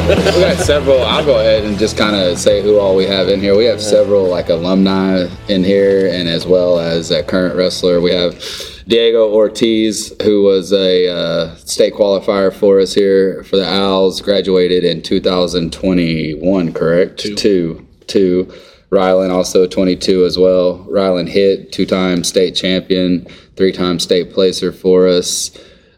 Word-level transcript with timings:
we 0.08 0.40
got 0.40 0.56
several. 0.58 1.02
I'll 1.02 1.24
go 1.24 1.40
ahead 1.40 1.64
and 1.64 1.78
just 1.78 1.98
kind 1.98 2.16
of 2.16 2.38
say 2.38 2.62
who 2.62 2.78
all 2.78 2.96
we 2.96 3.04
have 3.04 3.28
in 3.28 3.40
here. 3.40 3.56
We 3.56 3.66
have 3.66 3.82
several 3.82 4.28
like 4.28 4.48
alumni 4.48 5.28
in 5.48 5.62
here, 5.62 6.08
and 6.12 6.28
as 6.28 6.46
well 6.46 6.78
as 6.78 7.10
a 7.10 7.22
current 7.22 7.54
wrestler. 7.54 8.00
We 8.00 8.12
have 8.12 8.42
Diego 8.88 9.30
Ortiz, 9.30 10.14
who 10.22 10.42
was 10.42 10.72
a 10.72 11.08
uh, 11.08 11.54
state 11.56 11.92
qualifier 11.92 12.52
for 12.52 12.80
us 12.80 12.94
here 12.94 13.44
for 13.44 13.56
the 13.56 13.68
Owls, 13.68 14.22
graduated 14.22 14.84
in 14.84 15.02
2021, 15.02 16.72
correct? 16.72 17.20
Two. 17.20 17.34
Two. 17.34 17.86
Two. 18.06 18.52
Rylan, 18.90 19.30
also 19.30 19.66
22 19.66 20.24
as 20.24 20.38
well. 20.38 20.78
Rylan 20.90 21.28
Hitt, 21.28 21.72
two 21.72 21.86
time 21.86 22.24
state 22.24 22.56
champion, 22.56 23.26
three 23.56 23.72
time 23.72 23.98
state 23.98 24.32
placer 24.32 24.72
for 24.72 25.06
us 25.06 25.50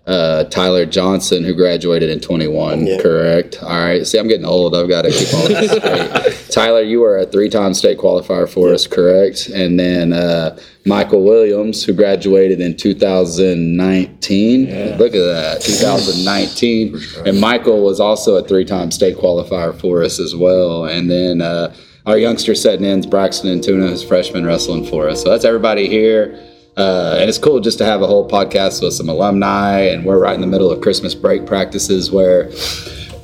uh, 0.07 0.45
Tyler 0.45 0.85
Johnson, 0.85 1.45
who 1.45 1.54
graduated 1.54 2.11
in 2.11 2.18
21, 2.18 2.86
yeah. 2.86 3.00
correct? 3.00 3.63
All 3.63 3.68
right. 3.68 4.04
See, 4.04 4.18
I'm 4.18 4.26
getting 4.26 4.45
old. 4.45 4.75
I've 4.75 4.89
got 4.89 5.03
to 5.03 5.11
keep 5.13 5.32
all 5.32 5.46
this 5.46 5.71
straight. 5.71 6.49
Tyler, 6.53 6.82
you 6.82 7.00
were 7.00 7.18
a 7.18 7.26
three 7.26 7.49
time 7.49 7.72
state 7.72 7.99
qualifier 7.99 8.49
for 8.49 8.68
yeah. 8.68 8.75
us, 8.75 8.89
correct? 8.89 9.49
And 9.49 9.79
then 9.79 10.12
uh, 10.12 10.59
Michael 10.85 11.23
Williams, 11.23 11.85
who 11.85 11.93
graduated 11.93 12.61
in 12.61 12.76
2019. 12.76 14.67
Yeah. 14.67 14.96
Look 14.99 15.14
at 15.14 15.25
that, 15.25 15.61
2019. 15.62 16.98
And 17.25 17.40
Michael 17.40 17.84
was 17.84 18.00
also 18.00 18.34
a 18.37 18.43
three 18.46 18.64
time 18.64 18.90
state 18.90 19.17
qualifier 19.17 19.79
for 19.79 20.03
us 20.03 20.18
as 20.18 20.34
well. 20.34 20.84
And 20.87 21.09
then 21.09 21.40
uh, 21.43 21.73
our 22.07 22.18
youngster 22.18 22.57
setting 22.57 22.84
ins, 22.84 23.07
Braxten 23.07 23.57
Antuna, 23.57 23.89
who's 23.89 24.03
freshman 24.03 24.45
wrestling 24.45 24.84
for 24.84 25.09
us. 25.09 25.23
So 25.23 25.31
that's 25.31 25.45
everybody 25.45 25.89
here. 25.89 26.51
Uh, 26.76 27.18
and 27.21 27.29
it's 27.29 27.39
cool 27.39 27.61
just 27.61 27.79
to 27.79 27.85
have 27.85 28.00
a 28.00 28.07
whole 28.07 28.29
podcast 28.29 28.82
with 28.82 28.94
some 28.94 29.08
alumni, 29.08 29.81
and 29.81 30.04
we're 30.04 30.18
right 30.18 30.35
in 30.35 30.40
the 30.40 30.46
middle 30.46 30.71
of 30.71 30.81
Christmas 30.81 31.14
break 31.14 31.46
practices 31.46 32.11
where 32.11 32.51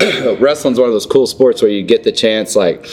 wrestling's 0.38 0.78
one 0.78 0.86
of 0.86 0.92
those 0.92 1.06
cool 1.06 1.26
sports 1.26 1.62
where 1.62 1.70
you 1.70 1.82
get 1.82 2.04
the 2.04 2.12
chance. 2.12 2.54
Like, 2.54 2.86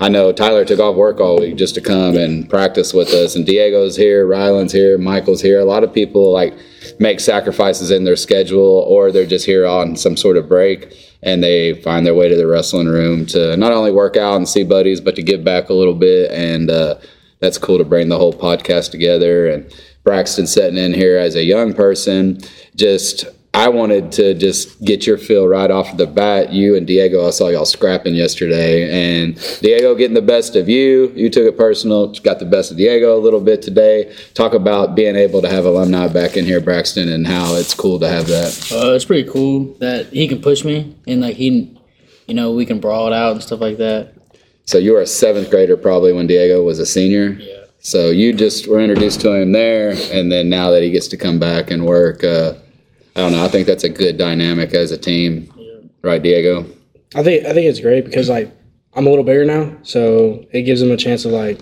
I 0.00 0.08
know 0.08 0.30
Tyler 0.30 0.64
took 0.64 0.80
off 0.80 0.96
work 0.96 1.18
all 1.18 1.38
week 1.38 1.56
just 1.56 1.74
to 1.76 1.80
come 1.80 2.16
and 2.16 2.48
practice 2.48 2.92
with 2.92 3.08
us, 3.08 3.34
and 3.34 3.46
Diego's 3.46 3.96
here, 3.96 4.26
Rylan's 4.26 4.72
here, 4.72 4.98
Michael's 4.98 5.40
here. 5.40 5.58
A 5.60 5.64
lot 5.64 5.82
of 5.82 5.94
people 5.94 6.30
like 6.30 6.54
make 6.98 7.18
sacrifices 7.18 7.90
in 7.90 8.04
their 8.04 8.16
schedule, 8.16 8.84
or 8.86 9.10
they're 9.10 9.26
just 9.26 9.46
here 9.46 9.66
on 9.66 9.96
some 9.96 10.16
sort 10.18 10.36
of 10.36 10.46
break, 10.46 10.94
and 11.22 11.42
they 11.42 11.74
find 11.82 12.04
their 12.06 12.14
way 12.14 12.28
to 12.28 12.36
the 12.36 12.46
wrestling 12.46 12.86
room 12.86 13.24
to 13.26 13.56
not 13.56 13.72
only 13.72 13.90
work 13.90 14.18
out 14.18 14.36
and 14.36 14.48
see 14.48 14.62
buddies, 14.62 15.00
but 15.00 15.16
to 15.16 15.22
give 15.22 15.42
back 15.42 15.70
a 15.70 15.74
little 15.74 15.94
bit. 15.94 16.30
And 16.30 16.70
uh, 16.70 16.96
that's 17.40 17.58
cool 17.58 17.78
to 17.78 17.84
bring 17.84 18.08
the 18.08 18.18
whole 18.18 18.32
podcast 18.32 18.90
together 18.90 19.48
and 19.48 19.72
Braxten 20.04 20.48
sitting 20.48 20.78
in 20.78 20.94
here 20.94 21.18
as 21.18 21.34
a 21.34 21.44
young 21.44 21.74
person. 21.74 22.40
Just 22.74 23.26
I 23.54 23.68
wanted 23.68 24.12
to 24.12 24.32
just 24.32 24.82
get 24.82 25.06
your 25.06 25.18
feel 25.18 25.46
right 25.46 25.70
off 25.70 25.96
the 25.98 26.06
bat. 26.06 26.52
You 26.52 26.74
and 26.74 26.86
Diego, 26.86 27.26
I 27.26 27.30
saw 27.30 27.48
y'all 27.48 27.66
scrapping 27.66 28.14
yesterday, 28.14 28.90
and 28.90 29.36
Diego 29.60 29.94
getting 29.94 30.14
the 30.14 30.22
best 30.22 30.56
of 30.56 30.70
you. 30.70 31.12
You 31.14 31.28
took 31.28 31.44
it 31.44 31.58
personal, 31.58 32.14
got 32.22 32.38
the 32.38 32.46
best 32.46 32.70
of 32.70 32.78
Diego 32.78 33.16
a 33.16 33.20
little 33.20 33.42
bit 33.42 33.60
today. 33.60 34.16
Talk 34.32 34.54
about 34.54 34.94
being 34.94 35.16
able 35.16 35.42
to 35.42 35.50
have 35.50 35.66
alumni 35.66 36.08
back 36.08 36.38
in 36.38 36.46
here, 36.46 36.62
Braxten, 36.62 37.12
and 37.12 37.26
how 37.26 37.54
it's 37.56 37.74
cool 37.74 38.00
to 38.00 38.08
have 38.08 38.26
that. 38.28 38.72
Uh, 38.72 38.94
it's 38.94 39.04
pretty 39.04 39.28
cool 39.28 39.74
that 39.80 40.06
he 40.06 40.26
can 40.28 40.40
push 40.40 40.64
me, 40.64 40.96
and 41.06 41.20
like 41.20 41.36
he, 41.36 41.78
you 42.26 42.34
know, 42.34 42.54
we 42.54 42.64
can 42.64 42.80
brawl 42.80 43.06
it 43.06 43.12
out 43.12 43.32
and 43.32 43.42
stuff 43.42 43.60
like 43.60 43.76
that. 43.76 44.14
So 44.64 44.78
you 44.78 44.92
were 44.92 45.02
a 45.02 45.06
seventh 45.06 45.50
grader 45.50 45.76
probably 45.76 46.14
when 46.14 46.26
Diego 46.26 46.62
was 46.62 46.78
a 46.78 46.86
senior. 46.86 47.32
Yeah. 47.32 47.61
So 47.84 48.10
you 48.10 48.32
just 48.32 48.68
were 48.68 48.80
introduced 48.80 49.20
to 49.22 49.32
him 49.34 49.50
there, 49.50 49.92
and 50.12 50.30
then 50.30 50.48
now 50.48 50.70
that 50.70 50.84
he 50.84 50.90
gets 50.90 51.08
to 51.08 51.16
come 51.16 51.40
back 51.40 51.68
and 51.72 51.84
work, 51.84 52.22
uh, 52.22 52.54
I 53.16 53.20
don't 53.20 53.32
know. 53.32 53.44
I 53.44 53.48
think 53.48 53.66
that's 53.66 53.82
a 53.82 53.88
good 53.88 54.16
dynamic 54.16 54.72
as 54.72 54.92
a 54.92 54.96
team, 54.96 55.52
yeah. 55.56 55.88
right, 56.00 56.22
Diego? 56.22 56.64
I 57.16 57.24
think 57.24 57.44
I 57.44 57.52
think 57.52 57.66
it's 57.66 57.80
great 57.80 58.04
because 58.04 58.28
like 58.28 58.50
I'm 58.94 59.08
a 59.08 59.10
little 59.10 59.24
bigger 59.24 59.44
now, 59.44 59.76
so 59.82 60.46
it 60.52 60.62
gives 60.62 60.80
him 60.80 60.92
a 60.92 60.96
chance 60.96 61.24
of 61.24 61.32
like 61.32 61.58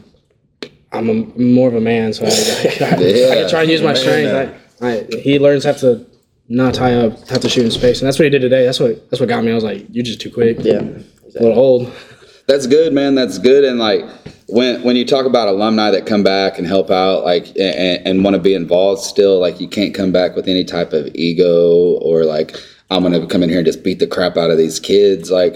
I'm 0.93 1.09
a, 1.09 1.15
more 1.41 1.69
of 1.69 1.75
a 1.75 1.81
man, 1.81 2.13
so 2.13 2.27
I, 2.27 2.29
I, 2.29 2.31
yeah. 2.31 3.29
I 3.31 3.35
can 3.37 3.49
try 3.49 3.63
and 3.63 3.71
use 3.71 3.81
my 3.81 3.95
strength. 3.95 4.55
I, 4.83 5.07
he 5.21 5.39
learns 5.39 5.65
how 5.65 5.73
to 5.73 6.07
not 6.51 6.75
tie 6.75 6.97
up, 6.97 7.29
have 7.31 7.41
to 7.41 7.49
shoot 7.49 7.65
in 7.65 7.71
space, 7.71 8.01
and 8.01 8.07
that's 8.07 8.19
what 8.19 8.25
he 8.25 8.31
did 8.31 8.43
today. 8.43 8.67
That's 8.67 8.79
what 8.79 9.09
that's 9.09 9.21
what 9.21 9.29
got 9.31 9.43
me. 9.43 9.53
I 9.53 9.55
was 9.55 9.65
like, 9.65 9.87
you're 9.91 10.05
just 10.05 10.21
too 10.21 10.31
quick. 10.31 10.59
Yeah, 10.61 10.81
exactly. 10.81 11.31
a 11.39 11.43
little 11.45 11.59
old. 11.59 11.93
That's 12.47 12.67
good, 12.67 12.93
man. 12.93 13.15
That's 13.15 13.39
good, 13.39 13.65
and 13.65 13.79
like 13.79 14.05
when 14.53 14.83
when 14.83 14.97
you 14.97 15.05
talk 15.05 15.27
about 15.27 15.49
alumni 15.49 15.91
that 15.91 16.07
come 16.07 16.23
back 16.23 16.59
and 16.59 16.67
help 16.67 16.91
out 16.91 17.25
like 17.25 17.49
and, 17.59 18.07
and 18.07 18.25
want 18.25 18.35
to 18.35 18.43
be 18.43 18.55
involved 18.55 19.03
still 19.03 19.39
like 19.39 19.61
you 19.61 19.69
can't 19.69 19.95
come 19.95 20.13
back 20.13 20.35
with 20.37 20.49
any 20.49 20.65
type 20.65 20.93
of 20.93 21.09
ego 21.15 21.99
or 22.03 22.25
like 22.25 22.57
i'm 22.91 23.03
gonna 23.03 23.27
come 23.27 23.43
in 23.43 23.49
here 23.49 23.59
and 23.59 23.67
just 23.67 23.85
beat 23.85 23.99
the 23.99 24.07
crap 24.07 24.37
out 24.37 24.51
of 24.51 24.59
these 24.59 24.81
kids. 24.81 25.31
Like 25.31 25.55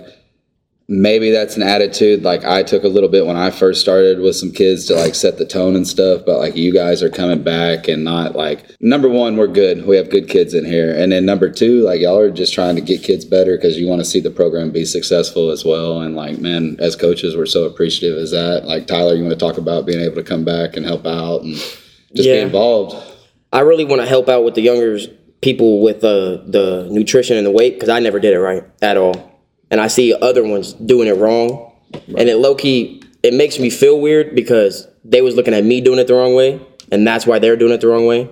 maybe 0.87 1.31
that's 1.31 1.57
an 1.57 1.63
attitude 1.63 2.23
like 2.23 2.45
I 2.45 2.63
took 2.63 2.85
a 2.85 2.89
little 2.89 3.09
bit 3.09 3.25
when 3.25 3.37
I 3.37 3.51
first 3.51 3.81
started 3.81 4.21
with 4.21 4.37
some 4.37 4.53
kids 4.53 4.85
to 4.87 4.95
like 4.95 5.15
set 5.15 5.39
the 5.39 5.47
tone 5.47 5.77
and 5.77 5.89
stuff. 5.89 6.23
But 6.27 6.39
like 6.39 6.57
you 6.57 6.73
guys 6.73 7.03
are 7.03 7.09
coming 7.09 7.43
back 7.43 7.89
and 7.89 8.05
not 8.05 8.35
like 8.35 8.67
number 8.81 9.09
one, 9.09 9.37
we're 9.37 9.47
good. 9.47 9.87
We 9.87 9.97
have 9.97 10.11
good 10.11 10.29
kids 10.29 10.53
in 10.55 10.65
here, 10.65 10.95
and 10.95 11.13
then 11.13 11.25
number 11.25 11.51
two, 11.51 11.83
like 11.83 12.01
y'all 12.01 12.19
are 12.19 12.31
just 12.31 12.53
trying 12.53 12.77
to 12.77 12.83
get 12.83 13.03
kids 13.03 13.25
better 13.25 13.57
because 13.57 13.79
you 13.79 13.89
want 13.89 14.01
to 14.01 14.05
see 14.05 14.21
the 14.21 14.31
program 14.31 14.71
be 14.71 14.85
successful 14.85 15.51
as 15.51 15.65
well. 15.65 16.01
And 16.01 16.15
like 16.15 16.39
man, 16.39 16.77
as 16.79 16.97
coaches, 16.97 17.37
we're 17.37 17.47
so 17.47 17.65
appreciative 17.65 18.19
of 18.19 18.31
that. 18.31 18.65
Like 18.67 18.87
Tyler, 18.87 19.15
you 19.15 19.23
want 19.23 19.39
to 19.39 19.45
talk 19.45 19.59
about 19.59 19.87
being 19.87 20.01
able 20.01 20.17
to 20.17 20.25
come 20.25 20.45
back 20.45 20.77
and 20.77 20.85
help 20.85 21.07
out 21.07 21.43
and 21.43 21.55
just 21.55 22.29
yeah. 22.29 22.35
be 22.35 22.41
involved. 22.41 23.13
I 23.53 23.61
really 23.61 23.85
want 23.85 24.03
to 24.03 24.07
help 24.07 24.29
out 24.29 24.45
with 24.45 24.55
the 24.55 24.63
younger 24.63 24.99
people 25.41 25.83
with 25.83 26.03
uh, 26.03 26.39
the 26.47 26.89
nutrition 26.91 27.37
and 27.37 27.47
the 27.47 27.51
weight 27.51 27.75
because 27.75 27.89
I 27.89 28.01
never 28.01 28.19
did 28.19 28.33
it 28.33 28.41
right 28.41 28.65
at 28.83 28.97
all 28.97 29.34
and 29.71 29.81
I 29.81 29.89
see 29.89 30.15
other 30.15 30.43
ones 30.43 30.73
doing 30.75 31.09
it 31.09 31.17
wrong, 31.17 31.73
right. 31.93 32.19
and 32.19 32.29
it 32.29 32.37
low 32.37 32.55
key 32.55 33.03
it 33.25 33.33
makes 33.33 33.59
me 33.59 33.71
feel 33.71 33.99
weird 33.99 34.35
because 34.35 34.87
they 35.03 35.23
was 35.23 35.35
looking 35.35 35.55
at 35.55 35.65
me 35.65 35.81
doing 35.81 35.99
it 35.99 36.07
the 36.07 36.15
wrong 36.15 36.35
way, 36.35 36.61
and 36.93 37.07
that's 37.07 37.27
why 37.27 37.39
they're 37.39 37.57
doing 37.57 37.73
it 37.73 37.81
the 37.81 37.89
wrong 37.89 38.07
way. 38.07 38.31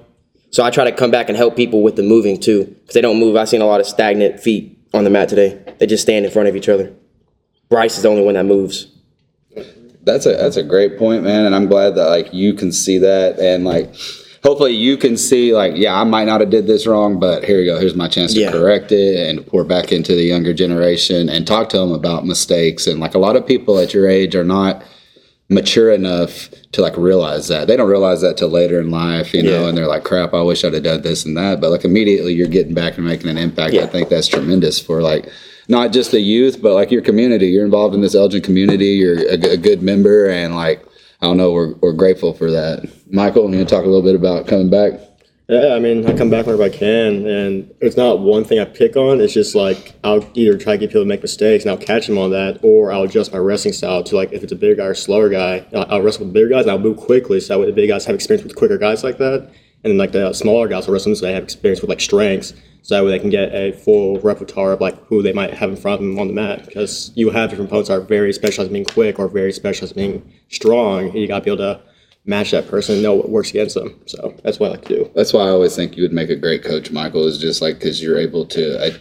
So 0.50 0.62
I 0.62 0.70
try 0.70 0.84
to 0.84 0.92
come 0.92 1.10
back 1.10 1.30
and 1.30 1.36
help 1.36 1.56
people 1.56 1.82
with 1.82 1.96
the 1.96 2.02
moving 2.02 2.38
too, 2.38 2.64
because 2.64 2.92
they 2.92 3.00
don't 3.00 3.18
move. 3.18 3.34
I've 3.34 3.48
seen 3.48 3.62
a 3.62 3.66
lot 3.66 3.80
of 3.80 3.86
stagnant 3.86 4.38
feet 4.38 4.78
on 4.92 5.04
the 5.04 5.10
mat 5.10 5.30
today. 5.30 5.58
They 5.78 5.86
just 5.86 6.02
stand 6.02 6.26
in 6.26 6.30
front 6.30 6.48
of 6.48 6.56
each 6.56 6.68
other. 6.68 6.92
Bryce 7.70 7.96
is 7.96 8.02
the 8.02 8.10
only 8.10 8.22
one 8.22 8.34
that 8.34 8.44
moves. 8.44 8.88
That's 10.02 10.26
a 10.26 10.36
that's 10.36 10.58
a 10.58 10.62
great 10.62 10.98
point, 10.98 11.22
man, 11.22 11.46
and 11.46 11.54
I'm 11.54 11.68
glad 11.68 11.94
that 11.94 12.08
like 12.08 12.34
you 12.34 12.52
can 12.52 12.70
see 12.70 12.98
that 12.98 13.38
and 13.38 13.64
like 13.64 13.94
hopefully 14.42 14.72
you 14.72 14.96
can 14.96 15.16
see 15.16 15.54
like, 15.54 15.74
yeah, 15.76 15.98
I 15.98 16.04
might 16.04 16.24
not 16.24 16.40
have 16.40 16.50
did 16.50 16.66
this 16.66 16.86
wrong, 16.86 17.20
but 17.20 17.44
here 17.44 17.60
you 17.60 17.66
go. 17.66 17.78
Here's 17.78 17.94
my 17.94 18.08
chance 18.08 18.34
to 18.34 18.40
yeah. 18.40 18.50
correct 18.50 18.92
it 18.92 19.28
and 19.28 19.46
pour 19.46 19.64
back 19.64 19.92
into 19.92 20.14
the 20.14 20.24
younger 20.24 20.52
generation 20.52 21.28
and 21.28 21.46
talk 21.46 21.68
to 21.70 21.78
them 21.78 21.92
about 21.92 22.26
mistakes. 22.26 22.86
And 22.86 23.00
like 23.00 23.14
a 23.14 23.18
lot 23.18 23.36
of 23.36 23.46
people 23.46 23.78
at 23.78 23.94
your 23.94 24.08
age 24.08 24.34
are 24.34 24.44
not 24.44 24.82
mature 25.48 25.92
enough 25.92 26.50
to 26.72 26.80
like 26.80 26.96
realize 26.96 27.48
that 27.48 27.66
they 27.66 27.76
don't 27.76 27.88
realize 27.88 28.22
that 28.22 28.38
till 28.38 28.48
later 28.48 28.80
in 28.80 28.90
life 28.90 29.34
you 29.34 29.42
know 29.42 29.62
yeah. 29.62 29.68
and 29.68 29.76
they're 29.76 29.86
like 29.86 30.02
crap 30.02 30.32
i 30.32 30.40
wish 30.40 30.64
i'd 30.64 30.72
have 30.72 30.82
done 30.82 31.02
this 31.02 31.26
and 31.26 31.36
that 31.36 31.60
but 31.60 31.70
like 31.70 31.84
immediately 31.84 32.32
you're 32.32 32.46
getting 32.46 32.72
back 32.72 32.96
and 32.96 33.06
making 33.06 33.28
an 33.28 33.36
impact 33.36 33.74
yeah. 33.74 33.82
i 33.82 33.86
think 33.86 34.08
that's 34.08 34.28
tremendous 34.28 34.80
for 34.80 35.02
like 35.02 35.28
not 35.68 35.92
just 35.92 36.10
the 36.10 36.20
youth 36.20 36.62
but 36.62 36.72
like 36.72 36.90
your 36.90 37.02
community 37.02 37.48
you're 37.48 37.66
involved 37.66 37.94
in 37.94 38.00
this 38.00 38.14
elgin 38.14 38.40
community 38.40 38.92
you're 38.92 39.18
a, 39.28 39.52
a 39.52 39.56
good 39.58 39.82
member 39.82 40.30
and 40.30 40.56
like 40.56 40.82
I 41.22 41.26
don't 41.26 41.36
know. 41.36 41.52
We're, 41.52 41.74
we're 41.74 41.92
grateful 41.92 42.34
for 42.34 42.50
that. 42.50 42.90
Michael, 43.10 43.48
you 43.48 43.56
want 43.56 43.68
to 43.68 43.74
talk 43.74 43.84
a 43.84 43.86
little 43.86 44.02
bit 44.02 44.16
about 44.16 44.48
coming 44.48 44.70
back? 44.70 44.94
Yeah, 45.48 45.74
I 45.74 45.78
mean, 45.78 46.06
I 46.06 46.16
come 46.16 46.30
back 46.30 46.46
whenever 46.46 46.62
I 46.62 46.68
can, 46.68 47.26
and 47.26 47.74
it's 47.80 47.96
not 47.96 48.20
one 48.20 48.42
thing 48.42 48.58
I 48.58 48.64
pick 48.64 48.96
on. 48.96 49.20
It's 49.20 49.34
just 49.34 49.54
like 49.54 49.94
I'll 50.02 50.28
either 50.34 50.56
try 50.56 50.74
to 50.74 50.78
get 50.78 50.90
people 50.90 51.02
to 51.02 51.06
make 51.06 51.20
mistakes, 51.20 51.64
and 51.64 51.70
I'll 51.70 51.76
catch 51.76 52.06
them 52.06 52.16
on 52.16 52.30
that, 52.30 52.60
or 52.62 52.90
I'll 52.92 53.02
adjust 53.02 53.32
my 53.32 53.38
wrestling 53.38 53.74
style 53.74 54.02
to 54.02 54.16
like 54.16 54.32
if 54.32 54.42
it's 54.42 54.52
a 54.52 54.56
bigger 54.56 54.76
guy 54.76 54.86
or 54.86 54.94
slower 54.94 55.28
guy, 55.28 55.66
I'll, 55.74 56.00
wrestle 56.00 56.24
with 56.24 56.32
bigger 56.32 56.48
guys, 56.48 56.62
and 56.62 56.70
I'll 56.70 56.78
move 56.78 56.96
quickly, 56.96 57.38
so 57.38 57.54
that 57.54 57.60
way 57.60 57.66
the 57.66 57.72
big 57.72 57.88
guys 57.88 58.04
have 58.06 58.14
experience 58.14 58.44
with 58.44 58.56
quicker 58.56 58.78
guys 58.78 59.04
like 59.04 59.18
that, 59.18 59.50
and 59.84 59.90
then 59.90 59.98
like 59.98 60.12
the 60.12 60.32
smaller 60.32 60.68
guys 60.68 60.86
will 60.86 60.94
wrestle 60.94 61.14
so 61.14 61.26
they 61.26 61.34
have 61.34 61.44
experience 61.44 61.82
with 61.82 61.90
like 61.90 62.00
strengths, 62.00 62.54
so 62.82 62.96
that 62.96 63.04
way 63.04 63.12
they 63.12 63.18
can 63.20 63.30
get 63.30 63.54
a 63.54 63.72
full 63.72 64.18
repertoire 64.20 64.72
of 64.72 64.80
like 64.80 64.98
who 65.06 65.22
they 65.22 65.32
might 65.32 65.54
have 65.54 65.70
in 65.70 65.76
front 65.76 66.00
of 66.00 66.06
them 66.06 66.18
on 66.18 66.26
the 66.26 66.34
mat. 66.34 66.66
Because 66.66 67.12
you 67.14 67.30
have 67.30 67.50
different 67.50 67.70
opponents 67.70 67.88
that 67.88 67.98
are 67.98 68.00
very 68.00 68.32
specialized 68.32 68.70
in 68.70 68.74
being 68.74 68.84
quick 68.84 69.20
or 69.20 69.28
very 69.28 69.52
specialized 69.52 69.96
in 69.96 70.10
being 70.10 70.32
strong. 70.50 71.16
You 71.16 71.28
got 71.28 71.38
to 71.40 71.44
be 71.44 71.50
able 71.52 71.58
to 71.58 71.80
match 72.24 72.50
that 72.50 72.68
person 72.68 72.96
and 72.96 73.02
know 73.02 73.14
what 73.14 73.30
works 73.30 73.50
against 73.50 73.76
them. 73.76 74.00
So 74.06 74.34
that's 74.42 74.58
what 74.58 74.68
I 74.68 74.70
like 74.72 74.84
to 74.86 74.96
do. 74.96 75.10
That's 75.14 75.32
why 75.32 75.42
I 75.42 75.50
always 75.50 75.76
think 75.76 75.96
you 75.96 76.02
would 76.02 76.12
make 76.12 76.28
a 76.28 76.36
great 76.36 76.64
coach, 76.64 76.90
Michael. 76.90 77.26
Is 77.26 77.38
just 77.38 77.62
like 77.62 77.78
because 77.78 78.02
you're 78.02 78.18
able 78.18 78.44
to. 78.46 78.84
A, 78.84 79.00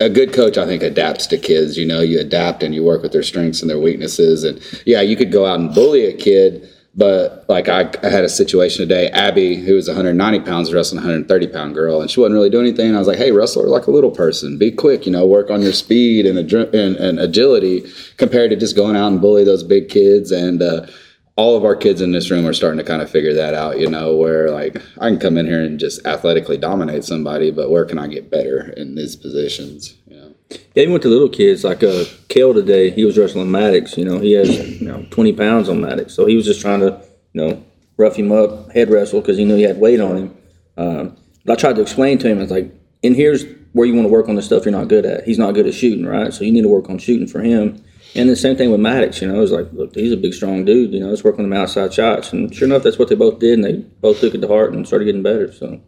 a 0.00 0.08
good 0.08 0.32
coach, 0.32 0.56
I 0.56 0.64
think, 0.64 0.84
adapts 0.84 1.26
to 1.26 1.36
kids. 1.36 1.76
You 1.76 1.84
know, 1.84 2.00
you 2.00 2.20
adapt 2.20 2.62
and 2.62 2.72
you 2.72 2.84
work 2.84 3.02
with 3.02 3.10
their 3.10 3.24
strengths 3.24 3.60
and 3.60 3.68
their 3.68 3.80
weaknesses. 3.80 4.44
And 4.44 4.62
yeah, 4.86 5.00
you 5.00 5.16
could 5.16 5.32
go 5.32 5.44
out 5.44 5.58
and 5.58 5.74
bully 5.74 6.06
a 6.06 6.16
kid 6.16 6.68
but 6.98 7.44
like 7.48 7.68
I, 7.68 7.88
I, 8.02 8.08
had 8.10 8.24
a 8.24 8.28
situation 8.28 8.82
today, 8.86 9.06
Abby, 9.10 9.54
who 9.54 9.74
was 9.74 9.86
190 9.86 10.40
pounds, 10.40 10.74
wrestling 10.74 10.96
130 10.96 11.46
pound 11.46 11.74
girl, 11.74 12.00
and 12.00 12.10
she 12.10 12.18
wasn't 12.18 12.34
really 12.34 12.50
doing 12.50 12.66
anything. 12.66 12.92
I 12.96 12.98
was 12.98 13.06
like, 13.06 13.18
hey, 13.18 13.30
wrestle 13.30 13.62
her 13.62 13.68
like 13.68 13.86
a 13.86 13.92
little 13.92 14.10
person. 14.10 14.58
Be 14.58 14.72
quick, 14.72 15.06
you 15.06 15.12
know, 15.12 15.24
work 15.24 15.48
on 15.48 15.62
your 15.62 15.72
speed 15.72 16.26
and, 16.26 16.36
and, 16.36 16.96
and 16.96 17.20
agility 17.20 17.88
compared 18.16 18.50
to 18.50 18.56
just 18.56 18.74
going 18.74 18.96
out 18.96 19.12
and 19.12 19.20
bully 19.20 19.44
those 19.44 19.62
big 19.62 19.88
kids. 19.88 20.32
And 20.32 20.60
uh, 20.60 20.88
all 21.36 21.56
of 21.56 21.64
our 21.64 21.76
kids 21.76 22.00
in 22.00 22.10
this 22.10 22.32
room 22.32 22.44
are 22.44 22.52
starting 22.52 22.78
to 22.78 22.84
kind 22.84 23.00
of 23.00 23.08
figure 23.08 23.32
that 23.32 23.54
out, 23.54 23.78
you 23.78 23.88
know, 23.88 24.16
where 24.16 24.50
like 24.50 24.82
I 25.00 25.08
can 25.08 25.20
come 25.20 25.38
in 25.38 25.46
here 25.46 25.62
and 25.62 25.78
just 25.78 26.04
athletically 26.04 26.58
dominate 26.58 27.04
somebody, 27.04 27.52
but 27.52 27.70
where 27.70 27.84
can 27.84 28.00
I 28.00 28.08
get 28.08 28.28
better 28.28 28.70
in 28.76 28.96
these 28.96 29.14
positions? 29.14 29.94
You 30.08 30.16
know? 30.16 30.27
Yeah, 30.50 30.84
he 30.84 30.86
went 30.86 31.02
to 31.02 31.08
little 31.08 31.28
kids 31.28 31.64
like 31.64 31.82
uh, 31.82 32.04
Kale 32.28 32.54
today. 32.54 32.90
He 32.90 33.04
was 33.04 33.18
wrestling 33.18 33.50
Maddox. 33.50 33.98
You 33.98 34.04
know, 34.04 34.18
he 34.18 34.32
has 34.32 34.80
you 34.80 34.88
know 34.88 35.06
20 35.10 35.32
pounds 35.34 35.68
on 35.68 35.80
Maddox, 35.80 36.14
so 36.14 36.26
he 36.26 36.36
was 36.36 36.46
just 36.46 36.60
trying 36.60 36.80
to 36.80 37.02
you 37.32 37.40
know 37.40 37.64
rough 37.98 38.16
him 38.16 38.32
up, 38.32 38.70
head 38.72 38.90
wrestle 38.90 39.20
because 39.20 39.36
he 39.36 39.44
knew 39.44 39.56
he 39.56 39.62
had 39.62 39.78
weight 39.78 40.00
on 40.00 40.16
him. 40.16 40.36
Um, 40.76 41.16
but 41.44 41.58
I 41.58 41.60
tried 41.60 41.76
to 41.76 41.82
explain 41.82 42.18
to 42.18 42.28
him, 42.28 42.40
it's 42.40 42.52
like, 42.52 42.72
and 43.02 43.14
here's 43.14 43.44
where 43.72 43.86
you 43.86 43.94
want 43.94 44.06
to 44.06 44.12
work 44.12 44.28
on 44.28 44.36
the 44.36 44.42
stuff 44.42 44.64
you're 44.64 44.72
not 44.72 44.88
good 44.88 45.04
at. 45.04 45.24
He's 45.24 45.38
not 45.38 45.54
good 45.54 45.66
at 45.66 45.74
shooting, 45.74 46.06
right? 46.06 46.32
So 46.32 46.44
you 46.44 46.52
need 46.52 46.62
to 46.62 46.68
work 46.68 46.88
on 46.88 46.98
shooting 46.98 47.26
for 47.26 47.40
him. 47.40 47.82
And 48.14 48.28
the 48.28 48.36
same 48.36 48.56
thing 48.56 48.70
with 48.70 48.80
Maddox. 48.80 49.20
You 49.20 49.28
know, 49.28 49.36
it 49.36 49.40
was 49.40 49.52
like, 49.52 49.70
look, 49.72 49.94
he's 49.94 50.12
a 50.12 50.16
big, 50.16 50.32
strong 50.32 50.64
dude. 50.64 50.92
You 50.92 51.00
know, 51.00 51.08
let's 51.08 51.24
work 51.24 51.38
on 51.38 51.48
them 51.48 51.52
outside 51.52 51.92
shots. 51.92 52.32
And 52.32 52.54
sure 52.54 52.66
enough, 52.66 52.82
that's 52.82 52.98
what 52.98 53.08
they 53.08 53.14
both 53.14 53.38
did, 53.38 53.54
and 53.54 53.64
they 53.64 53.72
both 54.00 54.20
took 54.20 54.34
it 54.34 54.40
to 54.40 54.48
heart 54.48 54.72
and 54.72 54.86
started 54.86 55.04
getting 55.04 55.22
better. 55.22 55.52
So. 55.52 55.80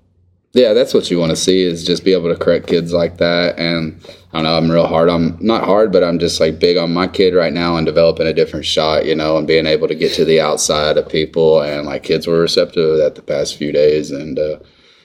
Yeah, 0.52 0.72
that's 0.72 0.92
what 0.92 1.10
you 1.10 1.18
want 1.18 1.30
to 1.30 1.36
see 1.36 1.62
is 1.62 1.84
just 1.84 2.04
be 2.04 2.12
able 2.12 2.28
to 2.28 2.38
correct 2.38 2.66
kids 2.66 2.92
like 2.92 3.18
that. 3.18 3.56
And 3.56 4.00
I 4.32 4.38
don't 4.38 4.44
know, 4.44 4.56
I'm 4.56 4.70
real 4.70 4.86
hard. 4.88 5.08
I'm 5.08 5.38
not 5.40 5.64
hard, 5.64 5.92
but 5.92 6.02
I'm 6.02 6.18
just 6.18 6.40
like 6.40 6.58
big 6.58 6.76
on 6.76 6.92
my 6.92 7.06
kid 7.06 7.34
right 7.34 7.52
now 7.52 7.76
and 7.76 7.86
developing 7.86 8.26
a 8.26 8.32
different 8.32 8.66
shot, 8.66 9.06
you 9.06 9.14
know, 9.14 9.36
and 9.36 9.46
being 9.46 9.66
able 9.66 9.86
to 9.86 9.94
get 9.94 10.12
to 10.14 10.24
the 10.24 10.40
outside 10.40 10.98
of 10.98 11.08
people. 11.08 11.62
And 11.62 11.86
like 11.86 12.02
kids 12.02 12.26
were 12.26 12.40
receptive 12.40 12.74
to 12.74 12.96
that 12.96 13.14
the 13.14 13.22
past 13.22 13.56
few 13.56 13.70
days. 13.70 14.10
And 14.10 14.40
uh, 14.40 14.58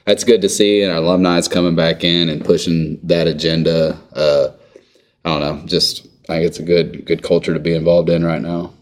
that's 0.06 0.24
good 0.24 0.42
to 0.42 0.50
see. 0.50 0.82
And 0.82 0.92
our 0.92 0.98
alumni 0.98 1.38
is 1.38 1.48
coming 1.48 1.76
back 1.76 2.04
in 2.04 2.28
and 2.28 2.44
pushing 2.44 3.00
that 3.04 3.28
agenda. 3.28 4.00
Uh, 4.14 4.48
I 5.26 5.30
don't 5.30 5.42
know, 5.42 5.68
just 5.68 6.08
I 6.28 6.38
think 6.38 6.48
it's 6.48 6.60
a 6.60 6.64
good 6.64 7.06
good 7.06 7.22
culture 7.22 7.54
to 7.54 7.60
be 7.60 7.74
involved 7.74 8.10
in 8.10 8.24
right 8.24 8.42
now. 8.42 8.74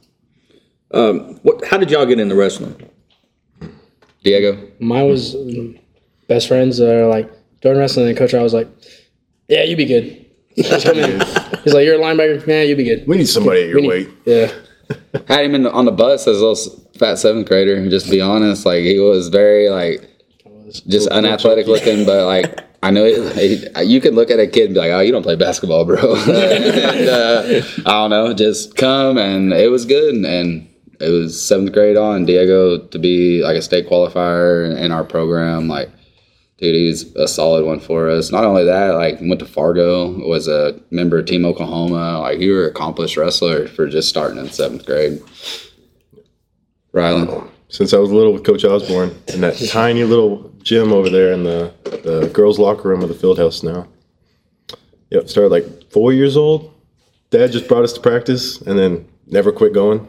Um, 0.91 1.39
what? 1.43 1.65
How 1.65 1.77
did 1.77 1.91
y'all 1.91 2.05
get 2.05 2.19
into 2.19 2.35
wrestling? 2.35 2.89
Diego, 4.23 4.57
Mine 4.79 5.09
was 5.09 5.35
um, 5.35 5.77
best 6.33 6.47
friends 6.47 6.77
that 6.77 6.93
are 6.95 7.07
like 7.07 7.31
doing 7.61 7.77
wrestling 7.77 8.07
and 8.09 8.17
coach 8.17 8.33
I 8.33 8.41
was 8.43 8.53
like, 8.53 8.67
Yeah, 9.47 9.63
you'd 9.63 9.77
be 9.77 9.85
good. 9.85 10.25
Just 10.57 10.85
come 10.85 10.97
in. 10.97 11.19
He's 11.63 11.73
like, 11.73 11.85
You're 11.85 11.95
a 11.95 11.99
linebacker, 11.99 12.45
man, 12.47 12.67
you'd 12.67 12.77
be 12.77 12.83
good. 12.85 13.07
We 13.07 13.17
need 13.17 13.29
somebody 13.29 13.63
at 13.63 13.69
your 13.69 13.81
need- 13.81 13.87
weight. 13.87 14.09
Yeah. 14.25 14.51
had 15.27 15.45
him 15.45 15.55
in 15.55 15.63
the, 15.63 15.71
on 15.71 15.85
the 15.85 15.91
bus 15.91 16.27
as 16.27 16.41
a 16.41 16.45
little 16.45 16.89
fat 16.97 17.15
seventh 17.15 17.47
grader. 17.47 17.75
And 17.75 17.89
just 17.89 18.09
be 18.09 18.19
honest, 18.21 18.65
like 18.65 18.81
he 18.83 18.99
was 18.99 19.29
very 19.29 19.69
like 19.69 20.09
just 20.87 21.07
unathletic 21.09 21.67
looking, 21.67 22.05
but 22.05 22.25
like 22.25 22.59
I 22.81 22.91
know 22.91 23.05
it, 23.05 23.17
it- 23.37 23.87
you 23.87 24.01
could 24.01 24.13
look 24.13 24.29
at 24.29 24.39
a 24.39 24.47
kid 24.47 24.65
and 24.65 24.73
be 24.73 24.79
like, 24.81 24.91
"Oh, 24.91 24.99
you 24.99 25.11
don't 25.11 25.23
play 25.23 25.35
basketball, 25.35 25.85
bro." 25.85 26.15
and, 26.27 27.09
uh, 27.09 27.61
I 27.85 27.91
don't 27.91 28.09
know, 28.09 28.33
just 28.33 28.75
come 28.75 29.17
and 29.17 29.53
it 29.53 29.71
was 29.71 29.85
good. 29.85 30.13
And, 30.13 30.25
and 30.25 30.67
it 30.99 31.09
was 31.09 31.41
seventh 31.41 31.71
grade 31.71 31.95
on 31.95 32.25
Diego 32.25 32.77
to 32.79 32.99
be 32.99 33.41
like 33.41 33.55
a 33.55 33.61
state 33.61 33.87
qualifier 33.89 34.75
in 34.77 34.91
our 34.91 35.03
program. 35.05 35.67
Like, 35.69 35.89
dude, 36.63 36.75
he's 36.75 37.13
a 37.15 37.27
solid 37.27 37.65
one 37.65 37.79
for 37.79 38.09
us. 38.09 38.31
Not 38.31 38.45
only 38.45 38.63
that, 38.63 38.91
like 38.95 39.19
went 39.19 39.39
to 39.39 39.45
Fargo, 39.45 40.11
was 40.27 40.47
a 40.47 40.79
member 40.91 41.19
of 41.19 41.25
Team 41.25 41.45
Oklahoma. 41.45 42.19
Like, 42.19 42.39
you 42.39 42.53
were 42.53 42.63
an 42.63 42.69
accomplished 42.69 43.17
wrestler 43.17 43.67
for 43.67 43.87
just 43.87 44.07
starting 44.07 44.37
in 44.39 44.49
seventh 44.49 44.85
grade. 44.85 45.21
Rylan. 46.93 47.49
Since 47.67 47.93
I 47.93 47.97
was 47.97 48.11
little 48.11 48.33
with 48.33 48.45
Coach 48.45 48.63
Osborne 48.63 49.15
in 49.33 49.41
that 49.41 49.57
tiny 49.69 50.03
little 50.03 50.53
gym 50.61 50.93
over 50.93 51.09
there 51.09 51.33
in 51.33 51.43
the, 51.43 51.73
the 51.83 52.29
girls' 52.31 52.59
locker 52.59 52.87
room 52.87 53.01
of 53.01 53.09
the 53.09 53.15
field 53.15 53.39
house 53.39 53.63
now. 53.63 53.87
Yep, 55.09 55.27
started 55.27 55.49
like 55.49 55.91
four 55.91 56.13
years 56.13 56.37
old. 56.37 56.73
Dad 57.29 57.51
just 57.51 57.67
brought 57.67 57.83
us 57.83 57.93
to 57.93 57.99
practice 57.99 58.61
and 58.61 58.77
then 58.77 59.07
never 59.27 59.51
quit 59.51 59.73
going. 59.73 59.99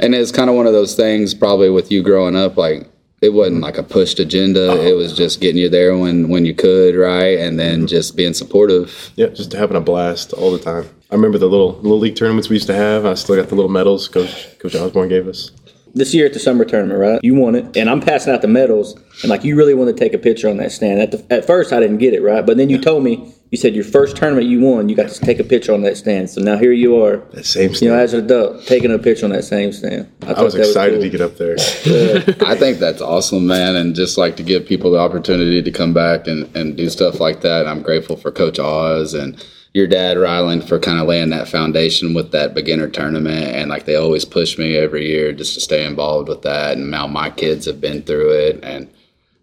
And 0.00 0.14
it's 0.14 0.32
kind 0.32 0.50
of 0.50 0.56
one 0.56 0.66
of 0.66 0.72
those 0.72 0.94
things, 0.94 1.34
probably 1.34 1.70
with 1.70 1.90
you 1.90 2.02
growing 2.02 2.36
up, 2.36 2.56
like 2.56 2.88
it 3.20 3.30
wasn't 3.30 3.60
like 3.60 3.78
a 3.78 3.82
pushed 3.82 4.20
agenda. 4.20 4.80
It 4.86 4.94
was 4.94 5.16
just 5.16 5.40
getting 5.40 5.60
you 5.60 5.68
there 5.68 5.96
when 5.96 6.28
when 6.28 6.44
you 6.44 6.54
could, 6.54 6.94
right? 6.94 7.38
And 7.38 7.58
then 7.58 7.80
mm-hmm. 7.80 7.86
just 7.86 8.16
being 8.16 8.34
supportive. 8.34 9.10
Yeah, 9.16 9.28
just 9.28 9.52
having 9.52 9.76
a 9.76 9.80
blast 9.80 10.32
all 10.32 10.52
the 10.52 10.58
time. 10.58 10.88
I 11.10 11.14
remember 11.14 11.38
the 11.38 11.48
little 11.48 11.72
little 11.76 11.98
league 11.98 12.16
tournaments 12.16 12.48
we 12.48 12.56
used 12.56 12.66
to 12.66 12.74
have. 12.74 13.06
I 13.06 13.14
still 13.14 13.36
got 13.36 13.48
the 13.48 13.54
little 13.54 13.70
medals 13.70 14.08
Coach 14.08 14.58
Coach 14.58 14.74
Osborne 14.74 15.08
gave 15.08 15.26
us. 15.26 15.50
This 15.98 16.14
year 16.14 16.26
at 16.26 16.32
the 16.32 16.38
summer 16.38 16.64
tournament, 16.64 17.00
right? 17.00 17.20
You 17.22 17.34
won 17.34 17.54
it, 17.54 17.76
and 17.76 17.90
I'm 17.90 18.00
passing 18.00 18.32
out 18.32 18.42
the 18.42 18.48
medals, 18.48 18.94
and 19.22 19.30
like 19.30 19.44
you 19.44 19.56
really 19.56 19.74
want 19.74 19.94
to 19.94 19.96
take 19.96 20.14
a 20.14 20.18
picture 20.18 20.48
on 20.48 20.56
that 20.58 20.72
stand. 20.72 21.00
At, 21.00 21.10
the, 21.10 21.26
at 21.32 21.44
first, 21.44 21.72
I 21.72 21.80
didn't 21.80 21.98
get 21.98 22.14
it 22.14 22.22
right, 22.22 22.44
but 22.46 22.56
then 22.56 22.70
you 22.70 22.78
told 22.80 23.02
me 23.02 23.34
you 23.50 23.56
said 23.56 23.74
your 23.74 23.84
first 23.84 24.16
tournament 24.16 24.46
you 24.46 24.60
won, 24.60 24.88
you 24.88 24.96
got 24.96 25.08
to 25.08 25.20
take 25.20 25.38
a 25.38 25.44
picture 25.44 25.72
on 25.72 25.82
that 25.82 25.96
stand. 25.96 26.28
So 26.28 26.42
now 26.42 26.58
here 26.58 26.72
you 26.72 27.02
are, 27.02 27.18
That 27.32 27.46
same 27.46 27.72
you 27.74 27.88
know, 27.88 27.94
as 27.94 28.12
an 28.12 28.24
adult, 28.24 28.66
taking 28.66 28.92
a 28.92 28.98
picture 28.98 29.24
on 29.24 29.32
that 29.32 29.44
same 29.44 29.72
stand. 29.72 30.10
I 30.22 30.34
thought 30.34 30.44
was 30.44 30.54
that 30.54 30.66
excited 30.66 30.96
cool. 30.96 31.02
to 31.02 31.08
get 31.08 31.20
up 31.20 31.36
there. 31.36 31.54
I 32.46 32.54
think 32.54 32.78
that's 32.78 33.00
awesome, 33.00 33.46
man. 33.46 33.74
And 33.74 33.94
just 33.94 34.18
like 34.18 34.36
to 34.36 34.42
give 34.42 34.66
people 34.66 34.90
the 34.90 34.98
opportunity 34.98 35.62
to 35.62 35.70
come 35.70 35.94
back 35.94 36.26
and, 36.26 36.54
and 36.54 36.76
do 36.76 36.90
stuff 36.90 37.20
like 37.20 37.40
that. 37.40 37.66
I'm 37.66 37.82
grateful 37.82 38.16
for 38.16 38.30
Coach 38.30 38.58
Oz 38.58 39.14
and 39.14 39.42
your 39.74 39.86
dad, 39.86 40.16
Rylan, 40.16 40.66
for 40.66 40.78
kind 40.78 40.98
of 40.98 41.06
laying 41.06 41.30
that 41.30 41.48
foundation 41.48 42.14
with 42.14 42.32
that 42.32 42.54
beginner 42.54 42.88
tournament. 42.88 43.54
And 43.54 43.70
like 43.70 43.84
they 43.84 43.96
always 43.96 44.24
push 44.24 44.58
me 44.58 44.76
every 44.76 45.06
year 45.06 45.32
just 45.32 45.54
to 45.54 45.60
stay 45.60 45.84
involved 45.84 46.28
with 46.28 46.42
that. 46.42 46.76
And 46.76 46.90
now 46.90 47.06
my 47.06 47.30
kids 47.30 47.66
have 47.66 47.80
been 47.80 48.02
through 48.02 48.30
it. 48.30 48.60
And 48.62 48.88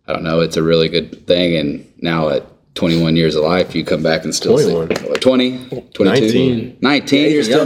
I 0.08 0.14
don't 0.14 0.24
know, 0.24 0.42
it's 0.42 0.58
a 0.58 0.64
really 0.64 0.90
good 0.90 1.26
thing. 1.28 1.56
And 1.56 1.94
now 2.02 2.30
at 2.30 2.46
21 2.76 3.16
years 3.16 3.36
of 3.36 3.44
life, 3.44 3.74
you 3.74 3.84
come 3.86 4.04
back 4.04 4.26
and 4.26 4.36
still 4.36 4.58
21. 4.58 4.96
see 4.96 5.14
20, 5.22 5.92
22, 5.94 6.04
19. 6.04 6.78
19. 6.82 7.32
You're 7.32 7.44
still 7.44 7.66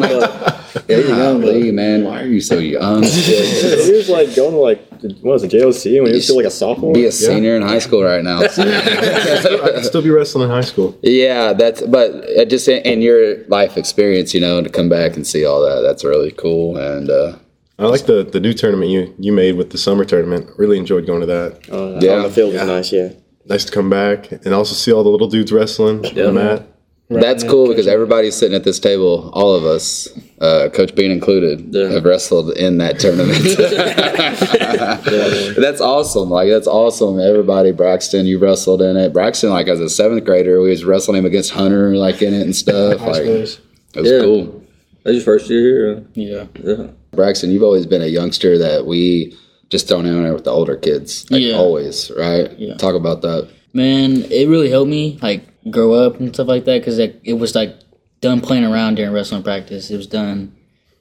Golly, 0.87 1.71
man. 1.71 2.03
Why 2.03 2.21
are 2.21 2.27
you 2.27 2.41
so 2.41 2.59
young? 2.59 3.03
He 3.09 3.91
was 3.93 4.09
like 4.09 4.35
going 4.35 4.51
to 4.51 4.57
like 4.57 4.89
what 5.21 5.33
was 5.33 5.43
it 5.43 5.51
JOC 5.51 6.01
when 6.01 6.07
he 6.07 6.15
was 6.15 6.25
still 6.25 6.35
like 6.35 6.45
a 6.45 6.51
sophomore. 6.51 6.93
Be 6.93 7.05
a 7.05 7.11
senior 7.11 7.55
in 7.55 7.61
high 7.61 7.79
school 7.79 8.03
right 8.03 8.23
now. 8.23 8.39
I 8.43 8.47
could 8.47 9.85
still 9.85 10.01
be 10.01 10.09
wrestling 10.09 10.45
in 10.45 10.49
high 10.49 10.61
school. 10.61 10.97
Yeah, 11.01 11.53
that's 11.53 11.81
but 11.81 12.11
uh, 12.37 12.45
just 12.45 12.67
in, 12.67 12.83
in 12.83 13.01
your 13.01 13.45
life 13.47 13.77
experience, 13.77 14.33
you 14.33 14.41
know, 14.41 14.61
to 14.61 14.69
come 14.69 14.89
back 14.89 15.15
and 15.15 15.25
see 15.25 15.45
all 15.45 15.61
that, 15.61 15.81
that's 15.81 16.03
really 16.03 16.31
cool. 16.31 16.77
And 16.77 17.09
uh, 17.09 17.37
I 17.79 17.85
like 17.85 18.05
the, 18.05 18.23
the 18.23 18.39
new 18.39 18.53
tournament 18.53 18.91
you, 18.91 19.15
you 19.17 19.31
made 19.31 19.55
with 19.55 19.71
the 19.71 19.77
summer 19.77 20.05
tournament. 20.05 20.49
Really 20.57 20.77
enjoyed 20.77 21.07
going 21.07 21.21
to 21.21 21.25
that. 21.27 21.69
On 21.71 22.01
yeah, 22.01 22.21
the 22.23 22.29
field 22.29 22.53
was 22.53 22.63
nice, 22.63 22.91
yeah. 22.91 23.09
Nice 23.49 23.65
to 23.65 23.71
come 23.71 23.89
back 23.89 24.31
and 24.31 24.53
also 24.53 24.75
see 24.75 24.93
all 24.93 25.03
the 25.03 25.09
little 25.09 25.27
dudes 25.27 25.51
wrestling 25.51 26.05
on 26.05 26.13
the 26.13 26.31
mat. 26.31 26.67
that's 27.09 27.43
cool 27.43 27.67
because 27.67 27.87
everybody's 27.87 28.35
sitting 28.35 28.55
at 28.55 28.63
this 28.63 28.79
table, 28.79 29.31
all 29.33 29.55
of 29.55 29.65
us, 29.65 30.07
uh, 30.39 30.69
Coach 30.71 30.93
Bean 30.93 31.09
included, 31.09 31.73
have 31.91 32.05
wrestled 32.05 32.51
in 32.55 32.77
that 32.77 32.99
tournament. 32.99 33.39
That's 35.59 35.81
awesome. 35.81 36.29
Like 36.29 36.49
that's 36.49 36.67
awesome. 36.67 37.19
Everybody, 37.19 37.71
Braxten, 37.71 38.25
you 38.25 38.37
wrestled 38.39 38.81
in 38.81 38.97
it. 38.97 39.13
Braxten, 39.13 39.49
like 39.49 39.67
as 39.67 39.79
a 39.79 39.89
seventh 39.89 40.23
grader, 40.25 40.61
we 40.61 40.69
was 40.69 40.85
wrestling 40.85 41.17
him 41.17 41.25
against 41.25 41.51
Hunter, 41.51 41.95
like 41.95 42.21
in 42.21 42.33
it 42.33 42.41
and 42.41 42.55
stuff. 42.55 42.99
High 42.99 43.05
Like 43.07 43.21
it 43.25 43.59
was 43.95 44.11
Yeah. 44.11 44.19
cool. 44.21 44.63
That's 45.03 45.15
your 45.15 45.23
first 45.23 45.49
year 45.49 45.61
here. 45.61 46.05
Yeah. 46.13 46.45
Yeah. 46.63 46.87
Braxten, 47.13 47.51
you've 47.51 47.63
always 47.63 47.85
been 47.85 48.01
a 48.01 48.07
youngster 48.07 48.57
that 48.59 48.85
we 48.85 49.35
just 49.69 49.87
thrown 49.87 50.05
in 50.05 50.23
there 50.23 50.33
with 50.33 50.43
the 50.43 50.51
older 50.51 50.75
kids. 50.75 51.29
Like 51.31 51.41
Yeah. 51.41 51.53
always, 51.55 52.11
right? 52.17 52.51
Yeah. 52.57 52.75
Talk 52.75 52.95
about 52.95 53.21
that. 53.21 53.49
Man, 53.73 54.23
it 54.31 54.47
really 54.49 54.69
helped 54.69 54.89
me 54.89 55.19
like 55.21 55.43
grow 55.71 55.93
up 55.93 56.19
and 56.19 56.33
stuff 56.33 56.47
like 56.47 56.65
that 56.65 56.79
because 56.79 56.97
it, 56.99 57.19
it 57.23 57.33
was 57.33 57.53
like 57.55 57.75
done 58.21 58.41
playing 58.41 58.65
around 58.65 58.95
during 58.95 59.11
wrestling 59.13 59.43
practice. 59.43 59.91
It 59.91 59.97
was 59.97 60.07
done 60.07 60.55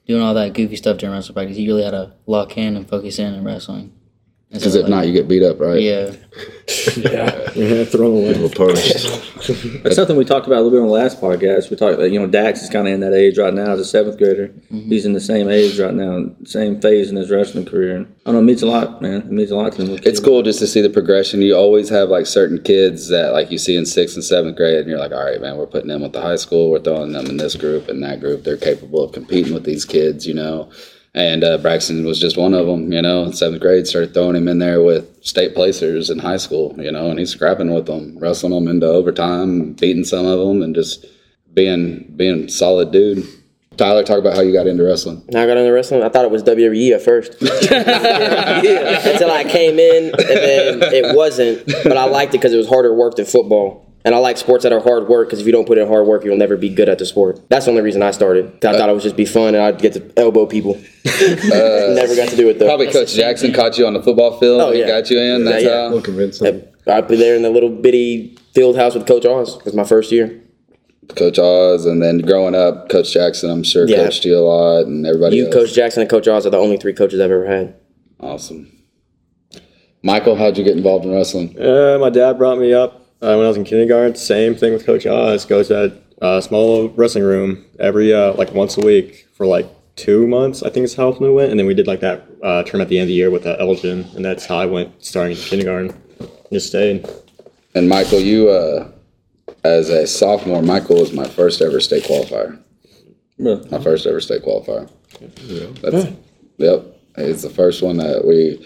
doing 0.07 0.21
all 0.21 0.33
that 0.35 0.53
goofy 0.53 0.75
stuff 0.75 0.97
during 0.97 1.15
wrestling 1.15 1.33
practice. 1.35 1.57
You 1.57 1.67
really 1.67 1.83
had 1.83 1.91
to 1.91 2.13
lock 2.27 2.57
in 2.57 2.75
and 2.77 2.87
focus 2.87 3.17
in 3.19 3.33
on 3.33 3.43
wrestling. 3.43 3.91
And 4.51 4.59
Because 4.59 4.73
if 4.73 4.83
like 4.83 4.89
not, 4.89 5.07
you 5.07 5.13
get 5.13 5.27
beat 5.27 5.43
up, 5.43 5.59
right? 5.59 5.79
Yeah. 5.79 6.11
Yeah, 6.97 7.83
thrown 7.85 8.11
away. 8.11 8.33
Little 8.35 8.49
punished. 8.49 9.07
That's 9.83 9.95
something 9.95 10.15
we 10.15 10.23
talked 10.23 10.45
about 10.45 10.59
a 10.59 10.61
little 10.61 10.71
bit 10.71 10.81
on 10.81 10.87
the 10.87 10.93
last 10.93 11.19
podcast. 11.19 11.71
We 11.71 11.75
talked 11.75 11.95
about, 11.95 12.11
you 12.11 12.19
know, 12.19 12.27
Dax 12.27 12.61
is 12.61 12.69
kind 12.69 12.87
of 12.87 12.93
in 12.93 12.99
that 12.99 13.13
age 13.13 13.39
right 13.39 13.53
now 13.53 13.71
as 13.71 13.79
a 13.79 13.85
seventh 13.85 14.19
grader. 14.19 14.49
Mm-hmm. 14.49 14.89
He's 14.89 15.05
in 15.05 15.13
the 15.13 15.19
same 15.19 15.49
age 15.49 15.79
right 15.79 15.93
now, 15.93 16.29
same 16.45 16.79
phase 16.79 17.09
in 17.09 17.15
his 17.15 17.31
wrestling 17.31 17.65
career. 17.65 17.95
And 17.95 18.05
I 18.23 18.31
don't 18.31 18.35
know, 18.35 18.39
it 18.41 18.43
means 18.43 18.61
a 18.61 18.67
lot, 18.67 19.01
man. 19.01 19.21
It 19.21 19.31
means 19.31 19.49
a 19.49 19.55
lot 19.55 19.73
to 19.73 19.83
him. 19.83 19.99
It's 20.03 20.19
cool 20.19 20.43
just 20.43 20.59
to 20.59 20.67
see 20.67 20.81
the 20.81 20.91
progression. 20.91 21.41
You 21.41 21.55
always 21.55 21.89
have 21.89 22.09
like 22.09 22.27
certain 22.27 22.61
kids 22.61 23.07
that 23.09 23.33
like 23.33 23.49
you 23.49 23.57
see 23.57 23.75
in 23.75 23.87
sixth 23.87 24.15
and 24.15 24.23
seventh 24.23 24.55
grade, 24.55 24.81
and 24.81 24.87
you're 24.87 24.99
like, 24.99 25.11
all 25.11 25.25
right, 25.25 25.41
man, 25.41 25.57
we're 25.57 25.65
putting 25.65 25.89
them 25.89 26.01
with 26.01 26.13
the 26.13 26.21
high 26.21 26.35
school. 26.35 26.69
We're 26.69 26.81
throwing 26.81 27.13
them 27.13 27.25
in 27.25 27.37
this 27.37 27.55
group 27.55 27.87
and 27.87 28.03
that 28.03 28.19
group. 28.19 28.43
They're 28.43 28.57
capable 28.57 29.03
of 29.03 29.11
competing 29.11 29.53
with 29.53 29.63
these 29.63 29.85
kids, 29.85 30.27
you 30.27 30.35
know. 30.35 30.71
And 31.15 31.43
uh, 31.43 31.57
Braxten 31.57 32.05
was 32.05 32.19
just 32.19 32.37
one 32.37 32.53
of 32.53 32.67
them, 32.67 32.93
you 32.93 33.01
know. 33.01 33.23
In 33.23 33.33
seventh 33.33 33.61
grade, 33.61 33.87
started 33.87 34.13
throwing 34.13 34.35
him 34.35 34.47
in 34.47 34.59
there 34.59 34.81
with 34.83 35.23
state 35.23 35.55
placers 35.55 36.09
in 36.09 36.19
high 36.19 36.37
school, 36.37 36.75
you 36.77 36.91
know, 36.91 37.09
and 37.09 37.17
he's 37.17 37.31
scrapping 37.31 37.73
with 37.73 37.87
them, 37.87 38.17
wrestling 38.19 38.53
them 38.53 38.67
into 38.67 38.85
overtime, 38.85 39.73
beating 39.73 40.03
some 40.03 40.25
of 40.25 40.39
them, 40.39 40.61
and 40.61 40.75
just 40.75 41.05
being 41.53 42.13
being 42.15 42.47
solid 42.47 42.91
dude. 42.91 43.25
Tyler, 43.75 44.03
talk 44.03 44.19
about 44.19 44.35
how 44.35 44.41
you 44.41 44.51
got 44.51 44.67
into 44.67 44.83
wrestling. 44.83 45.23
Now 45.29 45.43
I 45.43 45.47
got 45.47 45.57
into 45.57 45.71
wrestling. 45.71 46.03
I 46.03 46.09
thought 46.09 46.25
it 46.25 46.31
was 46.31 46.43
WWE 46.43 46.91
at 46.91 47.01
first. 47.01 47.31
Until 47.41 49.31
I 49.31 49.45
came 49.47 49.79
in, 49.79 50.05
and 50.11 50.19
then 50.19 50.83
it 50.93 51.15
wasn't. 51.15 51.65
But 51.65 51.95
I 51.95 52.03
liked 52.03 52.35
it 52.35 52.39
because 52.39 52.53
it 52.53 52.57
was 52.57 52.67
harder 52.67 52.93
work 52.93 53.15
than 53.15 53.25
football. 53.25 53.88
And 54.05 54.15
I 54.15 54.17
like 54.19 54.37
sports 54.37 54.63
that 54.63 54.71
are 54.71 54.79
hard 54.79 55.07
work 55.09 55.27
because 55.27 55.41
if 55.41 55.45
you 55.45 55.51
don't 55.51 55.67
put 55.67 55.77
in 55.77 55.85
hard 55.87 56.07
work, 56.07 56.23
you'll 56.23 56.37
never 56.37 56.55
be 56.55 56.69
good 56.69 56.87
at 56.87 56.99
the 56.99 57.05
sport. 57.05 57.41
That's 57.49 57.65
the 57.65 57.71
only 57.71 57.83
reason 57.83 58.01
I 58.01 58.11
started. 58.11 58.45
I 58.65 58.77
thought 58.77 58.89
it 58.89 58.93
would 58.93 59.01
just 59.01 59.17
be 59.17 59.25
fun 59.25 59.55
and 59.55 59.57
I'd 59.63 59.79
get 59.81 59.93
to 59.93 60.13
elbow 60.17 60.45
people. 60.45 60.75
never 61.05 62.15
got 62.15 62.29
to 62.29 62.35
do 62.37 62.47
it 62.49 62.59
though. 62.59 62.67
Probably 62.67 62.89
Coach 62.91 63.13
Jackson 63.13 63.51
caught 63.53 63.77
you 63.77 63.85
on 63.85 63.93
the 63.93 64.01
football 64.01 64.39
field 64.39 64.61
Oh, 64.61 64.69
and 64.69 64.79
yeah. 64.79 64.87
got 64.87 65.09
you 65.09 65.19
in. 65.19 65.43
That's 65.43 65.63
Yeah, 65.63 65.69
yeah. 65.69 65.75
how. 65.77 65.83
Little 65.87 66.01
convincing. 66.01 66.63
I'd 66.87 67.07
be 67.09 67.17
there 67.17 67.35
in 67.35 67.41
the 67.41 67.49
little 67.49 67.69
bitty 67.69 68.37
field 68.53 68.77
house 68.77 68.95
with 68.95 69.05
Coach 69.05 69.25
Oz. 69.25 69.57
It 69.57 69.65
was 69.65 69.73
my 69.75 69.83
first 69.83 70.11
year. 70.11 70.41
Coach 71.15 71.37
Oz, 71.39 71.85
and 71.85 72.01
then 72.01 72.19
growing 72.19 72.55
up, 72.55 72.87
Coach 72.89 73.11
Jackson. 73.11 73.49
I'm 73.49 73.63
sure 73.63 73.85
Yeah. 73.87 73.97
coached 73.97 74.23
you 74.25 74.37
a 74.37 74.39
lot, 74.39 74.85
and 74.85 75.05
everybody. 75.05 75.35
You, 75.37 75.45
else. 75.47 75.53
Coach 75.53 75.73
Jackson, 75.73 76.01
and 76.01 76.09
Coach 76.09 76.27
Oz 76.27 76.45
are 76.45 76.51
the 76.51 76.57
only 76.57 76.77
three 76.77 76.93
coaches 76.93 77.19
I've 77.19 77.31
ever 77.31 77.45
had. 77.47 77.75
Awesome. 78.19 78.71
Michael, 80.03 80.35
how'd 80.35 80.57
you 80.57 80.63
get 80.63 80.77
involved 80.77 81.05
in 81.05 81.11
wrestling? 81.11 81.59
Uh, 81.59 81.97
my 81.99 82.09
dad 82.09 82.37
brought 82.37 82.57
me 82.59 82.73
up 82.73 82.98
uh, 83.21 83.35
when 83.35 83.45
I 83.45 83.47
was 83.47 83.57
in 83.57 83.63
kindergarten. 83.63 84.15
Same 84.15 84.55
thing 84.55 84.73
with 84.73 84.85
Coach 84.85 85.05
Oz. 85.05 85.45
Goes 85.45 85.67
to 85.67 85.73
that 85.73 86.01
uh, 86.21 86.41
small 86.41 86.89
wrestling 86.89 87.23
room 87.23 87.65
every 87.79 88.13
uh, 88.13 88.33
like 88.33 88.53
once 88.53 88.77
a 88.77 88.81
week 88.81 89.27
for 89.33 89.45
like 89.45 89.67
two 89.95 90.27
months. 90.27 90.63
I 90.63 90.69
think 90.69 90.85
is 90.85 90.95
how 90.95 91.11
we 91.11 91.29
went, 91.29 91.51
and 91.51 91.59
then 91.59 91.67
we 91.67 91.73
did 91.73 91.87
like 91.87 91.99
that 91.99 92.25
uh, 92.43 92.63
turn 92.63 92.81
at 92.81 92.89
the 92.89 92.97
end 92.97 93.03
of 93.03 93.07
the 93.09 93.13
year 93.13 93.29
with 93.29 93.45
uh, 93.45 93.57
Elgin, 93.59 94.05
and 94.15 94.23
that's 94.23 94.45
how 94.45 94.57
I 94.57 94.65
went 94.65 95.03
starting 95.03 95.37
in 95.37 95.43
kindergarten. 95.43 96.01
Just 96.51 96.67
stayed. 96.67 97.07
And 97.75 97.87
Michael, 97.87 98.19
you, 98.19 98.49
uh, 98.49 98.89
as 99.63 99.89
a 99.89 100.07
sophomore, 100.07 100.61
Michael 100.61 100.99
was 100.99 101.13
my 101.13 101.27
first 101.27 101.61
ever 101.61 101.79
state 101.79 102.03
qualifier. 102.03 102.59
Really? 103.37 103.69
My 103.69 103.79
first 103.79 104.07
ever 104.07 104.19
state 104.19 104.41
qualifier. 104.43 104.89
That's, 105.81 106.11
yep. 106.57 106.85
It's 107.15 107.43
the 107.43 107.49
first 107.49 107.81
one 107.81 107.97
that 107.97 108.25
we 108.25 108.65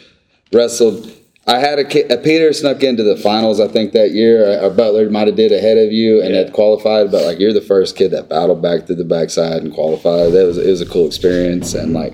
wrestled. 0.54 1.12
I 1.46 1.60
had 1.60 1.78
a, 1.78 2.14
a 2.14 2.18
Peter 2.18 2.54
snuck 2.54 2.84
into 2.84 3.04
the 3.04 3.18
finals, 3.18 3.60
I 3.60 3.68
think, 3.68 3.92
that 3.92 4.12
year. 4.12 4.62
Our 4.62 4.70
Butler 4.70 5.10
might 5.10 5.28
have 5.28 5.36
did 5.36 5.52
ahead 5.52 5.78
of 5.78 5.92
you 5.92 6.22
and 6.22 6.34
had 6.34 6.54
qualified, 6.54 7.12
but 7.12 7.26
like 7.26 7.40
you're 7.40 7.54
the 7.54 7.60
first 7.60 7.98
kid 7.98 8.12
that 8.12 8.30
battled 8.30 8.62
back 8.62 8.86
through 8.86 8.96
the 8.96 9.04
backside 9.04 9.62
and 9.62 9.74
qualified. 9.74 10.32
That 10.32 10.46
was 10.46 10.58
it 10.58 10.70
was 10.70 10.82
a 10.82 10.86
cool 10.86 11.06
experience, 11.06 11.74
and 11.74 11.94
like 11.94 12.14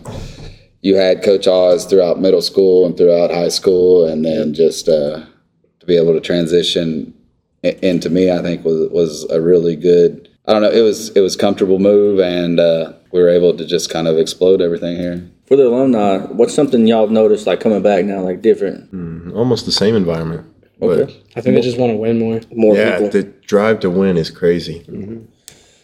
you 0.82 0.96
had 0.96 1.24
Coach 1.24 1.48
Oz 1.48 1.86
throughout 1.86 2.20
middle 2.20 2.42
school 2.42 2.88
and 2.88 2.98
throughout 2.98 3.30
high 3.30 3.50
school, 3.50 4.06
and 4.06 4.26
then 4.26 4.56
just 4.56 4.90
uh, 4.90 5.24
to 5.80 5.86
be 5.86 5.96
able 5.96 6.14
to 6.14 6.22
transition 6.22 7.14
into 7.62 8.10
me, 8.10 8.32
I 8.32 8.42
think 8.42 8.66
was 8.66 8.90
was 8.90 9.30
a 9.30 9.40
really 9.40 9.76
good. 9.76 10.28
I 10.48 10.54
don't 10.54 10.64
know. 10.64 10.72
It 10.72 10.82
was 10.82 11.10
it 11.10 11.22
was 11.22 11.36
comfortable 11.36 11.78
move, 11.78 12.20
and 12.20 12.60
uh, 12.60 12.94
we 13.12 13.22
were 13.22 13.30
able 13.30 13.56
to 13.56 13.66
just 13.66 13.92
kind 13.92 14.08
of 14.08 14.18
explode 14.18 14.60
everything 14.60 14.98
here. 14.98 15.30
For 15.50 15.56
the 15.56 15.68
alumni, 15.68 16.20
what's 16.28 16.54
something 16.54 16.86
y'all 16.86 17.02
have 17.02 17.12
noticed 17.12 17.48
like 17.48 17.60
coming 17.60 17.82
back 17.82 18.06
now, 18.06 18.22
like 18.22 18.44
different? 18.44 18.88
Hmm, 18.92 19.32
almost 19.36 19.66
the 19.66 19.72
same 19.72 19.96
environment. 19.96 20.46
Okay. 20.80 21.12
I 21.36 21.42
think 21.42 21.56
they 21.56 21.62
just 21.62 21.80
want 21.80 21.92
to 21.92 21.98
win 21.98 22.20
more. 22.20 22.40
More 22.54 22.76
yeah, 22.76 23.00
people. 23.00 23.10
the 23.10 23.24
drive 23.24 23.80
to 23.80 23.90
win 23.90 24.16
is 24.16 24.30
crazy. 24.30 24.82
Mm-hmm. 24.82 25.26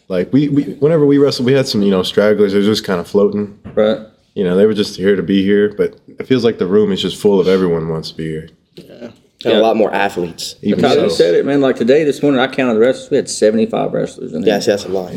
Like 0.08 0.32
we, 0.32 0.50
we, 0.50 0.64
whenever 0.76 1.08
we 1.08 1.18
wrestled, 1.18 1.48
we 1.48 1.54
had 1.54 1.68
some 1.68 1.82
you 1.82 1.90
know 1.90 2.04
stragglers. 2.04 2.54
They 2.54 2.60
were 2.60 2.64
just 2.66 2.86
kind 2.86 3.00
of 3.00 3.08
floating. 3.08 3.60
Right. 3.74 4.06
You 4.36 4.44
know, 4.44 4.56
they 4.56 4.68
were 4.68 4.76
just 4.76 4.98
here 4.98 5.16
to 5.16 5.24
be 5.24 5.42
here. 5.42 5.74
But 5.74 6.00
it 6.08 6.28
feels 6.28 6.44
like 6.44 6.60
the 6.60 6.68
room 6.68 6.92
is 6.92 7.02
just 7.02 7.20
full 7.20 7.40
of 7.40 7.48
everyone 7.48 7.90
wants 7.90 8.12
to 8.12 8.18
be 8.18 8.26
here. 8.26 8.50
and 8.78 9.14
a 9.46 9.62
lot 9.62 9.78
more 9.78 9.92
athletes. 9.92 10.58
Even 10.62 10.80
Tyler 10.80 11.10
so. 11.10 11.16
said 11.16 11.34
it, 11.34 11.44
man. 11.44 11.60
Like 11.62 11.76
today, 11.76 12.04
this 12.04 12.22
morning, 12.22 12.40
I 12.40 12.46
counted 12.46 12.76
the 12.76 12.82
wrestlers. 12.82 13.10
We 13.10 13.18
had 13.18 13.32
75 13.32 13.94
wrestlers 13.94 14.32
in 14.32 14.42
there 14.42 14.54
Yes, 14.54 14.68
that's 14.68 14.86
a 14.86 14.90
lot. 14.90 15.12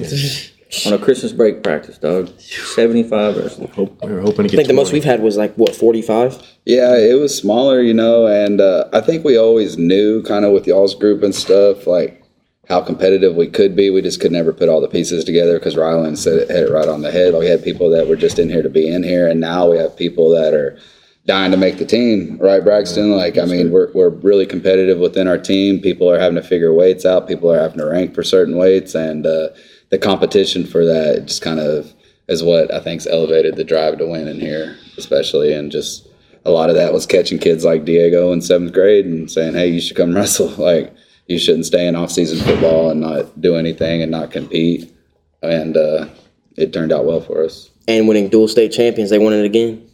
On 0.84 0.92
a 0.92 0.98
Christmas 0.98 1.32
break 1.32 1.62
practice, 1.62 1.96
dog. 1.96 2.28
75 2.38 3.37
wrestlers. 3.37 3.70
Hope, 3.70 4.04
we 4.04 4.12
were 4.12 4.20
hoping 4.20 4.46
to 4.46 4.48
get. 4.48 4.52
I 4.52 4.56
think 4.56 4.68
the 4.68 4.75
most 4.75 4.92
we've 4.92 5.02
had 5.02 5.22
was 5.22 5.38
like 5.38 5.54
what 5.54 5.75
forty 5.75 6.02
five. 6.02 6.42
Yeah, 6.66 6.94
it 6.94 7.18
was 7.18 7.34
smaller, 7.34 7.80
you 7.80 7.94
know, 7.94 8.26
and 8.26 8.60
uh, 8.60 8.84
I 8.92 9.00
think 9.00 9.25
we 9.25 9.38
always 9.38 9.78
knew 9.78 10.22
kind 10.25 10.44
of 10.44 10.52
with 10.52 10.66
y'all's 10.66 10.94
group 10.94 11.22
and 11.22 11.34
stuff, 11.34 11.87
like 11.87 12.22
how 12.68 12.82
competitive 12.82 13.34
we 13.34 13.46
could 13.46 13.75
be. 13.75 13.88
We 13.88 14.02
just 14.02 14.20
could 14.20 14.30
never 14.30 14.52
put 14.52 14.68
all 14.68 14.82
the 14.82 14.88
pieces 14.88 15.25
together 15.25 15.58
because 15.58 15.75
Rylan 15.75 16.18
said 16.18 16.37
it, 16.37 16.50
hit 16.50 16.68
it 16.68 16.72
right 16.72 16.88
on 16.88 17.00
the 17.00 17.10
head. 17.10 17.32
We 17.32 17.46
had 17.46 17.64
people 17.64 17.88
that 17.90 18.06
were 18.06 18.16
just 18.16 18.38
in 18.38 18.50
here 18.50 18.62
to 18.62 18.68
be 18.68 18.92
in 18.92 19.02
here, 19.02 19.26
and 19.26 19.40
now 19.40 19.70
we 19.70 19.78
have 19.78 19.96
people 19.96 20.28
that 20.34 20.52
are 20.52 20.78
dying 21.25 21.50
to 21.50 21.58
make 21.58 21.78
the 21.78 21.84
team, 21.84 22.38
right, 22.38 22.64
Braxten? 22.64 23.14
Like, 23.14 23.37
I 23.37 23.44
mean, 23.44 23.70
we're, 23.70 23.92
we're 23.92 24.08
really 24.08 24.46
competitive 24.46 24.98
within 24.98 25.28
our 25.28 25.37
team. 25.37 25.78
People 25.78 26.10
are 26.10 26.18
having 26.18 26.37
to 26.37 26.42
figure 26.42 26.72
weights 26.72 27.04
out, 27.04 27.28
people 27.28 27.52
are 27.52 27.58
having 27.60 27.78
to 27.78 27.87
rank 27.87 28.14
for 28.14 28.22
certain 28.22 28.56
weights, 28.56 28.94
and 28.94 29.26
uh, 29.26 29.48
the 29.90 29.99
competition 29.99 30.66
for 30.66 30.85
that 30.85 31.25
just 31.26 31.42
kind 31.42 31.61
of 31.61 31.92
is 32.28 32.42
what 32.42 32.73
I 32.73 32.80
think's 32.80 33.07
elevated 33.07 33.57
the 33.57 33.64
drive 33.64 33.99
to 33.99 34.07
win 34.07 34.28
in 34.28 34.40
here, 34.40 34.76
especially, 34.97 35.52
and 35.52 35.73
just 35.73 36.07
a 36.45 36.50
lot 36.50 36.71
of 36.71 36.76
that 36.76 36.92
was 36.92 37.07
catching 37.07 37.38
kids 37.38 37.64
like 37.64 37.85
Diego 37.85 38.33
in 38.33 38.40
seventh 38.42 38.73
grade 38.73 39.07
and 39.07 39.30
saying, 39.30 39.54
"Hey, 39.54 39.68
you 39.68 39.80
should 39.80 39.97
come 39.97 40.14
wrestle. 40.14 40.49
Like, 40.49 40.95
you 41.26 41.38
shouldn't 41.38 41.66
stay 41.66 41.87
in 41.87 41.97
off-season 41.97 42.38
football 42.45 42.90
and 42.90 43.00
not 43.00 43.40
do 43.40 43.57
anything 43.57 44.02
and 44.02 44.11
not 44.11 44.30
compete." 44.30 44.92
And 45.42 45.76
uh, 45.76 46.09
it 46.57 46.73
turned 46.73 46.92
out 46.92 47.04
well 47.04 47.21
for 47.21 47.45
us. 47.45 47.71
And 47.87 48.09
winning 48.09 48.28
dual 48.28 48.49
state 48.49 48.73
champions, 48.73 49.11
they 49.11 49.18
won 49.18 49.33
it 49.33 49.45
again. 49.45 49.88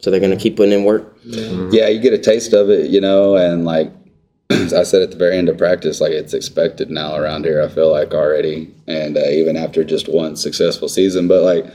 So 0.00 0.10
they're 0.10 0.20
gonna 0.20 0.36
keep 0.36 0.56
putting 0.56 0.72
in 0.72 0.84
work. 0.84 1.16
Yeah, 1.24 1.88
you 1.88 2.00
get 2.00 2.12
a 2.12 2.18
taste 2.18 2.52
of 2.52 2.70
it, 2.70 2.90
you 2.90 3.00
know, 3.00 3.36
and 3.36 3.64
like 3.64 3.90
I 4.50 4.82
said 4.82 5.02
at 5.02 5.10
the 5.10 5.16
very 5.16 5.36
end 5.36 5.48
of 5.48 5.58
practice, 5.58 6.00
like 6.00 6.12
it's 6.12 6.34
expected 6.34 6.90
now 6.90 7.16
around 7.16 7.44
here. 7.44 7.62
I 7.62 7.68
feel 7.68 7.90
like 7.92 8.14
already, 8.14 8.74
and 8.86 9.16
uh, 9.16 9.28
even 9.28 9.56
after 9.56 9.84
just 9.84 10.08
one 10.08 10.36
successful 10.36 10.88
season, 10.88 11.28
but 11.28 11.42
like. 11.42 11.66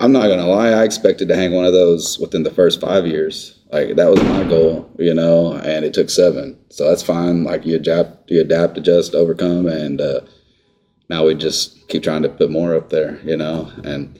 I'm 0.00 0.12
not 0.12 0.28
gonna 0.28 0.46
lie. 0.46 0.68
I 0.68 0.84
expected 0.84 1.26
to 1.26 1.34
hang 1.34 1.52
one 1.52 1.64
of 1.64 1.72
those 1.72 2.20
within 2.20 2.44
the 2.44 2.52
first 2.52 2.80
five 2.80 3.04
years. 3.04 3.58
Like 3.72 3.96
that 3.96 4.08
was 4.08 4.22
my 4.22 4.44
goal, 4.44 4.88
you 4.98 5.12
know, 5.12 5.54
and 5.54 5.84
it 5.84 5.92
took 5.92 6.08
seven, 6.08 6.56
so 6.70 6.88
that's 6.88 7.02
fine. 7.02 7.44
Like 7.44 7.66
you 7.66 7.76
adapt, 7.76 8.30
you 8.30 8.40
adapt, 8.40 8.78
adjust, 8.78 9.14
overcome, 9.14 9.66
and 9.66 10.00
uh, 10.00 10.20
now 11.10 11.26
we 11.26 11.34
just 11.34 11.88
keep 11.88 12.02
trying 12.02 12.22
to 12.22 12.28
put 12.28 12.50
more 12.50 12.76
up 12.76 12.90
there, 12.90 13.20
you 13.24 13.36
know, 13.36 13.72
and 13.84 14.18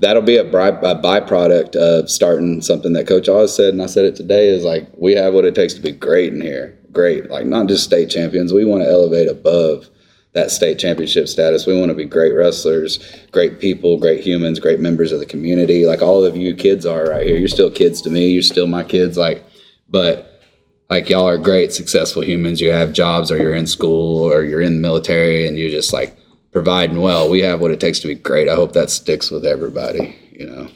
that'll 0.00 0.22
be 0.22 0.36
a, 0.36 0.44
a 0.44 1.00
byproduct 1.00 1.76
of 1.76 2.10
starting 2.10 2.60
something 2.60 2.92
that 2.94 3.06
Coach 3.06 3.28
Oz 3.28 3.54
said, 3.54 3.72
and 3.72 3.82
I 3.82 3.86
said 3.86 4.04
it 4.04 4.16
today 4.16 4.48
is 4.48 4.64
like 4.64 4.88
we 4.96 5.14
have 5.14 5.32
what 5.32 5.44
it 5.44 5.54
takes 5.54 5.74
to 5.74 5.80
be 5.80 5.92
great 5.92 6.34
in 6.34 6.40
here, 6.40 6.76
great, 6.92 7.30
like 7.30 7.46
not 7.46 7.68
just 7.68 7.84
state 7.84 8.10
champions. 8.10 8.52
We 8.52 8.64
want 8.64 8.82
to 8.82 8.90
elevate 8.90 9.28
above 9.28 9.88
that 10.32 10.50
state 10.50 10.78
championship 10.78 11.28
status. 11.28 11.66
We 11.66 11.78
want 11.78 11.90
to 11.90 11.94
be 11.94 12.04
great 12.04 12.34
wrestlers, 12.34 12.98
great 13.32 13.58
people, 13.58 13.98
great 13.98 14.24
humans, 14.24 14.60
great 14.60 14.80
members 14.80 15.12
of 15.12 15.18
the 15.18 15.26
community. 15.26 15.86
Like 15.86 16.02
all 16.02 16.24
of 16.24 16.36
you 16.36 16.54
kids 16.54 16.86
are 16.86 17.08
right 17.08 17.26
here. 17.26 17.36
You're 17.36 17.48
still 17.48 17.70
kids 17.70 18.00
to 18.02 18.10
me. 18.10 18.28
You're 18.28 18.42
still 18.42 18.66
my 18.66 18.84
kids. 18.84 19.16
Like, 19.16 19.44
but 19.88 20.42
like 20.88 21.08
y'all 21.08 21.28
are 21.28 21.38
great, 21.38 21.72
successful 21.72 22.22
humans. 22.22 22.60
You 22.60 22.70
have 22.70 22.92
jobs, 22.92 23.30
or 23.30 23.38
you're 23.38 23.54
in 23.54 23.66
school, 23.66 24.24
or 24.24 24.44
you're 24.44 24.60
in 24.60 24.74
the 24.74 24.80
military, 24.80 25.46
and 25.46 25.58
you're 25.58 25.70
just 25.70 25.92
like 25.92 26.16
providing 26.52 27.00
well. 27.00 27.28
We 27.28 27.40
have 27.40 27.60
what 27.60 27.70
it 27.70 27.80
takes 27.80 28.00
to 28.00 28.08
be 28.08 28.14
great. 28.14 28.48
I 28.48 28.54
hope 28.54 28.72
that 28.72 28.90
sticks 28.90 29.30
with 29.30 29.44
everybody. 29.44 30.16
You 30.32 30.46
know. 30.46 30.68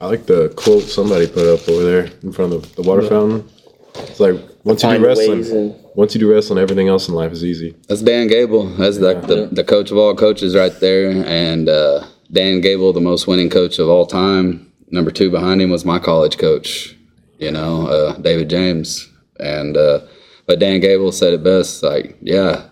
I 0.00 0.06
like 0.06 0.26
the 0.26 0.52
quote 0.56 0.82
somebody 0.82 1.26
put 1.26 1.46
up 1.46 1.68
over 1.68 1.82
there 1.82 2.10
in 2.22 2.32
front 2.32 2.52
of 2.52 2.74
the 2.74 2.82
water 2.82 3.08
fountain. 3.08 3.48
It's 3.96 4.20
like 4.20 4.36
once 4.64 4.82
you 4.82 4.90
do 4.98 5.04
wrestling, 5.04 5.44
and- 5.44 5.74
once 5.94 6.14
you 6.14 6.20
do 6.20 6.30
wrestling, 6.32 6.58
everything 6.58 6.88
else 6.88 7.08
in 7.08 7.14
life 7.14 7.32
is 7.32 7.44
easy. 7.44 7.74
That's 7.88 8.02
Dan 8.02 8.26
Gable. 8.26 8.66
That's 8.76 8.98
like 8.98 9.26
the, 9.26 9.48
the 9.50 9.64
coach 9.64 9.90
of 9.90 9.96
all 9.98 10.14
coaches 10.14 10.54
right 10.54 10.72
there. 10.80 11.24
And 11.26 11.68
uh, 11.68 12.06
Dan 12.32 12.60
Gable, 12.60 12.92
the 12.92 13.00
most 13.00 13.26
winning 13.26 13.50
coach 13.50 13.78
of 13.78 13.88
all 13.88 14.06
time. 14.06 14.70
Number 14.90 15.10
two 15.10 15.30
behind 15.30 15.60
him 15.62 15.70
was 15.70 15.84
my 15.84 15.98
college 15.98 16.38
coach, 16.38 16.96
you 17.38 17.50
know, 17.50 17.86
uh, 17.88 18.16
David 18.18 18.50
James. 18.50 19.08
And 19.40 19.76
uh, 19.76 20.00
but 20.46 20.58
Dan 20.58 20.80
Gable 20.80 21.10
said 21.12 21.32
it 21.32 21.42
best. 21.42 21.82
Like, 21.82 22.16
yeah, 22.20 22.66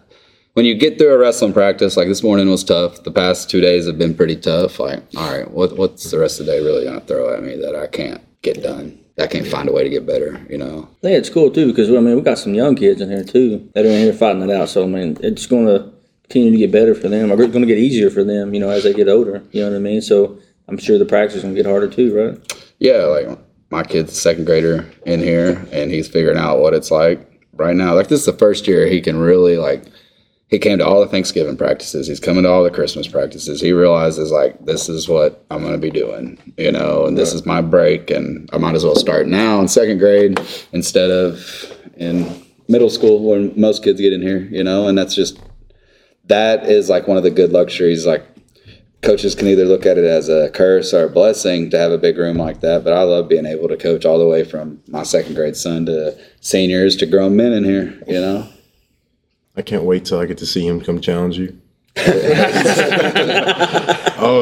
when 0.54 0.64
you 0.64 0.74
get 0.74 0.98
through 0.98 1.12
a 1.14 1.18
wrestling 1.18 1.52
practice, 1.52 1.96
like 1.96 2.06
this 2.08 2.22
morning 2.22 2.48
was 2.48 2.62
tough. 2.62 3.02
The 3.02 3.10
past 3.10 3.50
two 3.50 3.60
days 3.60 3.86
have 3.86 3.98
been 3.98 4.14
pretty 4.14 4.36
tough. 4.36 4.78
Like, 4.78 5.02
all 5.16 5.30
right, 5.32 5.50
what 5.50 5.76
what's 5.76 6.10
the 6.10 6.18
rest 6.18 6.38
of 6.40 6.46
the 6.46 6.52
day 6.52 6.60
really 6.60 6.84
gonna 6.84 7.00
throw 7.00 7.34
at 7.34 7.42
me 7.42 7.56
that 7.56 7.74
I 7.74 7.86
can't 7.88 8.20
get 8.42 8.62
done? 8.62 8.98
I 9.18 9.26
can't 9.26 9.46
find 9.46 9.68
a 9.68 9.72
way 9.72 9.84
to 9.84 9.90
get 9.90 10.06
better, 10.06 10.40
you 10.48 10.58
know. 10.58 10.88
I 10.90 11.00
think 11.02 11.18
it's 11.18 11.28
cool 11.28 11.50
too 11.50 11.66
because 11.66 11.90
I 11.90 12.00
mean 12.00 12.16
we 12.16 12.22
got 12.22 12.38
some 12.38 12.54
young 12.54 12.74
kids 12.74 13.00
in 13.00 13.10
here 13.10 13.24
too 13.24 13.70
that 13.74 13.84
are 13.84 13.88
in 13.88 14.00
here 14.00 14.12
fighting 14.12 14.42
it 14.42 14.50
out. 14.50 14.68
So 14.68 14.84
I 14.84 14.86
mean 14.86 15.18
it's 15.20 15.46
going 15.46 15.66
to 15.66 15.92
continue 16.24 16.52
to 16.52 16.58
get 16.58 16.72
better 16.72 16.94
for 16.94 17.08
them. 17.08 17.30
It's 17.30 17.52
going 17.52 17.60
to 17.60 17.66
get 17.66 17.78
easier 17.78 18.08
for 18.10 18.24
them, 18.24 18.54
you 18.54 18.60
know, 18.60 18.70
as 18.70 18.84
they 18.84 18.94
get 18.94 19.08
older. 19.08 19.42
You 19.50 19.62
know 19.62 19.70
what 19.70 19.76
I 19.76 19.80
mean? 19.80 20.00
So 20.00 20.38
I'm 20.68 20.78
sure 20.78 20.98
the 20.98 21.04
practice 21.04 21.36
is 21.36 21.42
going 21.42 21.54
to 21.54 21.62
get 21.62 21.68
harder 21.68 21.88
too, 21.88 22.14
right? 22.14 22.62
yeah, 22.78 23.04
like 23.04 23.38
my 23.70 23.84
kid's 23.84 24.12
a 24.12 24.16
second 24.16 24.44
grader 24.44 24.90
in 25.06 25.20
here 25.20 25.64
and 25.72 25.90
he's 25.90 26.08
figuring 26.08 26.36
out 26.36 26.58
what 26.58 26.74
it's 26.74 26.90
like 26.90 27.20
right 27.52 27.76
now. 27.76 27.94
Like 27.94 28.08
this 28.08 28.20
is 28.20 28.26
the 28.26 28.32
first 28.32 28.66
year 28.66 28.86
he 28.86 29.00
can 29.00 29.18
really 29.18 29.56
like 29.56 29.84
he 30.52 30.58
came 30.58 30.76
to 30.76 30.86
all 30.86 31.00
the 31.00 31.08
Thanksgiving 31.08 31.56
practices. 31.56 32.06
He's 32.06 32.20
coming 32.20 32.42
to 32.42 32.50
all 32.50 32.62
the 32.62 32.70
Christmas 32.70 33.08
practices. 33.08 33.58
He 33.58 33.72
realizes 33.72 34.30
like 34.30 34.62
this 34.66 34.86
is 34.86 35.08
what 35.08 35.46
I'm 35.50 35.62
gonna 35.62 35.78
be 35.78 35.90
doing, 35.90 36.38
you 36.58 36.70
know, 36.70 37.06
and 37.06 37.16
this 37.16 37.32
is 37.32 37.46
my 37.46 37.62
break 37.62 38.10
and 38.10 38.50
I 38.52 38.58
might 38.58 38.74
as 38.74 38.84
well 38.84 38.94
start 38.94 39.26
now 39.26 39.60
in 39.60 39.66
second 39.66 39.96
grade 39.96 40.38
instead 40.72 41.10
of 41.10 41.42
in 41.96 42.44
middle 42.68 42.90
school 42.90 43.30
when 43.30 43.58
most 43.58 43.82
kids 43.82 43.98
get 43.98 44.12
in 44.12 44.20
here, 44.20 44.40
you 44.40 44.62
know, 44.62 44.88
and 44.88 44.98
that's 44.98 45.14
just 45.14 45.40
that 46.26 46.66
is 46.66 46.90
like 46.90 47.08
one 47.08 47.16
of 47.16 47.22
the 47.22 47.30
good 47.30 47.50
luxuries 47.50 48.04
like 48.04 48.22
coaches 49.00 49.34
can 49.34 49.48
either 49.48 49.64
look 49.64 49.86
at 49.86 49.96
it 49.96 50.04
as 50.04 50.28
a 50.28 50.50
curse 50.50 50.92
or 50.92 51.04
a 51.04 51.08
blessing 51.08 51.70
to 51.70 51.78
have 51.78 51.92
a 51.92 51.98
big 51.98 52.18
room 52.18 52.36
like 52.36 52.60
that. 52.60 52.84
But 52.84 52.92
I 52.92 53.04
love 53.04 53.26
being 53.26 53.46
able 53.46 53.68
to 53.68 53.76
coach 53.78 54.04
all 54.04 54.18
the 54.18 54.28
way 54.28 54.44
from 54.44 54.82
my 54.86 55.02
second 55.02 55.34
grade 55.34 55.56
son 55.56 55.86
to 55.86 56.14
seniors 56.42 56.94
to 56.96 57.06
grown 57.06 57.36
men 57.36 57.54
in 57.54 57.64
here. 57.64 57.98
You 58.06 58.20
know, 58.20 58.51
I 59.56 59.62
can't 59.62 59.84
wait 59.84 60.04
till 60.04 60.18
I 60.18 60.26
get 60.26 60.38
to 60.38 60.46
see 60.46 60.66
him 60.66 60.80
come 60.80 61.00
challenge 61.00 61.38
you. 61.38 61.58
oh, 61.98 62.02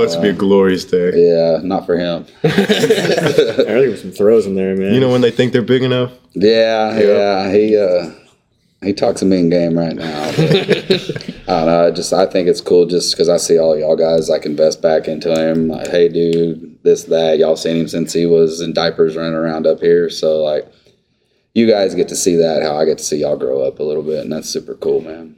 it's 0.05 0.15
gonna 0.15 0.23
be 0.23 0.29
a 0.29 0.33
glorious 0.33 0.85
day. 0.85 1.11
yeah, 1.17 1.59
not 1.65 1.85
for 1.85 1.99
him. 1.99 2.25
I 2.45 2.51
think 2.51 3.67
with 3.67 3.99
some 3.99 4.13
throws 4.13 4.47
in 4.47 4.55
there, 4.55 4.77
man. 4.77 4.95
You 4.95 5.01
know 5.01 5.11
when 5.11 5.21
they 5.21 5.33
think 5.33 5.53
they're 5.53 5.61
big 5.63 5.83
enough? 5.83 6.13
Yeah, 6.35 6.97
yeah, 6.97 7.51
he 7.53 7.77
uh, 7.77 8.13
he 8.83 8.93
talks 8.93 9.21
a 9.21 9.25
mean 9.27 9.51
game 9.51 9.77
right 9.77 9.97
now. 9.97 10.31
but 10.37 10.49
I 11.49 11.57
don't 11.57 11.67
know. 11.67 11.87
I 11.89 11.91
just 11.91 12.13
I 12.13 12.27
think 12.27 12.49
it's 12.49 12.61
cool 12.61 12.87
just 12.87 13.13
because 13.13 13.29
I 13.29 13.37
see 13.37 13.59
all 13.59 13.77
y'all 13.77 13.97
guys 13.97 14.29
like 14.29 14.47
invest 14.47 14.81
back 14.81 15.09
into 15.09 15.35
him. 15.35 15.67
Like, 15.67 15.89
hey, 15.89 16.09
dude, 16.09 16.79
this 16.85 17.03
that 17.05 17.39
y'all 17.39 17.57
seen 17.57 17.77
him 17.77 17.89
since 17.89 18.13
he 18.13 18.27
was 18.27 18.61
in 18.61 18.73
diapers 18.73 19.17
running 19.17 19.35
around 19.35 19.67
up 19.67 19.81
here. 19.81 20.09
So 20.09 20.43
like, 20.45 20.73
you 21.55 21.69
guys 21.69 21.95
get 21.95 22.09
to 22.09 22.17
see 22.17 22.37
that 22.37 22.63
how 22.63 22.77
I 22.77 22.85
get 22.85 22.99
to 22.99 23.05
see 23.05 23.19
y'all 23.19 23.37
grow 23.37 23.63
up 23.63 23.79
a 23.79 23.83
little 23.83 24.03
bit, 24.03 24.21
and 24.21 24.33
that's 24.33 24.49
super 24.49 24.75
cool, 24.75 25.01
man. 25.01 25.37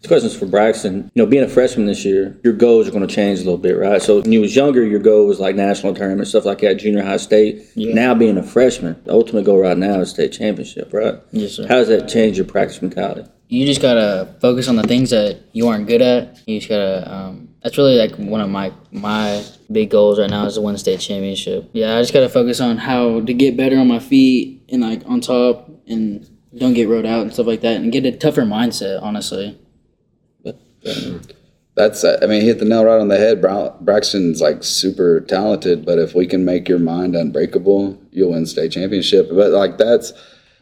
This 0.00 0.08
question's 0.08 0.36
for 0.36 0.46
Braxten. 0.46 1.04
You 1.14 1.22
know, 1.22 1.26
being 1.26 1.44
a 1.44 1.48
freshman 1.48 1.86
this 1.86 2.04
year, 2.04 2.36
your 2.42 2.54
goals 2.54 2.88
are 2.88 2.90
going 2.90 3.06
to 3.06 3.14
change 3.14 3.38
a 3.38 3.44
little 3.44 3.56
bit, 3.56 3.78
right? 3.78 4.02
So 4.02 4.20
when 4.20 4.32
you 4.32 4.40
was 4.40 4.56
younger, 4.56 4.84
your 4.84 4.98
goal 4.98 5.28
was 5.28 5.38
like 5.38 5.54
national 5.54 5.94
tournament 5.94 6.26
stuff 6.26 6.44
like 6.44 6.58
that, 6.58 6.74
junior 6.74 7.04
high 7.04 7.18
state. 7.18 7.64
Now 7.76 8.12
being 8.12 8.36
a 8.36 8.42
freshman, 8.42 9.00
the 9.04 9.12
ultimate 9.12 9.44
goal 9.44 9.60
right 9.60 9.78
now 9.78 10.00
is 10.00 10.10
state 10.10 10.32
championship, 10.32 10.92
right? 10.92 11.20
Yes, 11.30 11.52
sir. 11.52 11.68
How 11.68 11.76
does 11.76 11.88
that 11.88 12.08
change 12.08 12.36
your 12.36 12.46
practice 12.46 12.82
mentality? 12.82 13.30
you 13.52 13.66
just 13.66 13.82
gotta 13.82 14.34
focus 14.40 14.66
on 14.66 14.76
the 14.76 14.82
things 14.82 15.10
that 15.10 15.38
you 15.52 15.68
aren't 15.68 15.86
good 15.86 16.00
at. 16.00 16.40
You 16.46 16.58
just 16.58 16.70
gotta. 16.70 17.12
Um, 17.12 17.48
that's 17.62 17.78
really 17.78 17.96
like 17.96 18.16
one 18.16 18.40
of 18.40 18.50
my 18.50 18.72
my 18.90 19.44
big 19.70 19.90
goals 19.90 20.18
right 20.18 20.30
now 20.30 20.46
is 20.46 20.54
to 20.54 20.60
win 20.60 20.76
state 20.76 21.00
championship. 21.00 21.70
Yeah, 21.72 21.96
I 21.96 22.00
just 22.00 22.12
gotta 22.12 22.28
focus 22.28 22.60
on 22.60 22.76
how 22.78 23.20
to 23.20 23.34
get 23.34 23.56
better 23.56 23.78
on 23.78 23.88
my 23.88 23.98
feet 23.98 24.62
and 24.68 24.82
like 24.82 25.02
on 25.06 25.20
top 25.20 25.70
and 25.86 26.28
don't 26.56 26.74
get 26.74 26.88
rode 26.88 27.06
out 27.06 27.22
and 27.22 27.32
stuff 27.32 27.46
like 27.46 27.60
that 27.62 27.76
and 27.76 27.92
get 27.92 28.04
a 28.04 28.12
tougher 28.12 28.42
mindset. 28.42 29.00
Honestly, 29.02 29.58
That's 31.74 32.04
uh, 32.04 32.18
I 32.22 32.26
mean, 32.26 32.42
hit 32.42 32.58
the 32.58 32.64
nail 32.64 32.84
right 32.84 33.00
on 33.00 33.08
the 33.08 33.16
head. 33.16 33.40
Bra- 33.40 33.76
Braxten's 33.78 34.40
like 34.40 34.62
super 34.62 35.20
talented, 35.20 35.86
but 35.86 35.98
if 35.98 36.14
we 36.14 36.26
can 36.26 36.44
make 36.44 36.68
your 36.68 36.78
mind 36.78 37.16
unbreakable, 37.16 37.98
you'll 38.10 38.32
win 38.32 38.44
state 38.46 38.72
championship. 38.72 39.28
But 39.30 39.50
like 39.50 39.78
that's. 39.78 40.12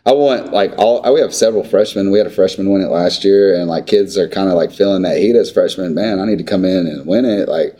I 0.07 0.13
want 0.13 0.53
like 0.53 0.73
all 0.79 1.13
we 1.13 1.21
have 1.21 1.35
several 1.35 1.65
freshmen. 1.65 2.11
We 2.11 2.19
had 2.19 2.27
a 2.27 2.31
freshman 2.31 2.71
win 2.71 2.83
it 2.83 2.89
last 2.89 3.25
year, 3.25 3.55
and 3.55 3.69
like 3.69 3.87
kids 3.87 4.17
are 4.17 4.29
kind 4.29 4.49
of 4.49 4.55
like 4.55 4.73
feeling 4.73 5.03
that 5.03 5.19
heat 5.19 5.37
as 5.37 5.51
freshmen. 5.51 5.95
Man, 5.95 6.19
I 6.21 6.25
need 6.25 6.39
to 6.39 6.45
come 6.45 6.65
in 6.65 6.87
and 6.87 7.07
win 7.07 7.25
it. 7.27 7.49
Like 7.49 7.79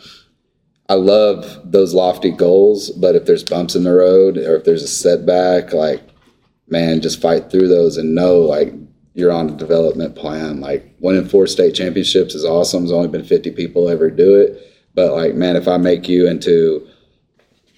I 0.87 0.93
love 0.95 1.59
those 1.63 1.93
lofty 1.93 2.31
goals, 2.31 2.91
but 2.91 3.15
if 3.15 3.25
there's 3.25 3.43
bumps 3.43 3.75
in 3.75 3.83
the 3.83 3.93
road 3.93 4.37
or 4.37 4.55
if 4.55 4.65
there's 4.65 4.83
a 4.83 4.87
setback, 4.87 5.73
like 5.73 6.01
man, 6.67 7.01
just 7.01 7.21
fight 7.21 7.49
through 7.49 7.67
those 7.67 7.97
and 7.97 8.13
know 8.13 8.37
like 8.37 8.73
you're 9.13 9.31
on 9.31 9.49
a 9.49 9.57
development 9.57 10.15
plan. 10.15 10.61
Like 10.61 10.95
winning 10.99 11.27
four 11.27 11.47
state 11.47 11.73
championships 11.73 12.35
is 12.35 12.45
awesome. 12.45 12.83
There's 12.83 12.91
only 12.91 13.07
been 13.07 13.25
50 13.25 13.51
people 13.51 13.89
ever 13.89 14.11
do 14.11 14.35
it, 14.35 14.61
but 14.93 15.11
like 15.13 15.33
man, 15.33 15.55
if 15.55 15.67
I 15.67 15.77
make 15.77 16.07
you 16.07 16.27
into 16.27 16.87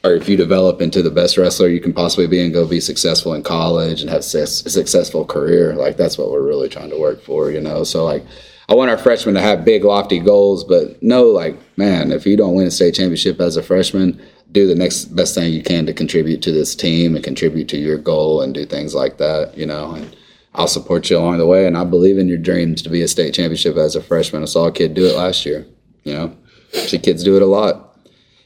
or 0.04 0.14
if 0.14 0.28
you 0.28 0.36
develop 0.36 0.82
into 0.82 1.02
the 1.02 1.12
best 1.12 1.38
wrestler 1.38 1.70
you 1.70 1.80
can 1.80 1.94
possibly 1.94 2.28
be 2.28 2.44
and 2.44 2.54
go 2.54 2.68
be 2.68 2.82
successful 2.82 3.34
in 3.34 3.42
college 3.42 4.02
and 4.02 4.10
have 4.10 4.20
a 4.20 4.48
successful 4.48 5.26
career, 5.26 5.74
like 5.76 5.96
that's 5.98 6.18
what 6.18 6.30
we're 6.30 6.46
really 6.46 6.70
trying 6.70 6.90
to 6.90 7.00
work 7.00 7.22
for, 7.22 7.52
you 7.52 7.62
know. 7.62 7.84
So 7.84 8.04
like, 8.04 8.26
I 8.68 8.76
want 8.76 8.92
our 8.92 8.98
freshmen 8.98 9.36
to 9.36 9.42
have 9.42 9.66
big, 9.66 9.84
lofty 9.84 10.20
goals, 10.20 10.64
but 10.64 11.02
know 11.02 11.24
like, 11.24 11.58
man, 11.78 12.12
if 12.12 12.26
you 12.26 12.36
don't 12.36 12.56
win 12.56 12.68
a 12.68 12.72
state 12.72 12.96
championship 12.96 13.40
as 13.40 13.56
a 13.56 13.64
freshman, 13.64 14.22
do 14.52 14.68
the 14.68 14.76
next 14.76 15.06
best 15.06 15.36
thing 15.36 15.52
you 15.54 15.64
can 15.64 15.86
to 15.86 15.94
contribute 15.94 16.42
to 16.44 16.52
this 16.52 16.76
team 16.76 17.16
and 17.16 17.24
contribute 17.24 17.68
to 17.70 17.78
your 17.78 17.98
goal 17.98 18.42
and 18.42 18.54
do 18.54 18.66
things 18.66 18.94
like 18.94 19.18
that, 19.18 19.58
you 19.58 19.66
know. 19.66 19.94
And 19.94 20.16
I'll 20.54 20.68
support 20.68 21.10
you 21.10 21.18
along 21.18 21.40
the 21.40 21.48
way, 21.48 21.66
and 21.66 21.78
I 21.78 21.84
believe 21.84 22.18
in 22.18 22.28
your 22.28 22.38
dreams 22.38 22.82
to 22.84 22.90
be 22.90 23.02
a 23.02 23.08
state 23.08 23.34
championship 23.34 23.76
as 23.78 23.96
a 23.96 24.04
freshman. 24.04 24.44
I 24.44 24.46
saw 24.46 24.68
a 24.68 24.72
kid 24.72 24.94
do 24.94 25.06
it 25.06 25.16
last 25.16 25.46
year, 25.46 25.66
you 26.04 26.14
know. 26.14 26.38
See 26.74 27.00
kids 27.00 27.24
do 27.24 27.36
it 27.36 27.42
a 27.42 27.48
lot 27.48 27.93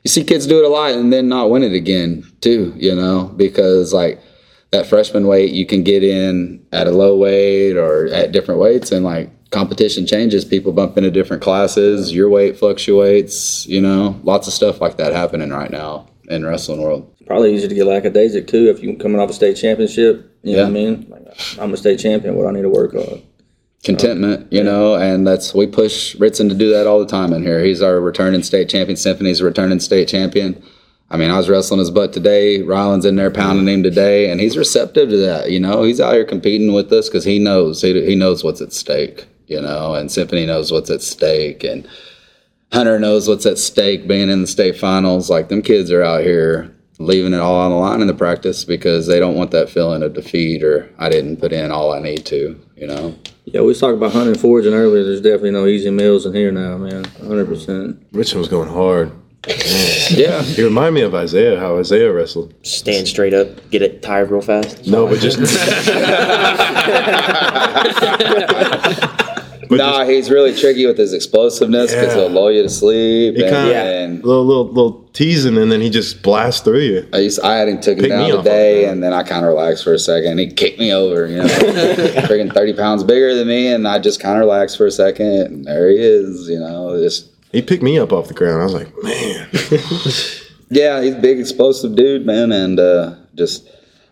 you 0.07 0.09
see 0.09 0.23
kids 0.23 0.47
do 0.47 0.57
it 0.57 0.63
a 0.63 0.69
lot 0.69 0.91
and 0.91 1.11
then 1.11 1.27
not 1.27 1.49
win 1.49 1.63
it 1.63 1.73
again 1.73 2.25
too, 2.39 2.73
you 2.77 2.95
know, 2.95 3.25
because 3.35 3.91
like 3.91 4.21
that 4.71 4.87
freshman 4.87 5.27
weight 5.27 5.51
you 5.51 5.65
can 5.65 5.83
get 5.83 6.01
in 6.01 6.65
at 6.71 6.87
a 6.87 6.91
low 6.91 7.17
weight 7.17 7.75
or 7.75 8.07
at 8.07 8.31
different 8.31 8.61
weights 8.61 8.89
and 8.93 9.03
like 9.03 9.29
competition 9.49 10.07
changes, 10.07 10.45
people 10.45 10.71
bump 10.71 10.97
into 10.97 11.11
different 11.11 11.43
classes, 11.43 12.13
your 12.13 12.29
weight 12.29 12.57
fluctuates, 12.57 13.67
you 13.67 13.81
know, 13.81 14.17
lots 14.23 14.47
of 14.47 14.53
stuff 14.53 14.79
like 14.79 14.95
that 14.95 15.11
happening 15.11 15.49
right 15.49 15.71
now 15.71 16.07
in 16.29 16.45
wrestling 16.45 16.81
world. 16.81 17.13
Probably 17.25 17.53
easier 17.53 17.67
to 17.67 17.75
get 17.75 17.87
lackadaisic 17.87 18.47
too 18.47 18.69
if 18.69 18.79
you're 18.79 18.95
coming 18.95 19.19
off 19.19 19.29
a 19.29 19.33
state 19.33 19.55
championship. 19.55 20.33
You 20.41 20.55
know 20.55 20.63
what 20.63 20.69
I 20.69 20.71
mean? 20.71 21.05
Like, 21.09 21.59
I'm 21.59 21.73
a 21.73 21.77
state 21.77 21.99
champion. 21.99 22.35
What 22.35 22.43
do 22.43 22.47
I 22.47 22.51
need 22.53 22.61
to 22.61 22.69
work 22.69 22.93
on? 22.93 23.23
Contentment, 23.83 24.51
you 24.51 24.63
know, 24.63 24.95
and 24.95 25.25
that's 25.25 25.53
we 25.53 25.67
push 25.67 26.15
Ritson 26.15 26.49
to 26.49 26.55
do 26.55 26.71
that 26.71 26.87
all 26.87 26.99
the 26.99 27.05
time 27.05 27.31
in 27.31 27.43
here. 27.43 27.63
He's 27.63 27.81
our 27.81 28.01
returning 28.01 28.43
state 28.43 28.69
champion. 28.69 28.97
Symphony's 28.97 29.39
a 29.39 29.45
returning 29.45 29.79
state 29.79 30.07
champion. 30.07 30.61
I 31.09 31.15
mean, 31.15 31.29
I 31.29 31.37
was 31.37 31.47
wrestling 31.47 31.79
his 31.79 31.91
butt 31.91 32.11
today. 32.11 32.61
Rylan's 32.61 33.05
in 33.05 33.15
there 33.15 33.31
pounding 33.31 33.73
him 33.73 33.83
today, 33.83 34.29
and 34.29 34.41
he's 34.41 34.57
receptive 34.57 35.09
to 35.09 35.17
that. 35.17 35.51
You 35.51 35.59
know, 35.59 35.83
he's 35.83 36.01
out 36.01 36.15
here 36.15 36.25
competing 36.25 36.73
with 36.73 36.91
us 36.91 37.07
because 37.07 37.23
he 37.23 37.39
knows 37.39 37.81
he, 37.81 38.05
he 38.05 38.15
knows 38.15 38.43
what's 38.43 38.61
at 38.61 38.73
stake. 38.73 39.25
You 39.45 39.61
know, 39.61 39.93
and 39.95 40.11
Symphony 40.11 40.45
knows 40.45 40.71
what's 40.71 40.89
at 40.89 41.01
stake, 41.01 41.63
and 41.63 41.87
Hunter 42.73 42.99
knows 42.99 43.29
what's 43.29 43.45
at 43.45 43.57
stake. 43.57 44.07
Being 44.07 44.29
in 44.29 44.41
the 44.41 44.47
state 44.47 44.77
finals, 44.77 45.29
like 45.29 45.47
them 45.47 45.61
kids 45.61 45.91
are 45.91 46.03
out 46.03 46.23
here 46.23 46.76
leaving 46.99 47.33
it 47.33 47.39
all 47.39 47.55
on 47.55 47.71
the 47.71 47.77
line 47.77 48.01
in 48.01 48.07
the 48.07 48.13
practice 48.13 48.65
because 48.65 49.07
they 49.07 49.19
don't 49.19 49.35
want 49.35 49.51
that 49.51 49.69
feeling 49.69 50.03
of 50.03 50.13
defeat 50.13 50.63
or 50.63 50.89
I 50.97 51.09
didn't 51.09 51.37
put 51.37 51.53
in 51.53 51.71
all 51.71 51.93
I 51.93 51.99
need 51.99 52.25
to. 52.27 52.59
You 52.75 52.87
know. 52.87 53.15
Yeah, 53.45 53.61
we 53.61 53.67
was 53.67 53.79
talking 53.79 53.97
about 53.97 54.11
hunting 54.11 54.35
foraging 54.35 54.73
earlier. 54.73 55.03
There's 55.03 55.21
definitely 55.21 55.51
no 55.51 55.67
easy 55.67 55.89
meals 55.89 56.25
in 56.25 56.33
here 56.33 56.51
now, 56.51 56.77
man. 56.77 57.05
100%. 57.05 57.97
Richmond 58.11 58.39
was 58.39 58.49
going 58.49 58.69
hard. 58.69 59.11
Yeah. 60.09 60.41
He 60.41 60.63
remind 60.63 60.95
me 60.95 61.01
of 61.01 61.15
Isaiah, 61.15 61.59
how 61.59 61.77
Isaiah 61.77 62.11
wrestled. 62.11 62.53
Stand 62.63 63.07
straight 63.07 63.33
up, 63.33 63.69
get 63.69 63.81
it 63.81 64.01
tired 64.01 64.31
real 64.31 64.41
fast. 64.41 64.85
No, 64.85 65.07
but 65.07 65.19
just 65.19 65.39
But 69.69 69.77
nah, 69.77 70.05
he's 70.05 70.29
really 70.29 70.55
tricky 70.55 70.85
with 70.85 70.97
his 70.97 71.13
explosiveness 71.13 71.91
because 71.91 72.15
Yeah. 72.15 72.21
he'll 72.21 72.29
lull 72.29 72.51
you 72.51 72.63
to 72.63 72.69
sleep. 72.69 73.35
he 73.35 73.43
and, 73.43 73.51
kind 73.51 73.69
of 73.69 73.75
and 73.75 74.23
little 74.23 74.45
little 74.45 74.67
little 74.67 75.09
teasing, 75.13 75.57
and 75.57 75.71
then 75.71 75.81
he 75.81 75.89
just 75.89 76.21
blasts 76.21 76.61
through 76.61 76.79
you. 76.81 77.07
I, 77.13 77.17
used, 77.19 77.39
I 77.41 77.55
had 77.57 77.67
him 77.67 77.79
took 77.81 77.97
him 77.97 78.03
Pick 78.03 78.11
me 78.11 78.17
down 78.17 78.31
off 78.31 78.43
today, 78.43 78.85
and 78.85 79.03
then 79.03 79.13
I 79.13 79.23
kind 79.23 79.43
of 79.45 79.49
relaxed 79.49 79.83
for 79.83 79.93
a 79.93 79.99
second. 79.99 80.37
He 80.39 80.47
kicked 80.47 80.79
me 80.79 80.93
over, 80.93 81.27
you 81.27 81.37
know, 81.37 81.43
freaking 81.47 82.53
thirty 82.53 82.73
pounds 82.73 83.03
bigger 83.03 83.33
than 83.35 83.47
me, 83.47 83.67
and 83.67 83.87
I 83.87 83.99
just 83.99 84.19
kind 84.19 84.35
of 84.35 84.41
relaxed 84.41 84.77
for 84.77 84.85
a 84.85 84.91
second, 84.91 85.27
and 85.27 85.65
there 85.65 85.89
he 85.89 85.97
is, 85.97 86.47
you 86.49 86.59
know, 86.59 86.97
just 87.01 87.29
He 87.51 87.61
picked 87.61 87.83
me 87.83 87.97
up 87.99 88.11
off 88.13 88.27
the 88.27 88.33
ground. 88.33 88.61
I 88.61 88.65
was 88.65 88.73
like, 88.73 88.91
man, 89.03 89.49
Yeah, 90.69 91.01
he's 91.01 91.15
a 91.15 91.19
big, 91.19 91.39
explosive 91.39 91.95
dude, 91.95 92.25
man, 92.25 92.51
and 92.51 92.79
uh, 92.79 93.15
just 93.35 93.67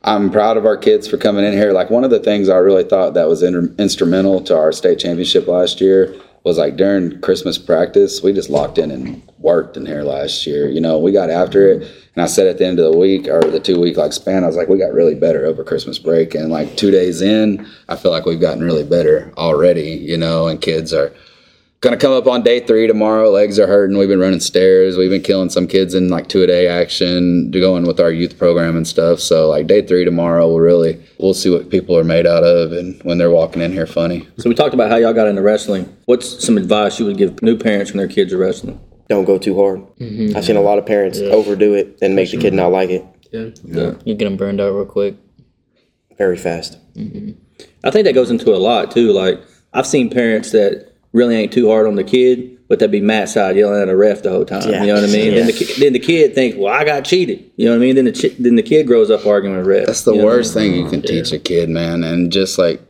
I'm 0.05 0.29
proud 0.29 0.55
of 0.55 0.67
our 0.67 0.77
kids 0.77 1.07
for 1.07 1.17
coming 1.17 1.43
in 1.43 1.53
here. 1.53 1.71
Like 1.71 1.89
one 1.89 2.03
of 2.03 2.11
the 2.11 2.19
things 2.19 2.47
I 2.47 2.57
really 2.57 2.83
thought 2.83 3.15
that 3.15 3.27
was 3.27 3.41
instrumental 3.41 4.39
to 4.43 4.55
our 4.55 4.71
state 4.71 4.99
championship 4.99 5.47
last 5.47 5.81
year 5.81 6.15
was 6.43 6.59
like 6.59 6.75
during 6.77 7.19
Christmas 7.21 7.57
practice, 7.57 8.21
we 8.21 8.31
just 8.31 8.51
locked 8.51 8.77
in 8.77 8.91
and 8.91 9.19
worked 9.39 9.77
in 9.77 9.87
here 9.87 10.03
last 10.03 10.45
year. 10.45 10.69
You 10.69 10.79
know, 10.79 10.99
we 10.99 11.11
got 11.11 11.31
after 11.31 11.67
it, 11.67 11.91
and 12.13 12.23
I 12.23 12.27
said 12.27 12.45
at 12.45 12.59
the 12.59 12.67
end 12.67 12.77
of 12.77 12.91
the 12.91 12.95
week 12.95 13.27
or 13.27 13.41
the 13.41 13.59
two 13.59 13.81
week 13.81 13.97
like 13.97 14.13
span, 14.13 14.43
I 14.43 14.47
was 14.47 14.55
like, 14.55 14.67
we 14.67 14.77
got 14.77 14.93
really 14.93 15.15
better 15.15 15.43
over 15.43 15.63
Christmas 15.63 15.97
break, 15.97 16.35
and 16.35 16.51
like 16.51 16.77
two 16.77 16.91
days 16.91 17.23
in, 17.23 17.67
I 17.89 17.95
feel 17.95 18.11
like 18.11 18.25
we've 18.25 18.39
gotten 18.39 18.63
really 18.63 18.83
better 18.83 19.33
already. 19.37 19.89
You 19.89 20.17
know, 20.17 20.47
and 20.47 20.61
kids 20.61 20.93
are 20.93 21.11
gonna 21.81 21.97
come 21.97 22.13
up 22.13 22.25
on 22.27 22.41
day 22.41 22.59
three 22.59 22.88
tomorrow. 22.88 23.29
Legs 23.29 23.59
are 23.59 23.67
hurting. 23.67 23.97
We've 23.97 24.07
been 24.09 24.19
running 24.19 24.39
stairs. 24.39 24.97
We've 24.97 25.09
been 25.09 25.21
killing 25.21 25.49
some 25.49 25.67
kids 25.67 25.93
in 25.93 26.09
like 26.09 26.27
two 26.27 26.41
a 26.43 26.47
day 26.47 26.67
action, 26.67 27.51
to 27.51 27.59
going 27.59 27.85
with 27.85 27.99
our 27.99 28.11
youth 28.11 28.38
program 28.39 28.75
and 28.75 28.88
stuff. 28.88 29.19
So 29.19 29.49
like 29.49 29.67
day 29.67 29.81
three 29.85 30.03
tomorrow, 30.05 30.47
we'll 30.47 30.59
really 30.59 31.01
we'll 31.19 31.33
see 31.35 31.49
what 31.51 31.69
people 31.69 31.97
are 31.97 32.03
made 32.03 32.25
out 32.25 32.43
of 32.43 32.71
and 32.71 33.01
when 33.03 33.17
they're 33.17 33.29
walking 33.31 33.61
in 33.61 33.71
here 33.71 33.85
funny. 33.88 34.27
So 34.38 34.49
we 34.49 34.55
talked 34.55 34.73
about 34.73 34.89
how 34.89 34.95
y'all 34.97 35.13
got 35.13 35.27
into 35.27 35.41
wrestling. 35.41 35.95
What's 36.05 36.43
some 36.43 36.57
advice 36.57 36.99
you 36.99 37.05
would 37.05 37.17
give 37.17 37.41
new 37.43 37.57
parents 37.57 37.91
when 37.91 37.97
their 37.99 38.07
kids 38.07 38.33
are 38.33 38.38
wrestling? 38.38 38.79
Don't 39.07 39.25
go 39.25 39.38
too 39.38 39.55
hard. 39.55 39.81
Mm-hmm. 39.99 40.35
I've 40.35 40.45
seen 40.45 40.55
a 40.55 40.61
lot 40.61 40.79
of 40.79 40.85
parents 40.88 41.19
overdo 41.19 41.75
it 41.75 41.99
and 42.01 42.15
make 42.15 42.31
the 42.31 42.38
kid 42.38 42.55
not 42.55 42.71
like 42.71 42.89
it 42.89 43.05
Yeah. 43.31 43.93
you 44.03 44.15
get 44.15 44.25
them 44.25 44.35
burned 44.38 44.59
out 44.59 44.73
real 44.73 44.85
quick. 44.85 45.15
very 46.17 46.38
fast. 46.38 46.79
Mm-hmm. 46.95 47.31
I 47.83 47.91
think 47.91 48.05
that 48.05 48.13
goes 48.15 48.31
into 48.31 48.55
a 48.55 48.57
lot 48.57 48.89
too. 48.89 49.11
Like 49.11 49.39
I've 49.73 49.85
seen 49.85 50.09
parents 50.09 50.51
that 50.53 50.94
really 51.15 51.36
ain't 51.36 51.54
too 51.54 51.69
hard 51.69 51.88
on 51.88 51.95
the 51.95 52.04
kid, 52.04 52.58
but 52.67 52.80
they'd 52.80 52.91
be 52.91 53.01
mat 53.01 53.30
side 53.30 53.56
yelling 53.56 53.82
at 53.82 53.89
a 53.89 53.95
ref 53.95 54.21
the 54.21 54.30
whole 54.30 54.45
time. 54.45 54.69
Yeah. 54.69 54.82
You 54.82 54.88
know 54.88 54.95
what 54.95 55.10
I 55.10 55.13
mean? 55.13 55.34
Then, 55.34 55.47
the, 55.47 55.75
then 55.80 55.93
the 55.93 55.99
kid 55.99 56.36
thinks, 56.36 56.58
"Well, 56.58 56.73
I 56.73 56.84
got 56.84 57.06
cheated." 57.06 57.49
You 57.56 57.65
know 57.65 57.71
what 57.71 57.78
I 57.78 57.80
mean? 57.80 57.95
Then 57.95 58.06
the 58.06 58.12
chi- 58.12 58.36
then 58.38 58.56
the 58.56 58.63
kid 58.63 58.86
grows 58.86 59.10
up 59.10 59.25
arguing 59.25 59.58
with 59.58 59.65
refs. 59.65 59.86
That's 59.86 60.01
the 60.04 60.13
you 60.13 60.19
know? 60.19 60.25
worst 60.25 60.54
thing 60.54 60.73
you 60.75 60.89
can 60.89 61.01
teach 61.01 61.32
a 61.32 61.39
kid, 61.39 61.69
man. 61.69 62.04
And 62.04 62.32
just 62.32 62.58
like, 62.58 62.82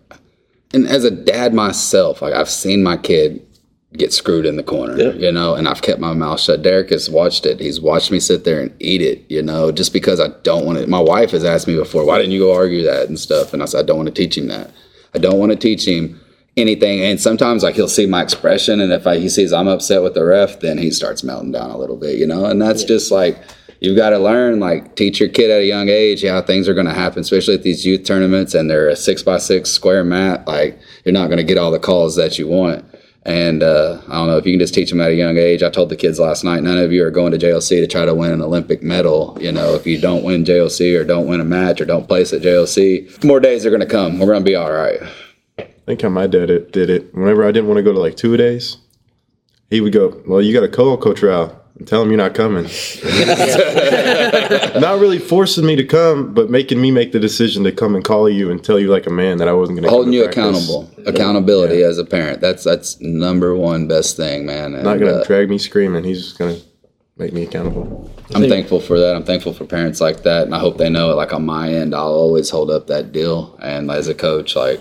and 0.73 0.87
as 0.87 1.03
a 1.03 1.11
dad 1.11 1.53
myself, 1.53 2.21
like 2.21 2.33
I've 2.33 2.49
seen 2.49 2.83
my 2.83 2.97
kid 2.97 3.45
get 3.93 4.11
screwed 4.11 4.45
in 4.45 4.57
the 4.57 4.63
corner, 4.63 4.97
Yeah. 4.97 5.13
you 5.13 5.31
know, 5.31 5.55
and 5.55 5.69
I've 5.69 5.81
kept 5.81 6.01
my 6.01 6.13
mouth 6.13 6.41
shut. 6.41 6.61
Derek 6.61 6.89
has 6.89 7.09
watched 7.09 7.45
it. 7.45 7.61
He's 7.61 7.79
watched 7.79 8.11
me 8.11 8.19
sit 8.19 8.43
there 8.43 8.59
and 8.61 8.73
eat 8.81 9.01
it, 9.01 9.23
you 9.29 9.41
know, 9.41 9.71
just 9.71 9.93
because 9.93 10.19
I 10.19 10.29
don't 10.43 10.65
want 10.65 10.79
to. 10.79 10.87
My 10.87 10.99
wife 10.99 11.31
has 11.31 11.45
asked 11.45 11.65
me 11.65 11.75
before, 11.75 12.05
why 12.05 12.17
didn't 12.17 12.33
you 12.33 12.39
go 12.39 12.53
argue 12.53 12.83
that 12.83 13.07
and 13.07 13.17
stuff? 13.17 13.53
And 13.53 13.61
I 13.63 13.65
said, 13.65 13.79
I 13.79 13.83
don't 13.83 13.95
want 13.95 14.07
to 14.07 14.13
teach 14.13 14.37
him 14.37 14.47
that. 14.47 14.71
I 15.13 15.17
don't 15.17 15.39
want 15.39 15.53
to 15.53 15.57
teach 15.57 15.87
him 15.87 16.19
anything. 16.57 17.01
And 17.01 17.19
sometimes 17.19 17.63
like 17.63 17.75
he'll 17.75 17.87
see 17.87 18.05
my 18.05 18.21
expression, 18.21 18.79
and 18.79 18.91
if 18.91 19.05
I, 19.07 19.17
he 19.17 19.29
sees 19.29 19.53
I'm 19.53 19.67
upset 19.67 20.03
with 20.03 20.13
the 20.13 20.25
ref, 20.25 20.59
then 20.59 20.77
he 20.77 20.91
starts 20.91 21.23
melting 21.23 21.51
down 21.51 21.71
a 21.71 21.77
little 21.77 21.97
bit, 21.97 22.17
you 22.17 22.27
know. 22.27 22.45
And 22.45 22.61
that's 22.61 22.83
just 22.83 23.11
like 23.11 23.37
you've 23.79 23.97
got 23.97 24.11
to 24.11 24.19
learn 24.19 24.59
like 24.59 24.95
teach 24.95 25.19
your 25.19 25.29
kid 25.29 25.51
at 25.51 25.61
a 25.61 25.65
young 25.65 25.89
age 25.89 26.23
how 26.23 26.41
things 26.41 26.67
are 26.67 26.73
going 26.73 26.87
to 26.87 26.93
happen 26.93 27.19
especially 27.19 27.53
at 27.53 27.61
these 27.61 27.85
youth 27.85 28.05
tournaments 28.05 28.55
and 28.55 28.69
they're 28.69 28.87
a 28.87 28.95
six 28.95 29.21
by 29.21 29.37
six 29.37 29.69
square 29.69 30.03
mat 30.03 30.47
like 30.47 30.79
you're 31.03 31.11
not 31.13 31.27
going 31.27 31.37
to 31.37 31.43
get 31.43 31.57
all 31.57 31.71
the 31.71 31.77
calls 31.77 32.15
that 32.15 32.39
you 32.39 32.47
want 32.47 32.85
and 33.25 33.63
uh, 33.63 33.99
I 34.07 34.13
don't 34.13 34.27
know 34.27 34.37
if 34.37 34.45
you 34.45 34.53
can 34.53 34.59
just 34.59 34.75
teach 34.75 34.91
them 34.91 35.01
at 35.01 35.09
a 35.09 35.15
young 35.15 35.37
age. 35.37 35.63
I 35.63 35.71
told 35.71 35.89
the 35.89 35.95
kids 35.95 36.19
last 36.19 36.43
night, 36.43 36.61
none 36.61 36.77
of 36.77 36.91
you 36.93 37.03
are 37.03 37.09
going 37.09 37.31
to 37.31 37.39
JLC 37.39 37.81
to 37.81 37.87
try 37.87 38.05
to 38.05 38.13
win 38.13 38.31
an 38.31 38.39
Olympic 38.39 38.83
medal. 38.83 39.35
You 39.41 39.51
know, 39.51 39.73
if 39.73 39.87
you 39.87 39.99
don't 39.99 40.23
win 40.23 40.45
JLC 40.45 40.95
or 40.95 41.03
don't 41.03 41.25
win 41.25 41.41
a 41.41 41.43
match 41.43 41.81
or 41.81 41.85
don't 41.85 42.07
place 42.07 42.33
at 42.33 42.43
JLC, 42.43 43.23
more 43.23 43.39
days 43.39 43.65
are 43.65 43.71
going 43.71 43.79
to 43.81 43.87
come. 43.87 44.19
We're 44.19 44.27
going 44.27 44.43
to 44.43 44.45
be 44.45 44.53
all 44.53 44.71
right. 44.71 44.99
I 45.85 45.91
think 45.91 46.01
how 46.01 46.09
my 46.09 46.25
dad 46.25 46.47
did 46.71 46.89
it. 46.89 47.13
Whenever 47.13 47.43
I 47.43 47.51
didn't 47.51 47.67
want 47.67 47.77
to 47.77 47.83
go 47.83 47.93
to 47.93 47.99
like 47.99 48.17
two 48.17 48.35
days, 48.37 48.77
he 49.69 49.81
would 49.81 49.93
go, 49.93 50.19
"Well, 50.25 50.41
you 50.41 50.51
got 50.51 50.63
a 50.63 50.67
co 50.67 50.97
trial." 51.13 51.61
And 51.77 51.87
tell 51.87 52.01
him 52.01 52.09
you're 52.09 52.17
not 52.17 52.33
coming. 52.33 52.63
not 54.79 54.99
really 54.99 55.19
forcing 55.19 55.65
me 55.65 55.75
to 55.75 55.83
come, 55.83 56.33
but 56.33 56.49
making 56.49 56.81
me 56.81 56.89
make 56.89 57.11
the 57.11 57.19
decision 57.19 57.65
to 57.65 57.71
come 57.73 57.95
and 57.95 58.03
call 58.03 58.29
you 58.29 58.49
and 58.49 58.63
tell 58.63 58.79
you 58.79 58.87
like 58.87 59.05
a 59.05 59.09
man 59.09 59.39
that 59.39 59.49
I 59.49 59.53
wasn't 59.53 59.77
going 59.77 59.83
to 59.83 59.89
holding 59.89 60.13
you 60.13 60.23
practice. 60.23 60.69
accountable. 60.69 60.89
Accountability 61.05 61.79
yeah. 61.79 61.87
as 61.87 61.97
a 61.97 62.05
parent. 62.05 62.39
That's 62.39 62.63
that's 62.63 62.99
number 63.01 63.53
one 63.55 63.87
best 63.87 64.15
thing, 64.15 64.45
man. 64.45 64.73
And, 64.73 64.85
not 64.85 64.99
going 64.99 65.13
to 65.13 65.19
uh, 65.19 65.23
drag 65.25 65.49
me 65.49 65.57
screaming. 65.57 66.05
He's 66.05 66.23
just 66.23 66.39
going 66.39 66.55
to 66.55 66.61
make 67.17 67.33
me 67.33 67.43
accountable. 67.43 68.09
I'm 68.33 68.47
thankful 68.47 68.79
for 68.79 68.97
that. 68.97 69.15
I'm 69.15 69.25
thankful 69.25 69.53
for 69.53 69.65
parents 69.65 69.99
like 69.99 70.23
that, 70.23 70.43
and 70.43 70.55
I 70.55 70.59
hope 70.59 70.77
they 70.77 70.89
know 70.89 71.11
it. 71.11 71.15
Like 71.15 71.33
on 71.33 71.45
my 71.45 71.73
end, 71.73 71.93
I'll 71.93 72.07
always 72.07 72.49
hold 72.49 72.71
up 72.71 72.87
that 72.87 73.11
deal. 73.11 73.59
And 73.61 73.91
as 73.91 74.07
a 74.07 74.15
coach, 74.15 74.55
like 74.55 74.79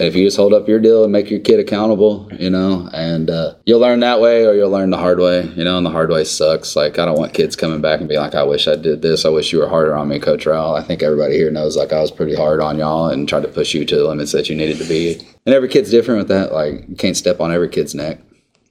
if 0.00 0.14
you 0.14 0.26
just 0.26 0.36
hold 0.36 0.52
up 0.52 0.68
your 0.68 0.78
deal 0.78 1.02
and 1.02 1.12
make 1.12 1.30
your 1.30 1.40
kid 1.40 1.60
accountable, 1.60 2.28
you 2.38 2.50
know, 2.50 2.88
and 2.92 3.28
uh, 3.30 3.54
you'll 3.66 3.80
learn 3.80 4.00
that 4.00 4.20
way 4.20 4.46
or 4.46 4.54
you'll 4.54 4.70
learn 4.70 4.90
the 4.90 4.96
hard 4.96 5.18
way, 5.18 5.42
you 5.56 5.64
know, 5.64 5.76
and 5.76 5.84
the 5.84 5.90
hard 5.90 6.10
way 6.10 6.24
sucks. 6.24 6.76
Like, 6.76 6.98
I 6.98 7.04
don't 7.04 7.18
want 7.18 7.34
kids 7.34 7.56
coming 7.56 7.80
back 7.80 8.00
and 8.00 8.08
being 8.08 8.20
like, 8.20 8.34
I 8.34 8.42
wish 8.42 8.68
I 8.68 8.76
did 8.76 9.02
this. 9.02 9.24
I 9.24 9.28
wish 9.28 9.52
you 9.52 9.58
were 9.58 9.68
harder 9.68 9.96
on 9.96 10.08
me, 10.08 10.18
Coach 10.18 10.46
Rowell. 10.46 10.76
I 10.76 10.82
think 10.82 11.02
everybody 11.02 11.34
here 11.34 11.50
knows, 11.50 11.76
like, 11.76 11.92
I 11.92 12.00
was 12.00 12.10
pretty 12.10 12.34
hard 12.34 12.60
on 12.60 12.78
y'all 12.78 13.08
and 13.08 13.28
tried 13.28 13.42
to 13.42 13.48
push 13.48 13.74
you 13.74 13.84
to 13.84 13.96
the 13.96 14.06
limits 14.06 14.32
that 14.32 14.48
you 14.48 14.56
needed 14.56 14.78
to 14.78 14.84
be. 14.84 15.14
And 15.46 15.54
every 15.54 15.68
kid's 15.68 15.90
different 15.90 16.18
with 16.18 16.28
that. 16.28 16.52
Like, 16.52 16.88
you 16.88 16.96
can't 16.96 17.16
step 17.16 17.40
on 17.40 17.52
every 17.52 17.68
kid's 17.68 17.94
neck. 17.94 18.20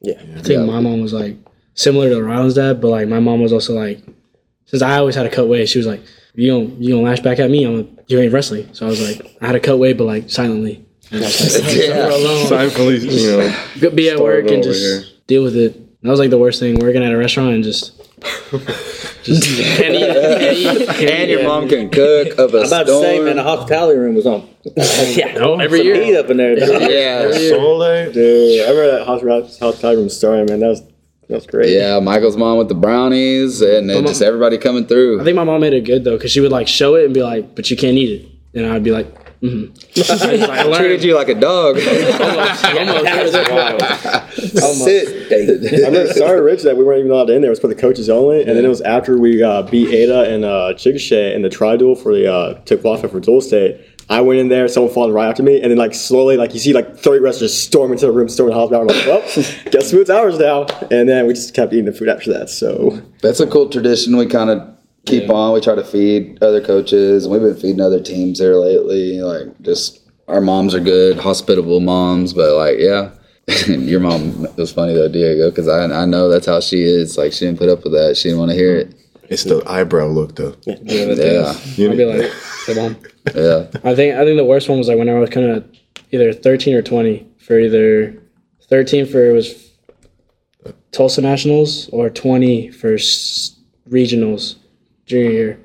Yeah. 0.02 0.20
I 0.20 0.42
think 0.42 0.60
yeah. 0.60 0.66
my 0.66 0.80
mom 0.80 1.02
was 1.02 1.14
like 1.14 1.38
similar 1.74 2.10
to 2.10 2.24
Rylan's 2.24 2.54
dad, 2.54 2.82
but 2.82 2.90
like, 2.90 3.08
my 3.08 3.20
mom 3.20 3.42
was 3.42 3.54
also 3.54 3.74
like, 3.74 4.02
since 4.66 4.82
I 4.82 4.98
always 4.98 5.16
had 5.16 5.24
to 5.24 5.30
cut 5.30 5.48
weight, 5.48 5.70
she 5.70 5.80
was 5.80 5.88
like, 5.88 6.02
you 6.36 6.52
don't, 6.52 6.82
you 6.82 6.94
don't 6.94 7.04
lash 7.04 7.20
back 7.20 7.40
at 7.40 7.50
me. 7.50 7.66
I'm, 7.66 7.98
you 8.08 8.20
ain't 8.20 8.32
wrestling. 8.32 8.74
So 8.74 8.86
I 8.86 8.90
was 8.90 9.02
like, 9.02 9.38
I 9.42 9.48
had 9.48 9.54
to 9.54 9.60
cut 9.60 9.80
weight, 9.80 9.98
but 9.98 10.06
like 10.06 10.30
silently 10.30 10.87
yeah. 11.12 11.28
Silently, 12.48 12.98
you 12.98 13.38
know, 13.82 13.90
be 13.92 14.10
at 14.10 14.20
work 14.20 14.50
and 14.50 14.64
just 14.64 14.82
here. 14.82 15.04
deal 15.28 15.44
with 15.44 15.56
it. 15.56 16.02
That 16.02 16.10
was 16.10 16.20
like 16.20 16.30
the 16.30 16.38
worst 16.38 16.60
thing. 16.60 16.80
Working 16.80 17.04
at 17.04 17.12
a 17.12 17.18
restaurant 17.18 17.54
and 17.54 17.64
just. 17.64 17.94
just 19.24 19.48
and, 19.80 19.94
eat, 19.94 20.10
and, 20.10 20.58
eat, 20.58 20.90
and 20.90 21.30
your 21.30 21.44
mom 21.44 21.68
can 21.70 21.90
cook 21.92 22.40
up 22.40 22.54
a 22.54 22.60
I'm 22.60 22.68
about 22.68 22.88
storm. 22.88 23.04
to 23.04 23.08
say, 23.08 23.20
man, 23.20 23.36
the 23.36 23.44
hospitality 23.44 24.00
room 24.00 24.16
was 24.16 24.26
on. 24.26 24.50
yeah, 24.76 25.38
oh, 25.38 25.60
every 25.60 25.82
year. 25.82 26.04
Heat 26.04 26.18
up 26.18 26.30
in 26.30 26.38
there. 26.38 26.58
yeah, 26.58 27.32
Sole, 27.32 28.12
dude. 28.12 28.66
I 28.66 28.70
remember 28.70 29.00
that 29.00 29.06
hospitality 29.06 30.02
room 30.02 30.10
story, 30.10 30.46
man. 30.46 30.60
That 30.62 30.68
was 30.68 30.82
that's 31.30 31.46
great. 31.46 31.74
Yeah, 31.74 32.00
Michael's 32.00 32.38
mom 32.38 32.58
with 32.58 32.70
the 32.70 32.76
brownies 32.76 33.62
and 33.62 33.88
mom, 33.88 34.06
just 34.06 34.22
everybody 34.22 34.58
coming 34.58 34.86
through. 34.86 35.20
I 35.20 35.24
think 35.26 35.36
my 35.36 35.44
mom 35.44 35.62
made 35.62 35.74
it 35.74 35.82
good 35.82 36.04
though, 36.04 36.16
because 36.16 36.32
she 36.32 36.40
would 36.40 36.52
like 36.52 36.68
show 36.68 36.96
it 36.96 37.06
and 37.06 37.14
be 37.14 37.22
like, 37.22 37.56
"But 37.56 37.70
you 37.70 37.76
can't 37.76 37.98
eat 37.98 38.22
it," 38.22 38.58
and 38.58 38.72
I'd 38.72 38.84
be 38.84 38.92
like, 38.92 39.08
Mm-hmm. 39.42 40.72
I 40.74 40.78
treated 40.78 41.04
you 41.04 41.16
like 41.16 41.30
a 41.30 41.36
dog. 41.36 41.78
almost, 44.64 44.84
Sit. 44.84 45.86
I'm 45.86 45.94
really 45.94 46.14
sorry, 46.14 46.42
Rich, 46.42 46.64
that 46.64 46.76
we 46.76 46.84
weren't 46.84 47.00
even 47.00 47.12
allowed 47.12 47.30
in 47.30 47.42
there. 47.42 47.50
It 47.50 47.52
was 47.52 47.60
for 47.60 47.68
the 47.68 47.76
coaches 47.76 48.10
only, 48.10 48.42
and 48.42 48.50
then 48.50 48.66
it 48.66 48.70
was 48.70 48.82
after 48.82 49.18
we 49.18 49.44
uh, 49.44 49.62
beat 49.64 49.94
Ada 49.94 50.34
and 50.34 50.44
uh, 50.44 50.74
Chickasha 50.74 51.36
in 51.36 51.44
the 51.44 51.50
tri 51.50 51.78
duel 51.78 51.96
for 51.96 52.14
the 52.14 52.32
uh, 52.32 52.54
to 52.66 52.78
qualify 52.78 53.08
for 53.08 53.20
dual 53.20 53.42
state. 53.42 53.80
I 54.10 54.22
went 54.22 54.40
in 54.40 54.48
there, 54.48 54.68
someone 54.70 54.94
followed 54.94 55.14
right 55.14 55.30
after 55.30 55.44
me, 55.44 55.62
and 55.62 55.70
then 55.70 55.78
like 55.78 55.94
slowly, 55.94 56.38
like 56.38 56.54
you 56.54 56.60
see 56.62 56.72
like 56.72 56.98
30 56.98 57.20
wrestlers 57.20 57.52
just 57.52 57.66
storm 57.66 57.92
into 57.92 58.06
the 58.06 58.12
room, 58.14 58.30
storming 58.30 58.56
the 58.56 58.60
hospital. 58.60 58.82
I'm 58.82 58.88
like, 58.88 59.06
well, 59.06 59.22
guess 59.70 59.92
who 59.92 60.00
it's 60.00 60.10
ours 60.10 60.40
now. 60.40 60.66
And 60.90 61.10
then 61.10 61.28
we 61.28 61.34
just 61.34 61.54
kept 61.54 61.74
eating 61.74 61.86
the 61.86 61.92
food 61.92 62.08
after 62.08 62.32
that. 62.32 62.50
So 62.50 63.02
that's 63.22 63.42
a 63.42 63.48
cool 63.48 63.70
tradition. 63.70 64.16
We 64.16 64.26
kind 64.26 64.50
of 64.50 64.77
keep 65.08 65.28
yeah. 65.28 65.34
on. 65.34 65.54
We 65.54 65.62
try 65.62 65.76
to 65.76 65.84
feed 65.84 66.42
other 66.44 66.64
coaches, 66.64 67.26
and 67.26 67.32
we've 67.32 67.42
been 67.42 67.56
feeding 67.56 67.82
other 67.82 68.02
teams 68.02 68.40
there 68.40 68.56
lately. 68.56 69.22
Like 69.22 69.60
just 69.62 70.02
our 70.28 70.42
moms 70.42 70.76
are 70.76 70.80
good, 70.80 71.18
hospitable 71.18 71.80
moms, 71.80 72.34
but 72.34 72.56
like 72.56 72.78
yeah. 72.80 73.12
Your 73.68 74.02
mom 74.02 74.46
was 74.58 74.74
funny 74.74 74.94
though, 74.94 75.08
Diego, 75.08 75.50
because 75.50 75.70
I 75.70 75.86
I 75.86 76.06
know 76.06 76.28
that's 76.28 76.46
how 76.46 76.60
she 76.60 76.84
is. 76.84 77.18
Like 77.18 77.32
she 77.32 77.46
didn't 77.46 77.60
put 77.60 77.70
up 77.70 77.84
with 77.84 77.94
that. 77.94 78.18
She 78.18 78.28
didn't 78.28 78.40
want 78.40 78.52
to 78.52 78.58
hear 78.58 78.76
it. 78.76 78.94
It's 79.30 79.46
the 79.46 79.64
eyebrow 79.66 80.08
look 80.08 80.36
though. 80.36 80.56
Yeah, 80.66 80.76
yeah. 80.84 81.54
I'd 81.54 81.98
be 81.98 82.06
like, 82.06 82.32
hey 82.66 82.74
mom. 82.76 82.98
Yeah. 83.34 83.68
I 83.84 83.96
think 83.96 84.16
I 84.16 84.26
think 84.26 84.38
the 84.38 84.46
worst 84.46 84.68
one 84.68 84.78
was 84.78 84.88
like 84.90 84.98
when 84.98 85.10
I 85.10 85.14
was 85.14 85.30
kind 85.30 85.50
of 85.50 85.70
either 86.12 86.34
thirteen 86.34 86.76
or 86.76 86.82
twenty 86.82 87.26
for 87.40 87.58
either 87.60 88.22
thirteen 88.70 89.06
for 89.06 89.30
it 89.30 89.34
was 89.34 89.72
Tulsa 90.92 91.22
Nationals 91.22 91.90
or 91.90 92.10
twenty 92.10 92.70
for 92.70 92.96
regionals 93.90 94.56
junior 95.08 95.32
year. 95.32 95.60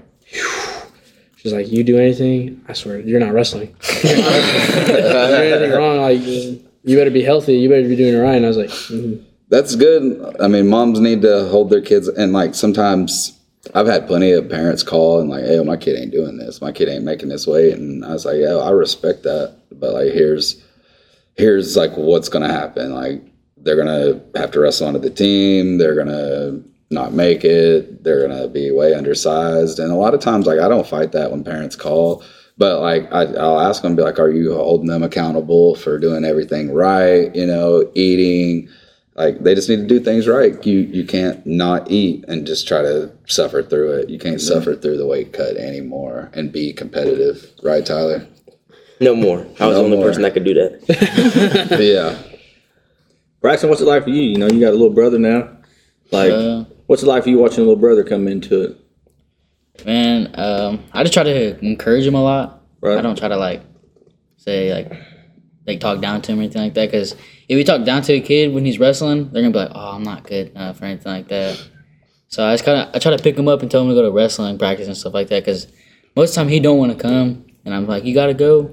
She's 1.37 1.53
like, 1.53 1.71
"You 1.71 1.85
do 1.85 1.99
anything? 1.99 2.65
I 2.69 2.73
swear, 2.73 3.01
you're 3.01 3.21
not 3.21 3.35
wrestling. 3.35 3.75
you're 4.05 4.15
anything 4.15 5.73
wrong, 5.73 6.01
like 6.01 6.21
you 6.23 6.97
better 6.97 7.11
be 7.11 7.23
healthy. 7.23 7.55
You 7.55 7.69
better 7.69 7.87
be 7.87 7.97
doing 7.97 8.15
it 8.15 8.19
right." 8.19 8.37
And 8.37 8.45
I 8.47 8.49
was 8.49 8.57
like, 8.57 8.71
mm-hmm. 8.71 9.23
"That's 9.49 9.75
good. 9.75 10.37
I 10.41 10.47
mean, 10.47 10.69
moms 10.69 11.01
need 11.01 11.21
to 11.23 11.49
hold 11.49 11.69
their 11.69 11.83
kids, 11.83 12.09
and 12.09 12.33
like 12.33 12.55
sometimes." 12.55 13.39
I've 13.77 13.87
had 13.87 14.09
plenty 14.09 14.33
of 14.33 14.51
parents 14.51 14.83
call 14.83 15.21
and 15.21 15.31
like, 15.31 15.45
"Hey, 15.45 15.63
my 15.63 15.77
kid 15.77 15.97
ain't 15.97 16.11
doing 16.11 16.37
this. 16.37 16.61
My 16.61 16.73
kid 16.73 16.89
ain't 16.89 17.05
making 17.05 17.29
this 17.29 17.47
weight," 17.47 17.75
and 17.75 18.05
I 18.05 18.13
was 18.13 18.25
like, 18.25 18.39
"Yeah, 18.39 18.57
I 18.57 18.71
respect 18.71 19.23
that, 19.23 19.55
but 19.71 19.93
like, 19.95 20.13
here's, 20.13 20.61
here's 21.37 21.77
like 21.77 21.93
what's 21.97 22.29
gonna 22.29 22.53
happen. 22.53 22.93
Like, 22.93 23.23
they're 23.59 23.77
gonna 23.77 24.21
have 24.35 24.51
to 24.51 24.61
wrestle 24.61 24.89
onto 24.89 24.99
the 24.99 25.11
team. 25.11 25.79
They're 25.79 25.95
gonna 25.95 26.61
not 26.93 27.13
make 27.13 27.45
it. 27.45 28.05
They're 28.05 28.27
gonna 28.27 28.49
be 28.49 28.71
way 28.71 28.95
undersized, 28.95 29.79
and 29.79 29.91
a 29.91 29.97
lot 29.97 30.15
of 30.15 30.21
times, 30.21 30.47
like 30.47 30.61
I 30.61 30.69
don't 30.69 30.87
fight 30.87 31.13
that 31.13 31.31
when 31.31 31.45
parents 31.45 31.77
call, 31.77 32.23
but 32.59 32.81
like 32.81 33.11
I, 33.13 33.25
will 33.25 33.61
ask 33.61 33.83
them, 33.83 33.97
be 33.97 34.03
like, 34.03 34.19
"Are 34.19 34.31
you 34.31 34.55
holding 34.55 34.89
them 34.89 35.03
accountable 35.03 35.75
for 35.75 35.99
doing 35.99 36.25
everything 36.25 36.73
right? 36.73 37.35
You 37.35 37.47
know, 37.47 37.91
eating." 37.95 38.69
Like 39.15 39.43
they 39.45 39.55
just 39.55 39.69
need 39.69 39.77
to 39.77 39.87
do 39.87 40.01
things 40.01 40.27
right. 40.27 40.65
You 40.65 40.79
you 40.79 41.05
can't 41.05 41.45
not 41.47 41.91
eat 41.91 42.25
and 42.29 42.47
just 42.47 42.67
try 42.67 42.81
to 42.81 43.13
suffer 43.27 43.63
through 43.63 43.93
it. 43.93 44.09
You 44.09 44.19
can't 44.19 44.37
mm-hmm. 44.37 44.55
suffer 44.55 44.75
through 44.75 44.97
the 44.97 45.07
weight 45.07 45.35
cut 45.35 45.57
anymore 45.57 46.31
and 46.33 46.51
be 46.51 46.73
competitive, 46.73 47.51
right, 47.63 47.85
Tyler? 47.85 48.27
No 49.03 49.15
more. 49.17 49.41
I 49.59 49.67
was 49.67 49.75
no 49.77 49.81
the 49.81 49.85
only 49.85 49.97
more. 49.97 50.07
person 50.07 50.23
that 50.23 50.33
could 50.33 50.45
do 50.45 50.55
that. 50.55 51.79
yeah. 51.81 52.17
Braxten, 53.43 53.69
what's 53.69 53.81
it 53.81 53.87
like 53.87 54.05
for 54.05 54.11
you? 54.11 54.23
You 54.23 54.39
know, 54.39 54.47
you 54.47 54.61
got 54.61 54.71
a 54.71 54.79
little 54.79 54.91
brother 54.91 55.19
now. 55.19 55.51
Like, 56.13 56.31
uh, 56.31 56.65
What's 56.87 57.03
it 57.03 57.07
like 57.07 57.25
for 57.25 57.31
you 57.31 57.39
watching 57.39 57.59
a 57.59 57.63
little 57.63 57.77
brother 57.77 58.05
come 58.05 58.29
into 58.29 58.63
it? 58.63 58.79
Man, 59.87 60.35
um, 60.35 60.85
I 60.93 61.03
just 61.03 61.15
try 61.15 61.23
to 61.23 61.59
encourage 61.65 62.07
him 62.07 62.15
a 62.15 62.23
lot. 62.23 62.63
Right. 62.81 62.99
I 62.99 63.03
don't 63.03 63.17
try 63.17 63.29
to 63.29 63.37
like 63.37 63.63
say 64.37 64.73
like 64.73 64.93
like 65.67 65.81
talk 65.81 66.01
down 66.01 66.21
to 66.23 66.33
him 66.33 66.39
or 66.39 66.43
anything 66.43 66.63
like 66.63 66.75
that. 66.75 66.91
Because 66.91 67.13
if 67.49 67.57
you 67.57 67.65
talk 67.65 67.85
down 67.85 68.03
to 68.03 68.13
a 68.15 68.21
kid 68.21 68.53
when 68.53 68.65
he's 68.65 68.79
wrestling, 68.79 69.31
they're 69.31 69.43
gonna 69.43 69.53
be 69.53 69.59
like, 69.59 69.73
"Oh, 69.75 69.93
I'm 69.93 70.03
not 70.03 70.25
good 70.25 70.49
enough" 70.51 70.81
or 70.83 70.87
anything 70.87 71.13
like 71.13 71.29
that. 71.29 71.63
So 72.29 72.45
I 72.45 72.55
just 72.55 72.65
kind 72.65 72.81
of 72.81 72.95
I 72.95 72.99
try 72.99 73.17
to 73.17 73.23
pick 73.23 73.37
him 73.39 73.49
up 73.49 73.63
and 73.63 73.71
tell 73.71 73.83
him 73.83 73.89
to 73.89 73.95
go 73.95 74.03
to 74.03 74.11
wrestling 74.11 74.59
practice 74.59 74.87
and 74.87 74.97
stuff 74.97 75.15
like 75.15 75.29
that. 75.29 75.45
Because 75.45 75.69
most 76.17 76.31
of 76.31 76.35
the 76.35 76.41
time 76.41 76.49
he 76.49 76.61
don't 76.61 76.79
want 76.79 76.93
to 76.93 76.99
come, 76.99 77.47
and 77.65 77.75
I'm 77.75 77.87
like, 77.87 78.05
"You 78.05 78.15
gotta 78.15 78.35
go," 78.35 78.71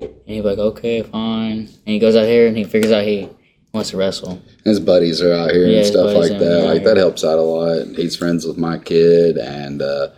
and 0.00 0.10
he's 0.26 0.44
like, 0.44 0.58
"Okay, 0.58 1.02
fine." 1.02 1.58
And 1.58 1.68
he 1.84 1.98
goes 1.98 2.16
out 2.16 2.26
here 2.26 2.46
and 2.46 2.56
he 2.56 2.64
figures 2.64 2.92
out 2.92 3.04
he 3.04 3.28
wants 3.72 3.90
to 3.90 3.96
wrestle. 3.96 4.42
His 4.64 4.80
buddies 4.80 5.22
are 5.22 5.32
out 5.32 5.50
here 5.50 5.66
yeah, 5.66 5.78
and 5.78 5.86
stuff 5.86 6.14
like 6.14 6.38
that. 6.38 6.64
Like 6.64 6.84
that 6.84 6.96
helps 6.96 7.24
out 7.24 7.38
a 7.38 7.42
lot. 7.42 7.86
He's 7.96 8.16
friends 8.16 8.46
with 8.46 8.58
my 8.58 8.78
kid, 8.78 9.36
and 9.36 9.82
uh, 9.82 10.08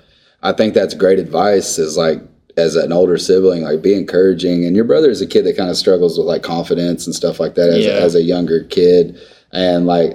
I 0.42 0.52
think 0.52 0.74
that's 0.74 0.94
great 0.94 1.18
advice. 1.18 1.78
Is 1.78 1.96
like 1.96 2.20
as 2.56 2.76
an 2.76 2.92
older 2.92 3.18
sibling, 3.18 3.62
like 3.62 3.82
be 3.82 3.94
encouraging. 3.94 4.64
And 4.64 4.76
your 4.76 4.84
brother 4.84 5.10
is 5.10 5.20
a 5.20 5.26
kid 5.26 5.44
that 5.44 5.56
kind 5.56 5.70
of 5.70 5.76
struggles 5.76 6.18
with 6.18 6.26
like 6.26 6.42
confidence 6.42 7.06
and 7.06 7.14
stuff 7.14 7.40
like 7.40 7.54
that 7.54 7.70
as, 7.70 7.84
yeah. 7.84 7.92
as 7.92 8.14
a 8.14 8.22
younger 8.22 8.64
kid, 8.64 9.18
and 9.52 9.86
like. 9.86 10.12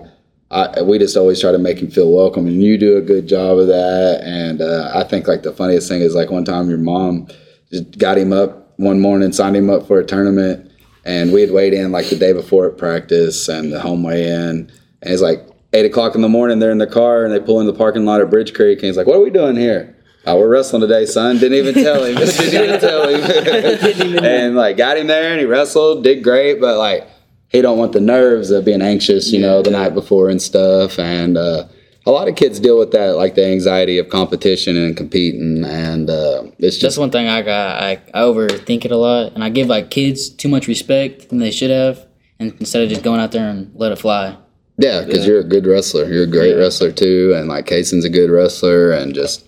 I, 0.50 0.82
we 0.82 0.98
just 0.98 1.18
always 1.18 1.42
try 1.42 1.52
to 1.52 1.58
make 1.58 1.80
him 1.80 1.92
feel 1.92 2.10
welcome, 2.10 2.48
and 2.48 2.64
you 2.64 2.78
do 2.78 2.96
a 2.96 3.02
good 3.02 3.28
job 3.28 3.58
of 3.58 3.68
that. 3.68 4.22
And 4.24 4.62
uh, 4.62 4.90
I 4.96 5.04
think 5.04 5.28
like 5.28 5.44
the 5.44 5.52
funniest 5.52 5.90
thing 5.90 6.00
is 6.00 6.16
like 6.16 6.32
one 6.32 6.46
time 6.46 6.70
your 6.70 6.78
mom 6.78 7.28
just 7.70 7.98
got 7.98 8.18
him 8.18 8.32
up 8.32 8.72
one 8.78 9.02
morning, 9.02 9.34
signed 9.34 9.58
him 9.58 9.70
up 9.70 9.88
for 9.88 10.00
a 10.00 10.06
tournament, 10.06 10.67
and 11.08 11.32
we 11.32 11.40
had 11.40 11.52
weighed 11.52 11.74
in 11.74 11.94
like 11.94 12.10
the 12.10 12.18
day 12.18 12.34
before 12.34 12.68
at 12.68 12.78
practice 12.78 13.48
and 13.48 13.72
the 13.72 13.80
home 13.80 14.04
weigh 14.04 14.28
in. 14.28 14.70
And 15.02 15.14
it's 15.14 15.22
like 15.22 15.42
eight 15.72 15.86
o'clock 15.86 16.16
in 16.16 16.22
the 16.22 16.28
morning. 16.28 16.60
They're 16.60 16.72
in 16.72 16.80
the 16.80 16.86
car 16.86 17.24
and 17.24 17.34
they 17.34 17.40
pull 17.40 17.62
in 17.62 17.66
the 17.66 17.74
parking 17.74 18.06
lot 18.06 18.20
at 18.20 18.30
Bridge 18.30 18.54
Creek. 18.54 18.80
And 18.80 18.88
he's 18.88 18.98
like, 18.98 19.08
"What 19.08 19.16
are 19.16 19.24
we 19.24 19.30
doing 19.30 19.56
here?" 19.56 19.96
Oh, 20.26 20.38
we're 20.38 20.50
wrestling 20.50 20.82
today, 20.82 21.06
son. 21.06 21.38
Didn't 21.38 21.58
even 21.58 21.74
tell 21.74 22.04
him. 22.04 22.16
Didn't 22.16 22.64
even 22.64 22.80
tell 22.82 23.08
him. 23.08 24.18
and 24.26 24.56
like 24.58 24.76
got 24.76 24.98
him 24.98 25.08
there 25.08 25.32
and 25.32 25.40
he 25.40 25.46
wrestled, 25.46 26.04
did 26.04 26.22
great, 26.22 26.60
but 26.60 26.78
like 26.78 27.08
he 27.48 27.62
don't 27.62 27.78
want 27.78 27.94
the 27.94 28.02
nerves 28.02 28.52
of 28.52 28.66
being 28.66 28.82
anxious, 28.82 29.32
you 29.32 29.40
know, 29.40 29.62
the 29.62 29.72
night 29.72 29.94
before 29.94 30.28
and 30.28 30.42
stuff. 30.42 31.00
And 31.00 31.38
uh, 31.38 31.68
a 32.08 32.12
lot 32.12 32.30
of 32.30 32.36
kids 32.38 32.62
deal 32.62 32.80
with 32.80 32.92
that, 32.92 33.18
like 33.18 33.36
the 33.36 33.46
anxiety 33.46 33.98
of 33.98 34.08
competition 34.08 34.78
and 34.78 34.96
competing, 34.96 35.66
and 35.66 36.10
uh, 36.10 36.44
it's 36.58 36.60
That's 36.60 36.78
just 36.78 36.98
one 36.98 37.12
thing 37.12 37.28
I 37.28 37.42
got. 37.42 37.84
I, 37.84 38.02
I 38.14 38.22
overthink 38.22 38.86
it 38.86 38.92
a 38.92 38.98
lot, 38.98 39.34
and 39.34 39.44
I 39.44 39.50
give 39.50 39.68
like 39.68 39.92
kids 39.92 40.30
too 40.30 40.48
much 40.48 40.68
respect 40.70 41.28
than 41.28 41.40
they 41.40 41.52
should 41.52 41.70
have, 41.70 42.08
and 42.40 42.54
instead 42.62 42.82
of 42.82 42.90
just 42.90 43.04
going 43.04 43.20
out 43.20 43.34
there 43.34 43.50
and 43.50 43.74
let 43.76 43.92
it 43.92 43.98
fly. 43.98 44.38
yeah, 44.78 45.04
because 45.04 45.28
you're 45.28 45.42
a 45.42 45.44
good 45.44 45.68
wrestler. 45.68 46.06
You're 46.06 46.24
a 46.24 46.28
great 46.28 46.54
wrestler 46.54 46.94
too, 46.94 47.34
and 47.36 47.50
like 47.50 47.66
Kaysen's 47.66 48.06
a 48.06 48.10
good 48.10 48.32
wrestler, 48.32 48.92
and 48.92 49.14
just 49.14 49.46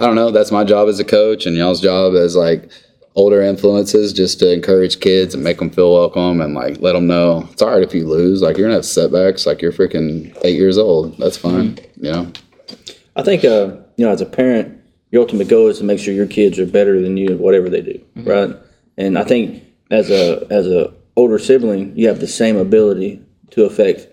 I 0.00 0.06
don't 0.06 0.16
know. 0.16 0.32
That's 0.32 0.50
my 0.50 0.64
job 0.64 0.88
as 0.88 0.98
a 0.98 1.04
coach, 1.04 1.46
and 1.46 1.56
y'all's 1.56 1.80
job 1.80 2.14
as 2.14 2.34
like 2.34 2.72
older 3.20 3.42
influences, 3.42 4.12
just 4.12 4.38
to 4.38 4.52
encourage 4.52 5.00
kids 5.00 5.34
and 5.34 5.44
make 5.44 5.58
them 5.58 5.70
feel 5.70 5.92
welcome, 5.92 6.40
and 6.40 6.54
like 6.54 6.80
let 6.80 6.94
them 6.94 7.06
know 7.06 7.46
it's 7.52 7.60
all 7.60 7.70
right 7.70 7.82
if 7.82 7.94
you 7.94 8.06
lose. 8.06 8.40
Like 8.40 8.56
you're 8.56 8.66
gonna 8.66 8.76
have 8.76 8.86
setbacks. 8.86 9.46
Like 9.46 9.60
you're 9.60 9.72
freaking 9.72 10.36
eight 10.42 10.56
years 10.56 10.78
old. 10.78 11.18
That's 11.18 11.36
fine. 11.36 11.78
You 11.96 12.12
know. 12.12 12.32
I 13.16 13.22
think, 13.22 13.44
uh, 13.44 13.76
you 13.96 14.06
know, 14.06 14.12
as 14.12 14.22
a 14.22 14.26
parent, 14.26 14.80
your 15.10 15.22
ultimate 15.22 15.48
goal 15.48 15.68
is 15.68 15.78
to 15.78 15.84
make 15.84 15.98
sure 15.98 16.14
your 16.14 16.26
kids 16.26 16.58
are 16.58 16.66
better 16.66 17.02
than 17.02 17.16
you 17.16 17.32
at 17.32 17.38
whatever 17.38 17.68
they 17.68 17.82
do, 17.82 18.02
right? 18.16 18.56
And 18.96 19.18
I 19.18 19.24
think 19.24 19.62
as 19.90 20.10
a 20.10 20.46
as 20.50 20.66
a 20.66 20.92
older 21.16 21.38
sibling, 21.38 21.96
you 21.96 22.08
have 22.08 22.20
the 22.20 22.28
same 22.28 22.56
ability 22.56 23.22
to 23.50 23.64
affect 23.64 24.06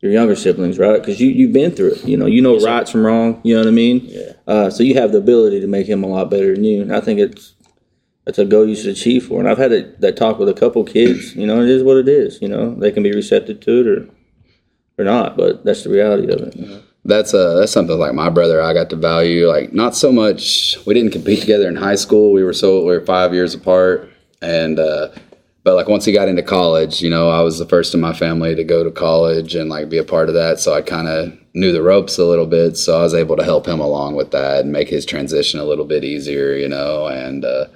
your 0.00 0.12
younger 0.12 0.36
siblings, 0.36 0.78
right? 0.78 1.00
Because 1.00 1.20
you 1.20 1.28
you've 1.28 1.52
been 1.52 1.72
through 1.72 1.92
it. 1.92 2.04
You 2.04 2.16
know, 2.16 2.26
you 2.26 2.40
know 2.40 2.58
right 2.60 2.88
from 2.88 3.04
wrong. 3.04 3.40
You 3.42 3.54
know 3.54 3.60
what 3.62 3.68
I 3.68 3.72
mean? 3.72 4.00
Yeah. 4.04 4.32
Uh, 4.46 4.70
so 4.70 4.82
you 4.82 4.94
have 4.94 5.12
the 5.12 5.18
ability 5.18 5.60
to 5.60 5.66
make 5.66 5.86
him 5.86 6.04
a 6.04 6.06
lot 6.06 6.30
better 6.30 6.54
than 6.54 6.62
you. 6.62 6.82
And 6.82 6.94
I 6.94 7.00
think 7.00 7.18
it's 7.18 7.53
that's 8.24 8.38
a 8.38 8.44
goal 8.44 8.66
you 8.66 8.74
should 8.76 8.92
achieve 8.92 9.26
for. 9.26 9.38
And 9.40 9.48
I've 9.48 9.58
had 9.58 9.70
that, 9.70 10.00
that 10.00 10.16
talk 10.16 10.38
with 10.38 10.48
a 10.48 10.54
couple 10.54 10.82
kids. 10.84 11.34
You 11.34 11.46
know, 11.46 11.60
it 11.62 11.68
is 11.68 11.82
what 11.82 11.96
it 11.98 12.08
is. 12.08 12.40
You 12.40 12.48
know, 12.48 12.74
they 12.74 12.90
can 12.90 13.02
be 13.02 13.12
receptive 13.12 13.60
to 13.60 13.80
it 13.80 13.86
or 13.86 14.08
or 14.96 15.04
not, 15.04 15.36
but 15.36 15.64
that's 15.64 15.82
the 15.82 15.90
reality 15.90 16.32
of 16.32 16.40
it. 16.40 16.82
that's 17.04 17.34
uh 17.34 17.54
that's 17.56 17.72
something 17.72 17.98
like 17.98 18.14
my 18.14 18.30
brother 18.30 18.62
I 18.62 18.72
got 18.72 18.90
to 18.90 18.96
value 18.96 19.46
like 19.48 19.72
not 19.72 19.94
so 19.94 20.10
much 20.12 20.76
we 20.86 20.94
didn't 20.94 21.12
compete 21.12 21.40
together 21.40 21.68
in 21.68 21.76
high 21.76 21.96
school 21.96 22.32
we 22.32 22.42
were 22.42 22.52
so 22.52 22.78
we 22.80 22.86
were 22.86 23.04
five 23.04 23.34
years 23.34 23.54
apart 23.54 24.08
and 24.40 24.78
uh 24.78 25.08
but 25.64 25.74
like 25.74 25.88
once 25.88 26.04
he 26.04 26.12
got 26.12 26.28
into 26.28 26.42
college 26.42 27.02
you 27.02 27.10
know 27.10 27.28
I 27.28 27.40
was 27.40 27.58
the 27.58 27.66
first 27.66 27.92
in 27.92 28.00
my 28.00 28.12
family 28.14 28.54
to 28.54 28.64
go 28.64 28.84
to 28.84 28.90
college 28.90 29.54
and 29.54 29.68
like 29.68 29.90
be 29.90 29.98
a 29.98 30.04
part 30.04 30.28
of 30.28 30.34
that 30.34 30.60
so 30.60 30.72
I 30.72 30.80
kind 30.80 31.08
of 31.08 31.36
knew 31.54 31.72
the 31.72 31.82
ropes 31.82 32.16
a 32.18 32.24
little 32.24 32.46
bit 32.46 32.76
so 32.76 32.98
I 32.98 33.02
was 33.02 33.14
able 33.14 33.36
to 33.36 33.44
help 33.44 33.66
him 33.66 33.80
along 33.80 34.14
with 34.14 34.30
that 34.30 34.60
and 34.60 34.72
make 34.72 34.88
his 34.88 35.04
transition 35.04 35.60
a 35.60 35.64
little 35.64 35.84
bit 35.84 36.04
easier 36.04 36.54
you 36.54 36.68
know 36.68 37.06
and 37.08 37.44
uh 37.44 37.66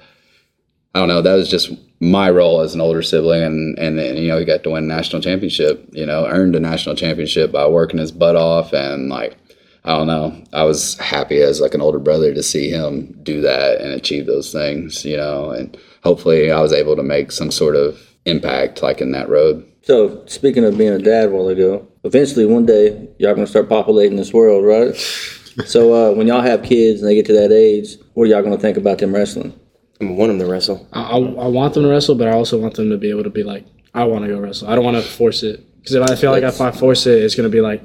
I 0.94 1.00
don't 1.00 1.08
know. 1.08 1.22
That 1.22 1.34
was 1.34 1.50
just 1.50 1.70
my 2.00 2.30
role 2.30 2.60
as 2.60 2.74
an 2.74 2.80
older 2.80 3.02
sibling, 3.02 3.42
and 3.42 3.78
and 3.78 3.98
then, 3.98 4.16
you 4.16 4.28
know 4.28 4.38
he 4.38 4.44
got 4.44 4.62
to 4.62 4.70
win 4.70 4.84
a 4.84 4.86
national 4.86 5.22
championship. 5.22 5.88
You 5.92 6.06
know, 6.06 6.26
earned 6.26 6.56
a 6.56 6.60
national 6.60 6.96
championship 6.96 7.52
by 7.52 7.66
working 7.66 7.98
his 7.98 8.12
butt 8.12 8.36
off, 8.36 8.72
and 8.72 9.08
like 9.08 9.36
I 9.84 9.96
don't 9.96 10.06
know. 10.06 10.44
I 10.52 10.64
was 10.64 10.98
happy 10.98 11.40
as 11.40 11.60
like 11.60 11.74
an 11.74 11.80
older 11.80 11.98
brother 11.98 12.34
to 12.34 12.42
see 12.42 12.70
him 12.70 13.18
do 13.22 13.40
that 13.42 13.80
and 13.80 13.92
achieve 13.92 14.26
those 14.26 14.52
things. 14.52 15.04
You 15.04 15.16
know, 15.16 15.50
and 15.50 15.76
hopefully 16.02 16.50
I 16.50 16.60
was 16.60 16.72
able 16.72 16.96
to 16.96 17.02
make 17.02 17.32
some 17.32 17.50
sort 17.50 17.76
of 17.76 17.98
impact 18.24 18.82
like 18.82 19.00
in 19.00 19.12
that 19.12 19.28
road. 19.28 19.64
So 19.82 20.24
speaking 20.26 20.64
of 20.64 20.76
being 20.76 20.92
a 20.92 20.98
dad 20.98 21.30
while 21.30 21.48
ago, 21.48 21.86
eventually 22.04 22.46
one 22.46 22.66
day 22.66 23.08
y'all 23.18 23.34
gonna 23.34 23.46
start 23.46 23.68
populating 23.68 24.16
this 24.16 24.32
world, 24.32 24.64
right? 24.64 24.94
so 25.66 25.94
uh, 25.94 26.14
when 26.14 26.26
y'all 26.26 26.42
have 26.42 26.62
kids 26.62 27.00
and 27.00 27.08
they 27.08 27.14
get 27.14 27.26
to 27.26 27.32
that 27.34 27.52
age, 27.52 27.96
what 28.14 28.24
are 28.24 28.26
y'all 28.26 28.42
gonna 28.42 28.58
think 28.58 28.76
about 28.76 28.98
them 28.98 29.14
wrestling? 29.14 29.58
I 30.00 30.04
want 30.04 30.30
them 30.30 30.38
to 30.38 30.46
wrestle. 30.46 30.86
I, 30.92 31.02
I, 31.02 31.16
I 31.16 31.46
want 31.48 31.74
them 31.74 31.82
to 31.82 31.88
wrestle, 31.88 32.14
but 32.14 32.28
I 32.28 32.32
also 32.32 32.58
want 32.58 32.74
them 32.74 32.90
to 32.90 32.96
be 32.96 33.10
able 33.10 33.24
to 33.24 33.30
be 33.30 33.42
like, 33.42 33.64
I 33.94 34.04
want 34.04 34.24
to 34.24 34.28
go 34.28 34.38
wrestle. 34.38 34.68
I 34.68 34.74
don't 34.74 34.84
want 34.84 34.96
to 34.96 35.02
force 35.02 35.42
it 35.42 35.64
because 35.78 35.94
if 35.94 36.02
I 36.08 36.14
feel 36.14 36.30
like 36.30 36.42
if 36.44 36.60
I 36.60 36.70
force 36.70 37.06
it, 37.06 37.22
it's 37.22 37.34
gonna 37.34 37.48
be 37.48 37.60
like, 37.60 37.82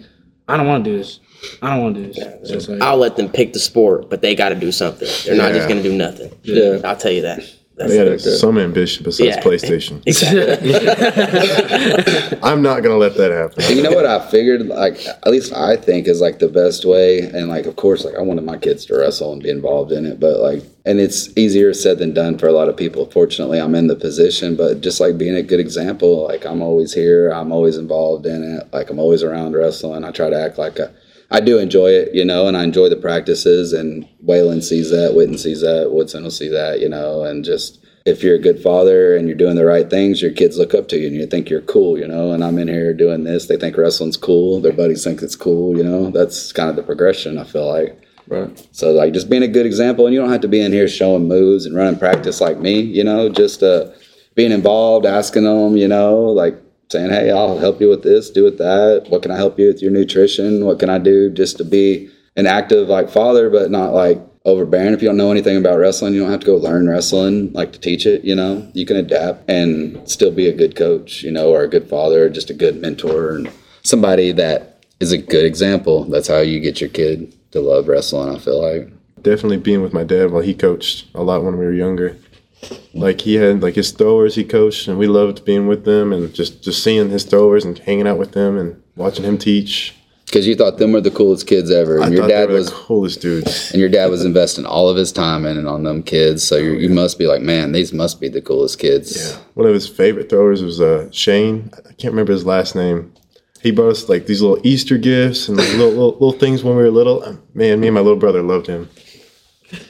I 0.47 0.57
don't 0.57 0.67
want 0.67 0.83
to 0.83 0.91
do 0.91 0.97
this. 0.97 1.19
I 1.61 1.71
don't 1.71 1.83
want 1.83 1.95
to 1.95 2.01
do 2.07 2.13
this. 2.13 2.63
So 2.65 2.73
like, 2.73 2.81
I'll 2.81 2.97
let 2.97 3.15
them 3.15 3.29
pick 3.29 3.53
the 3.53 3.59
sport, 3.59 4.09
but 4.09 4.21
they 4.21 4.35
got 4.35 4.49
to 4.49 4.55
do 4.55 4.71
something. 4.71 5.07
They're 5.25 5.35
not 5.35 5.53
just 5.53 5.67
going 5.67 5.83
to 5.83 5.89
do 5.89 5.95
nothing. 5.95 6.31
Yeah. 6.43 6.79
I'll 6.85 6.95
tell 6.95 7.11
you 7.11 7.23
that. 7.23 7.43
That's 7.75 7.91
They 7.91 7.99
it. 7.99 8.07
had 8.07 8.21
some 8.21 8.59
ambition 8.59 9.03
besides 9.03 9.35
Yeah. 9.35 9.41
PlayStation. 9.41 10.01
Exactly. 10.05 10.73
I'm 12.43 12.61
not 12.61 12.83
gonna 12.83 12.97
let 12.97 13.15
that 13.17 13.31
happen. 13.31 13.63
And 13.63 13.75
you 13.77 13.81
know 13.83 13.91
what 13.91 14.05
I 14.05 14.19
figured, 14.29 14.67
like 14.67 15.03
at 15.07 15.27
least 15.31 15.53
I 15.53 15.75
think 15.75 16.07
is 16.07 16.21
like 16.21 16.39
the 16.39 16.49
best 16.49 16.85
way, 16.85 17.19
and 17.21 17.49
like 17.49 17.65
of 17.65 17.75
course, 17.75 18.05
like 18.05 18.15
I 18.15 18.21
wanted 18.21 18.45
my 18.45 18.57
kids 18.57 18.85
to 18.85 18.97
wrestle 18.97 19.33
and 19.33 19.41
be 19.41 19.49
involved 19.49 19.91
in 19.91 20.05
it, 20.05 20.19
but 20.19 20.39
like, 20.39 20.63
and 20.85 20.99
it's 20.99 21.35
easier 21.37 21.73
said 21.73 21.97
than 21.97 22.13
done 22.13 22.37
for 22.37 22.47
a 22.47 22.51
lot 22.51 22.69
of 22.69 22.77
people. 22.77 23.09
Fortunately, 23.09 23.59
I'm 23.59 23.73
in 23.75 23.87
the 23.87 23.95
position, 23.95 24.55
but 24.55 24.81
just 24.81 24.99
like 24.99 25.17
being 25.17 25.35
a 25.35 25.41
good 25.43 25.59
example, 25.59 26.25
like 26.27 26.45
I'm 26.45 26.61
always 26.61 26.93
here, 26.93 27.29
I'm 27.31 27.51
always 27.51 27.77
involved 27.77 28.25
in 28.27 28.43
it, 28.43 28.67
like 28.71 28.89
I'm 28.91 28.99
always 28.99 29.23
around 29.23 29.53
wrestling. 29.53 30.03
I 30.03 30.11
try 30.11 30.29
to 30.29 30.39
act 30.39 30.57
like 30.57 30.77
a, 30.79 30.91
I 31.33 31.39
do 31.39 31.57
enjoy 31.57 31.89
it, 31.89 32.13
you 32.13 32.23
know, 32.23 32.47
and 32.47 32.55
I 32.55 32.63
enjoy 32.63 32.89
the 32.89 32.95
practices. 32.95 33.73
And 33.73 34.07
Waylon 34.23 34.63
sees 34.63 34.91
that, 34.91 35.13
Witten 35.15 35.39
sees 35.39 35.61
that, 35.61 35.91
Woodson 35.91 36.23
will 36.23 36.31
see 36.31 36.47
that, 36.49 36.79
you 36.79 36.87
know, 36.87 37.23
and 37.23 37.43
just 37.43 37.83
if 38.05 38.21
you're 38.21 38.35
a 38.35 38.39
good 38.39 38.61
father 38.61 39.15
and 39.15 39.27
you're 39.27 39.37
doing 39.37 39.55
the 39.55 39.65
right 39.65 39.89
things, 39.89 40.21
your 40.21 40.31
kids 40.31 40.57
look 40.57 40.75
up 40.75 40.87
to 40.89 40.97
you 40.97 41.07
and 41.07 41.15
you 41.15 41.25
think 41.25 41.49
you're 41.49 41.61
cool, 41.61 41.97
you 41.97 42.07
know. 42.07 42.33
And 42.33 42.43
I'm 42.43 42.59
in 42.59 42.67
here 42.67 42.93
doing 42.93 43.23
this, 43.23 43.47
they 43.47 43.57
think 43.57 43.77
wrestling's 43.77 44.15
cool, 44.15 44.61
their 44.61 44.73
buddies 44.73 45.03
think 45.03 45.23
it's 45.23 45.35
cool, 45.35 45.75
you 45.75 45.83
know. 45.83 46.11
That's 46.11 46.51
kind 46.51 46.69
of 46.69 46.75
the 46.75 46.83
progression. 46.83 47.37
I 47.39 47.45
feel 47.45 47.67
like. 47.67 47.99
Right. 48.27 48.67
So 48.71 48.91
like 48.91 49.13
just 49.13 49.29
being 49.29 49.43
a 49.43 49.47
good 49.47 49.65
example, 49.65 50.05
and 50.05 50.13
you 50.13 50.21
don't 50.21 50.31
have 50.31 50.41
to 50.41 50.47
be 50.47 50.61
in 50.61 50.71
here 50.71 50.87
showing 50.87 51.27
moves 51.27 51.65
and 51.65 51.75
running 51.75 51.99
practice 51.99 52.39
like 52.39 52.59
me, 52.59 52.79
you 52.79 53.03
know, 53.03 53.27
just 53.27 53.63
uh, 53.63 53.91
being 54.35 54.51
involved, 54.51 55.05
asking 55.05 55.43
them, 55.43 55.75
you 55.77 55.87
know, 55.87 56.21
like 56.21 56.55
saying, 56.93 57.09
hey, 57.09 57.29
I'll 57.29 57.57
help 57.57 57.81
you 57.81 57.89
with 57.89 58.03
this, 58.03 58.29
do 58.29 58.45
with 58.45 58.57
that. 58.59 59.07
What 59.09 59.21
can 59.21 59.31
I 59.31 59.35
help 59.35 59.59
you 59.59 59.67
with 59.67 59.81
your 59.81 59.91
nutrition? 59.91 60.65
What 60.65 60.79
can 60.79 60.89
I 60.89 60.97
do 60.97 61.29
just 61.29 61.57
to 61.57 61.65
be 61.65 62.09
an 62.35 62.47
active 62.47 62.87
like 62.87 63.09
father, 63.09 63.49
but 63.49 63.69
not 63.69 63.93
like 63.93 64.19
overbearing. 64.45 64.93
If 64.93 65.01
you 65.01 65.07
don't 65.07 65.17
know 65.17 65.31
anything 65.31 65.57
about 65.57 65.77
wrestling, 65.77 66.13
you 66.13 66.21
don't 66.21 66.31
have 66.31 66.41
to 66.41 66.45
go 66.45 66.55
learn 66.55 66.89
wrestling 66.89 67.51
like 67.53 67.73
to 67.73 67.79
teach 67.79 68.05
it. 68.05 68.23
You 68.23 68.35
know, 68.35 68.69
you 68.73 68.85
can 68.85 68.97
adapt 68.97 69.49
and 69.49 70.07
still 70.09 70.31
be 70.31 70.47
a 70.47 70.55
good 70.55 70.75
coach, 70.75 71.23
you 71.23 71.31
know, 71.31 71.49
or 71.49 71.63
a 71.63 71.69
good 71.69 71.87
father, 71.87 72.25
or 72.25 72.29
just 72.29 72.49
a 72.49 72.53
good 72.53 72.81
mentor 72.81 73.35
and 73.35 73.49
somebody 73.83 74.31
that 74.33 74.85
is 74.99 75.11
a 75.11 75.17
good 75.17 75.45
example. 75.45 76.05
That's 76.05 76.27
how 76.27 76.39
you 76.39 76.59
get 76.59 76.81
your 76.81 76.89
kid 76.89 77.33
to 77.51 77.61
love 77.61 77.87
wrestling. 77.87 78.35
I 78.35 78.39
feel 78.39 78.61
like. 78.61 78.89
Definitely 79.21 79.57
being 79.57 79.81
with 79.81 79.93
my 79.93 80.03
dad 80.03 80.31
while 80.31 80.41
he 80.41 80.53
coached 80.53 81.07
a 81.15 81.23
lot 81.23 81.43
when 81.43 81.57
we 81.57 81.65
were 81.65 81.73
younger. 81.73 82.17
Like 82.93 83.21
he 83.21 83.35
had 83.35 83.61
like 83.61 83.75
his 83.75 83.91
throwers 83.91 84.35
he 84.35 84.43
coached, 84.43 84.87
and 84.87 84.97
we 84.97 85.07
loved 85.07 85.45
being 85.45 85.67
with 85.67 85.85
them 85.85 86.13
and 86.13 86.33
just 86.33 86.63
just 86.63 86.83
seeing 86.83 87.09
his 87.09 87.23
throwers 87.23 87.65
and 87.65 87.77
hanging 87.79 88.07
out 88.07 88.17
with 88.17 88.31
them 88.33 88.57
and 88.57 88.81
watching 88.95 89.25
him 89.25 89.37
teach. 89.37 89.95
Because 90.25 90.47
you 90.47 90.55
thought 90.55 90.79
them 90.79 90.93
were 90.93 91.01
the 91.01 91.11
coolest 91.11 91.45
kids 91.45 91.69
ever, 91.69 92.01
I 92.01 92.05
and 92.05 92.13
your 92.13 92.23
thought 92.23 92.27
they 92.29 92.33
dad 92.33 92.49
were 92.49 92.55
was, 92.55 92.67
the 92.67 92.75
coolest 92.75 93.21
dudes. 93.21 93.71
and 93.71 93.79
your 93.79 93.89
dad 93.89 94.09
was 94.09 94.25
investing 94.25 94.65
all 94.65 94.89
of 94.89 94.97
his 94.97 95.11
time 95.11 95.45
in 95.45 95.57
and 95.59 95.67
on 95.67 95.83
them 95.83 96.01
kids. 96.01 96.41
So 96.43 96.55
you 96.57 96.71
you 96.73 96.89
must 96.89 97.19
be 97.19 97.27
like, 97.27 97.41
man, 97.41 97.71
these 97.71 97.93
must 97.93 98.19
be 98.19 98.29
the 98.29 98.41
coolest 98.41 98.79
kids. 98.79 99.15
Yeah. 99.31 99.37
One 99.53 99.67
of 99.67 99.73
his 99.75 99.87
favorite 99.87 100.29
throwers 100.29 100.63
was 100.63 100.81
uh, 100.81 101.09
Shane. 101.11 101.69
I 101.77 101.93
can't 101.93 102.13
remember 102.13 102.31
his 102.33 102.45
last 102.45 102.73
name. 102.75 103.13
He 103.61 103.71
brought 103.71 103.91
us 103.91 104.09
like 104.09 104.25
these 104.25 104.41
little 104.41 104.59
Easter 104.65 104.97
gifts 104.97 105.47
and 105.47 105.57
like, 105.57 105.69
little, 105.69 105.89
little 105.89 106.11
little 106.13 106.31
things 106.33 106.63
when 106.63 106.75
we 106.75 106.83
were 106.83 106.89
little. 106.91 107.23
Um, 107.23 107.41
Man, 107.53 107.79
me 107.79 107.87
and 107.87 107.93
my 107.95 108.01
little 108.01 108.19
brother 108.19 108.41
loved 108.41 108.65
him. 108.67 108.89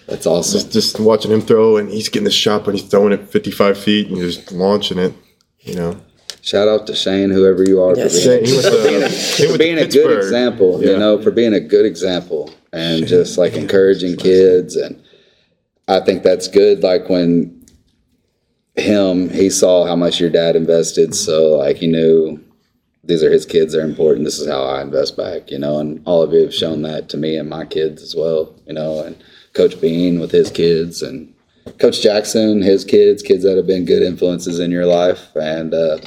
That's 0.08 0.26
awesome. 0.26 0.60
Just 0.60 0.72
just 0.72 1.00
watching 1.00 1.32
him 1.32 1.42
throw, 1.42 1.78
and 1.78 1.90
he's 1.90 2.10
getting 2.10 2.26
the 2.26 2.32
shot, 2.32 2.66
but 2.66 2.74
he's 2.76 2.84
throwing 2.84 3.14
it 3.14 3.30
55 3.30 3.78
feet 3.78 4.08
and 4.08 4.18
just 4.18 4.52
launching 4.52 4.98
it. 4.98 5.14
You 5.62 5.76
know, 5.76 5.98
Shout 6.42 6.68
out 6.68 6.88
to 6.88 6.96
Shane, 6.96 7.30
whoever 7.30 7.64
you 7.64 7.82
are, 7.82 7.96
Yes. 7.96 8.22
for 8.22 8.30
being, 8.30 8.44
Shane, 8.44 8.46
he 8.50 8.56
was, 8.58 8.66
uh, 8.66 8.72
for 8.72 8.88
being, 8.90 9.04
a, 9.04 9.08
he 9.08 9.48
for 9.52 9.58
being 9.58 9.78
a 9.78 9.82
good 9.82 9.92
Pittsburgh. 9.92 10.18
example. 10.24 10.82
You 10.84 10.98
know, 10.98 11.22
for 11.22 11.32
being 11.32 11.54
a 11.54 11.60
good 11.62 11.86
example 11.86 12.52
and 12.74 13.08
just 13.08 13.38
like 13.38 13.54
encouraging 13.54 14.18
kids. 14.18 14.76
And 14.76 15.02
I 15.88 16.00
think 16.02 16.24
that's 16.24 16.48
good. 16.50 16.84
Like 16.84 17.08
when 17.10 17.64
him, 18.76 19.30
he 19.30 19.50
saw 19.50 19.86
how 19.86 19.96
much 19.96 20.20
your 20.20 20.30
dad 20.30 20.56
invested, 20.56 21.14
so 21.16 21.58
like 21.58 21.78
he 21.78 21.88
knew 21.88 22.44
these 23.06 23.24
are 23.24 23.32
his 23.32 23.46
kids. 23.46 23.74
They're 23.74 23.86
important. 23.86 24.26
This 24.26 24.40
is 24.40 24.48
how 24.48 24.64
I 24.64 24.82
invest 24.82 25.16
back. 25.18 25.52
You 25.52 25.60
know, 25.60 25.80
and 25.80 26.02
all 26.06 26.22
of 26.22 26.34
you 26.34 26.42
have 26.42 26.54
shown 26.54 26.82
that 26.84 27.10
to 27.10 27.18
me 27.18 27.38
and 27.38 27.50
my 27.50 27.66
kids 27.66 28.02
as 28.02 28.16
well. 28.16 28.54
You 28.66 28.74
know, 28.74 29.04
and 29.04 29.16
Coach 29.54 29.80
Bean 29.80 30.20
with 30.20 30.32
his 30.32 30.50
kids 30.50 31.02
and 31.02 31.34
Coach 31.80 32.02
Jackson, 32.02 32.62
his 32.62 32.84
kids, 32.84 33.24
kids 33.24 33.44
that 33.44 33.56
have 33.56 33.68
been 33.68 33.86
good 33.86 34.04
influences 34.04 34.60
in 34.60 34.72
your 34.72 34.86
life, 34.86 35.34
and 35.36 35.74
uh, 35.74 35.98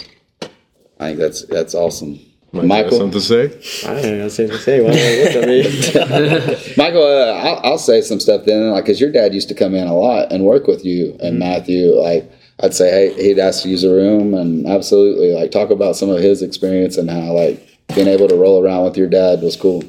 I 1.00 1.08
think 1.08 1.18
that's 1.18 1.44
that's 1.46 1.74
awesome. 1.74 2.20
Might 2.52 2.66
Michael, 2.66 2.98
something 2.98 3.10
to 3.10 3.20
say. 3.20 3.44
I 3.88 3.94
don't 3.94 4.18
know 4.18 4.24
what 4.24 4.32
to 4.32 4.58
say. 4.58 4.80
Why 4.80 4.90
look 4.90 5.42
at 5.42 5.48
me? 5.48 6.74
Michael, 6.76 7.02
uh, 7.02 7.32
I'll, 7.32 7.60
I'll 7.72 7.78
say 7.78 8.00
some 8.00 8.20
stuff 8.20 8.44
then, 8.46 8.70
like, 8.70 8.86
cause 8.86 9.00
your 9.00 9.12
dad 9.12 9.34
used 9.34 9.48
to 9.48 9.54
come 9.54 9.74
in 9.74 9.86
a 9.86 9.94
lot 9.94 10.32
and 10.32 10.44
work 10.44 10.66
with 10.66 10.84
you 10.84 11.16
and 11.20 11.38
Matthew. 11.38 11.94
Like, 11.94 12.30
I'd 12.60 12.72
say, 12.72 12.90
hey, 12.90 13.22
he'd 13.22 13.38
ask 13.38 13.62
to 13.64 13.68
use 13.68 13.84
a 13.84 13.90
room, 13.90 14.32
and 14.32 14.66
absolutely, 14.66 15.32
like, 15.32 15.50
talk 15.50 15.70
about 15.70 15.96
some 15.96 16.08
of 16.08 16.20
his 16.20 16.40
experience 16.40 16.96
and 16.96 17.10
how, 17.10 17.32
like, 17.32 17.66
being 17.94 18.08
able 18.08 18.28
to 18.28 18.36
roll 18.36 18.64
around 18.64 18.84
with 18.84 18.96
your 18.96 19.08
dad 19.08 19.42
was 19.42 19.56
cool. 19.56 19.82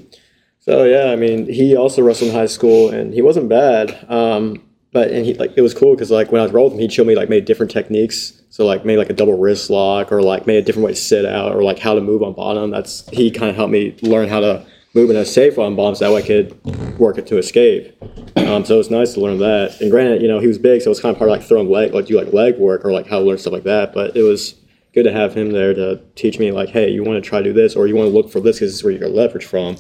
So 0.68 0.84
yeah, 0.84 1.14
I 1.14 1.16
mean, 1.16 1.48
he 1.48 1.78
also 1.78 2.02
wrestled 2.02 2.32
in 2.32 2.36
high 2.36 2.46
school, 2.46 2.90
and 2.90 3.14
he 3.14 3.22
wasn't 3.22 3.48
bad. 3.48 4.06
Um, 4.12 4.62
but 4.92 5.12
and 5.12 5.26
he 5.26 5.34
like 5.34 5.54
it 5.56 5.62
was 5.62 5.74
cool 5.74 5.96
because 5.96 6.12
like 6.12 6.32
when 6.32 6.42
I 6.42 6.44
was 6.44 6.52
rolling 6.52 6.74
with 6.74 6.82
him, 6.82 6.90
he'd 6.90 6.94
show 6.94 7.06
me 7.06 7.16
like 7.16 7.30
maybe 7.30 7.46
different 7.46 7.72
techniques. 7.72 8.42
So 8.50 8.66
like 8.66 8.84
maybe 8.84 8.98
like 8.98 9.10
a 9.10 9.14
double 9.14 9.38
wrist 9.38 9.70
lock, 9.70 10.12
or 10.12 10.22
like 10.22 10.46
maybe 10.46 10.58
a 10.58 10.62
different 10.62 10.86
way 10.86 10.92
to 10.92 11.00
sit 11.00 11.26
out, 11.26 11.56
or 11.56 11.64
like 11.64 11.80
how 11.80 11.94
to 11.94 12.02
move 12.02 12.22
on 12.22 12.34
bottom. 12.34 12.72
That's 12.72 13.08
he 13.12 13.32
kind 13.32 13.50
of 13.50 13.56
helped 13.56 13.72
me 13.72 13.96
learn 14.02 14.28
how 14.28 14.42
to 14.42 14.66
move 14.94 15.10
in 15.10 15.16
a 15.16 15.24
safe 15.24 15.58
on 15.58 15.78
bombs 15.78 16.00
that 16.00 16.12
way 16.12 16.22
I 16.22 16.26
could 16.26 16.98
work 16.98 17.18
it 17.18 17.28
to 17.28 17.38
escape. 17.38 17.96
Um, 18.36 18.66
so 18.66 18.80
it's 18.80 18.90
nice 18.90 19.14
to 19.14 19.22
learn 19.22 19.38
that. 19.38 19.80
And 19.80 19.92
granted, 19.92 20.22
you 20.22 20.28
know, 20.28 20.40
he 20.40 20.48
was 20.48 20.58
big, 20.58 20.82
so 20.82 20.88
it 20.88 20.90
was 20.90 21.00
kind 21.00 21.14
of 21.14 21.18
part 21.18 21.30
of 21.30 21.38
like 21.38 21.48
throwing 21.48 21.70
leg, 21.70 21.94
like 21.94 22.08
do 22.08 22.18
like 22.18 22.34
leg 22.34 22.58
work 22.58 22.84
or 22.84 22.92
like 22.92 23.08
how 23.08 23.20
to 23.20 23.26
learn 23.26 23.38
stuff 23.38 23.54
like 23.54 23.64
that. 23.64 23.94
But 23.94 24.18
it 24.18 24.24
was 24.24 24.56
good 24.94 25.04
to 25.04 25.14
have 25.14 25.34
him 25.34 25.52
there 25.52 25.74
to 25.74 26.02
teach 26.16 26.40
me 26.40 26.52
like, 26.52 26.70
hey, 26.70 26.90
you 26.90 27.04
want 27.04 27.24
to 27.24 27.30
try 27.30 27.40
to 27.40 27.46
do 27.46 27.54
this, 27.54 27.74
or 27.76 27.88
you 27.88 27.96
want 27.96 28.10
to 28.10 28.14
look 28.14 28.30
for 28.30 28.42
this 28.42 28.58
because 28.58 28.72
this 28.72 28.80
is 28.80 28.84
where 28.84 28.92
you 28.92 29.00
get 29.00 29.12
leverage 29.12 29.46
from. 29.46 29.78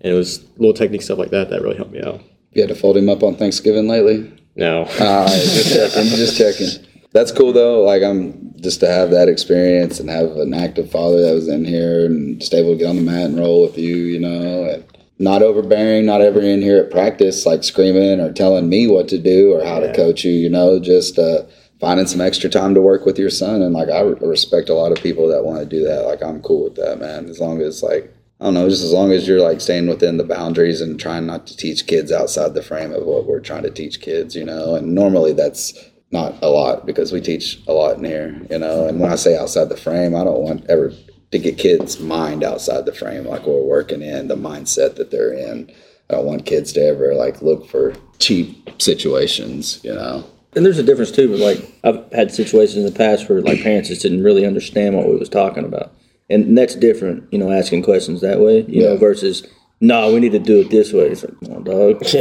And 0.00 0.12
it 0.12 0.16
was 0.16 0.44
little 0.56 0.74
technique 0.74 1.02
stuff 1.02 1.18
like 1.18 1.30
that 1.30 1.50
that 1.50 1.62
really 1.62 1.76
helped 1.76 1.92
me 1.92 2.02
out. 2.02 2.22
You 2.52 2.62
had 2.62 2.68
to 2.68 2.74
fold 2.74 2.96
him 2.96 3.08
up 3.08 3.22
on 3.22 3.36
Thanksgiving 3.36 3.86
lately? 3.86 4.32
No. 4.56 4.82
Right, 4.84 5.28
just 5.28 5.72
checking, 5.72 6.10
just 6.10 6.36
checking. 6.36 6.86
That's 7.12 7.32
cool 7.32 7.52
though. 7.52 7.82
Like 7.82 8.02
I'm 8.02 8.54
just 8.60 8.80
to 8.80 8.88
have 8.88 9.10
that 9.10 9.28
experience 9.28 10.00
and 10.00 10.10
have 10.10 10.30
an 10.36 10.54
active 10.54 10.90
father 10.90 11.20
that 11.22 11.34
was 11.34 11.48
in 11.48 11.64
here 11.64 12.06
and 12.06 12.38
just 12.38 12.54
able 12.54 12.72
to 12.72 12.78
get 12.78 12.88
on 12.88 12.96
the 12.96 13.02
mat 13.02 13.26
and 13.26 13.38
roll 13.38 13.62
with 13.62 13.78
you, 13.78 13.96
you 13.96 14.20
know, 14.20 14.64
and 14.64 14.84
not 15.18 15.42
overbearing, 15.42 16.06
not 16.06 16.20
ever 16.20 16.40
in 16.40 16.62
here 16.62 16.78
at 16.78 16.90
practice 16.90 17.46
like 17.46 17.64
screaming 17.64 18.20
or 18.20 18.32
telling 18.32 18.68
me 18.68 18.86
what 18.86 19.08
to 19.08 19.18
do 19.18 19.52
or 19.52 19.64
how 19.64 19.80
to 19.80 19.92
coach 19.94 20.24
you, 20.24 20.32
you 20.32 20.48
know, 20.48 20.78
just 20.78 21.18
uh, 21.18 21.42
finding 21.80 22.06
some 22.06 22.20
extra 22.20 22.48
time 22.48 22.74
to 22.74 22.80
work 22.80 23.06
with 23.06 23.18
your 23.18 23.30
son. 23.30 23.62
And 23.62 23.74
like 23.74 23.88
I 23.88 24.00
re- 24.00 24.16
respect 24.20 24.68
a 24.68 24.74
lot 24.74 24.92
of 24.92 25.02
people 25.02 25.28
that 25.28 25.44
want 25.44 25.60
to 25.60 25.66
do 25.66 25.84
that. 25.84 26.06
Like 26.06 26.22
I'm 26.22 26.42
cool 26.42 26.64
with 26.64 26.76
that, 26.76 27.00
man. 27.00 27.28
As 27.28 27.40
long 27.40 27.60
as 27.60 27.82
like 27.82 28.14
I 28.40 28.44
don't 28.44 28.54
know, 28.54 28.68
just 28.70 28.84
as 28.84 28.92
long 28.92 29.12
as 29.12 29.28
you're 29.28 29.40
like 29.40 29.60
staying 29.60 29.86
within 29.86 30.16
the 30.16 30.24
boundaries 30.24 30.80
and 30.80 30.98
trying 30.98 31.26
not 31.26 31.46
to 31.48 31.56
teach 31.56 31.86
kids 31.86 32.10
outside 32.10 32.54
the 32.54 32.62
frame 32.62 32.92
of 32.92 33.04
what 33.04 33.26
we're 33.26 33.40
trying 33.40 33.64
to 33.64 33.70
teach 33.70 34.00
kids, 34.00 34.34
you 34.34 34.44
know. 34.44 34.74
And 34.76 34.94
normally 34.94 35.34
that's 35.34 35.74
not 36.10 36.42
a 36.42 36.48
lot 36.48 36.86
because 36.86 37.12
we 37.12 37.20
teach 37.20 37.60
a 37.68 37.72
lot 37.72 37.98
in 37.98 38.04
here, 38.04 38.40
you 38.50 38.58
know. 38.58 38.86
And 38.86 38.98
when 38.98 39.12
I 39.12 39.16
say 39.16 39.36
outside 39.36 39.68
the 39.68 39.76
frame, 39.76 40.16
I 40.16 40.24
don't 40.24 40.40
want 40.42 40.64
ever 40.70 40.90
to 41.32 41.38
get 41.38 41.58
kids' 41.58 42.00
mind 42.00 42.42
outside 42.42 42.86
the 42.86 42.94
frame, 42.94 43.24
like 43.24 43.46
we're 43.46 43.62
working 43.62 44.02
in 44.02 44.28
the 44.28 44.36
mindset 44.36 44.96
that 44.96 45.10
they're 45.10 45.32
in. 45.32 45.70
I 46.08 46.14
don't 46.14 46.26
want 46.26 46.46
kids 46.46 46.72
to 46.72 46.80
ever 46.84 47.14
like 47.14 47.42
look 47.42 47.68
for 47.68 47.94
cheap 48.18 48.70
situations, 48.78 49.80
you 49.84 49.94
know. 49.94 50.24
And 50.56 50.64
there's 50.64 50.78
a 50.78 50.82
difference 50.82 51.12
too. 51.12 51.28
But 51.28 51.38
like 51.38 51.72
I've 51.84 52.12
had 52.12 52.32
situations 52.32 52.78
in 52.78 52.84
the 52.84 52.98
past 52.98 53.28
where 53.28 53.42
like 53.42 53.62
parents 53.62 53.90
just 53.90 54.02
didn't 54.02 54.24
really 54.24 54.44
understand 54.44 54.96
what 54.96 55.06
we 55.06 55.16
was 55.16 55.28
talking 55.28 55.64
about, 55.64 55.92
and 56.30 56.56
that's 56.56 56.74
different. 56.74 57.24
You 57.32 57.38
know, 57.38 57.50
asking 57.50 57.82
questions 57.82 58.20
that 58.20 58.40
way. 58.40 58.62
You 58.68 58.82
know, 58.82 58.96
versus 58.96 59.46
no, 59.82 60.12
we 60.12 60.20
need 60.20 60.32
to 60.32 60.38
do 60.38 60.60
it 60.60 60.70
this 60.70 60.92
way. 60.92 61.04
It's 61.06 61.24
like, 61.24 61.40
come 61.40 61.56
on, 61.56 61.64
dog. 61.64 62.02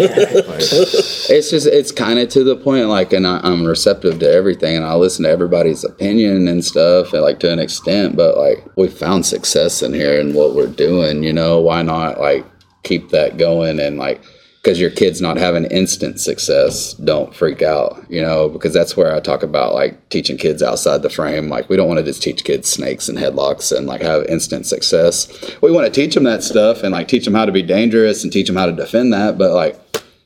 It's 1.32 1.52
just 1.52 1.68
it's 1.68 1.92
kind 1.92 2.18
of 2.18 2.30
to 2.30 2.44
the 2.44 2.56
point, 2.56 2.88
like, 2.88 3.14
and 3.14 3.28
I, 3.28 3.40
I'm 3.44 3.66
receptive 3.66 4.20
to 4.20 4.32
everything, 4.32 4.76
and 4.76 4.86
I 4.86 4.96
listen 4.96 5.24
to 5.26 5.30
everybody's 5.30 5.84
opinion 5.84 6.48
and 6.48 6.66
stuff, 6.66 7.14
and 7.14 7.22
like 7.22 7.40
to 7.42 7.52
an 7.52 7.60
extent. 7.60 8.16
But 8.16 8.38
like, 8.38 8.66
we 8.78 8.88
found 8.88 9.26
success 9.26 9.84
in 9.84 9.94
here 9.94 10.20
and 10.20 10.34
what 10.34 10.56
we're 10.56 10.68
doing. 10.68 11.24
You 11.24 11.34
know, 11.34 11.60
why 11.60 11.84
not 11.84 12.20
like 12.20 12.46
keep 12.84 13.10
that 13.10 13.38
going 13.38 13.80
and 13.80 13.98
like 13.98 14.24
because 14.62 14.80
your 14.80 14.90
kid's 14.90 15.22
not 15.22 15.38
having 15.38 15.64
instant 15.66 16.20
success, 16.20 16.94
don't 16.94 17.34
freak 17.34 17.62
out. 17.62 18.06
You 18.10 18.22
know, 18.22 18.50
because 18.50 18.74
that's 18.74 18.98
where 18.98 19.16
I 19.16 19.20
talk 19.20 19.42
about 19.44 19.74
like 19.74 20.10
teaching 20.10 20.38
kids 20.38 20.62
outside 20.62 21.02
the 21.02 21.10
frame. 21.10 21.50
Like, 21.50 21.70
we 21.70 21.78
don't 21.78 21.88
want 21.88 22.00
to 22.00 22.06
just 22.06 22.22
teach 22.22 22.44
kids 22.44 22.70
snakes 22.70 23.08
and 23.08 23.18
headlocks 23.18 23.76
and 23.76 23.88
like 23.88 24.02
have 24.02 24.26
instant 24.26 24.66
success. 24.66 25.28
We 25.62 25.72
want 25.72 25.86
to 25.86 25.92
teach 25.92 26.14
them 26.14 26.26
that 26.26 26.44
stuff 26.44 26.84
and 26.84 26.92
like 26.92 27.08
teach 27.08 27.26
them 27.26 27.36
how 27.36 27.46
to 27.46 27.52
be 27.52 27.64
dangerous 27.64 28.24
and 28.24 28.34
teach 28.34 28.48
them 28.48 28.58
how 28.58 28.66
to 28.66 28.74
defend 28.74 29.14
that. 29.14 29.38
But 29.38 29.54
like 29.54 29.80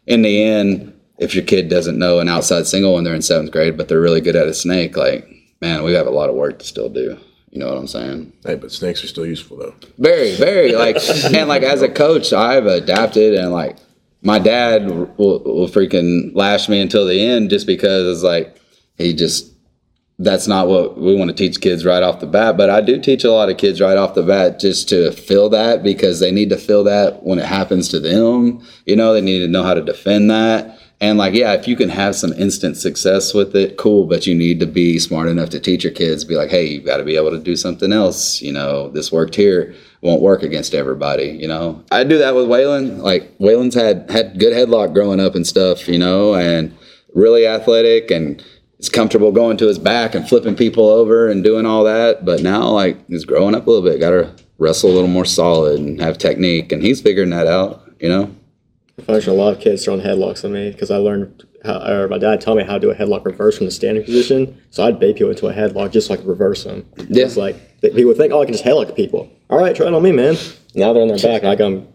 in 0.08 0.24
the 0.24 0.44
end, 0.44 0.94
if 1.20 1.36
your 1.36 1.44
kid 1.44 1.70
doesn't 1.70 2.00
know 2.00 2.20
an 2.20 2.28
outside 2.28 2.66
single 2.68 2.96
when 2.96 3.04
they're 3.04 3.16
in 3.16 3.22
seventh 3.22 3.52
grade, 3.52 3.78
but 3.78 3.88
they're 3.88 4.02
really 4.02 4.22
good 4.22 4.36
at 4.36 4.48
a 4.48 4.54
snake, 4.54 4.98
like, 4.98 5.28
man, 5.62 5.84
we 5.84 5.94
have 5.94 6.08
a 6.08 6.12
lot 6.12 6.30
of 6.30 6.36
work 6.36 6.60
to 6.60 6.66
still 6.66 6.90
do. 6.90 7.18
You 7.52 7.60
know 7.60 7.68
what 7.68 7.78
I'm 7.78 7.88
saying? 7.88 8.34
Hey, 8.44 8.56
but 8.56 8.72
snakes 8.72 9.04
are 9.04 9.08
still 9.08 9.28
useful 9.28 9.58
though. 9.58 9.76
Very, 10.00 10.36
very 10.36 10.74
like, 10.74 10.98
and 11.34 11.48
like 11.48 11.62
as 11.62 11.84
a 11.84 11.88
coach, 11.88 12.34
I've 12.34 12.66
adapted 12.66 13.36
and 13.36 13.52
like 13.52 13.78
my 14.24 14.40
dad 14.40 14.90
will, 15.18 15.44
will 15.44 15.68
freaking 15.68 16.32
lash 16.34 16.70
me 16.70 16.82
until 16.82 17.06
the 17.06 17.20
end 17.22 17.50
just 17.50 17.68
because 17.68 18.08
it's 18.08 18.24
like 18.24 18.58
he 18.98 19.14
just 19.14 19.54
that's 20.20 20.48
not 20.48 20.68
what 20.68 20.98
we 20.98 21.16
want 21.16 21.30
to 21.30 21.36
teach 21.36 21.60
kids 21.60 21.86
right 21.86 22.04
off 22.04 22.20
the 22.20 22.28
bat. 22.28 22.56
But 22.56 22.70
I 22.70 22.82
do 22.82 23.00
teach 23.00 23.24
a 23.24 23.32
lot 23.32 23.50
of 23.50 23.58
kids 23.58 23.82
right 23.82 23.98
off 23.98 24.14
the 24.14 24.24
bat 24.24 24.60
just 24.60 24.88
to 24.90 25.12
feel 25.12 25.50
that 25.50 25.84
because 25.84 26.20
they 26.20 26.32
need 26.32 26.50
to 26.50 26.58
feel 26.58 26.84
that 26.84 27.24
when 27.24 27.40
it 27.40 27.46
happens 27.46 27.90
to 27.90 28.00
them. 28.00 28.66
You 28.86 28.96
know, 28.96 29.14
they 29.14 29.22
need 29.22 29.40
to 29.40 29.48
know 29.48 29.64
how 29.64 29.74
to 29.74 29.82
defend 29.82 30.30
that. 30.30 30.80
And 31.04 31.18
like, 31.18 31.34
yeah, 31.34 31.52
if 31.52 31.68
you 31.68 31.76
can 31.76 31.90
have 31.90 32.16
some 32.16 32.32
instant 32.32 32.78
success 32.78 33.34
with 33.34 33.58
it, 33.58 33.76
cool. 33.76 34.06
But 34.06 34.26
you 34.26 34.34
need 34.34 34.62
to 34.62 34.66
be 34.66 35.00
smart 35.00 35.28
enough 35.28 35.50
to 35.50 35.60
teach 35.60 35.84
your 35.84 35.92
kids, 35.92 36.24
be 36.24 36.36
like, 36.36 36.50
hey, 36.50 36.66
you've 36.66 36.86
got 36.86 36.96
to 36.96 37.04
be 37.04 37.18
able 37.18 37.32
to 37.32 37.40
do 37.40 37.58
something 37.58 37.92
else. 37.92 38.42
You 38.42 38.54
know, 38.54 38.88
this 38.88 39.12
worked 39.12 39.36
here, 39.36 39.76
won't 40.00 40.22
work 40.22 40.44
against 40.44 40.74
everybody. 40.74 41.26
You 41.26 41.50
know, 41.50 41.84
I 41.92 42.06
do 42.06 42.18
that 42.20 42.36
with 42.36 42.48
Waylon. 42.48 43.00
Like 43.00 43.38
Waylon's 43.38 43.76
had 43.76 44.10
had 44.10 44.40
good 44.40 44.54
headlock 44.54 44.94
growing 44.94 45.20
up 45.20 45.36
and 45.36 45.46
stuff. 45.46 45.90
You 45.90 46.00
know, 46.00 46.36
and 46.36 46.74
really 47.14 47.46
athletic 47.46 48.10
and 48.10 48.42
is 48.80 48.88
comfortable 48.88 49.34
going 49.34 49.58
to 49.58 49.68
his 49.68 49.80
back 49.80 50.16
and 50.16 50.30
flipping 50.30 50.56
people 50.56 50.88
over 50.88 51.30
and 51.30 51.44
doing 51.44 51.66
all 51.66 51.84
that. 51.84 52.24
But 52.24 52.42
now, 52.42 52.70
like, 52.70 53.06
he's 53.10 53.26
growing 53.26 53.56
up 53.56 53.68
a 53.68 53.70
little 53.70 53.84
bit. 53.84 54.00
Got 54.00 54.12
to 54.12 54.34
wrestle 54.58 54.92
a 54.92 54.94
little 54.94 55.10
more 55.10 55.26
solid 55.26 55.82
and 55.82 56.00
have 56.00 56.18
technique, 56.18 56.72
and 56.72 56.82
he's 56.82 57.02
figuring 57.02 57.32
that 57.32 57.48
out. 57.48 57.92
You 58.00 58.08
know. 58.08 58.36
Find 59.06 59.26
a 59.28 59.34
lot 59.34 59.56
of 59.56 59.60
kids 59.60 59.84
throwing 59.84 60.02
headlocks 60.02 60.46
on 60.46 60.54
me 60.54 60.70
because 60.72 60.92
I 60.92 60.98
learned 60.98 61.48
how, 61.66 61.82
or 61.82 62.08
my 62.08 62.20
dad 62.20 62.42
taught 62.42 62.58
me 62.58 62.64
how 62.64 62.74
to 62.74 62.80
do 62.80 62.92
a 62.92 62.96
headlock 62.96 63.26
reverse 63.26 63.58
from 63.58 63.66
the 63.66 63.72
standing 63.72 64.04
position. 64.04 64.62
So 64.70 64.86
I'd 64.86 65.00
bait 65.00 65.16
people 65.16 65.32
into 65.32 65.48
a 65.48 65.54
headlock 65.54 65.92
just 65.92 66.10
could 66.10 66.24
reverse 66.26 66.64
them. 66.64 66.88
Yeah. 67.10 67.26
It's 67.26 67.36
like 67.36 67.82
people 67.82 68.06
would 68.06 68.18
think, 68.18 68.32
oh, 68.34 68.42
I 68.42 68.46
can 68.46 68.54
just 68.54 68.64
headlock 68.64 68.96
people. 68.96 69.32
All 69.50 69.58
right, 69.60 69.76
try 69.76 69.88
it 69.88 69.94
on 69.94 70.04
me, 70.04 70.12
man. 70.12 70.36
Now 70.76 70.94
they're 70.94 71.02
on 71.02 71.08
their 71.08 71.18
back, 71.18 71.42
and 71.42 71.50
I 71.50 71.56
got 71.56 71.88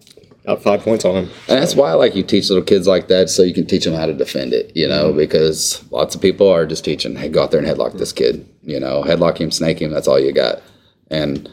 out 0.48 0.62
five 0.62 0.80
points 0.80 1.04
on 1.04 1.14
them. 1.14 1.24
And 1.48 1.62
that's 1.62 1.76
why, 1.76 1.90
I 1.90 1.94
like, 1.94 2.16
you 2.16 2.22
teach 2.22 2.48
little 2.48 2.64
kids 2.64 2.86
like 2.86 3.08
that 3.08 3.30
so 3.30 3.42
you 3.42 3.54
can 3.54 3.66
teach 3.66 3.84
them 3.84 3.94
how 3.94 4.06
to 4.06 4.14
defend 4.14 4.52
it, 4.52 4.72
you 4.74 4.88
know, 4.88 5.12
because 5.12 5.84
lots 5.92 6.14
of 6.14 6.22
people 6.22 6.48
are 6.48 6.66
just 6.66 6.84
teaching, 6.84 7.14
hey, 7.14 7.28
go 7.28 7.42
out 7.42 7.50
there 7.50 7.60
and 7.60 7.68
headlock 7.68 7.96
this 7.98 8.12
kid, 8.12 8.48
you 8.62 8.80
know, 8.80 9.02
headlock 9.02 9.38
him, 9.38 9.50
snake 9.50 9.80
him, 9.80 9.90
that's 9.90 10.08
all 10.08 10.18
you 10.18 10.32
got. 10.32 10.62
And 11.10 11.48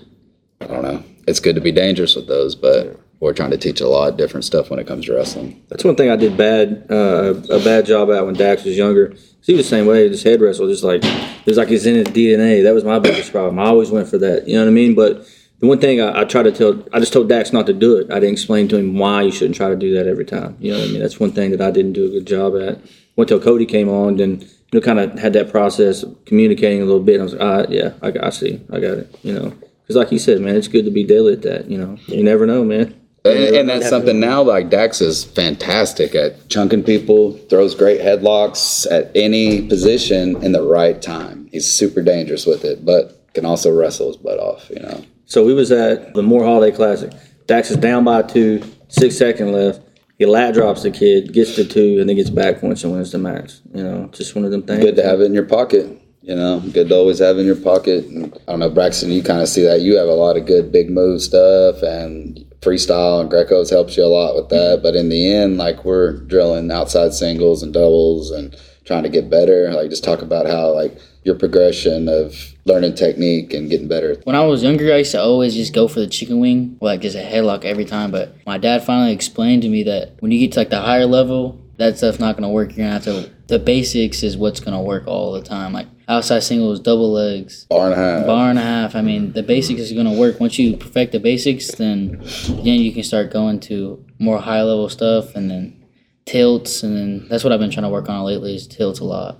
I 0.61 0.67
don't 0.67 0.83
know, 0.83 1.03
it's 1.27 1.39
good 1.39 1.55
to 1.55 1.61
be 1.61 1.71
dangerous 1.71 2.15
with 2.15 2.27
those, 2.27 2.55
but 2.55 2.99
we're 3.19 3.33
trying 3.33 3.51
to 3.51 3.57
teach 3.57 3.81
a 3.81 3.87
lot 3.87 4.09
of 4.09 4.17
different 4.17 4.43
stuff 4.43 4.69
when 4.69 4.79
it 4.79 4.87
comes 4.87 5.05
to 5.05 5.15
wrestling. 5.15 5.63
That's 5.69 5.83
one 5.83 5.95
thing 5.95 6.09
I 6.09 6.15
did 6.15 6.37
bad, 6.37 6.87
uh, 6.89 7.33
a 7.49 7.63
bad 7.63 7.85
job 7.85 8.11
at 8.11 8.25
when 8.25 8.35
Dax 8.35 8.63
was 8.63 8.77
younger. 8.77 9.15
He 9.41 9.53
was 9.53 9.65
the 9.65 9.69
same 9.69 9.85
way, 9.85 10.09
just 10.09 10.23
head 10.23 10.41
wrestle, 10.41 10.67
just 10.67 10.83
like 10.83 11.03
it 11.03 11.45
was 11.45 11.57
like 11.57 11.69
it's 11.69 11.85
in 11.85 11.95
his 11.95 12.07
DNA. 12.07 12.63
That 12.63 12.73
was 12.73 12.83
my 12.83 12.99
biggest 12.99 13.31
problem. 13.31 13.59
I 13.59 13.65
always 13.65 13.91
went 13.91 14.07
for 14.07 14.17
that. 14.17 14.47
You 14.47 14.55
know 14.55 14.63
what 14.63 14.69
I 14.69 14.73
mean? 14.73 14.95
But 14.95 15.25
the 15.59 15.67
one 15.67 15.79
thing 15.79 16.01
I, 16.01 16.21
I 16.21 16.23
to 16.25 16.51
tell, 16.51 16.83
I 16.93 16.99
just 16.99 17.13
told 17.13 17.29
Dax 17.29 17.53
not 17.53 17.65
to 17.67 17.73
do 17.73 17.95
it. 17.97 18.11
I 18.11 18.15
didn't 18.15 18.33
explain 18.33 18.67
to 18.69 18.77
him 18.77 18.97
why 18.97 19.21
you 19.21 19.31
shouldn't 19.31 19.55
try 19.55 19.69
to 19.69 19.75
do 19.75 19.93
that 19.95 20.07
every 20.07 20.25
time. 20.25 20.57
You 20.59 20.73
know 20.73 20.79
what 20.79 20.89
I 20.89 20.91
mean? 20.91 20.99
That's 20.99 21.19
one 21.19 21.31
thing 21.31 21.51
that 21.51 21.61
I 21.61 21.71
didn't 21.71 21.93
do 21.93 22.05
a 22.05 22.09
good 22.09 22.27
job 22.27 22.55
at. 22.57 22.79
Went 23.15 23.29
till 23.29 23.39
Cody 23.39 23.65
came 23.65 23.87
on, 23.87 24.17
then 24.17 24.41
you 24.41 24.47
know, 24.73 24.81
kind 24.81 24.99
of 24.99 25.17
had 25.17 25.33
that 25.33 25.51
process 25.51 26.03
of 26.03 26.25
communicating 26.25 26.81
a 26.81 26.85
little 26.85 27.01
bit. 27.01 27.19
I 27.19 27.23
was 27.23 27.33
like, 27.33 27.69
yeah, 27.69 27.93
I, 28.01 28.27
I 28.27 28.29
see, 28.29 28.61
I 28.71 28.79
got 28.79 28.97
it. 28.97 29.19
You 29.23 29.33
know, 29.33 29.53
because 29.81 29.95
like 29.95 30.11
you 30.11 30.19
said, 30.19 30.41
man, 30.41 30.55
it's 30.55 30.67
good 30.67 30.85
to 30.85 30.91
be 30.91 31.05
daily 31.05 31.33
at 31.33 31.43
that. 31.43 31.69
You 31.69 31.77
know, 31.77 31.97
you 32.07 32.23
never 32.23 32.45
know, 32.45 32.63
man. 32.65 32.99
And, 33.25 33.55
and 33.55 33.69
that's 33.69 33.89
something 33.89 34.19
now 34.19 34.43
like 34.43 34.69
Dax 34.69 35.01
is 35.01 35.23
fantastic 35.23 36.13
at 36.15 36.47
chunking 36.49 36.83
people, 36.83 37.33
throws 37.49 37.73
great 37.73 38.01
headlocks 38.01 38.89
at 38.91 39.11
any 39.15 39.67
position 39.67 40.41
in 40.43 40.51
the 40.51 40.61
right 40.61 41.01
time. 41.01 41.49
He's 41.51 41.69
super 41.69 42.01
dangerous 42.01 42.45
with 42.45 42.63
it, 42.63 42.85
but 42.85 43.21
can 43.33 43.45
also 43.45 43.71
wrestle 43.71 44.07
his 44.07 44.17
butt 44.17 44.39
off, 44.39 44.69
you 44.69 44.79
know. 44.79 45.03
So 45.25 45.45
we 45.45 45.53
was 45.53 45.71
at 45.71 46.13
the 46.13 46.23
Moore 46.23 46.43
Holiday 46.43 46.75
Classic. 46.75 47.11
Dax 47.47 47.71
is 47.71 47.77
down 47.77 48.03
by 48.03 48.21
two, 48.21 48.63
six 48.87 49.17
second 49.17 49.51
left. 49.51 49.81
He 50.17 50.25
lat 50.25 50.53
drops 50.53 50.83
the 50.83 50.91
kid, 50.91 51.33
gets 51.33 51.55
to 51.55 51.65
two, 51.65 51.99
and 51.99 52.07
then 52.07 52.15
gets 52.15 52.29
back 52.29 52.61
points 52.61 52.83
and 52.83 52.93
wins 52.93 53.11
the 53.11 53.17
match. 53.17 53.53
You 53.73 53.83
know, 53.83 54.09
just 54.13 54.35
one 54.35 54.45
of 54.45 54.51
them 54.51 54.63
things. 54.63 54.83
Good 54.83 54.95
to 54.95 55.03
have 55.03 55.19
it 55.19 55.25
in 55.25 55.33
your 55.33 55.45
pocket. 55.45 56.01
You 56.21 56.35
know, 56.35 56.59
good 56.59 56.89
to 56.89 56.95
always 56.95 57.19
have 57.19 57.37
in 57.37 57.45
your 57.45 57.57
pocket. 57.57 58.05
And 58.05 58.33
I 58.47 58.51
don't 58.51 58.59
know, 58.59 58.71
Braxten, 58.71 59.11
you 59.11 59.21
kind 59.21 59.41
of 59.41 59.49
see 59.49 59.63
that. 59.63 59.81
You 59.81 59.97
have 59.97 60.07
a 60.07 60.13
lot 60.13 60.37
of 60.37 60.45
good 60.45 60.71
big 60.71 60.89
move 60.89 61.21
stuff 61.21 61.83
and 61.83 62.43
freestyle, 62.65 63.21
and 63.21 63.29
Greco's 63.29 63.69
helps 63.69 63.95
you 63.95 64.03
a 64.03 64.07
lot 64.07 64.35
with 64.35 64.49
that. 64.49 64.77
Mm-hmm. 64.77 64.83
But 64.83 64.95
in 64.95 65.09
the 65.09 65.31
end, 65.31 65.57
like 65.57 65.85
we're 65.85 66.13
drilling 66.13 66.71
outside 66.71 67.13
singles 67.13 67.61
and 67.61 67.73
doubles 67.73 68.31
and 68.31 68.55
trying 68.85 69.03
to 69.03 69.09
get 69.09 69.29
better. 69.29 69.71
Like 69.71 69.89
just 69.89 70.03
talk 70.03 70.21
about 70.21 70.47
how 70.47 70.71
like 70.71 70.97
your 71.23 71.35
progression 71.35 72.07
of 72.07 72.53
learning 72.65 72.95
technique 72.95 73.53
and 73.53 73.69
getting 73.69 73.87
better. 73.87 74.15
When 74.23 74.35
I 74.35 74.45
was 74.45 74.63
younger, 74.63 74.93
I 74.93 74.97
used 74.97 75.11
to 75.11 75.21
always 75.21 75.55
just 75.55 75.73
go 75.73 75.87
for 75.87 75.99
the 75.99 76.07
chicken 76.07 76.39
wing, 76.39 76.77
like 76.81 77.01
just 77.01 77.15
a 77.15 77.19
headlock 77.19 77.65
every 77.65 77.85
time. 77.85 78.11
But 78.11 78.35
my 78.45 78.57
dad 78.57 78.83
finally 78.83 79.13
explained 79.13 79.63
to 79.63 79.69
me 79.69 79.83
that 79.83 80.13
when 80.19 80.31
you 80.31 80.39
get 80.39 80.53
to 80.53 80.59
like 80.59 80.69
the 80.69 80.81
higher 80.81 81.05
level, 81.05 81.59
that 81.77 81.97
stuff's 81.97 82.19
not 82.19 82.35
gonna 82.35 82.49
work. 82.49 82.69
You're 82.69 82.87
gonna 82.87 82.93
have 82.93 83.03
to. 83.03 83.31
The 83.47 83.59
basics 83.59 84.23
is 84.23 84.37
what's 84.37 84.59
gonna 84.59 84.81
work 84.81 85.07
all 85.07 85.33
the 85.33 85.41
time. 85.41 85.73
Like 85.73 85.87
outside 86.07 86.39
singles, 86.39 86.79
double 86.79 87.11
legs, 87.11 87.65
Bar 87.65 87.91
and 87.91 87.93
a 87.93 87.95
half. 87.97 88.25
bar 88.25 88.49
and 88.49 88.59
a 88.59 88.61
half. 88.61 88.95
I 88.95 89.01
mean, 89.01 89.33
the 89.33 89.43
basics 89.43 89.81
is 89.81 89.91
gonna 89.93 90.13
work. 90.13 90.39
Once 90.39 90.57
you 90.59 90.77
perfect 90.77 91.11
the 91.11 91.19
basics, 91.19 91.71
then 91.75 92.21
then 92.47 92.79
you 92.79 92.91
can 92.91 93.03
start 93.03 93.31
going 93.31 93.59
to 93.61 94.03
more 94.19 94.39
high 94.39 94.61
level 94.63 94.87
stuff, 94.89 95.35
and 95.35 95.49
then 95.49 95.83
tilts, 96.25 96.83
and 96.83 96.95
then 96.95 97.27
that's 97.29 97.43
what 97.43 97.53
I've 97.53 97.59
been 97.59 97.71
trying 97.71 97.83
to 97.83 97.89
work 97.89 98.09
on 98.09 98.23
lately 98.25 98.55
is 98.55 98.67
tilts 98.67 98.99
a 98.99 99.05
lot. 99.05 99.37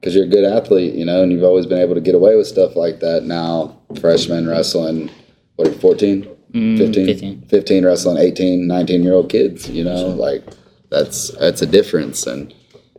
because 0.00 0.14
you're 0.14 0.24
a 0.24 0.28
good 0.28 0.44
athlete, 0.44 0.94
you 0.94 1.04
know, 1.04 1.22
and 1.22 1.32
you've 1.32 1.44
always 1.44 1.66
been 1.66 1.78
able 1.78 1.94
to 1.94 2.00
get 2.00 2.14
away 2.14 2.36
with 2.36 2.46
stuff 2.46 2.76
like 2.76 3.00
that. 3.00 3.24
Now, 3.24 3.78
freshman 4.00 4.46
wrestling, 4.46 5.08
what 5.56 5.68
are 5.68 5.70
you, 5.70 5.78
14? 5.78 6.28
Mm, 6.52 6.76
15, 6.78 7.06
15. 7.06 7.42
15 7.48 7.84
wrestling 7.86 8.18
18, 8.18 8.66
19 8.66 9.02
year 9.02 9.14
old 9.14 9.30
kids. 9.30 9.68
You 9.70 9.82
know, 9.84 10.08
like 10.08 10.44
that's 10.90 11.28
that's 11.38 11.62
a 11.62 11.66
difference, 11.66 12.26
and 12.26 12.52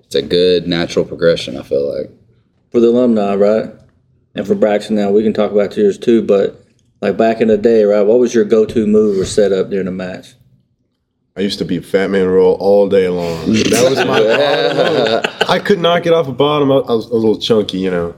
it's 0.04 0.16
a 0.16 0.22
good 0.22 0.68
natural 0.68 1.06
progression. 1.06 1.58
I 1.58 1.64
feel 1.64 1.88
like. 1.98 2.10
For 2.76 2.82
the 2.82 2.90
alumni, 2.90 3.36
right? 3.36 3.72
And 4.36 4.46
for 4.46 4.54
Braxten 4.54 4.92
now, 4.92 5.10
we 5.10 5.24
can 5.24 5.32
talk 5.32 5.54
about 5.54 5.78
yours 5.78 5.98
too, 5.98 6.22
but 6.22 6.62
like 7.00 7.16
back 7.16 7.40
in 7.40 7.48
the 7.48 7.58
day, 7.58 7.86
right? 7.86 8.02
What 8.02 8.20
was 8.20 8.36
your 8.36 8.44
go-to 8.44 8.86
move 8.86 9.18
or 9.18 9.24
setup 9.24 9.70
during 9.70 9.88
a 9.88 9.92
match? 9.92 10.34
I 11.38 11.40
used 11.40 11.58
to 11.60 11.64
be 11.64 11.80
fat 11.80 12.10
man 12.10 12.28
roll 12.28 12.58
all 12.60 12.90
day 12.90 13.08
long. 13.08 13.46
That 13.46 13.88
was 13.90 14.06
my. 14.06 15.48
I 15.54 15.60
could 15.60 15.80
not 15.80 16.04
get 16.04 16.12
off 16.12 16.28
a 16.28 16.34
bottom. 16.34 16.70
I 16.70 16.80
was, 16.80 17.06
a 17.06 17.14
little 17.14 17.40
chunky, 17.40 17.78
you 17.78 17.92
know. 17.92 18.14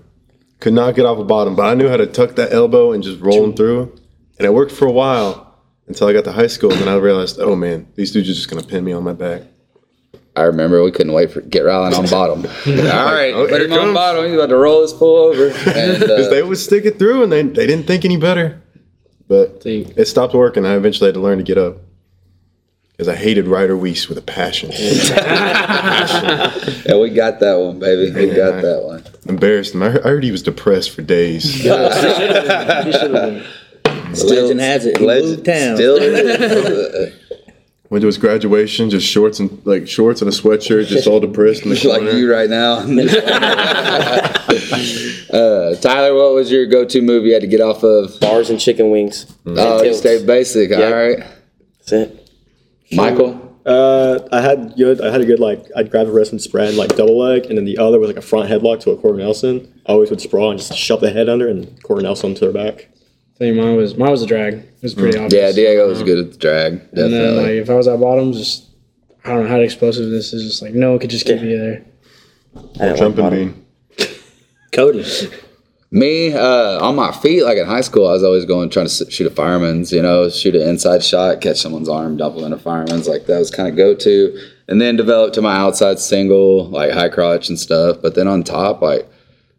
Could 0.59 0.73
not 0.73 0.95
get 0.95 1.05
off 1.05 1.19
a 1.19 1.23
bottom, 1.23 1.55
but 1.55 1.67
I 1.67 1.75
knew 1.75 1.87
how 1.87 1.97
to 1.97 2.07
tuck 2.07 2.33
that 2.37 2.51
elbow 2.51 2.93
and 2.93 3.03
just 3.03 3.21
roll 3.21 3.43
them 3.43 3.53
through. 3.53 3.95
And 4.39 4.47
it 4.47 4.55
worked 4.55 4.71
for 4.71 4.87
a 4.87 4.91
while 4.91 5.55
until 5.85 6.07
I 6.07 6.13
got 6.13 6.23
to 6.23 6.31
high 6.31 6.47
school. 6.47 6.71
And 6.71 6.81
then 6.81 6.87
I 6.87 6.95
realized, 6.95 7.39
oh 7.39 7.55
man, 7.55 7.89
these 7.93 8.11
dudes 8.11 8.27
are 8.27 8.33
just 8.33 8.49
going 8.49 8.63
to 8.63 8.67
pin 8.67 8.83
me 8.83 8.91
on 8.91 9.03
my 9.03 9.13
back. 9.13 9.43
I 10.37 10.43
remember 10.43 10.83
we 10.83 10.91
couldn't 10.91 11.13
wait 11.13 11.31
for 11.31 11.41
get 11.41 11.63
Rylan 11.63 11.97
on 11.97 12.05
bottom. 12.09 12.45
All 12.45 13.11
right, 13.11 13.33
oh, 13.33 13.47
put 13.47 13.59
him 13.61 13.71
it 13.71 13.79
on 13.79 13.91
bottom. 13.93 14.25
He's 14.25 14.35
about 14.35 14.49
to 14.49 14.55
roll 14.55 14.83
his 14.83 14.93
pull 14.93 15.15
over. 15.15 15.47
Because 15.97 16.27
uh, 16.27 16.29
they 16.29 16.43
would 16.43 16.59
stick 16.59 16.85
it 16.85 16.99
through 16.99 17.23
and 17.23 17.31
they, 17.31 17.41
they 17.41 17.65
didn't 17.65 17.87
think 17.87 18.05
any 18.05 18.17
better. 18.17 18.61
But 19.27 19.63
See. 19.63 19.87
it 19.95 20.05
stopped 20.05 20.35
working. 20.35 20.63
I 20.65 20.75
eventually 20.75 21.07
had 21.07 21.15
to 21.15 21.19
learn 21.19 21.39
to 21.39 21.43
get 21.43 21.57
up. 21.57 21.77
Because 22.91 23.07
I 23.09 23.15
hated 23.15 23.47
Ryder 23.47 23.75
Weiss 23.77 24.07
with 24.09 24.17
a 24.17 24.21
passion. 24.23 24.71
yeah, 24.73 26.51
we 26.99 27.09
got 27.11 27.39
that 27.41 27.55
one, 27.55 27.77
baby. 27.79 28.11
We 28.11 28.27
got 28.33 28.55
Yeah. 28.55 28.61
that 28.61 28.83
one. 28.83 29.03
Embarrassed 29.27 29.75
him. 29.75 29.83
I 29.83 29.89
heard, 29.89 30.23
he 30.23 30.31
was 30.31 30.41
depressed 30.41 30.89
for 30.91 31.01
days. 31.03 31.43
He 31.43 31.61
should 31.63 31.71
have 31.71 33.11
been. 33.11 33.43
Legend 33.83 34.59
has 34.61 34.85
it, 34.85 34.97
he 34.97 35.05
moved 35.05 35.45
town. 35.45 35.75
Still, 35.75 35.99
Went 37.89 38.01
to 38.01 38.07
his 38.07 38.17
graduation, 38.17 38.89
just 38.89 39.07
shorts 39.07 39.39
and 39.39 39.65
like 39.65 39.87
shorts 39.87 40.21
and 40.21 40.27
a 40.29 40.33
sweatshirt, 40.33 40.87
just 40.87 41.07
all 41.07 41.21
depressed 41.21 41.63
in 41.63 41.69
the 41.69 41.77
corner. 41.81 42.03
like 42.05 42.15
you 42.15 42.29
right 42.29 42.49
now. 42.49 42.79
uh, 45.33 45.75
Tyler, 45.77 46.13
what 46.13 46.33
was 46.33 46.51
your 46.51 46.65
go-to 46.65 47.01
move 47.01 47.25
you 47.25 47.31
had 47.33 47.41
to 47.41 47.47
get 47.47 47.61
off 47.61 47.83
of? 47.83 48.19
Bars 48.19 48.49
and 48.49 48.59
chicken 48.59 48.89
wings. 48.89 49.33
And 49.45 49.57
Oh, 49.57 49.77
you 49.77 49.83
tilts. 49.85 49.99
stayed 49.99 50.27
basic. 50.27 50.71
Yeah. 50.71 50.81
All 50.83 50.93
right, 50.93 51.19
That's 51.79 51.91
it. 51.93 52.29
Michael. 52.91 53.43
Uh, 53.65 54.19
I 54.31 54.39
had 54.41 54.75
good. 54.77 55.01
I 55.01 55.11
had 55.11 55.19
a 55.21 55.25
good 55.25 55.39
like. 55.41 55.65
I'd 55.75 55.91
grab 55.91 56.07
a 56.07 56.15
and 56.15 56.41
spread 56.41 56.75
like 56.75 56.95
double 56.95 57.17
leg, 57.17 57.45
and 57.47 57.57
then 57.57 57.65
the 57.65 57.77
other 57.77 57.99
was 57.99 58.07
like 58.07 58.15
a 58.17 58.21
front 58.21 58.49
headlock 58.49 58.79
to 58.81 58.91
a 58.91 58.97
quarter 58.97 59.17
Nelson. 59.17 59.81
I 59.85 59.91
always 59.91 60.09
would 60.09 60.21
sprawl 60.21 60.51
and 60.51 60.59
just 60.59 60.73
shove 60.77 61.01
the 61.01 61.09
head 61.11 61.27
under 61.27 61.49
and 61.49 61.81
quarter 61.83 62.01
Nelson 62.01 62.33
to 62.35 62.39
their 62.49 62.53
back. 62.53 62.87
I 63.37 63.39
think 63.39 63.55
mine 63.57 63.75
was 63.75 63.95
mine 63.95 64.09
was 64.09 64.23
a 64.23 64.25
drag. 64.25 64.55
It 64.55 64.81
was 64.81 64.95
pretty 64.95 65.15
obvious. 65.17 65.33
Yeah, 65.33 65.51
Diego 65.51 65.87
was 65.87 66.01
good 66.01 66.17
at 66.17 66.31
the 66.31 66.37
drag. 66.39 66.73
And 66.93 67.13
then 67.13 67.37
like 67.37 67.49
if 67.51 67.69
I 67.69 67.75
was 67.75 67.87
at 67.87 67.99
bottom, 67.99 68.33
just 68.33 68.65
I 69.23 69.29
don't 69.29 69.43
know 69.43 69.49
how 69.49 69.59
explosive 69.59 70.09
this 70.09 70.33
is. 70.33 70.43
Just 70.43 70.61
like 70.63 70.73
no 70.73 70.89
one 70.91 70.99
could 70.99 71.11
just 71.11 71.25
keep 71.27 71.37
Yeah. 71.37 71.43
you 71.43 71.57
there. 71.59 71.85
I 72.55 72.59
didn't 72.61 72.89
like 72.89 72.97
Jumping 72.97 73.29
bean. 73.29 73.65
Cody. 74.71 75.05
Me, 75.89 76.33
uh, 76.33 76.85
on 76.85 76.95
my 76.95 77.11
feet, 77.13 77.43
like 77.43 77.57
in 77.57 77.65
high 77.65 77.81
school, 77.81 78.07
I 78.07 78.11
was 78.13 78.23
always 78.23 78.43
going 78.43 78.69
trying 78.69 78.87
to 78.87 79.09
shoot 79.11 79.25
a 79.25 79.29
fireman's, 79.29 79.91
you 79.93 80.01
know, 80.01 80.29
shoot 80.29 80.53
an 80.53 80.67
inside 80.67 81.01
shot, 81.01 81.39
catch 81.39 81.61
someone's 81.61 81.87
arm, 81.87 82.17
double 82.17 82.43
in 82.43 82.51
a 82.51 82.57
fireman's. 82.57 83.07
Like 83.07 83.27
that 83.27 83.37
was 83.39 83.51
kind 83.51 83.69
of 83.69 83.77
go 83.77 83.93
to. 83.95 84.37
And 84.67 84.81
then 84.81 84.97
developed 84.97 85.35
to 85.35 85.41
my 85.41 85.55
outside 85.55 85.99
single, 85.99 86.65
like 86.65 86.91
high 86.91 87.07
crotch 87.07 87.47
and 87.47 87.57
stuff. 87.57 87.97
But 88.01 88.15
then 88.15 88.27
on 88.27 88.43
top, 88.43 88.81
like 88.81 89.07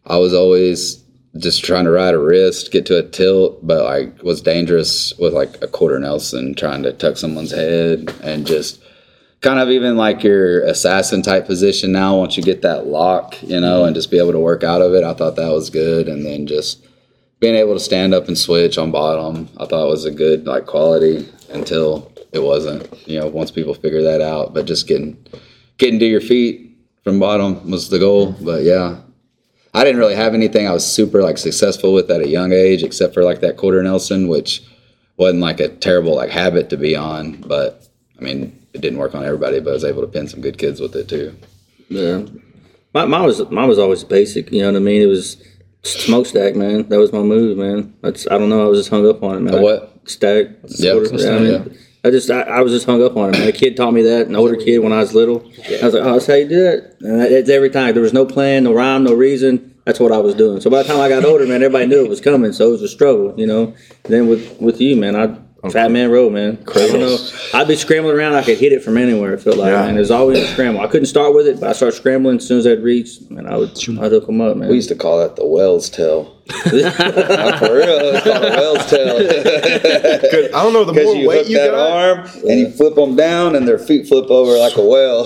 I 0.04 0.18
was 0.18 0.34
always 0.34 1.02
just 1.36 1.64
trying 1.64 1.84
to 1.84 1.90
ride 1.90 2.14
a 2.14 2.18
wrist, 2.18 2.72
get 2.72 2.86
to 2.86 2.98
a 2.98 3.02
tilt, 3.02 3.66
but 3.66 3.84
like 3.84 4.22
was 4.22 4.40
dangerous 4.40 5.12
with 5.18 5.34
like 5.34 5.62
a 5.62 5.68
quarter 5.68 5.98
Nelson, 5.98 6.54
trying 6.54 6.82
to 6.84 6.92
tuck 6.92 7.16
someone's 7.16 7.52
head 7.52 8.12
and 8.22 8.46
just 8.46 8.82
kind 9.40 9.60
of 9.60 9.68
even 9.68 9.96
like 9.96 10.22
your 10.22 10.64
assassin 10.64 11.22
type 11.22 11.46
position 11.46 11.92
now 11.92 12.16
once 12.16 12.36
you 12.36 12.42
get 12.42 12.62
that 12.62 12.86
lock, 12.86 13.40
you 13.42 13.60
know, 13.60 13.84
and 13.84 13.94
just 13.94 14.10
be 14.10 14.18
able 14.18 14.32
to 14.32 14.38
work 14.38 14.64
out 14.64 14.82
of 14.82 14.94
it. 14.94 15.04
I 15.04 15.14
thought 15.14 15.36
that 15.36 15.52
was 15.52 15.70
good. 15.70 16.08
And 16.08 16.24
then 16.24 16.46
just 16.46 16.84
being 17.40 17.54
able 17.54 17.74
to 17.74 17.80
stand 17.80 18.14
up 18.14 18.26
and 18.26 18.36
switch 18.36 18.78
on 18.78 18.90
bottom, 18.90 19.48
I 19.58 19.66
thought 19.66 19.88
was 19.88 20.04
a 20.04 20.10
good 20.10 20.46
like 20.46 20.66
quality 20.66 21.28
until 21.50 22.10
it 22.32 22.40
wasn't. 22.40 22.88
You 23.06 23.20
know, 23.20 23.28
once 23.28 23.50
people 23.50 23.74
figure 23.74 24.02
that 24.02 24.20
out. 24.20 24.54
But 24.54 24.66
just 24.66 24.88
getting 24.88 25.16
getting 25.76 26.00
to 26.00 26.06
your 26.06 26.20
feet 26.20 26.76
from 27.04 27.20
bottom 27.20 27.70
was 27.70 27.90
the 27.90 27.98
goal. 27.98 28.32
But 28.40 28.64
yeah. 28.64 29.00
I 29.78 29.84
didn't 29.84 30.00
really 30.00 30.16
have 30.16 30.34
anything 30.34 30.66
I 30.66 30.72
was 30.72 30.84
super 30.84 31.22
like 31.22 31.38
successful 31.38 31.94
with 31.94 32.10
at 32.10 32.20
a 32.20 32.28
young 32.28 32.52
age, 32.52 32.82
except 32.82 33.14
for 33.14 33.22
like 33.22 33.40
that 33.42 33.56
quarter 33.56 33.80
Nelson, 33.80 34.26
which 34.26 34.64
wasn't 35.16 35.40
like 35.40 35.60
a 35.60 35.68
terrible 35.68 36.16
like 36.16 36.30
habit 36.30 36.68
to 36.70 36.76
be 36.76 36.96
on. 36.96 37.40
But 37.42 37.86
I 38.18 38.24
mean, 38.24 38.60
it 38.72 38.80
didn't 38.80 38.98
work 38.98 39.14
on 39.14 39.24
everybody, 39.24 39.60
but 39.60 39.70
I 39.70 39.74
was 39.74 39.84
able 39.84 40.02
to 40.02 40.08
pin 40.08 40.26
some 40.26 40.40
good 40.40 40.58
kids 40.58 40.80
with 40.80 40.96
it 40.96 41.08
too. 41.08 41.36
Yeah. 41.88 42.24
My, 42.92 43.04
mine 43.04 43.24
was 43.24 43.48
mine 43.50 43.68
was 43.68 43.78
always 43.78 44.02
basic. 44.02 44.50
You 44.50 44.62
know 44.62 44.72
what 44.72 44.78
I 44.78 44.80
mean? 44.80 45.00
It 45.00 45.06
was 45.06 45.40
smokestack, 45.84 46.56
man. 46.56 46.88
That 46.88 46.98
was 46.98 47.12
my 47.12 47.22
move, 47.22 47.56
man. 47.56 47.94
That's 48.02 48.26
I 48.28 48.36
don't 48.36 48.48
know. 48.48 48.66
I 48.66 48.68
was 48.68 48.80
just 48.80 48.90
hung 48.90 49.08
up 49.08 49.22
on 49.22 49.36
it, 49.36 49.40
man. 49.42 49.54
A 49.54 49.62
what? 49.62 50.00
Stack. 50.06 50.46
Yeah, 50.64 50.92
Sort 50.92 51.12
of, 51.12 51.20
stack, 51.20 51.32
I 51.32 51.38
mean, 51.38 51.52
yeah. 51.52 51.78
I 52.04 52.10
just 52.10 52.30
I, 52.30 52.40
I 52.42 52.60
was 52.60 52.72
just 52.72 52.86
hung 52.86 53.02
up 53.02 53.16
on 53.16 53.34
it. 53.34 53.48
A 53.48 53.52
kid 53.52 53.76
taught 53.76 53.92
me 53.92 54.02
that. 54.02 54.26
An 54.28 54.36
older 54.36 54.56
kid 54.56 54.78
when 54.78 54.92
I 54.92 54.98
was 55.00 55.14
little. 55.14 55.40
I 55.80 55.84
was 55.84 55.94
like, 55.94 56.02
oh, 56.04 56.12
that's 56.12 56.26
how 56.26 56.34
you 56.34 56.48
do 56.48 56.64
it. 56.66 56.96
And 57.00 57.20
that- 57.20 57.32
it's 57.32 57.50
every 57.50 57.70
time. 57.70 57.94
There 57.94 58.02
was 58.02 58.12
no 58.12 58.24
plan, 58.24 58.64
no 58.64 58.72
rhyme, 58.74 59.04
no 59.04 59.14
reason. 59.14 59.74
That's 59.84 59.98
what 60.00 60.12
I 60.12 60.18
was 60.18 60.34
doing. 60.34 60.60
So 60.60 60.68
by 60.70 60.82
the 60.82 60.88
time 60.88 61.00
I 61.00 61.08
got 61.08 61.24
older, 61.24 61.44
man, 61.46 61.62
everybody 61.62 61.86
knew 61.86 62.04
it 62.04 62.08
was 62.10 62.20
coming. 62.20 62.52
So 62.52 62.68
it 62.68 62.72
was 62.72 62.82
a 62.82 62.88
struggle, 62.88 63.34
you 63.38 63.46
know. 63.46 63.74
then 64.04 64.28
with 64.28 64.60
with 64.60 64.80
you, 64.80 64.96
man, 64.96 65.16
I. 65.16 65.38
Fat 65.72 65.90
man 65.90 66.08
row, 66.10 66.30
man. 66.30 66.56
I 66.68 66.72
don't 66.86 67.00
know. 67.00 67.16
I'd 67.52 67.66
be 67.66 67.74
scrambling 67.74 68.14
around. 68.16 68.34
I 68.34 68.44
could 68.44 68.58
hit 68.58 68.72
it 68.72 68.80
from 68.82 68.96
anywhere. 68.96 69.34
It 69.34 69.40
felt 69.40 69.56
like, 69.56 69.72
Yeah. 69.72 69.86
man. 69.86 69.96
There's 69.96 70.10
always 70.12 70.38
a 70.38 70.46
scramble. 70.46 70.80
I 70.80 70.86
couldn't 70.86 71.06
start 71.06 71.34
with 71.34 71.48
it, 71.48 71.58
but 71.60 71.68
I 71.68 71.72
started 71.72 71.96
scrambling 71.96 72.36
as 72.36 72.46
soon 72.46 72.58
as 72.58 72.66
I'd 72.66 72.80
reach, 72.82 73.18
and 73.30 73.48
I 73.48 73.56
would, 73.56 73.70
I'd 73.70 74.12
hook 74.12 74.26
them 74.26 74.40
up, 74.40 74.56
man. 74.56 74.68
We 74.68 74.76
used 74.76 74.88
to 74.90 74.94
call 74.94 75.18
that 75.18 75.34
the 75.34 75.44
Wells 75.44 75.90
tail. 75.90 76.36
For 76.48 76.70
real, 76.70 76.80
it's 76.80 78.22
called 78.24 78.44
a 78.44 78.50
whale's 78.56 78.86
tail. 78.86 79.18
'Cause 80.30 80.46
I 80.54 80.62
don't 80.62 80.72
know, 80.72 80.84
the 80.84 80.92
Because 80.94 81.06
more 81.06 81.16
you 81.16 81.28
weight 81.28 81.38
hook 81.40 81.48
you 81.48 81.58
that 81.58 81.70
got, 81.72 81.90
arm 81.90 82.20
and 82.48 82.60
you 82.60 82.70
flip 82.70 82.94
them 82.94 83.16
down, 83.16 83.56
and 83.56 83.66
their 83.66 83.78
feet 83.78 84.06
flip 84.06 84.30
over 84.30 84.56
like 84.56 84.76
a 84.76 84.82
whale. 84.86 85.24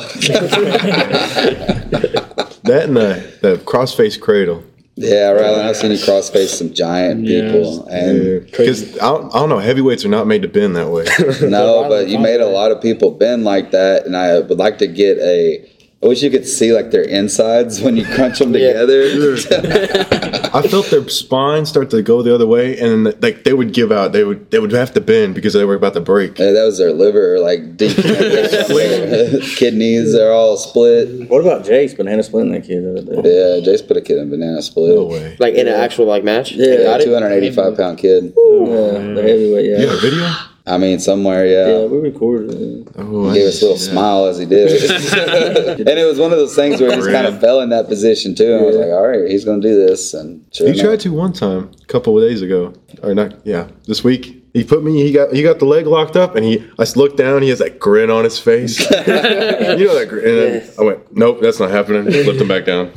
that 2.65 2.85
and 2.87 2.97
the, 2.97 3.33
the 3.43 3.57
crossface 3.65 4.19
cradle. 4.21 4.65
Yeah, 4.97 5.33
Rylan, 5.33 5.65
I've 5.65 5.77
seen 5.77 5.91
you 5.91 5.97
crossface 5.97 6.49
some 6.49 6.73
giant 6.75 7.27
people, 7.27 7.87
and 7.89 8.45
Because 8.45 8.97
I, 8.99 9.07
don't- 9.09 9.35
I 9.35 9.39
don't 9.39 9.49
know, 9.49 9.59
heavyweights 9.59 10.05
are 10.05 10.09
not 10.11 10.27
made 10.27 10.43
to 10.43 10.49
bend 10.49 10.77
that 10.77 10.89
way. 10.91 11.07
No, 11.49 11.89
but 11.89 12.09
you 12.09 12.19
made 12.19 12.41
a 12.41 12.47
lot 12.49 12.71
of 12.71 12.81
people 12.83 13.11
bend 13.11 13.45
like 13.45 13.71
that, 13.71 14.05
and 14.07 14.17
I 14.17 14.41
would 14.41 14.59
like 14.59 14.79
to 14.79 14.87
get 14.87 15.19
a. 15.19 15.69
I 16.03 16.09
wish 16.09 16.21
you 16.21 16.31
could 16.31 16.49
see 16.49 16.73
like 16.73 16.91
their 16.91 17.05
insides 17.05 17.81
when 17.81 17.97
you 17.97 18.05
crunch 18.05 18.41
them 18.41 18.53
together. 18.59 19.03
I 20.55 20.61
felt 20.67 20.87
their 20.91 21.09
spine 21.09 21.65
start 21.65 21.91
to 21.91 22.03
go 22.03 22.23
the 22.23 22.35
other 22.35 22.47
way, 22.47 22.77
and 22.79 23.07
then, 23.07 23.15
like 23.21 23.45
they 23.45 23.53
would 23.53 23.73
give 23.73 23.93
out. 23.93 24.11
They 24.13 24.25
would 24.25 24.51
they 24.51 24.59
would 24.59 24.73
have 24.73 24.93
to 24.95 25.01
bend 25.01 25.35
because 25.37 25.53
they 25.53 25.65
were 25.65 25.75
about 25.77 25.95
to 25.95 26.01
break. 26.01 26.39
Yeah, 26.39 26.51
that 26.51 26.65
was 26.65 26.79
their 26.79 26.93
liver, 26.93 27.39
like 27.39 27.77
deep 27.77 27.97
kidneys. 29.57 30.13
They're 30.13 30.33
all 30.33 30.57
split. 30.57 31.29
What 31.31 31.41
about 31.41 31.65
Jace 31.65 31.97
banana 31.97 32.23
splitting 32.23 32.53
that 32.53 32.65
kid 32.65 32.83
the 32.85 32.91
other 33.01 33.23
day? 33.23 33.61
Yeah, 33.63 33.65
Jace 33.73 33.87
put 33.87 33.97
a 33.97 34.01
kid 34.01 34.19
in 34.19 34.29
banana 34.31 34.61
split. 34.63 34.95
No 34.95 35.05
way. 35.05 35.37
Like 35.39 35.55
in 35.55 35.69
an 35.69 35.75
actual 35.75 36.07
like 36.07 36.25
match. 36.25 36.53
Yeah, 36.53 36.67
Yeah, 36.67 36.83
Got 36.85 37.01
it? 37.01 37.05
two 37.05 37.15
hundred 37.15 37.31
eighty-five 37.31 37.77
pound 37.77 37.99
kid. 37.99 38.25
Yeah, 38.25 38.33
the 39.15 39.23
heavyweight. 39.23 39.67
Yeah, 39.71 39.79
You 39.79 39.91
a 39.91 39.97
video? 40.01 40.29
I 40.65 40.79
mean, 40.79 41.01
somewhere, 41.01 41.45
yeah, 41.45 41.81
yeah. 41.81 41.87
we 41.87 41.99
recorded 41.99 42.53
it. 42.53 42.89
Oh, 42.97 43.29
I 43.31 43.35
Gave 43.35 43.49
us 43.49 43.61
a 43.61 43.65
little 43.65 43.79
see 43.79 43.87
that. 43.87 43.93
smile 43.93 44.27
as 44.27 44.39
he 44.39 44.47
did 44.47 44.69
it, 44.71 45.81
and 45.89 45.89
it 45.99 46.05
was 46.05 46.21
one 46.21 46.31
of 46.31 46.39
those 46.39 46.55
things 46.55 46.81
where 46.81 46.91
he 46.91 46.97
just 46.97 47.11
kind 47.11 47.27
of 47.27 47.41
fell 47.41 47.61
in 47.61 47.71
that 47.71 47.89
position 47.89 48.37
too. 48.37 48.55
And 48.55 48.63
I 48.63 48.67
was 48.67 48.77
like, 48.77 48.89
"All 48.91 49.09
right, 49.09 49.29
he's 49.29 49.45
going 49.45 49.61
to 49.61 49.69
do 49.69 49.75
this." 49.75 50.15
And 50.15 50.45
sure 50.53 50.69
He 50.69 50.73
enough, 50.75 50.85
tried 50.85 51.01
to 51.01 51.13
one 51.13 51.33
time, 51.33 51.73
a 51.83 51.87
couple 51.87 52.17
of 52.17 52.29
days 52.29 52.43
ago, 52.43 52.75
or 53.03 53.13
not? 53.15 53.45
Yeah, 53.45 53.69
this 53.87 54.05
week. 54.05 54.39
He 54.55 54.63
put 54.65 54.85
me. 54.85 55.03
He 55.03 55.13
got 55.13 55.33
he 55.33 55.43
got 55.43 55.59
the 55.59 55.65
leg 55.65 55.87
locked 55.87 56.15
up, 56.17 56.37
and 56.37 56.45
he. 56.45 56.65
I 56.79 56.85
looked 56.95 57.17
down. 57.17 57.43
He 57.43 57.49
has 57.49 57.59
that 57.59 57.81
grin 57.81 58.11
on 58.11 58.23
his 58.23 58.39
face. 58.39 58.79
you 58.91 58.97
know 58.97 59.99
that 59.99 60.07
grin. 60.09 60.29
And 60.29 60.39
then 60.39 60.71
I 60.79 60.83
went, 60.83 61.17
nope, 61.17 61.39
that's 61.41 61.59
not 61.59 61.71
happening. 61.71 62.05
Flipped 62.05 62.41
him 62.41 62.49
back 62.49 62.67
down. 62.67 62.93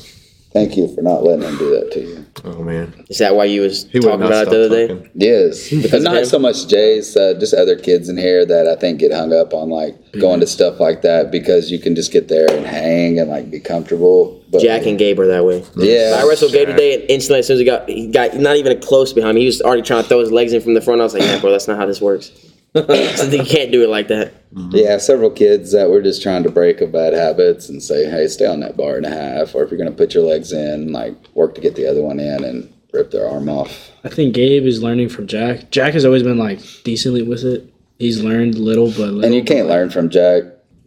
Thank 0.53 0.78
you 0.78 0.93
for 0.93 1.01
not 1.01 1.24
letting 1.24 1.47
him 1.47 1.57
do 1.57 1.70
that 1.80 1.91
to 1.93 1.99
you. 1.99 2.24
Oh 2.43 2.61
man, 2.61 3.05
Is 3.09 3.19
that 3.19 3.36
why 3.36 3.45
you 3.45 3.61
was 3.61 3.86
he 3.91 3.99
talking 3.99 4.25
about 4.25 4.47
it 4.47 4.49
the 4.49 4.65
other 4.65 4.88
day? 4.88 5.09
Yes, 5.15 5.69
because 5.81 6.03
of 6.05 6.11
not 6.11 6.25
so 6.25 6.38
much 6.38 6.67
Jay's, 6.67 7.15
uh, 7.15 7.33
just 7.39 7.53
other 7.53 7.77
kids 7.77 8.09
in 8.09 8.17
here 8.17 8.45
that 8.45 8.67
I 8.67 8.75
think 8.75 8.99
get 8.99 9.13
hung 9.13 9.31
up 9.33 9.53
on 9.53 9.69
like 9.69 9.95
going 10.19 10.41
to 10.41 10.47
stuff 10.47 10.79
like 10.79 11.01
that 11.03 11.31
because 11.31 11.71
you 11.71 11.79
can 11.79 11.95
just 11.95 12.11
get 12.11 12.27
there 12.27 12.51
and 12.51 12.65
hang 12.65 13.19
and 13.19 13.29
like 13.29 13.49
be 13.49 13.59
comfortable. 13.61 14.43
But 14.49 14.61
Jack 14.61 14.86
and 14.86 14.97
Gabe 14.97 15.19
are 15.19 15.27
that 15.27 15.45
way. 15.45 15.63
yeah, 15.75 16.19
I 16.21 16.27
wrestled 16.27 16.51
Gabe 16.51 16.67
today, 16.67 16.95
and 17.01 17.09
instantly, 17.09 17.39
as 17.39 17.47
soon 17.47 17.55
as 17.55 17.59
he 17.59 17.65
got, 17.65 17.88
he 17.89 18.07
got 18.07 18.36
not 18.36 18.57
even 18.57 18.77
a 18.77 18.79
close 18.79 19.13
behind 19.13 19.36
me. 19.36 19.41
He 19.41 19.47
was 19.47 19.61
already 19.61 19.81
trying 19.81 20.03
to 20.03 20.09
throw 20.09 20.19
his 20.19 20.31
legs 20.31 20.51
in 20.51 20.61
from 20.61 20.73
the 20.73 20.81
front. 20.81 20.99
I 20.99 21.05
was 21.05 21.13
like, 21.13 21.23
"Yeah, 21.23 21.39
bro, 21.39 21.51
that's 21.51 21.67
not 21.67 21.77
how 21.77 21.86
this 21.86 22.01
works. 22.01 22.31
So 22.76 23.23
you 23.32 23.43
can't 23.43 23.71
do 23.71 23.84
it 23.84 23.89
like 23.89 24.07
that." 24.09 24.34
yeah, 24.71 24.97
several 24.97 25.30
kids 25.30 25.71
that 25.73 25.89
were 25.89 26.01
just 26.01 26.21
trying 26.21 26.43
to 26.43 26.49
break 26.49 26.82
of 26.82 26.91
bad 26.91 27.13
habits 27.13 27.67
and 27.69 27.82
say, 27.84 28.09
hey, 28.09 28.28
stay 28.28 28.45
on 28.45 28.59
that 28.61 28.78
bar 28.78 28.95
and 28.97 29.05
a 29.05 29.09
half, 29.09 29.53
or 29.55 29.63
if 29.63 29.69
you're 29.71 29.78
gonna 29.78 29.91
put 29.91 30.13
your 30.13 30.23
legs 30.23 30.51
in, 30.53 30.91
like 30.93 31.13
work 31.34 31.55
to 31.55 31.61
get 31.61 31.76
the 31.76 31.88
other 31.88 32.01
one 32.01 32.19
in 32.19 32.43
and 32.43 32.71
rip 32.93 33.11
their 33.11 33.28
arm 33.28 33.49
off. 33.49 33.91
I 34.05 34.09
think 34.09 34.34
Gabe 34.34 34.65
is 34.65 34.82
learning 34.82 35.09
from 35.09 35.28
Jack. 35.28 35.71
Jack 35.71 35.93
has 35.93 36.05
always 36.05 36.23
been 36.23 36.38
like 36.38 36.59
decently 36.84 37.21
with 37.23 37.43
it. 37.43 37.71
He's 37.99 38.21
learned 38.23 38.57
little, 38.57 38.88
but 38.88 38.97
little. 39.11 39.26
And 39.26 39.34
you 39.36 39.43
can't 39.43 39.67
learn 39.67 39.89
from 39.89 40.09
Jack. 40.09 40.43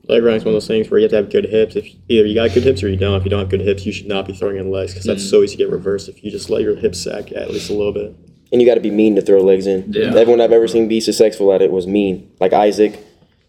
Leg 0.09 0.23
rank's 0.23 0.43
one 0.45 0.55
of 0.55 0.55
those 0.55 0.67
things 0.67 0.91
where 0.91 0.99
you 1.01 1.05
have 1.05 1.11
to 1.11 1.17
have 1.17 1.31
good 1.31 1.45
hips. 1.45 1.77
If 1.77 1.87
either 2.09 2.27
you 2.27 2.35
got 2.35 2.55
good 2.55 2.63
hips 2.63 2.83
or 2.83 2.89
you 2.89 2.97
don't. 2.97 3.17
If 3.19 3.25
you 3.25 3.31
don't 3.31 3.41
have 3.41 3.51
good 3.51 3.61
hips, 3.61 3.85
you 3.85 3.93
should 3.93 4.07
not 4.09 4.27
be 4.27 4.33
throwing 4.33 4.57
in 4.57 4.71
legs 4.71 4.93
because 4.95 5.05
that's 5.05 5.23
Mm. 5.23 5.31
so 5.31 5.43
easy 5.43 5.57
to 5.59 5.65
get 5.65 5.71
reversed 5.71 6.09
if 6.09 6.25
you 6.25 6.31
just 6.31 6.49
let 6.49 6.63
your 6.63 6.77
hips 6.77 7.01
sag 7.01 7.31
at 7.33 7.51
least 7.51 7.69
a 7.69 7.75
little 7.75 7.93
bit. 7.93 8.15
And 8.51 8.61
you 8.63 8.67
got 8.67 8.75
to 8.77 8.81
be 8.81 8.91
mean 8.91 9.15
to 9.17 9.23
throw 9.23 9.41
legs 9.43 9.67
in. 9.67 9.93
Yeah. 9.93 10.15
Everyone 10.15 10.41
I've 10.41 10.53
ever 10.53 10.67
seen 10.69 10.89
be 10.89 11.01
successful 11.01 11.53
at 11.53 11.61
it 11.61 11.71
was 11.71 11.87
mean. 11.87 12.31
Like 12.41 12.53
Isaac, 12.53 12.99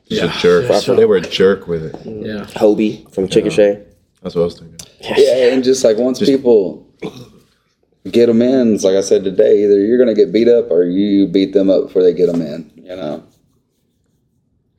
He's 0.05 0.19
a 0.19 0.27
jerk. 0.39 0.67
They 0.85 1.05
were 1.05 1.17
a 1.17 1.21
jerk 1.21 1.67
with 1.67 1.83
it. 1.83 1.95
Yeah. 2.05 2.45
Hobie 2.59 3.11
from 3.13 3.27
Chickasha. 3.27 3.85
That's 4.21 4.35
what 4.35 4.41
I 4.41 4.45
was 4.45 4.59
thinking. 4.59 4.77
Yeah, 5.01 5.53
and 5.53 5.63
just 5.63 5.83
like 5.83 5.97
once 5.97 6.19
people 6.19 6.85
get 8.11 8.25
them 8.25 8.41
in, 8.41 8.73
it's 8.75 8.83
like 8.83 8.95
I 8.95 9.01
said 9.01 9.23
today, 9.23 9.63
either 9.63 9.79
you're 9.79 9.97
gonna 9.99 10.15
get 10.15 10.31
beat 10.33 10.47
up 10.49 10.71
or 10.71 10.83
you 10.83 11.27
beat 11.27 11.53
them 11.53 11.69
up 11.69 11.83
before 11.87 12.03
they 12.03 12.13
get 12.13 12.25
them 12.31 12.41
in. 12.41 12.69
You 12.75 12.95
know. 12.95 13.23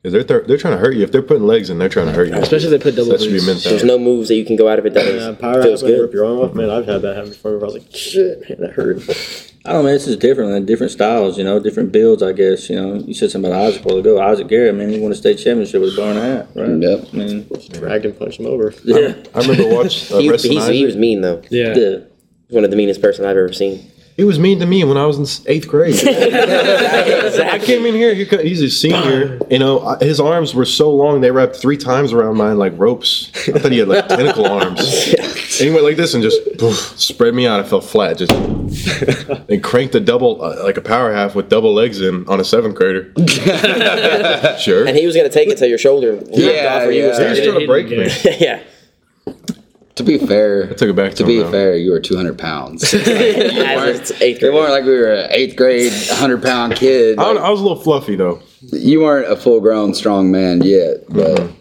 'Cause 0.03 0.11
they're, 0.13 0.23
they're 0.23 0.41
they're 0.41 0.57
trying 0.57 0.73
to 0.73 0.79
hurt 0.79 0.95
you. 0.95 1.03
If 1.03 1.11
they're 1.11 1.21
putting 1.21 1.45
legs 1.45 1.69
in, 1.69 1.77
they're 1.77 1.87
trying 1.89 2.07
to 2.07 2.11
hurt 2.13 2.27
you. 2.27 2.33
Especially 2.35 2.73
if 2.73 2.83
they 2.83 2.91
put 2.91 2.95
double 2.95 3.11
that 3.11 3.21
should 3.21 3.27
be 3.29 3.33
boots. 3.33 3.45
meant 3.47 3.63
There's 3.63 3.83
no 3.83 3.97
moves 3.99 4.27
that 4.29 4.35
you 4.35 4.45
can 4.45 4.55
go 4.55 4.67
out 4.67 4.79
of 4.79 4.85
it 4.87 4.93
that 4.95 5.05
is, 5.05 5.23
Yeah, 5.23 5.33
power 5.33 5.61
feels 5.61 5.83
out, 5.83 5.89
rip 5.91 6.11
your 6.13 6.25
arm 6.25 6.39
off. 6.39 6.53
Man, 6.55 6.69
I've 6.71 6.87
had 6.87 7.03
that 7.03 7.15
happen 7.15 7.29
before. 7.31 7.51
Where 7.57 7.61
I 7.61 7.65
was 7.65 7.73
like, 7.75 7.95
shit, 7.95 8.49
man, 8.49 8.61
that 8.61 8.71
hurt. 8.71 9.50
I 9.63 9.73
don't 9.73 9.81
know, 9.81 9.83
man. 9.89 9.95
It's 9.95 10.05
just 10.05 10.19
different, 10.19 10.49
man. 10.51 10.65
Different 10.65 10.91
styles, 10.91 11.37
you 11.37 11.43
know, 11.43 11.59
different 11.59 11.91
builds, 11.91 12.23
I 12.23 12.31
guess. 12.31 12.67
You 12.69 12.75
know, 12.81 12.95
you 12.95 13.13
said 13.13 13.29
something 13.29 13.51
about 13.51 13.63
Isaac 13.67 13.83
a 13.85 13.87
while 13.87 13.97
ago. 13.97 14.19
Isaac 14.19 14.47
Garrett, 14.47 14.73
man, 14.73 14.89
he 14.89 14.99
won 14.99 15.11
a 15.11 15.15
state 15.15 15.37
championship 15.37 15.81
with 15.81 15.93
a 15.93 15.97
Barn 15.97 16.15
Hat, 16.15 16.47
right? 16.55 16.69
Yep. 16.81 17.07
I 17.13 17.15
mean, 17.15 17.47
Dragged 17.73 18.05
him, 18.05 18.13
punched 18.13 18.39
him 18.39 18.47
over. 18.47 18.73
yeah. 18.83 19.13
I 19.35 19.41
remember 19.41 19.67
watching 19.75 20.15
uh, 20.15 20.19
He, 20.19 20.29
wrestling. 20.31 20.53
he's, 20.53 20.67
he 20.67 20.85
was 20.85 20.95
mean 20.95 21.21
though. 21.21 21.43
Yeah. 21.51 21.75
yeah. 21.75 21.97
He's 22.47 22.55
one 22.55 22.63
of 22.63 22.71
the 22.71 22.75
meanest 22.77 23.01
person 23.01 23.23
I've 23.25 23.37
ever 23.37 23.53
seen. 23.53 23.90
He 24.17 24.23
was 24.23 24.37
mean 24.37 24.59
to 24.59 24.65
me 24.65 24.83
when 24.83 24.97
I 24.97 25.05
was 25.05 25.17
in 25.17 25.51
eighth 25.51 25.67
grade. 25.67 25.95
I 26.05 27.59
came 27.59 27.85
in 27.85 27.95
here. 27.95 28.13
He, 28.13 28.25
he's 28.25 28.61
a 28.61 28.69
senior. 28.69 29.39
You 29.49 29.59
know, 29.59 29.97
his 29.99 30.19
arms 30.19 30.53
were 30.53 30.65
so 30.65 30.93
long 30.93 31.21
they 31.21 31.31
wrapped 31.31 31.55
three 31.55 31.77
times 31.77 32.13
around 32.13 32.37
mine 32.37 32.57
like 32.57 32.73
ropes. 32.77 33.31
I 33.47 33.59
thought 33.59 33.71
he 33.71 33.79
had 33.79 33.87
like 33.87 34.07
tentacle 34.07 34.45
arms. 34.45 34.79
And 35.61 35.67
he 35.67 35.69
went 35.69 35.83
like 35.83 35.97
this 35.97 36.13
and 36.13 36.23
just 36.23 36.39
poof, 36.57 36.75
spread 36.99 37.33
me 37.33 37.47
out. 37.47 37.59
I 37.59 37.63
fell 37.63 37.81
flat. 37.81 38.17
Just 38.17 38.31
and 39.49 39.63
cranked 39.63 39.95
a 39.95 39.99
double 39.99 40.43
uh, 40.43 40.63
like 40.63 40.77
a 40.77 40.81
power 40.81 41.13
half 41.13 41.35
with 41.35 41.49
double 41.49 41.73
legs 41.73 42.01
in 42.01 42.27
on 42.27 42.39
a 42.39 42.43
seventh 42.43 42.75
grader. 42.75 43.13
sure. 44.59 44.87
And 44.87 44.97
he 44.97 45.05
was 45.05 45.15
gonna 45.15 45.29
take 45.29 45.49
it 45.49 45.57
to 45.59 45.67
your 45.67 45.77
shoulder. 45.77 46.21
Yeah, 46.29 46.77
off 46.77 46.87
or 46.87 46.91
you 46.91 47.01
yeah. 47.01 47.03
He 47.03 47.07
was 47.07 47.15
starting. 47.17 47.43
trying 47.43 47.59
to 47.59 47.67
break 47.67 47.89
me. 47.89 48.37
yeah. 48.39 48.63
To 50.05 50.17
be 50.17 50.17
fair, 50.25 50.69
I 50.71 50.73
took 50.73 50.89
it 50.89 50.95
back 50.95 51.11
to, 51.11 51.17
to 51.17 51.25
be 51.25 51.37
him, 51.37 51.43
though. 51.43 51.51
fair, 51.51 51.75
you 51.77 51.91
were 51.91 51.99
200 51.99 52.37
pounds. 52.37 52.83
As 52.93 53.01
it's 53.03 54.11
eighth 54.21 54.37
It 54.37 54.39
grade. 54.41 54.53
weren't 54.53 54.71
like 54.71 54.83
we 54.83 54.91
were 54.97 55.13
an 55.13 55.27
eighth 55.31 55.55
grade, 55.55 55.91
100 55.93 56.41
pound 56.41 56.75
kid. 56.75 57.19
I, 57.19 57.31
Like, 57.33 57.43
I 57.43 57.49
was 57.49 57.59
a 57.59 57.63
little 57.63 57.81
fluffy 57.81 58.15
though. 58.15 58.41
you 58.71 59.01
weren't 59.01 59.31
a 59.31 59.35
full 59.35 59.59
grown 59.59 59.93
strong 59.93 60.31
man 60.31 60.61
yet, 60.63 61.03
but 61.09 61.37
mm-hmm. 61.37 61.57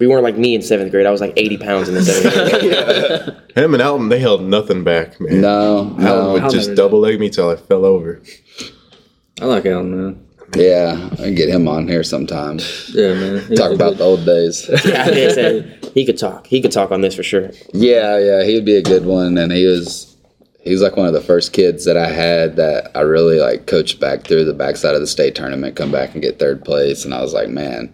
We 0.00 0.08
weren't 0.08 0.24
like 0.24 0.36
me 0.36 0.56
in 0.56 0.60
seventh 0.62 0.90
grade. 0.90 1.06
I 1.06 1.10
was 1.12 1.20
like 1.20 1.32
80 1.36 1.56
pounds 1.58 1.88
in 1.88 1.94
the 1.94 2.02
seventh 2.02 2.34
grade. 2.34 3.42
Him 3.64 3.74
and 3.74 3.82
Alton, 3.82 4.08
they 4.08 4.18
held 4.18 4.42
nothing 4.42 4.82
back, 4.82 5.20
man. 5.20 5.40
no, 5.40 5.76
Alton 5.78 6.02
no. 6.04 6.32
would 6.32 6.42
I'll 6.42 6.50
just 6.50 6.74
double 6.74 6.98
leg 6.98 7.20
me 7.20 7.30
till 7.30 7.48
I 7.48 7.54
fell 7.56 7.84
over. 7.84 8.20
I 9.40 9.44
like 9.44 9.64
Allen, 9.66 9.96
man. 9.96 10.26
Yeah, 10.56 11.08
I 11.12 11.16
can 11.16 11.34
get 11.34 11.48
him 11.48 11.68
on 11.68 11.88
here 11.88 12.02
sometime. 12.02 12.58
Yeah, 12.92 13.14
man. 13.14 13.54
Talk 13.54 13.72
about 13.72 13.96
the 13.98 14.04
old 14.04 14.24
days. 14.24 14.68
yeah, 14.84 15.06
I 15.06 15.90
he 15.94 16.04
could 16.04 16.18
talk. 16.18 16.46
He 16.46 16.60
could 16.60 16.72
talk 16.72 16.90
on 16.90 17.00
this 17.00 17.14
for 17.14 17.22
sure. 17.22 17.50
Yeah, 17.72 18.18
yeah, 18.18 18.44
he'd 18.44 18.64
be 18.64 18.76
a 18.76 18.82
good 18.82 19.06
one, 19.06 19.38
and 19.38 19.52
he 19.52 19.66
was 19.66 20.16
he 20.62 20.72
was 20.72 20.82
like 20.82 20.96
one 20.96 21.06
of 21.06 21.12
the 21.12 21.20
first 21.20 21.52
kids 21.52 21.84
that 21.84 21.96
I 21.96 22.08
had 22.08 22.56
that 22.56 22.90
I 22.96 23.00
really 23.00 23.38
like 23.38 23.66
coached 23.66 24.00
back 24.00 24.24
through 24.24 24.44
the 24.44 24.54
backside 24.54 24.94
of 24.94 25.00
the 25.00 25.06
state 25.06 25.34
tournament, 25.34 25.76
come 25.76 25.92
back 25.92 26.14
and 26.14 26.22
get 26.22 26.38
third 26.38 26.64
place, 26.64 27.04
and 27.04 27.14
I 27.14 27.20
was 27.20 27.34
like, 27.34 27.48
man, 27.48 27.92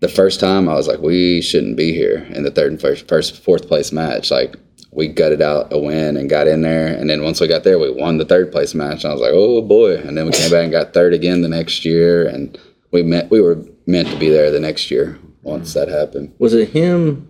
the 0.00 0.08
first 0.08 0.40
time 0.40 0.68
I 0.68 0.74
was 0.74 0.88
like, 0.88 1.00
we 1.00 1.42
shouldn't 1.42 1.76
be 1.76 1.92
here 1.92 2.26
in 2.30 2.42
the 2.42 2.50
third 2.50 2.72
and 2.72 2.80
first, 2.80 3.06
first 3.08 3.42
fourth 3.42 3.68
place 3.68 3.92
match, 3.92 4.30
like. 4.30 4.56
We 4.90 5.08
gutted 5.08 5.42
out 5.42 5.72
a 5.72 5.78
win 5.78 6.16
and 6.16 6.30
got 6.30 6.48
in 6.48 6.62
there, 6.62 6.86
and 6.86 7.08
then 7.10 7.22
once 7.22 7.40
we 7.40 7.46
got 7.46 7.62
there, 7.62 7.78
we 7.78 7.90
won 7.90 8.18
the 8.18 8.24
third 8.24 8.50
place 8.50 8.74
match. 8.74 9.04
And 9.04 9.10
I 9.10 9.14
was 9.14 9.20
like, 9.20 9.32
"Oh 9.34 9.60
boy!" 9.62 9.96
And 9.96 10.16
then 10.16 10.26
we 10.26 10.32
came 10.32 10.50
back 10.50 10.62
and 10.62 10.72
got 10.72 10.94
third 10.94 11.12
again 11.12 11.42
the 11.42 11.48
next 11.48 11.84
year, 11.84 12.26
and 12.26 12.58
we 12.90 13.02
met. 13.02 13.30
We 13.30 13.40
were 13.40 13.62
meant 13.86 14.08
to 14.08 14.16
be 14.16 14.28
there 14.30 14.50
the 14.50 14.60
next 14.60 14.90
year 14.90 15.18
once 15.42 15.74
that 15.74 15.88
happened. 15.88 16.34
Was 16.38 16.54
it 16.54 16.70
him 16.70 17.28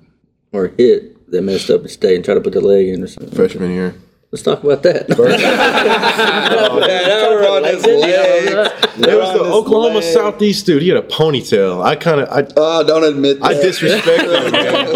or 0.52 0.68
Hitt 0.68 1.30
that 1.30 1.42
messed 1.42 1.70
up 1.70 1.84
at 1.84 1.90
state 1.90 2.16
and 2.16 2.24
tried 2.24 2.34
to 2.34 2.40
put 2.40 2.52
the 2.52 2.60
leg 2.60 2.88
in 2.88 3.02
or 3.02 3.06
something? 3.06 3.34
Freshman 3.34 3.70
year. 3.70 3.94
Let's 4.30 4.42
talk 4.42 4.62
about 4.62 4.82
that. 4.82 5.06
It 8.98 9.16
was 9.16 9.32
the 9.32 9.40
Oklahoma 9.44 10.02
Southeast 10.02 10.66
dude. 10.66 10.82
He 10.82 10.88
had 10.88 10.98
a 10.98 11.02
ponytail. 11.06 11.82
I 11.84 11.94
kind 11.96 12.20
of, 12.20 12.28
I, 12.28 12.46
Oh, 12.56 12.84
don't 12.86 13.04
admit 13.04 13.38
I 13.42 13.54
disrespect 13.54 14.22
him, 14.24 14.52
man. 14.52 14.86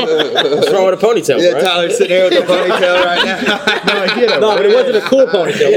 What's 0.56 0.72
wrong 0.72 0.86
with 0.86 1.02
a 1.02 1.06
ponytail, 1.06 1.40
Yeah, 1.40 1.52
bro? 1.52 1.60
Tyler's 1.62 1.98
sitting 1.98 2.16
here 2.16 2.28
with 2.28 2.42
a 2.42 2.46
ponytail 2.46 3.04
right 3.04 3.24
now. 3.24 3.82
No, 3.92 4.06
he 4.14 4.20
had 4.22 4.30
a 4.32 4.40
no, 4.40 4.56
but 4.56 4.66
it 4.66 4.74
wasn't 4.74 4.96
a 4.96 5.00
cool 5.08 5.26
ponytail. 5.26 5.70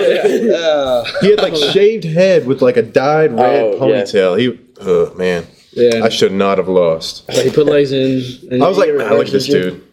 Yeah. 0.43 1.03
He 1.21 1.29
had 1.31 1.39
like 1.39 1.55
shaved 1.55 2.03
head 2.03 2.47
with 2.47 2.61
like 2.61 2.77
a 2.77 2.81
dyed 2.81 3.33
red 3.33 3.63
Oh, 3.63 3.87
yeah. 3.87 4.01
ponytail. 4.03 4.39
He, 4.39 4.59
oh 4.81 5.13
man, 5.15 5.45
Yeah. 5.71 6.01
I 6.03 6.09
should 6.09 6.31
not 6.31 6.57
have 6.57 6.67
lost. 6.67 7.25
But 7.27 7.45
he 7.45 7.51
put 7.51 7.65
legs 7.67 7.91
in. 7.91 8.23
And 8.51 8.63
I 8.63 8.67
was 8.67 8.77
like, 8.77 8.93
man, 8.93 9.07
I 9.07 9.11
like 9.15 9.27
this 9.27 9.47
dude. 9.47 9.83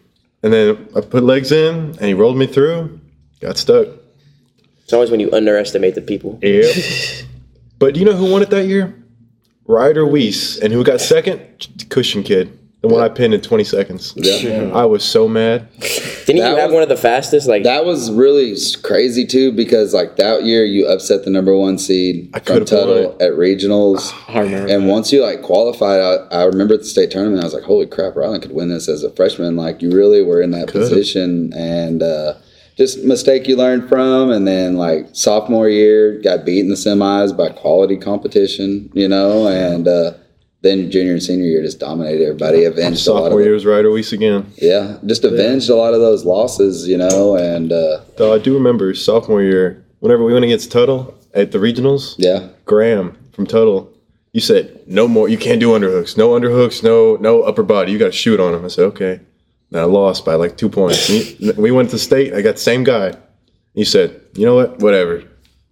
And 0.41 0.51
then 0.51 0.87
I 0.95 1.01
put 1.01 1.23
legs 1.23 1.51
in, 1.51 1.75
and 1.97 2.01
he 2.01 2.13
rolled 2.13 2.37
me 2.37 2.47
through. 2.47 2.99
Got 3.43 3.57
stuck. 3.57 3.87
It's 4.83 4.93
always 4.93 5.11
when 5.11 5.19
you 5.19 5.29
underestimate 5.31 5.95
the 5.95 6.01
people. 6.01 6.39
Yep. 6.41 6.75
but 7.79 7.93
do 7.93 7.99
you 7.99 8.05
know 8.05 8.13
who 8.15 8.31
won 8.31 8.41
it 8.41 8.49
that 8.51 8.65
year? 8.67 8.95
Ryder 9.65 10.05
Weiss. 10.05 10.57
And 10.59 10.71
who 10.73 10.83
got 10.83 11.01
second? 11.01 11.41
Cushing 11.89 12.23
Kid. 12.23 12.57
The 12.81 12.89
one 12.89 13.01
I 13.01 13.07
pinned 13.07 13.33
in 13.33 13.39
20 13.39 13.63
seconds. 13.63 14.13
Yeah. 14.17 14.71
I 14.73 14.83
was 14.83 15.05
so 15.05 15.29
mad. 15.29 15.69
Didn't 15.79 16.25
That 16.27 16.33
you 16.35 16.41
have 16.57 16.69
was- 16.69 16.73
one 16.73 16.83
of 16.83 16.89
the 16.89 16.97
fastest? 16.97 17.47
Like 17.47 17.63
That 17.63 17.85
was 17.85 18.11
really 18.11 18.55
crazy 18.81 19.25
too 19.25 19.53
because 19.53 19.93
like 19.93 20.17
that 20.17 20.43
year 20.43 20.65
you 20.65 20.85
upset 20.87 21.23
the 21.23 21.29
number 21.29 21.55
one 21.55 21.77
seed 21.77 22.29
I 22.33 22.39
from 22.39 22.45
could've 22.65 22.71
won 22.71 22.79
Tuttle 22.87 23.11
at 23.21 23.31
regionals. 23.33 24.11
I 24.27 24.39
remember. 24.41 24.69
And 24.73 24.89
once 24.89 25.13
you 25.13 25.21
like 25.23 25.41
qualified, 25.43 26.01
I, 26.01 26.15
I 26.41 26.43
remember 26.43 26.73
at 26.73 26.81
the 26.81 26.85
state 26.85 27.09
tournament, 27.11 27.41
I 27.41 27.45
was 27.45 27.53
like, 27.53 27.63
"Holy 27.63 27.85
crap, 27.87 28.15
Rylan 28.15 28.41
could 28.41 28.51
win 28.53 28.67
this 28.67 28.89
as 28.89 29.03
a 29.03 29.11
freshman!" 29.11 29.55
Like 29.55 29.81
you 29.81 29.89
really 29.91 30.21
were 30.21 30.41
in 30.41 30.51
that 30.51 30.67
Could've. 30.67 30.89
position, 30.89 31.53
and 31.53 32.03
uh, 32.03 32.33
just 32.77 33.03
mistake 33.03 33.47
you 33.47 33.55
learned 33.55 33.87
from. 33.89 34.31
And 34.31 34.47
then 34.47 34.75
like 34.75 35.07
sophomore 35.13 35.69
year, 35.69 36.19
got 36.21 36.45
beat 36.45 36.59
in 36.59 36.69
the 36.69 36.75
semis 36.75 37.35
by 37.35 37.49
quality 37.49 37.97
competition, 37.97 38.89
you 38.93 39.07
know, 39.07 39.47
and 39.47 39.87
uh, 39.87 40.13
then 40.61 40.89
junior 40.89 41.11
and 41.13 41.21
senior 41.21 41.45
year 41.45 41.61
just 41.61 41.79
dominated 41.79 42.23
everybody. 42.23 42.63
Avenged 42.63 43.05
a 43.07 43.11
lot 43.11 43.17
of 43.19 43.23
Sophomore 43.25 43.41
year 43.41 43.53
was 43.53 43.65
Ryder 43.65 43.91
Weiss 43.91 44.13
again. 44.13 44.51
yeah, 44.57 44.97
just 45.05 45.23
avenged 45.23 45.69
a 45.69 45.75
lot 45.75 45.93
of 45.93 45.99
those 45.99 46.23
losses, 46.25 46.87
you 46.87 46.97
know, 46.97 47.35
and 47.35 47.71
uh, 47.71 47.99
Though 48.17 48.33
I 48.33 48.39
do 48.39 48.53
remember 48.53 48.93
sophomore 48.93 49.41
year, 49.41 49.83
whenever 49.99 50.23
we 50.23 50.31
went 50.33 50.45
against 50.45 50.71
Tuttle 50.71 51.17
at 51.33 51.51
the 51.51 51.57
regionals, 51.57 52.15
yeah. 52.17 52.47
Graham 52.65 53.17
from 53.33 53.45
Tuttle, 53.45 53.91
you 54.31 54.39
said 54.39 54.81
no 54.87 55.07
more. 55.07 55.27
You 55.27 55.37
can't 55.37 55.59
do 55.59 55.69
underhooks. 55.71 56.17
No 56.17 56.29
underhooks. 56.29 56.81
No 56.81 57.17
no 57.17 57.41
upper 57.43 57.63
body. 57.63 57.91
You 57.91 57.99
got 57.99 58.05
to 58.05 58.11
shoot 58.11 58.39
on 58.39 58.53
him. 58.53 58.63
I 58.63 58.69
said 58.69 58.85
okay. 58.85 59.19
And 59.73 59.81
I 59.81 59.85
lost 59.85 60.23
by 60.23 60.35
like 60.35 60.55
two 60.55 60.69
points. 60.69 61.09
We 61.57 61.71
went 61.71 61.89
to 61.89 61.97
state. 61.97 62.31
I 62.33 62.41
got 62.43 62.55
the 62.55 62.61
same 62.61 62.83
guy. 62.83 63.17
He 63.73 63.83
said 63.83 64.21
you 64.35 64.45
know 64.45 64.55
what? 64.55 64.79
Whatever. 64.79 65.23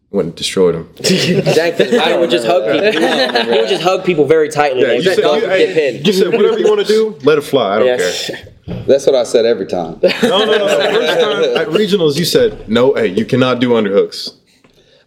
Went 0.10 0.26
and 0.28 0.36
destroyed 0.36 0.76
him. 0.76 0.90
Jack 1.02 1.80
Ryder 1.80 2.20
would 2.20 2.32
just 2.32 2.46
hug 2.46 2.64
people. 2.70 2.92
He 3.54 3.60
would 3.60 3.70
just 3.70 3.84
hug 3.84 4.04
people 4.04 4.26
very 4.26 4.50
tightly. 4.50 4.82
Yeah, 4.82 4.94
you, 4.94 5.04
said, 5.04 5.20
you, 5.24 5.48
hey, 5.48 6.02
you 6.04 6.12
said 6.12 6.34
whatever 6.34 6.60
you 6.60 6.68
want 6.68 6.82
to 6.82 6.88
do. 6.88 7.18
Let 7.24 7.38
it 7.38 7.42
fly. 7.46 7.76
I 7.76 7.80
don't 7.80 7.88
Yeah. 7.88 8.12
care. 8.12 8.84
That's 8.88 9.06
what 9.06 9.16
I 9.16 9.24
said 9.24 9.46
every 9.46 9.68
time. 9.68 10.00
No 10.02 10.10
no 10.46 10.58
no. 10.58 10.68
First 10.68 11.20
time 11.22 11.44
at 11.58 11.68
regionals, 11.68 12.18
you 12.18 12.26
said 12.26 12.68
no. 12.68 12.94
Hey, 12.96 13.08
you 13.08 13.24
cannot 13.24 13.60
do 13.62 13.70
underhooks. 13.70 14.36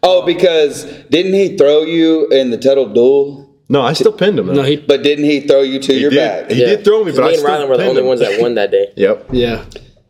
Oh, 0.03 0.25
because 0.25 0.85
didn't 1.11 1.35
he 1.35 1.57
throw 1.57 1.83
you 1.83 2.29
in 2.29 2.51
the 2.51 2.59
Tuttle 2.59 2.93
duel? 2.93 3.44
No, 3.69 3.81
I 3.83 3.93
still 3.95 4.13
pinned 4.13 4.39
him. 4.39 4.47
though. 4.47 4.55
No, 4.55 4.63
he. 4.63 4.77
But 4.77 5.03
didn't 5.03 5.25
he 5.25 5.41
throw 5.41 5.63
you 5.63 5.79
to 5.81 5.93
He 5.95 6.01
your 6.01 6.11
did. 6.11 6.17
back? 6.49 6.51
He 6.51 6.59
did 6.65 6.85
throw 6.85 7.03
me, 7.05 7.13
but 7.13 7.23
I 7.25 7.27
me 7.29 7.33
and 7.35 7.39
still 7.41 7.51
Rylan 7.51 7.69
were 7.69 7.77
the 7.79 7.87
only 7.87 8.01
him. 8.03 8.07
ones 8.09 8.21
that 8.21 8.41
won 8.41 8.55
that 8.57 8.71
day. 8.71 8.93
Yep. 8.97 9.29
Yeah. 9.33 9.65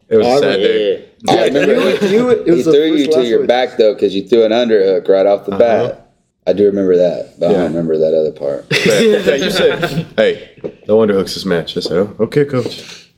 It 0.08 0.16
was 0.18 0.26
a 0.26 0.38
sad 0.38 0.56
day. 0.56 1.08
Yeah. 1.20 1.34
I 1.34 1.44
remember 1.46 1.74
you- 1.74 2.30
it 2.30 2.44
he 2.46 2.50
was 2.50 2.64
the 2.66 2.72
threw 2.72 2.84
you 2.94 3.06
to 3.12 3.24
your 3.24 3.38
one. 3.40 3.46
back 3.46 3.76
though, 3.78 3.94
because 3.94 4.14
you 4.14 4.26
threw 4.28 4.44
an 4.44 4.52
underhook 4.52 5.08
right 5.08 5.24
off 5.26 5.46
the 5.46 5.52
Uh-huh. 5.52 5.58
bat. 5.88 6.00
I 6.46 6.52
do 6.52 6.66
remember 6.66 6.94
that, 6.98 7.40
but 7.40 7.48
I 7.50 7.52
don't 7.54 7.64
remember 7.68 7.96
that 7.96 8.12
other 8.12 8.30
part. 8.32 8.66
yeah, 8.86 9.34
you 9.36 9.50
said, 9.50 10.06
"Hey, 10.16 10.50
no 10.86 10.98
underhooks 10.98 11.32
this 11.32 11.46
match." 11.46 11.74
I 11.78 11.80
said, 11.80 11.96
oh, 11.96 12.14
"Okay, 12.20 12.44
coach." 12.44 13.08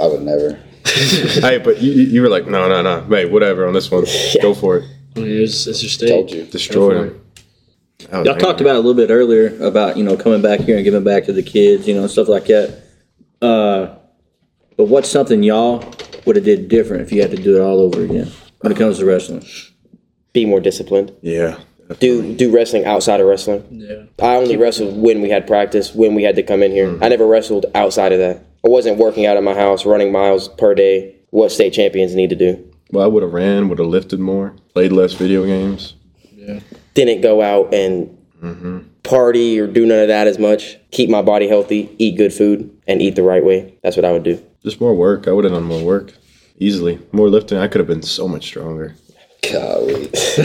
I 0.00 0.08
would 0.08 0.22
never. 0.22 0.58
hey, 0.84 1.58
but 1.58 1.80
you, 1.80 1.92
you 1.92 2.20
were 2.20 2.28
like, 2.28 2.48
"No, 2.48 2.68
no, 2.68 2.82
no, 2.82 3.02
hey, 3.14 3.26
whatever 3.26 3.64
on 3.68 3.74
this 3.74 3.88
one. 3.92 4.04
Go 4.42 4.54
for 4.54 4.78
it." 4.78 4.84
I 5.14 5.20
mean, 5.20 5.42
it's, 5.44 5.68
it's 5.68 5.84
your 5.84 5.90
state. 5.90 6.08
Told 6.08 6.32
you. 6.32 6.42
Destroyed 6.46 6.74
Go 6.96 6.98
for 6.98 7.14
him. 7.14 7.23
I 8.14 8.18
Y'all 8.22 8.28
angry. 8.34 8.42
talked 8.42 8.60
about 8.60 8.76
it 8.76 8.78
a 8.78 8.80
little 8.80 8.94
bit 8.94 9.10
earlier 9.10 9.56
about 9.62 9.96
you 9.96 10.04
know 10.04 10.16
coming 10.16 10.42
back 10.42 10.60
here 10.60 10.76
and 10.76 10.84
giving 10.84 11.04
back 11.04 11.24
to 11.24 11.32
the 11.32 11.42
kids, 11.42 11.86
you 11.88 11.94
know, 11.94 12.06
stuff 12.06 12.28
like 12.28 12.46
that. 12.46 12.82
Uh, 13.42 13.96
but 14.76 14.84
what's 14.84 15.08
something 15.10 15.42
y'all 15.42 15.84
would 16.24 16.36
have 16.36 16.44
did 16.44 16.68
different 16.68 17.02
if 17.02 17.12
you 17.12 17.20
had 17.20 17.30
to 17.30 17.36
do 17.36 17.56
it 17.56 17.60
all 17.60 17.80
over 17.80 18.02
again 18.02 18.30
when 18.60 18.72
it 18.72 18.78
comes 18.78 18.98
to 18.98 19.04
wrestling? 19.04 19.44
be 20.32 20.44
more 20.44 20.60
disciplined. 20.60 21.12
Yeah. 21.22 21.58
Do 22.00 22.34
do 22.34 22.52
wrestling 22.52 22.84
outside 22.86 23.20
of 23.20 23.26
wrestling. 23.26 23.64
Yeah. 23.70 24.04
I 24.20 24.36
only 24.36 24.56
wrestled 24.56 25.00
when 25.00 25.20
we 25.22 25.30
had 25.30 25.46
practice, 25.46 25.94
when 25.94 26.14
we 26.14 26.22
had 26.24 26.34
to 26.36 26.42
come 26.42 26.62
in 26.62 26.72
here. 26.72 26.98
I 27.02 27.08
never 27.08 27.26
wrestled 27.26 27.66
outside 27.74 28.12
of 28.12 28.18
that. 28.18 28.38
I 28.64 28.68
wasn't 28.68 28.98
working 28.98 29.26
out 29.26 29.36
of 29.36 29.44
my 29.44 29.54
house, 29.54 29.86
running 29.86 30.10
miles 30.10 30.48
per 30.48 30.74
day. 30.74 31.14
What 31.30 31.52
state 31.52 31.72
champions 31.72 32.14
need 32.14 32.30
to 32.30 32.36
do. 32.36 32.70
Well, 32.90 33.04
I 33.04 33.06
would 33.06 33.22
have 33.22 33.32
ran, 33.32 33.68
would 33.68 33.78
have 33.78 33.88
lifted 33.88 34.20
more, 34.20 34.54
played 34.72 34.92
less 34.92 35.12
video 35.14 35.44
games. 35.44 35.94
Didn't 36.94 37.20
go 37.20 37.42
out 37.42 37.74
and 37.74 38.16
mm-hmm. 38.42 38.78
party 39.02 39.58
or 39.58 39.66
do 39.66 39.86
none 39.86 39.98
of 39.98 40.08
that 40.08 40.26
as 40.26 40.38
much. 40.38 40.76
Keep 40.90 41.10
my 41.10 41.22
body 41.22 41.48
healthy, 41.48 41.94
eat 41.98 42.16
good 42.16 42.32
food, 42.32 42.70
and 42.86 43.02
eat 43.02 43.16
the 43.16 43.22
right 43.22 43.44
way. 43.44 43.74
That's 43.82 43.96
what 43.96 44.04
I 44.04 44.12
would 44.12 44.22
do. 44.22 44.42
Just 44.62 44.80
more 44.80 44.94
work. 44.94 45.28
I 45.28 45.32
would 45.32 45.44
have 45.44 45.52
done 45.52 45.64
more 45.64 45.84
work. 45.84 46.14
Easily. 46.58 47.00
More 47.12 47.28
lifting. 47.28 47.58
I 47.58 47.68
could 47.68 47.80
have 47.80 47.88
been 47.88 48.02
so 48.02 48.28
much 48.28 48.44
stronger. 48.44 48.94
Golly. 49.52 50.06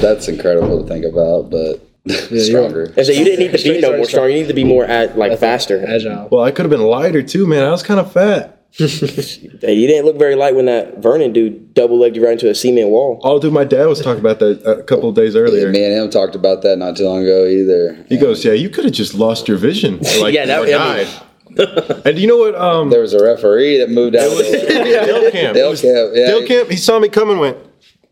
That's 0.00 0.28
incredible 0.28 0.82
to 0.82 0.88
think 0.88 1.04
about, 1.04 1.50
but 1.50 1.82
stronger. 2.38 2.92
And 2.96 3.06
so 3.06 3.12
you 3.12 3.24
didn't 3.24 3.40
need 3.40 3.58
to 3.58 3.62
be 3.72 3.80
no 3.80 3.96
more 3.96 4.04
strong. 4.04 4.28
You 4.28 4.34
need 4.34 4.48
to 4.48 4.54
be 4.54 4.64
more 4.64 4.84
at 4.84 5.16
like 5.16 5.38
faster. 5.38 5.84
Agile. 5.86 6.28
Well, 6.30 6.44
I 6.44 6.50
could 6.50 6.64
have 6.64 6.70
been 6.70 6.82
lighter 6.82 7.22
too, 7.22 7.46
man. 7.46 7.64
I 7.64 7.70
was 7.70 7.82
kind 7.82 7.98
of 7.98 8.12
fat. 8.12 8.57
Hey, 8.72 9.74
you 9.74 9.86
didn't 9.88 10.04
look 10.04 10.18
very 10.18 10.34
light 10.36 10.54
when 10.54 10.66
that 10.66 10.98
Vernon 10.98 11.32
dude 11.32 11.74
double 11.74 11.98
legged 11.98 12.16
you 12.16 12.24
right 12.24 12.32
into 12.32 12.48
a 12.50 12.54
cement 12.54 12.90
wall. 12.90 13.18
Oh, 13.24 13.40
dude, 13.40 13.52
my 13.52 13.64
dad 13.64 13.86
was 13.86 14.00
talking 14.00 14.20
about 14.20 14.38
that 14.40 14.62
a 14.64 14.82
couple 14.84 15.08
of 15.08 15.14
days 15.14 15.34
earlier. 15.34 15.70
Me 15.70 15.84
and 15.84 15.94
him 15.94 16.10
talked 16.10 16.34
about 16.34 16.62
that 16.62 16.76
not 16.78 16.96
too 16.96 17.04
long 17.04 17.22
ago 17.22 17.46
either. 17.46 18.04
He 18.08 18.16
goes, 18.18 18.44
"Yeah, 18.44 18.52
you 18.52 18.68
could 18.68 18.84
have 18.84 18.92
just 18.92 19.14
lost 19.14 19.48
your 19.48 19.56
vision, 19.56 19.98
like, 20.20 20.34
Yeah, 20.34 20.46
that- 20.46 20.60
or 20.60 20.62
I 20.64 20.66
mean- 20.66 21.06
died." 21.06 22.02
and 22.04 22.18
you 22.18 22.28
know 22.28 22.36
what? 22.36 22.54
Um, 22.54 22.90
There 22.90 23.00
was 23.00 23.14
a 23.14 23.24
referee 23.24 23.78
that 23.78 23.90
moved 23.90 24.14
out. 24.14 24.28
Dale 24.38 25.30
Camp. 25.32 25.54
Dale 25.54 25.76
Camp, 25.76 26.10
yeah. 26.14 26.26
Dale 26.26 26.46
Camp. 26.46 26.68
He 26.70 26.76
saw 26.76 26.98
me 27.00 27.08
coming, 27.08 27.38
went 27.38 27.56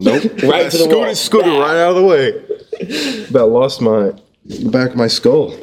nope, 0.01 0.23
Right 0.43 0.69
to 0.71 0.79
the 0.79 0.85
scooted, 0.85 0.97
wall. 0.97 1.15
scooted 1.15 1.53
right 1.53 1.77
out 1.77 1.91
of 1.91 1.97
the 1.97 2.03
way. 2.03 3.27
About 3.29 3.51
lost 3.51 3.81
my 3.83 4.13
the 4.47 4.69
back 4.71 4.91
of 4.91 4.97
my 4.97 5.07
skull. 5.07 5.55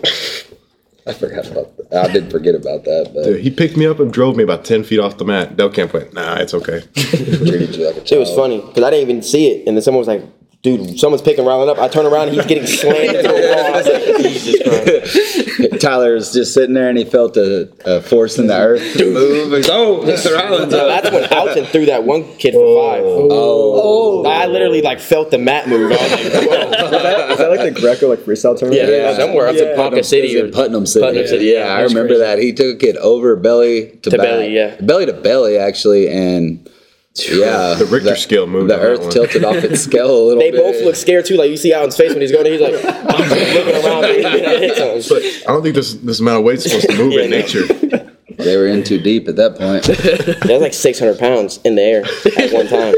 I 1.06 1.14
forgot 1.14 1.47
about 1.51 1.78
that. 1.89 2.10
I 2.10 2.14
did 2.14 2.32
forget 2.32 2.56
about 2.56 2.86
that, 2.86 3.12
but 3.14 3.24
Dude, 3.24 3.41
he 3.41 3.49
picked 3.49 3.76
me 3.76 3.86
up 3.86 3.99
and 3.99 4.12
drove 4.12 4.38
me 4.38 4.43
about 4.43 4.64
ten 4.64 4.84
feet 4.84 4.99
off 4.99 5.18
the 5.18 5.26
mat. 5.26 5.58
Dale 5.58 5.70
Camp 5.70 5.93
went, 5.93 6.14
"Nah, 6.14 6.36
it's 6.38 6.54
okay." 6.54 6.82
treated 6.93 7.76
you 7.76 7.88
like 7.88 7.97
a 7.97 8.16
It 8.16 8.20
was 8.20 8.34
funny 8.34 8.62
because 8.62 8.84
I 8.84 8.89
didn't 8.91 9.10
even 9.10 9.22
see 9.22 9.47
it, 9.51 9.68
and 9.68 9.76
then 9.76 9.82
someone 9.82 9.99
was 9.99 10.08
like, 10.08 10.24
"Dude, 10.64 10.97
someone's 10.99 11.22
picking 11.22 11.45
Rylan 11.45 11.70
up." 11.70 11.78
I 11.78 11.88
turn 11.88 12.05
around, 12.05 12.30
and 12.30 12.38
he's 12.38 12.45
getting 12.45 12.66
slammed 12.66 13.16
into 13.16 13.30
a 13.30 13.55
wall. 13.55 13.74
I 13.74 13.78
was 13.78 13.86
like, 13.88 14.22
"Jesus 14.24 14.61
Christ!" 14.64 15.82
Tyler 15.82 16.14
was 16.16 16.34
just 16.34 16.53
sitting 16.53 16.74
there 16.74 16.89
and 16.89 16.97
he 16.97 17.05
felt 17.05 17.36
a, 17.38 17.70
a 17.86 18.01
force 18.01 18.39
in 18.39 18.47
the 18.47 18.57
earth 18.57 18.97
to 18.97 19.14
move. 19.14 19.51
He's, 19.53 19.70
oh, 19.70 19.99
Mr. 20.03 20.38
Rollins. 20.38 20.72
No, 20.72 20.88
that's 20.88 21.11
when 21.11 21.32
Alton 21.34 21.66
threw 21.66 21.86
that 21.88 22.03
one 22.05 22.24
kid 22.38 22.53
for 22.53 22.82
five. 22.91 23.03
Oh, 23.05 24.24
oh. 24.24 24.30
I 24.30 24.45
literally 24.47 24.82
like 24.82 24.99
felt 24.99 25.30
the 25.32 25.38
mat 25.38 25.68
move. 25.68 25.91
I 25.91 25.95
was 25.95 26.11
like, 26.34 26.49
"Whoa." 26.49 27.32
Is 27.34 27.38
that 27.38 27.49
like 27.49 27.74
the 27.74 27.80
Greco 27.82 28.09
like 28.09 28.20
freestyle 28.20 28.57
tournament? 28.57 28.89
Yeah, 28.89 29.16
somewhere 29.16 29.47
up 29.47 29.55
in 29.55 29.76
Ponca 29.76 30.03
City 30.03 30.39
or 30.39 30.49
Putnam 30.51 30.86
City. 30.86 31.05
Putnam 31.05 31.28
City, 31.28 31.45
Yeah, 31.45 31.66
yeah. 31.66 31.74
I 31.74 31.82
remember 31.82 32.18
that. 32.20 32.39
He 32.39 32.53
took 32.53 32.76
a 32.76 32.78
kid 32.80 32.97
over 32.97 33.36
belly 33.36 33.89
to, 34.03 34.09
To 34.09 34.18
back. 34.18 34.20
belly, 34.26 34.55
yeah. 34.55 34.80
belly 34.82 35.05
to 35.05 35.14
belly 35.14 35.57
actually, 35.57 36.07
and 36.09 36.70
yeah, 37.16 37.76
The 37.76 37.86
Richter 37.86 38.16
scale 38.16 38.47
moved 38.47 38.70
The 38.72 38.80
earth 38.80 39.11
tilted 39.11 39.43
off 39.43 39.55
its 39.57 39.82
scale 39.84 40.09
a 40.09 40.18
little 40.28 40.39
bit. 40.41 40.51
They 40.53 40.57
bit. 40.57 40.74
both 40.74 40.84
look 40.84 40.95
scared 40.95 41.26
too. 41.26 41.36
Like 41.36 41.49
you 41.51 41.57
see 41.57 41.74
Alton's 41.74 41.95
face 41.97 42.11
when 42.11 42.22
he's 42.22 42.32
going, 42.32 42.45
he's 42.45 42.59
like 42.61 42.74
I'm 42.84 43.30
looking 43.30 43.86
around. 43.86 44.03
He's 44.05 44.24
gonna 44.24 44.59
hit 44.59 45.03
something. 45.03 45.32
I 45.47 45.51
don't 45.53 45.61
think 45.64 45.76
this 45.76 45.93
this 45.95 46.20
amount 46.20 46.39
of 46.39 46.43
weight's 46.45 46.64
supposed 46.64 46.89
to 46.89 46.97
move 46.97 47.14
Yeah, 47.14 47.22
in 47.22 47.30
no. 47.32 47.38
nature. 47.38 48.09
They 48.36 48.57
were 48.57 48.66
in 48.66 48.84
too 48.84 48.99
deep 48.99 49.28
at 49.28 49.36
that 49.36 49.55
point. 49.57 49.86
That 50.47 50.49
was 50.53 50.61
like 50.61 50.74
600 50.74 51.20
pounds 51.20 51.59
in 51.64 51.76
the 51.76 51.82
air 51.84 52.03
at 52.38 52.51
one 52.51 52.68
time. 52.68 52.95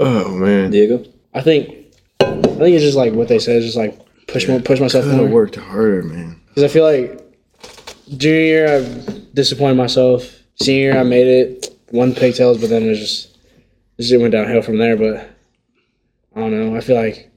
Oh 0.00 0.28
man, 0.34 0.70
Diego. 0.70 1.04
I 1.34 1.40
think 1.42 1.68
I 2.20 2.26
think 2.42 2.74
it's 2.74 2.82
just 2.82 2.96
like 2.96 3.12
what 3.12 3.28
they 3.28 3.38
said. 3.38 3.56
It's 3.56 3.66
just 3.66 3.76
like 3.76 3.98
push 4.26 4.48
more, 4.48 4.60
push 4.60 4.80
myself 4.80 5.04
could 5.04 5.12
have 5.12 5.20
more. 5.22 5.30
worked 5.30 5.56
harder, 5.56 6.02
man. 6.02 6.40
Because 6.48 6.64
I 6.64 6.68
feel 6.68 6.84
like 6.84 7.22
junior 8.16 8.40
year 8.40 8.76
I 8.78 9.20
disappointed 9.34 9.76
myself. 9.76 10.28
Senior 10.56 10.80
year 10.92 10.98
I 10.98 11.04
made 11.04 11.26
it, 11.28 11.78
won 11.92 12.14
pigtails, 12.14 12.58
but 12.58 12.70
then 12.70 12.84
it 12.84 12.94
just 12.94 13.36
it 13.98 14.02
just 14.02 14.20
went 14.20 14.32
downhill 14.32 14.62
from 14.62 14.78
there. 14.78 14.96
But 14.96 15.28
I 16.34 16.40
don't 16.40 16.52
know. 16.52 16.76
I 16.76 16.80
feel 16.80 16.96
like 16.96 17.30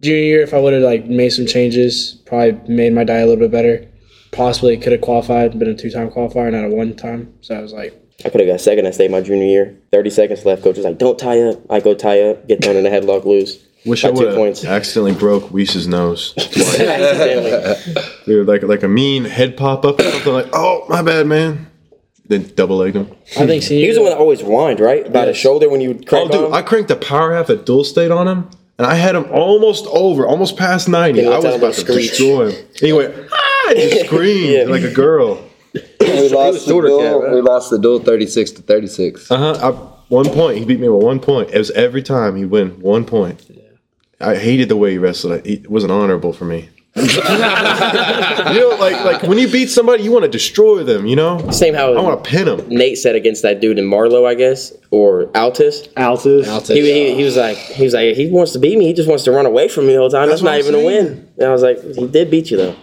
junior 0.00 0.22
year 0.22 0.42
if 0.42 0.54
I 0.54 0.58
would 0.58 0.72
have 0.72 0.82
like 0.82 1.06
made 1.06 1.30
some 1.30 1.46
changes, 1.46 2.20
probably 2.26 2.52
made 2.72 2.92
my 2.92 3.04
diet 3.04 3.24
a 3.24 3.26
little 3.26 3.48
bit 3.48 3.52
better. 3.52 3.88
Possibly 4.32 4.76
could 4.76 4.92
have 4.92 5.00
qualified, 5.00 5.58
been 5.58 5.68
a 5.68 5.74
two 5.74 5.90
time 5.90 6.10
qualifier, 6.10 6.50
not 6.50 6.64
a 6.64 6.68
one 6.68 6.96
time. 6.96 7.34
So 7.40 7.56
I 7.56 7.60
was 7.60 7.72
like, 7.72 7.94
I 8.24 8.30
could 8.30 8.40
have 8.40 8.48
got 8.48 8.60
second 8.60 8.86
I 8.86 8.90
stayed 8.90 9.10
my 9.10 9.20
junior 9.20 9.46
year. 9.46 9.78
30 9.92 10.10
seconds 10.10 10.44
left. 10.44 10.62
Coach 10.62 10.76
was 10.76 10.84
like, 10.84 10.98
don't 10.98 11.18
tie 11.18 11.40
up. 11.40 11.60
I 11.70 11.80
go 11.80 11.94
tie 11.94 12.20
up, 12.22 12.48
get 12.48 12.62
thrown 12.62 12.76
in 12.76 12.84
the 12.84 12.90
headlock, 12.90 13.24
lose. 13.24 13.64
Wish 13.86 14.02
By 14.02 14.08
I 14.08 14.12
would 14.12 14.64
accidentally 14.64 15.14
broke 15.14 15.52
Weiss's 15.52 15.86
nose. 15.86 16.32
Accidentally. 16.38 17.76
Dude, 18.24 18.48
like 18.48 18.62
like 18.62 18.82
a 18.82 18.88
mean 18.88 19.24
head 19.24 19.58
pop 19.58 19.84
up 19.84 20.00
or 20.00 20.04
something 20.04 20.32
like, 20.32 20.48
oh 20.54 20.86
my 20.88 21.02
bad, 21.02 21.26
man. 21.26 21.70
Then 22.26 22.50
double 22.54 22.78
legged 22.78 22.96
him. 22.96 23.10
I 23.38 23.46
think 23.46 23.62
senior 23.62 23.82
He 23.82 23.88
was 23.88 23.96
the 23.96 24.02
one 24.02 24.10
that 24.12 24.18
always 24.18 24.40
whined, 24.40 24.80
right? 24.80 25.06
About 25.06 25.28
his 25.28 25.36
shoulder 25.36 25.68
when 25.68 25.80
you 25.82 25.88
would 25.88 26.08
Oh, 26.12 26.26
dude, 26.28 26.44
on. 26.46 26.54
I 26.54 26.62
cranked 26.62 26.88
the 26.88 26.96
power 26.96 27.34
half 27.34 27.50
at 27.50 27.66
dual 27.66 27.84
state 27.84 28.10
on 28.10 28.26
him, 28.26 28.48
and 28.78 28.86
I 28.86 28.94
had 28.94 29.14
him 29.14 29.26
almost 29.30 29.86
over, 29.88 30.26
almost 30.26 30.56
past 30.56 30.88
ninety. 30.88 31.20
He 31.20 31.26
I 31.26 31.30
let 31.30 31.36
was 31.36 31.44
out 31.44 31.52
a 31.52 31.56
about 31.56 31.74
to 31.74 31.80
screech. 31.80 32.08
destroy 32.10 32.50
him. 32.50 32.66
Anyway, 32.82 33.12
he 33.14 33.22
ah, 33.30 33.70
and 33.70 33.78
just 33.90 34.06
screamed 34.06 34.50
Yeah. 34.52 34.64
like 34.64 34.82
a 34.84 34.90
girl. 34.90 35.44
we 36.00 36.28
lost 36.30 36.64
the 36.64 36.70
shorter 36.70 36.88
duel. 36.88 37.00
cat, 37.00 37.20
right? 37.24 37.34
We 37.34 37.40
lost 37.42 37.70
the 37.70 37.78
duel, 37.78 37.98
thirty-six 37.98 38.52
to 38.52 38.62
thirty-six. 38.62 39.30
Uh 39.30 39.36
huh. 39.60 39.72
One 40.08 40.26
point. 40.30 40.58
He 40.58 40.64
beat 40.64 40.80
me 40.80 40.88
with 40.88 41.02
one 41.02 41.20
point. 41.20 41.50
It 41.50 41.58
was 41.58 41.70
every 41.72 42.02
time 42.02 42.36
he'd 42.36 42.46
win 42.46 42.80
one 42.80 43.04
point. 43.04 43.50
I 44.20 44.36
hated 44.36 44.68
the 44.70 44.76
way 44.76 44.92
he 44.92 44.98
wrestled. 44.98 45.46
It 45.46 45.68
wasn't 45.70 45.92
honorable 45.92 46.32
for 46.32 46.44
me. 46.46 46.70
you 46.96 48.60
know, 48.60 48.76
like 48.78 49.04
like 49.04 49.22
when 49.22 49.36
you 49.36 49.50
beat 49.50 49.68
somebody, 49.68 50.04
you 50.04 50.12
want 50.12 50.24
to 50.24 50.30
destroy 50.30 50.84
them. 50.84 51.06
You 51.06 51.16
know, 51.16 51.50
Same 51.50 51.74
how 51.74 51.92
I 51.92 52.00
want 52.00 52.22
to 52.22 52.30
pin 52.30 52.46
them. 52.46 52.68
Nate 52.68 52.98
said 52.98 53.16
against 53.16 53.42
that 53.42 53.60
dude 53.60 53.80
in 53.80 53.84
Marlow, 53.84 54.24
I 54.26 54.34
guess, 54.34 54.72
or 54.92 55.26
Altus. 55.28 55.92
Altus. 55.94 56.72
He, 56.72 56.82
he, 56.82 57.14
he 57.16 57.24
was 57.24 57.36
like, 57.36 57.56
he 57.56 57.82
was 57.82 57.94
like, 57.94 58.14
he 58.14 58.30
wants 58.30 58.52
to 58.52 58.60
beat 58.60 58.78
me. 58.78 58.86
He 58.86 58.92
just 58.92 59.08
wants 59.08 59.24
to 59.24 59.32
run 59.32 59.44
away 59.44 59.66
from 59.66 59.88
me 59.88 59.94
the 59.94 59.98
whole 59.98 60.08
time. 60.08 60.28
That's, 60.28 60.40
That's 60.40 60.44
not 60.44 60.54
I'm 60.54 60.60
even 60.60 60.74
a 60.76 60.84
win. 60.84 61.28
And 61.36 61.48
I 61.48 61.50
was 61.50 61.62
like, 61.62 61.82
he 61.82 62.06
did 62.06 62.30
beat 62.30 62.52
you 62.52 62.58
though. 62.58 62.76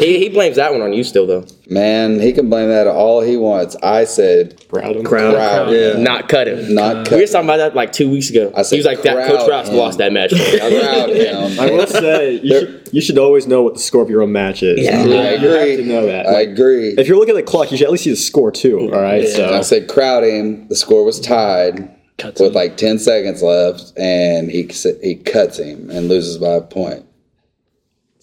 He, 0.00 0.18
he 0.18 0.28
blames 0.30 0.56
that 0.56 0.72
one 0.72 0.80
on 0.82 0.92
you 0.92 1.04
still 1.04 1.26
though. 1.26 1.44
Man, 1.68 2.20
he 2.20 2.32
can 2.32 2.48
blame 2.48 2.68
that 2.68 2.86
all 2.86 3.20
he 3.20 3.36
wants. 3.36 3.76
I 3.82 4.04
said 4.04 4.66
Crowd 4.68 4.96
him. 4.96 5.04
crowd, 5.04 5.70
Yeah. 5.70 5.98
Not 5.98 6.28
cut 6.28 6.48
him. 6.48 6.74
not 6.74 6.96
uh, 6.96 7.04
cut 7.04 7.12
him. 7.12 7.18
We 7.18 7.24
were 7.24 7.26
talking 7.30 7.46
about 7.48 7.56
that 7.58 7.74
like 7.74 7.92
two 7.92 8.08
weeks 8.10 8.30
ago. 8.30 8.52
I 8.56 8.62
said 8.62 8.76
he 8.76 8.78
was 8.78 8.86
like, 8.86 9.02
that 9.02 9.28
Coach 9.28 9.48
Ross 9.48 9.68
him. 9.68 9.76
lost 9.76 9.98
that 9.98 10.12
match. 10.12 10.30
Crowd 10.30 11.10
him. 11.10 11.60
I 11.60 11.70
will 11.70 11.86
say 11.86 12.34
you 12.40 12.60
should, 12.60 12.88
you 12.92 13.00
should 13.00 13.18
always 13.18 13.46
know 13.46 13.62
what 13.62 13.74
the 13.74 13.80
score 13.80 14.02
of 14.02 14.08
your 14.10 14.22
own 14.22 14.32
match 14.32 14.62
is. 14.62 14.80
Yeah. 14.80 15.04
You 15.04 15.12
I 15.18 15.22
have 15.22 15.42
agree. 15.42 15.76
to 15.76 15.84
know 15.84 16.06
that. 16.06 16.26
I 16.26 16.40
agree. 16.40 16.90
if 16.96 17.06
you're 17.08 17.18
looking 17.18 17.36
at 17.36 17.44
the 17.44 17.50
clock, 17.50 17.70
you 17.70 17.76
should 17.76 17.86
at 17.86 17.90
least 17.92 18.04
see 18.04 18.10
the 18.10 18.16
score 18.16 18.50
too. 18.50 18.80
All 18.92 19.00
right. 19.00 19.22
I 19.22 19.26
So 19.26 19.62
said 19.62 19.88
crowd 19.88 20.24
him. 20.24 20.68
The 20.68 20.76
score 20.76 21.04
was 21.04 21.20
tied 21.20 21.90
Cuts 22.18 22.40
with 22.40 22.48
him. 22.50 22.54
like 22.54 22.76
ten 22.76 22.98
seconds 22.98 23.42
left, 23.42 23.92
and 23.98 24.50
he 24.50 24.70
he 25.02 25.16
cuts 25.16 25.58
him 25.58 25.90
and 25.90 26.08
loses 26.08 26.38
by 26.38 26.52
a 26.54 26.60
point. 26.62 27.04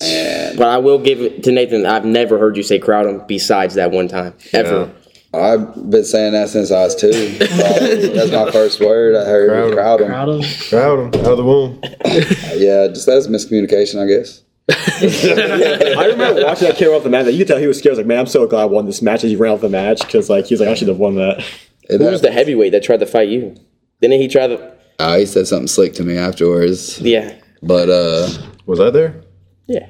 And 0.03 0.57
but 0.57 0.67
I 0.67 0.77
will 0.77 0.99
give 0.99 1.21
it 1.21 1.43
to 1.43 1.51
Nathan. 1.51 1.85
I've 1.85 2.05
never 2.05 2.37
heard 2.37 2.57
you 2.57 2.63
say 2.63 2.79
crowd 2.79 3.05
him 3.05 3.21
besides 3.27 3.75
that 3.75 3.91
one 3.91 4.07
time 4.07 4.33
ever. 4.53 4.91
I've 5.33 5.89
been 5.89 6.03
saying 6.05 6.33
that 6.33 6.49
since 6.49 6.69
I 6.71 6.83
was 6.83 6.95
two. 6.95 7.09
That's 7.39 8.31
my 8.31 8.51
first 8.51 8.79
word. 8.79 9.15
I 9.15 9.25
heard 9.25 9.73
Crowd 9.73 10.01
him. 10.01 10.07
crowd 10.07 10.29
him. 10.29 10.41
Crowd 10.69 10.99
him 11.15 11.21
out 11.25 11.31
of 11.31 11.37
the 11.37 11.43
womb. 11.43 11.79
Yeah, 12.55 12.87
just 12.89 13.07
that's 13.07 13.25
miscommunication, 13.27 13.99
I 13.99 14.07
guess. 14.07 14.41
I 14.69 16.05
remember 16.05 16.45
watching 16.45 16.67
that 16.67 16.77
kid 16.77 16.85
run 16.87 16.97
off 16.97 17.03
the 17.03 17.09
mat. 17.09 17.25
You 17.33 17.39
could 17.39 17.47
tell 17.47 17.57
he 17.57 17.67
was 17.67 17.79
scared. 17.79 17.91
I 17.91 17.93
was 17.93 17.97
like, 17.99 18.07
man, 18.07 18.19
I'm 18.19 18.25
so 18.27 18.45
glad 18.47 18.61
I 18.61 18.65
won 18.65 18.85
this 18.85 19.01
match. 19.01 19.23
As 19.23 19.31
he 19.31 19.35
ran 19.35 19.53
off 19.53 19.61
the 19.61 19.69
match 19.69 20.01
because 20.01 20.29
like 20.29 20.45
he 20.45 20.53
was 20.53 20.61
like, 20.61 20.69
I 20.69 20.73
should 20.75 20.87
have 20.87 20.99
won 20.99 21.15
that. 21.15 21.43
It 21.89 21.99
Who 21.99 22.05
was 22.07 22.21
the 22.21 22.31
heavyweight 22.31 22.71
that 22.71 22.83
tried 22.83 22.99
to 23.01 23.05
fight 23.05 23.27
you? 23.29 23.55
Didn't 24.01 24.21
he 24.21 24.27
try 24.27 24.47
to? 24.47 24.73
Uh, 24.99 25.17
he 25.17 25.25
said 25.25 25.47
something 25.47 25.67
slick 25.67 25.93
to 25.95 26.03
me 26.03 26.15
afterwards, 26.17 27.01
Yeah. 27.01 27.33
but 27.63 27.89
uh, 27.89 28.29
Was 28.67 28.79
I 28.79 28.89
there? 28.91 29.22
Yeah. 29.67 29.87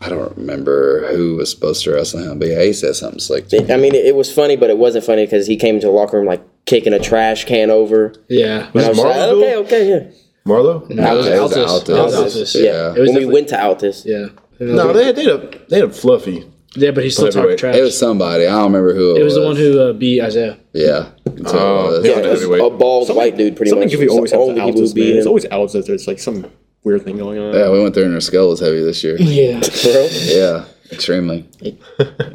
I 0.00 0.08
don't 0.10 0.36
remember 0.36 1.06
who 1.14 1.36
was 1.36 1.50
supposed 1.50 1.82
to 1.84 1.92
wrestle 1.92 2.20
him. 2.20 2.38
But 2.38 2.48
yeah, 2.48 2.62
he 2.62 2.72
said 2.72 2.94
something 2.94 3.20
slick. 3.20 3.48
To 3.48 3.62
me. 3.62 3.72
I 3.72 3.76
mean, 3.76 3.94
it, 3.94 4.04
it 4.04 4.14
was 4.16 4.32
funny, 4.32 4.56
but 4.56 4.68
it 4.70 4.76
wasn't 4.76 5.04
funny 5.04 5.24
because 5.24 5.46
he 5.46 5.56
came 5.56 5.76
into 5.76 5.86
the 5.86 5.92
locker 5.92 6.18
room 6.18 6.26
like 6.26 6.42
kicking 6.66 6.92
a 6.92 6.98
trash 6.98 7.44
can 7.46 7.70
over. 7.70 8.12
Yeah. 8.28 8.70
Was 8.72 8.84
I 8.84 8.86
it 8.86 8.90
was 8.90 8.98
like, 8.98 9.16
okay, 9.16 9.56
okay, 9.56 9.88
yeah. 9.88 10.10
Marlow? 10.44 10.86
No, 10.90 11.14
it 11.14 11.16
was 11.16 11.26
it 11.26 11.40
was 11.40 11.52
Altus. 11.54 11.66
Altus. 11.66 12.04
Was 12.04 12.14
Altus. 12.14 12.42
Altus. 12.42 12.62
Yeah. 12.64 12.94
It 12.94 13.00
was 13.00 13.10
when 13.10 13.18
we 13.26 13.32
went 13.32 13.48
to 13.48 13.56
Altus. 13.56 14.04
Yeah. 14.04 14.28
No, 14.60 14.92
they 14.92 15.06
had, 15.06 15.16
they 15.16 15.24
had 15.24 15.32
a 15.32 15.58
they 15.68 15.76
had 15.80 15.88
a 15.88 15.92
fluffy. 15.92 16.50
Yeah, 16.76 16.90
but 16.90 17.04
he 17.04 17.10
still 17.10 17.26
talked 17.26 17.36
Heavyweight. 17.36 17.58
trash. 17.58 17.76
It 17.76 17.82
was 17.82 17.96
somebody. 17.98 18.46
I 18.46 18.50
don't 18.50 18.64
remember 18.72 18.94
who 18.94 19.14
it, 19.16 19.20
It 19.20 19.24
was 19.24 19.36
the 19.36 19.42
one 19.44 19.54
who 19.56 19.80
uh, 19.80 19.92
beat 19.92 20.20
Isaiah. 20.20 20.58
Yeah. 20.72 21.10
That's 21.24 21.52
who 21.52 21.58
Oh, 21.58 21.86
was. 21.86 22.04
yeah. 22.04 22.10
Yeah, 22.12 22.18
it 22.18 22.30
was 22.30 22.40
Heavyweight. 22.40 22.60
a 22.62 22.70
bald 22.76 23.14
white 23.16 23.36
dude, 23.36 23.56
pretty 23.56 23.70
Something 23.70 23.86
much. 23.88 23.92
goofy 23.96 24.08
always 24.08 24.32
Only 24.32 24.58
happens 24.60 24.92
people 24.92 24.94
to 24.94 25.00
Altus, 25.00 25.08
man. 25.10 25.16
It's 25.18 25.26
always 25.26 25.44
Altus. 25.46 25.86
There's 25.86 26.06
like 26.08 26.18
some 26.18 26.50
weird 26.84 27.02
thing 27.02 27.16
going 27.18 27.38
on. 27.38 27.54
Yeah, 27.54 27.70
we 27.70 27.82
went 27.82 27.94
there 27.94 28.04
and 28.04 28.14
our 28.14 28.20
skull 28.20 28.48
was 28.50 28.60
heavy 28.60 28.82
this 28.82 29.02
year. 29.02 29.16
Yeah. 29.18 29.60
Bro. 29.82 30.08
Yeah, 30.12 30.64
extremely. 30.92 31.48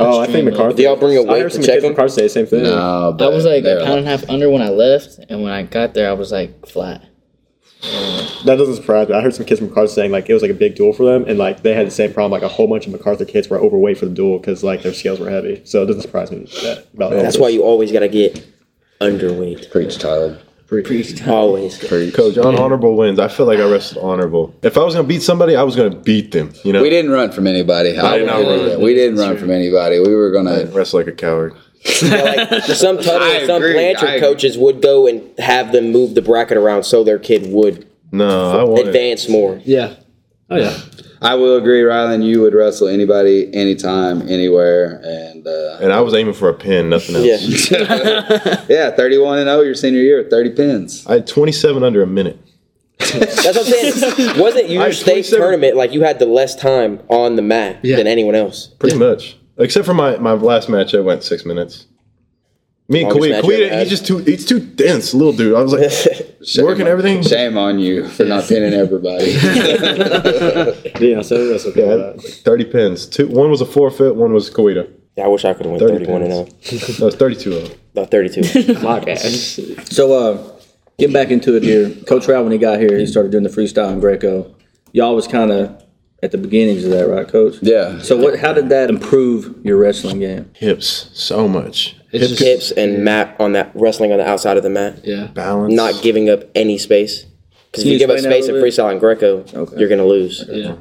Oh, 0.02 0.22
I 0.22 0.28
think 0.28 0.46
McCarthy. 0.46 0.78
Do 0.78 0.84
y'all 0.84 0.96
bring 0.96 1.18
a 1.18 1.22
I 1.22 1.26
weight 1.26 1.42
heard 1.42 1.52
to 1.52 1.56
some 1.56 1.64
check 1.64 1.76
kids 1.76 1.86
from? 1.86 1.92
McCarthy 1.92 2.14
say 2.14 2.22
the 2.24 2.30
same 2.30 2.46
thing. 2.46 2.64
No, 2.64 3.10
I 3.10 3.12
but 3.12 3.34
was 3.34 3.46
like 3.46 3.64
they're 3.64 3.80
a 3.80 3.86
pound 3.86 4.00
and 4.00 4.08
a 4.08 4.10
half 4.10 4.30
under 4.30 4.50
when 4.50 4.62
I 4.62 4.70
left, 4.70 5.20
and 5.30 5.44
when 5.44 5.52
I 5.52 5.64
got 5.64 5.94
there, 5.94 6.10
I 6.10 6.14
was 6.14 6.32
like 6.32 6.66
flat. 6.66 7.04
That 8.46 8.56
doesn't 8.58 8.76
surprise 8.76 9.10
me. 9.10 9.16
I 9.16 9.22
heard 9.22 9.34
some 9.36 9.46
kids 9.46 9.60
from 9.60 9.70
MacArthur 9.70 9.92
saying 9.94 10.12
like 10.12 10.30
it 10.30 10.34
was 10.34 10.42
like 10.42 10.52
a 10.52 10.56
big 10.56 10.76
duel 10.76 10.94
for 10.94 11.04
them, 11.04 11.26
and 11.28 11.38
like 11.38 11.62
they 11.64 11.74
had 11.74 11.88
the 11.88 11.92
same 11.92 12.14
problem. 12.14 12.32
Like 12.32 12.50
a 12.50 12.54
whole 12.54 12.68
bunch 12.68 12.86
of 12.88 12.94
MacArthur 12.94 13.26
kids 13.26 13.50
were 13.50 13.58
overweight 13.58 13.98
for 13.98 14.06
the 14.06 14.14
duel 14.14 14.40
because 14.40 14.64
like 14.64 14.82
their 14.82 14.94
scales 14.94 15.20
were 15.20 15.30
heavy. 15.30 15.62
So 15.66 15.84
it 15.84 15.88
doesn't 15.88 16.02
surprise 16.02 16.32
me 16.32 16.46
that 16.64 16.88
about 16.94 17.12
That's 17.12 17.38
why 17.38 17.50
you 17.50 17.64
always 17.64 17.92
gotta 17.92 18.08
get 18.08 18.46
underweight. 19.02 19.70
Preach, 19.72 19.98
Tyler. 19.98 20.40
Always. 21.28 21.78
Preach. 21.80 22.14
Coach, 22.14 22.36
unhonorable 22.36 22.96
wins. 22.96 23.20
I 23.20 23.28
feel 23.28 23.46
like 23.48 23.60
I 23.60 23.70
wrestled 23.70 24.04
honorable. 24.06 24.54
If 24.62 24.78
I 24.78 24.84
was 24.84 24.94
gonna 24.94 25.08
beat 25.08 25.24
somebody, 25.24 25.56
I 25.56 25.64
was 25.64 25.76
gonna 25.76 25.96
beat 25.96 26.32
them. 26.32 26.54
You 26.64 26.74
know, 26.74 26.82
We 26.82 26.90
didn't 26.90 27.12
run 27.12 27.32
from 27.32 27.48
anybody. 27.48 27.98
I 27.98 28.20
did 28.20 28.28
not 28.28 28.44
run. 28.44 28.66
that. 28.68 28.80
We 28.80 28.94
didn't 28.94 29.18
run 29.18 29.38
from 29.38 29.50
anybody. 29.52 30.00
We 30.00 30.14
were 30.14 30.32
gonna. 30.32 30.58
didn't 30.58 30.74
wrestle 30.74 31.00
like 31.00 31.08
a 31.08 31.12
coward. 31.12 31.54
like 32.04 32.64
some 32.64 32.98
Tuttle 33.02 33.48
some 33.48 33.64
agree, 33.64 33.74
Blanchard 33.74 34.20
coaches 34.20 34.58
would 34.58 34.82
go 34.82 35.08
and 35.08 35.24
have 35.40 35.72
them 35.72 35.92
move 35.92 36.14
the 36.14 36.22
bracket 36.22 36.58
around 36.58 36.84
so 36.84 37.04
their 37.04 37.20
kid 37.20 37.52
would 37.52 37.88
No, 38.12 38.78
I 38.78 38.82
advance 38.82 39.28
more. 39.28 39.62
Yeah. 39.66 39.96
Oh 40.50 40.58
yeah. 40.58 40.78
I 41.22 41.36
will 41.36 41.58
agree, 41.58 41.82
Rylan. 41.82 42.24
You 42.24 42.42
would 42.42 42.54
wrestle 42.54 42.88
anybody, 42.88 43.54
anytime, 43.54 44.22
anywhere, 44.30 45.02
and 45.04 45.46
uh, 45.46 45.78
And 45.82 45.92
I 45.92 46.00
was 46.02 46.14
aiming 46.14 46.34
for 46.34 46.50
a 46.50 46.54
pin, 46.54 46.90
nothing 46.90 47.16
else. 47.16 47.70
Yeah. 47.72 48.66
yeah, 48.70 48.92
thirty-one 48.92 49.40
and 49.40 49.48
zero 49.48 49.62
your 49.62 49.76
senior 49.76 50.02
year, 50.02 50.28
thirty 50.30 50.50
pins. 50.52 51.06
I 51.08 51.14
had 51.16 51.28
27 51.28 51.84
under 51.84 52.02
a 52.02 52.08
minute. 52.08 52.40
That's 53.00 53.46
what 53.46 53.58
I'm 53.58 53.64
saying. 53.64 54.40
Wasn't 54.40 54.70
your 54.70 54.92
state 54.92 55.26
tournament 55.26 55.76
like 55.76 55.94
you 55.94 56.04
had 56.04 56.20
the 56.20 56.26
less 56.26 56.56
time 56.56 57.02
on 57.10 57.36
the 57.36 57.42
mat 57.42 57.80
Yeah. 57.82 57.96
than 57.98 58.08
anyone 58.08 58.36
else? 58.36 58.68
Pretty 58.68 58.98
much. 58.98 59.38
Except 59.58 59.86
for 59.86 59.94
my, 59.94 60.18
my 60.18 60.34
last 60.34 60.70
match, 60.70 60.94
I 60.94 61.00
went 61.00 61.24
six 61.24 61.46
minutes. 61.46 61.86
Me 62.92 63.04
and 63.04 63.10
Longest 63.14 63.28
Kawhi, 63.28 63.30
match 63.30 63.46
you 63.46 63.66
ever 63.66 63.76
Kawhi, 63.76 63.80
he's 63.82 63.90
just 63.90 64.08
too 64.08 64.18
he's 64.18 64.46
too 64.46 64.60
dense, 64.60 65.14
little 65.14 65.32
dude. 65.34 65.56
I 65.56 65.62
was 65.62 65.74
like 65.74 66.64
working 66.66 66.88
everything. 66.88 67.22
Shame 67.22 67.56
on 67.56 67.78
you 67.78 68.08
for 68.10 68.26
not 68.26 68.46
pinning 68.46 68.74
everybody. 68.74 69.26
Yeah, 71.00 71.22
so 71.22 71.48
that's 71.50 71.66
okay. 71.68 71.86
Yeah, 71.86 71.94
I 71.94 71.96
with 71.96 72.16
had 72.16 72.20
that. 72.24 72.42
30 72.44 72.66
pins. 72.66 73.06
Two, 73.06 73.28
one 73.28 73.50
was 73.50 73.62
a 73.62 73.66
forfeit, 73.66 74.16
one 74.16 74.34
was 74.34 74.50
Kawita. 74.50 74.92
Yeah, 75.16 75.26
I 75.26 75.28
wish 75.28 75.46
I 75.46 75.54
could 75.54 75.66
have 75.66 75.72
went 75.72 75.82
30 75.82 76.06
31 76.06 76.22
and 76.24 76.32
0. 76.34 76.46
pins. 76.46 77.00
No, 77.00 77.08
it's 77.08 77.16
32 77.16 77.54
of 77.54 77.70
them. 77.70 77.80
No, 77.96 78.06
32. 78.06 78.74
My 78.82 79.00
bad. 79.00 79.18
So, 79.20 80.14
uh, 80.14 80.60
getting 80.98 81.14
back 81.14 81.30
into 81.30 81.56
it 81.56 81.64
here, 81.64 81.90
Coach 82.06 82.28
Rowell, 82.28 82.44
when 82.44 82.52
he 82.52 82.58
got 82.58 82.80
here, 82.80 82.98
he 82.98 83.06
started 83.06 83.32
doing 83.32 83.44
the 83.44 83.50
freestyle 83.50 83.92
and 83.92 84.02
Greco. 84.02 84.54
Y'all 84.92 85.16
was 85.16 85.28
kind 85.28 85.52
of 85.52 85.84
at 86.22 86.32
the 86.32 86.38
beginnings 86.38 86.84
of 86.86 86.92
that, 86.92 87.08
right, 87.08 87.28
Coach? 87.28 87.56
yeah. 87.62 88.00
So, 88.02 88.18
what? 88.18 88.40
How 88.40 88.54
did 88.54 88.70
that 88.70 88.90
improve 88.90 89.56
your 89.64 89.78
wrestling 89.78 90.20
game? 90.20 90.52
Hips, 90.54 91.10
so 91.14 91.48
much. 91.48 91.96
It's 92.12 92.28
Hips, 92.28 92.40
just- 92.40 92.42
Hips 92.44 92.72
and 92.72 93.04
mat 93.04 93.36
on 93.40 93.54
that 93.54 93.72
wrestling 93.76 94.12
on 94.12 94.18
the 94.18 94.28
outside 94.28 94.58
of 94.58 94.64
the 94.64 94.70
mat. 94.70 95.00
Yeah. 95.04 95.28
balance. 95.28 95.74
Not 95.74 96.02
giving 96.02 96.30
up 96.30 96.44
any 96.56 96.78
space. 96.78 97.26
Because 97.72 97.84
if 97.84 97.88
you 97.88 97.94
you 97.94 98.00
give 98.00 98.10
up 98.10 98.16
explain 98.16 98.32
that 98.32 98.40
a 98.40 98.44
space 98.44 98.56
in 98.56 98.56
freestyle 98.86 98.92
and 98.92 99.00
Greco, 99.00 99.46
Okay. 99.54 99.78
you're 99.78 99.90
gonna 99.90 100.06
lose. 100.08 100.44
Yeah. 100.50 100.76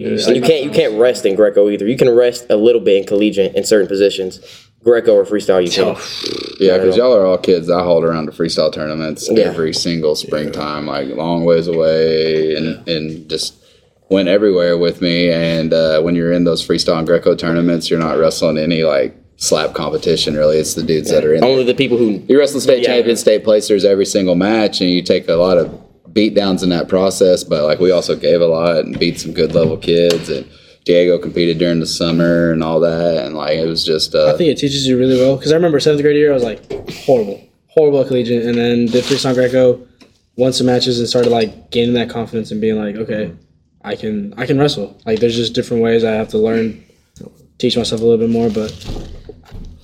And 0.00 0.36
you 0.36 0.42
can't 0.42 0.64
you 0.64 0.70
can't 0.70 0.98
rest 0.98 1.24
in 1.26 1.34
Greco 1.36 1.68
either. 1.70 1.86
You 1.86 1.96
can 1.96 2.10
rest 2.10 2.46
a 2.50 2.56
little 2.56 2.80
bit 2.80 2.96
in 2.98 3.04
collegiate 3.04 3.54
in 3.54 3.64
certain 3.64 3.86
positions. 3.88 4.40
Greco 4.84 5.14
or 5.14 5.24
freestyle, 5.24 5.64
you 5.64 5.70
can. 5.70 5.96
Yeah, 6.60 6.78
because 6.78 6.96
y'all 6.96 7.12
are 7.14 7.26
all 7.26 7.38
kids. 7.38 7.68
I 7.70 7.82
hauled 7.82 8.04
around 8.04 8.26
to 8.26 8.32
freestyle 8.32 8.72
tournaments 8.72 9.28
Yeah. 9.30 9.44
every 9.44 9.72
single 9.72 10.14
springtime, 10.16 10.86
like 10.86 11.08
long 11.08 11.44
ways 11.44 11.66
away, 11.68 12.54
and 12.54 12.88
and 12.88 13.28
just 13.28 13.54
went 14.10 14.28
everywhere 14.28 14.78
with 14.78 15.00
me. 15.02 15.30
And 15.30 15.72
uh, 15.72 16.00
when 16.02 16.14
you're 16.14 16.32
in 16.32 16.44
those 16.44 16.66
freestyle 16.66 16.98
and 16.98 17.06
Greco 17.06 17.34
tournaments, 17.34 17.90
you're 17.90 17.98
not 17.98 18.18
wrestling 18.18 18.58
any 18.58 18.82
like 18.84 19.16
slap 19.36 19.74
competition. 19.74 20.34
Really, 20.36 20.58
it's 20.58 20.74
the 20.74 20.82
dudes 20.82 21.10
that 21.10 21.24
are 21.24 21.34
in. 21.34 21.44
Only 21.44 21.64
the 21.64 21.74
people 21.74 21.96
who 21.98 22.22
You 22.28 22.38
wrestle 22.38 22.60
state 22.60 22.82
Yeah. 22.82 22.94
champions, 22.96 23.20
state 23.20 23.44
placers 23.44 23.84
every 23.84 24.06
single 24.06 24.34
match, 24.34 24.80
and 24.80 24.90
you 24.90 25.02
take 25.02 25.28
a 25.28 25.34
lot 25.34 25.58
of 25.58 25.70
beat 26.12 26.34
downs 26.34 26.62
in 26.62 26.70
that 26.70 26.88
process. 26.88 27.44
But 27.44 27.64
like 27.64 27.78
we 27.78 27.90
also 27.90 28.16
gave 28.16 28.40
a 28.40 28.46
lot 28.46 28.78
and 28.84 28.98
beat 28.98 29.20
some 29.20 29.32
good 29.32 29.54
level 29.54 29.76
kids. 29.76 30.28
And 30.28 30.46
Diego 30.84 31.18
competed 31.18 31.58
during 31.58 31.80
the 31.80 31.86
summer 31.86 32.50
and 32.50 32.64
all 32.64 32.80
that, 32.80 33.24
and 33.26 33.34
like 33.36 33.58
it 33.58 33.66
was 33.66 33.84
just. 33.84 34.14
Uh, 34.14 34.32
I 34.32 34.36
think 34.38 34.50
it 34.50 34.56
teaches 34.58 34.86
you 34.86 34.98
really 34.98 35.16
well 35.20 35.36
because 35.36 35.52
I 35.52 35.56
remember 35.56 35.78
seventh 35.80 36.02
grade 36.02 36.16
year 36.16 36.30
I 36.30 36.34
was 36.34 36.42
like 36.44 36.60
horrible, 37.04 37.46
horrible 37.66 38.00
at 38.00 38.06
collegiate, 38.08 38.46
and 38.46 38.54
then 38.56 38.86
did 38.86 39.04
freestyle 39.04 39.34
Greco, 39.34 39.86
won 40.36 40.52
some 40.54 40.66
matches 40.66 40.98
and 40.98 41.06
started 41.06 41.30
like 41.30 41.70
gaining 41.70 41.92
that 41.94 42.08
confidence 42.08 42.50
and 42.50 42.60
being 42.60 42.78
like, 42.78 42.96
okay, 42.96 43.32
I 43.88 43.96
can 43.96 44.34
I 44.36 44.46
can 44.46 44.58
wrestle. 44.58 44.96
Like 45.06 45.18
there's 45.20 45.36
just 45.36 45.54
different 45.54 45.82
ways 45.82 46.04
I 46.04 46.12
have 46.12 46.28
to 46.28 46.38
learn, 46.38 46.84
teach 47.58 47.76
myself 47.76 48.00
a 48.00 48.04
little 48.04 48.18
bit 48.18 48.30
more. 48.30 48.50
But 48.50 48.70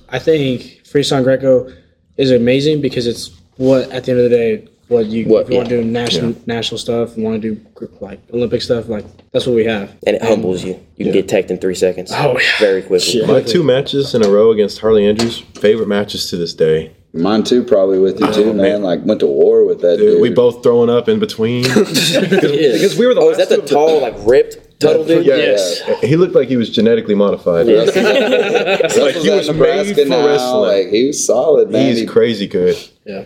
I 0.09 0.19
think 0.19 0.61
freestyle 0.85 1.23
Greco 1.23 1.71
is 2.17 2.31
amazing 2.31 2.81
because 2.81 3.07
it's 3.07 3.31
what 3.57 3.89
at 3.91 4.03
the 4.05 4.11
end 4.11 4.21
of 4.21 4.29
the 4.29 4.35
day 4.37 4.67
what 4.87 5.07
you, 5.07 5.25
What- 5.25 5.45
if 5.45 5.49
you 5.49 5.57
want 5.57 5.69
to 5.69 5.81
do 5.81 5.83
national 5.83 6.35
national 6.45 6.77
stuff, 6.77 7.17
you 7.17 7.23
want 7.23 7.41
to 7.41 7.55
do 7.55 7.61
like 8.01 8.19
Olympic 8.31 8.61
stuff, 8.61 8.87
like 8.87 9.03
that's 9.31 9.47
what 9.47 9.55
we 9.55 9.65
have. 9.65 9.89
and 10.05 10.15
it 10.15 10.21
humbles 10.21 10.63
you. 10.63 10.79
You 10.97 11.05
can 11.05 11.13
get 11.13 11.27
teched 11.27 11.49
in 11.49 11.57
three 11.57 11.73
seconds. 11.75 12.11
Oh, 12.13 12.37
yeah. 12.39 12.45
Very 12.59 12.81
quickly. 12.83 13.25
My 13.25 13.41
two 13.41 13.63
matches 13.63 14.13
in 14.13 14.23
a 14.23 14.29
row 14.29 14.51
against 14.51 14.79
Harley 14.79 15.05
Andrews, 15.07 15.39
favorite 15.55 15.87
matches 15.87 16.29
to 16.29 16.37
this 16.37 16.53
day. 16.53 16.91
Mine 17.15 17.43
too, 17.43 17.63
probably 17.63 17.97
with 17.97 18.19
you 18.19 18.31
too, 18.33 18.43
Oh, 18.49 18.53
man. 18.53 18.57
man. 18.57 18.83
Like 18.83 19.05
went 19.05 19.21
to 19.21 19.25
war 19.27 19.63
with 19.65 19.79
that 19.81 19.97
Dude, 19.97 20.13
dude. 20.13 20.21
we 20.21 20.29
both 20.31 20.61
throwing 20.61 20.89
up 20.89 21.07
in 21.07 21.17
between. 21.19 21.63
Because 21.73 22.97
we 22.97 23.07
were 23.07 23.13
the 23.13 23.21
Oh, 23.21 23.29
is 23.31 23.37
that 23.37 23.49
the 23.49 23.57
two 23.57 23.67
tall, 23.67 24.01
like 24.01 24.15
ripped 24.19 24.79
Tuttle 24.81 25.05
dude? 25.05 25.25
Yeah, 25.25 25.35
Yes. 25.37 25.81
he 26.01 26.17
looked 26.17 26.35
like 26.35 26.49
he 26.49 26.57
was 26.57 26.69
genetically 26.69 27.15
modified. 27.15 27.67
Wrestles 27.67 27.95
like 28.97 29.15
he 29.15 29.29
was 29.29 29.47
Nebraska 29.47 29.95
made 29.95 30.03
for 30.03 30.09
now. 30.09 30.25
wrestling. 30.27 30.61
Like 30.61 30.87
he 30.89 31.07
was 31.07 31.25
solid, 31.25 31.69
man. 31.71 31.87
He's 31.89 31.99
he 31.99 32.05
crazy 32.05 32.47
good. 32.47 32.77
Yeah. 33.05 33.23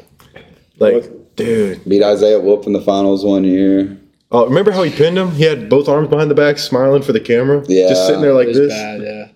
Like, 0.77 1.35
dude. 1.35 1.83
beat 1.89 2.03
Isaiah 2.03 2.39
Wolf 2.39 2.67
in 2.67 2.73
the 2.73 2.81
finals 2.81 3.25
one 3.25 3.43
year. 3.43 3.97
Oh, 4.31 4.45
remember 4.45 4.71
how 4.71 4.83
he 4.83 4.91
pinned 4.91 5.17
him? 5.17 5.31
He 5.31 5.43
had 5.43 5.69
both 5.69 5.89
arms 5.89 6.07
behind 6.07 6.29
the 6.29 6.35
back, 6.35 6.59
smiling 6.59 7.01
for 7.01 7.11
the 7.13 7.19
camera. 7.19 7.63
Yeah. 7.67 7.89
just 7.89 8.05
sitting 8.05 8.21
there 8.21 8.33
like 8.33 8.45
It 8.45 8.49
was 8.49 8.57
this. 8.59 8.73
bad, 8.73 9.01
yeah. 9.01 9.27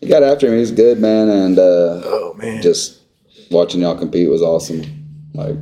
He 0.00 0.08
got 0.08 0.22
after 0.24 0.48
him. 0.48 0.58
He's 0.58 0.72
good, 0.72 0.98
man. 0.98 1.28
And 1.28 1.58
uh, 1.58 2.00
Oh 2.04 2.34
man, 2.36 2.60
just 2.60 2.99
watching 3.50 3.80
y'all 3.82 3.96
compete 3.96 4.28
was 4.30 4.42
awesome. 4.42 4.82
Like 5.34 5.56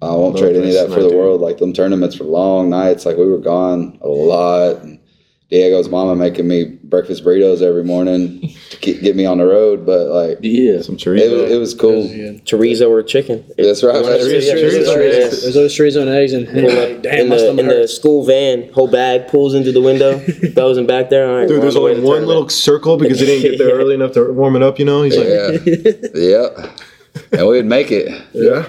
I 0.00 0.06
won't 0.10 0.34
Love 0.34 0.42
trade 0.42 0.56
any 0.56 0.68
of 0.68 0.74
that 0.88 0.94
for 0.94 1.02
the 1.02 1.08
dude. 1.08 1.18
world. 1.18 1.40
Like 1.40 1.58
them 1.58 1.72
tournaments 1.72 2.18
were 2.18 2.26
long 2.26 2.70
nights. 2.70 3.04
Like 3.06 3.16
we 3.16 3.26
were 3.28 3.38
gone 3.38 3.98
a 4.00 4.08
lot. 4.08 4.82
And 4.82 4.98
Diego's 5.50 5.88
mama 5.88 6.14
making 6.14 6.46
me 6.46 6.64
breakfast 6.84 7.24
burritos 7.24 7.62
every 7.62 7.82
morning 7.82 8.54
to 8.70 8.76
keep, 8.76 9.00
get 9.00 9.16
me 9.16 9.24
on 9.24 9.38
the 9.38 9.46
road. 9.46 9.86
But 9.86 10.08
like 10.08 10.38
Yeah. 10.42 10.82
some 10.82 10.96
it 10.96 11.00
chorizo. 11.00 11.42
was, 11.42 11.50
it 11.52 11.56
was 11.58 11.74
cool. 11.74 12.02
Chorizo 12.44 12.90
or 12.90 13.02
chicken. 13.02 13.44
That's 13.56 13.82
right. 13.82 13.94
Chorizo, 13.96 14.20
Chorizo, 14.20 14.52
chorizo, 14.52 14.54
chorizo, 14.54 14.96
chorizo. 14.96 15.42
There's 15.42 15.56
always 15.56 15.72
chorizo 15.72 16.00
and 16.02 16.10
eggs, 16.10 16.32
and 16.34 16.46
and 16.48 17.02
damn, 17.02 17.20
in 17.22 17.28
the 17.30 17.48
in 17.58 17.66
the 17.68 17.88
school 17.88 18.24
van, 18.26 18.70
whole 18.74 18.88
bag 18.88 19.26
pulls 19.28 19.54
into 19.54 19.72
the 19.72 19.80
window, 19.80 20.18
throws 20.54 20.76
him 20.76 20.86
back 20.86 21.08
there. 21.10 21.28
All 21.28 21.38
right, 21.38 21.48
Dude, 21.48 21.62
there's 21.62 21.76
on 21.76 21.82
the 21.84 21.88
only 21.90 22.02
one 22.02 22.04
tournament. 22.20 22.26
little 22.28 22.48
circle 22.50 22.98
because 22.98 23.18
he 23.20 23.26
didn't 23.26 23.50
get 23.50 23.58
there 23.58 23.68
Yeah. 23.68 23.74
early 23.82 23.94
enough 23.94 24.12
to 24.12 24.30
warm 24.32 24.54
it 24.54 24.62
up. 24.62 24.78
You 24.78 24.84
know, 24.84 25.02
he's 25.02 25.16
like, 25.16 25.26
Yeah. 25.26 26.08
yeah. 26.14 26.70
And 27.32 27.42
we 27.46 27.56
would 27.56 27.66
make 27.66 27.90
it. 27.90 28.08
yeah. 28.32 28.60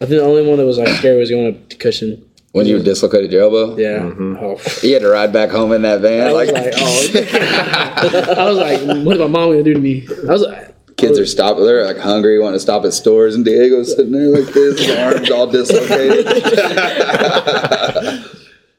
I 0.00 0.06
think 0.06 0.10
the 0.20 0.22
only 0.22 0.46
one 0.46 0.58
that 0.58 0.64
was 0.66 0.78
like 0.78 0.88
scary 0.96 1.18
was 1.18 1.28
going 1.30 1.54
up 1.54 1.68
to 1.70 1.76
Cushing. 1.76 2.24
When 2.52 2.66
you 2.66 2.82
dislocated 2.82 3.30
your 3.32 3.42
elbow? 3.42 3.76
Yeah. 3.76 3.98
Mm-hmm. 3.98 4.36
Oh. 4.40 4.58
You 4.86 4.94
had 4.94 5.02
to 5.02 5.08
ride 5.08 5.32
back 5.32 5.50
home 5.50 5.72
in 5.72 5.82
that 5.82 6.00
van. 6.00 6.26
I 6.28 6.32
was 6.32 6.50
Like, 6.50 6.64
like, 6.64 6.74
oh. 6.76 8.34
I 8.38 8.44
was 8.48 8.56
like, 8.58 8.80
what 9.04 9.16
is 9.16 9.20
my 9.20 9.26
mom 9.26 9.50
gonna 9.50 9.62
do 9.62 9.74
to 9.74 9.80
me? 9.80 10.06
I 10.28 10.32
was 10.32 10.42
like, 10.42 10.96
kids 10.96 11.18
are 11.18 11.26
stopping. 11.26 11.64
They're 11.64 11.84
like 11.84 11.98
hungry, 11.98 12.38
wanting 12.40 12.54
to 12.56 12.60
stop 12.60 12.84
at 12.84 12.92
stores, 12.94 13.34
and 13.34 13.44
Diego's 13.44 13.94
sitting 13.94 14.12
there 14.12 14.28
like 14.28 14.52
this, 14.54 14.78
his 14.80 14.96
arms 14.96 15.30
all 15.30 15.46
dislocated. 15.46 16.26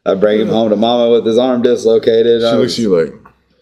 I 0.05 0.15
bring 0.15 0.39
him 0.41 0.47
home 0.47 0.69
to 0.69 0.75
mama 0.75 1.11
with 1.11 1.25
his 1.25 1.38
arm 1.38 1.61
dislocated. 1.61 2.41
She 2.41 2.47
I 2.47 2.51
looks 2.53 2.61
was- 2.63 2.73
at 2.80 2.82
you 2.82 2.97
like, 2.97 3.13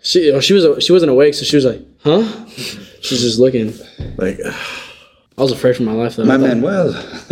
she 0.03 0.32
oh, 0.32 0.39
she 0.39 0.53
was 0.53 0.84
she 0.84 0.93
wasn't 0.93 1.11
awake, 1.11 1.34
so 1.34 1.43
she 1.43 1.55
was 1.57 1.65
like, 1.65 1.82
huh? 2.03 2.24
She's 3.01 3.22
just 3.22 3.39
looking. 3.39 3.74
like, 4.18 4.39
I 5.38 5.43
was 5.43 5.51
afraid 5.51 5.75
for 5.75 5.83
my 5.83 5.91
life 5.91 6.15
though. 6.15 6.25
my 6.25 6.38
man, 6.38 6.61
well, 6.61 6.91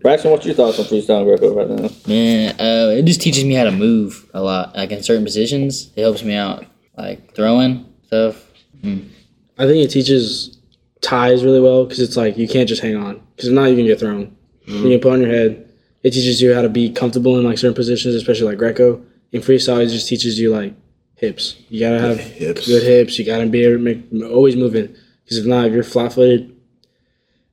Braxten, 0.00 0.30
what's 0.30 0.44
your 0.44 0.54
thoughts 0.54 0.78
on 0.78 0.84
freestyle 0.84 1.18
and 1.18 1.26
Greco 1.26 1.54
right 1.54 1.68
now? 1.68 1.88
Man, 2.06 2.54
uh, 2.60 2.90
it 2.92 3.04
just 3.04 3.20
teaches 3.20 3.44
me 3.44 3.54
how 3.54 3.64
to 3.64 3.72
move 3.72 4.28
a 4.34 4.42
lot. 4.42 4.76
Like 4.76 4.92
in 4.92 5.02
certain 5.02 5.24
positions, 5.24 5.90
it 5.96 6.02
helps 6.02 6.22
me 6.22 6.34
out. 6.34 6.66
Like 6.96 7.34
throwing 7.34 7.86
stuff. 8.06 8.44
I 8.84 9.66
think 9.66 9.84
it 9.84 9.88
teaches 9.90 10.58
ties 11.00 11.44
really 11.44 11.60
well 11.60 11.84
because 11.84 12.00
it's 12.00 12.16
like 12.16 12.36
you 12.36 12.46
can't 12.46 12.68
just 12.68 12.82
hang 12.82 12.96
on 12.96 13.20
because 13.34 13.48
if 13.48 13.54
not, 13.54 13.66
you 13.66 13.76
can 13.76 13.86
get 13.86 13.98
thrown. 13.98 14.36
You 14.66 14.82
can 14.82 15.00
put 15.00 15.12
on 15.14 15.20
your 15.22 15.30
head. 15.30 15.68
It 16.02 16.10
teaches 16.10 16.42
you 16.42 16.54
how 16.54 16.62
to 16.62 16.68
be 16.68 16.90
comfortable 16.90 17.38
in 17.38 17.44
like 17.44 17.58
certain 17.58 17.74
positions, 17.74 18.14
especially 18.14 18.48
like 18.48 18.58
Greco. 18.58 19.02
In 19.32 19.40
freestyle, 19.40 19.82
it 19.82 19.88
just 19.88 20.08
teaches 20.08 20.38
you 20.38 20.50
like 20.54 20.74
hips. 21.16 21.56
You 21.70 21.80
gotta 21.80 22.00
have 22.00 22.18
hips. 22.20 22.66
good 22.66 22.82
hips. 22.82 23.18
You 23.18 23.24
gotta 23.24 23.46
be 23.46 23.64
able 23.64 23.78
to 23.78 23.82
make 23.82 24.30
always 24.30 24.56
moving 24.56 24.94
because 25.28 25.38
if 25.38 25.46
not, 25.46 25.66
if 25.66 25.72
you're 25.74 25.82
flat 25.82 26.12
footed, 26.14 26.54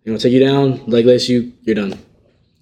you 0.03 0.11
know, 0.13 0.17
take 0.17 0.33
you 0.33 0.39
down, 0.39 0.85
leg 0.85 1.05
lace 1.05 1.27
you, 1.29 1.51
you're 1.63 1.75
done. 1.75 1.99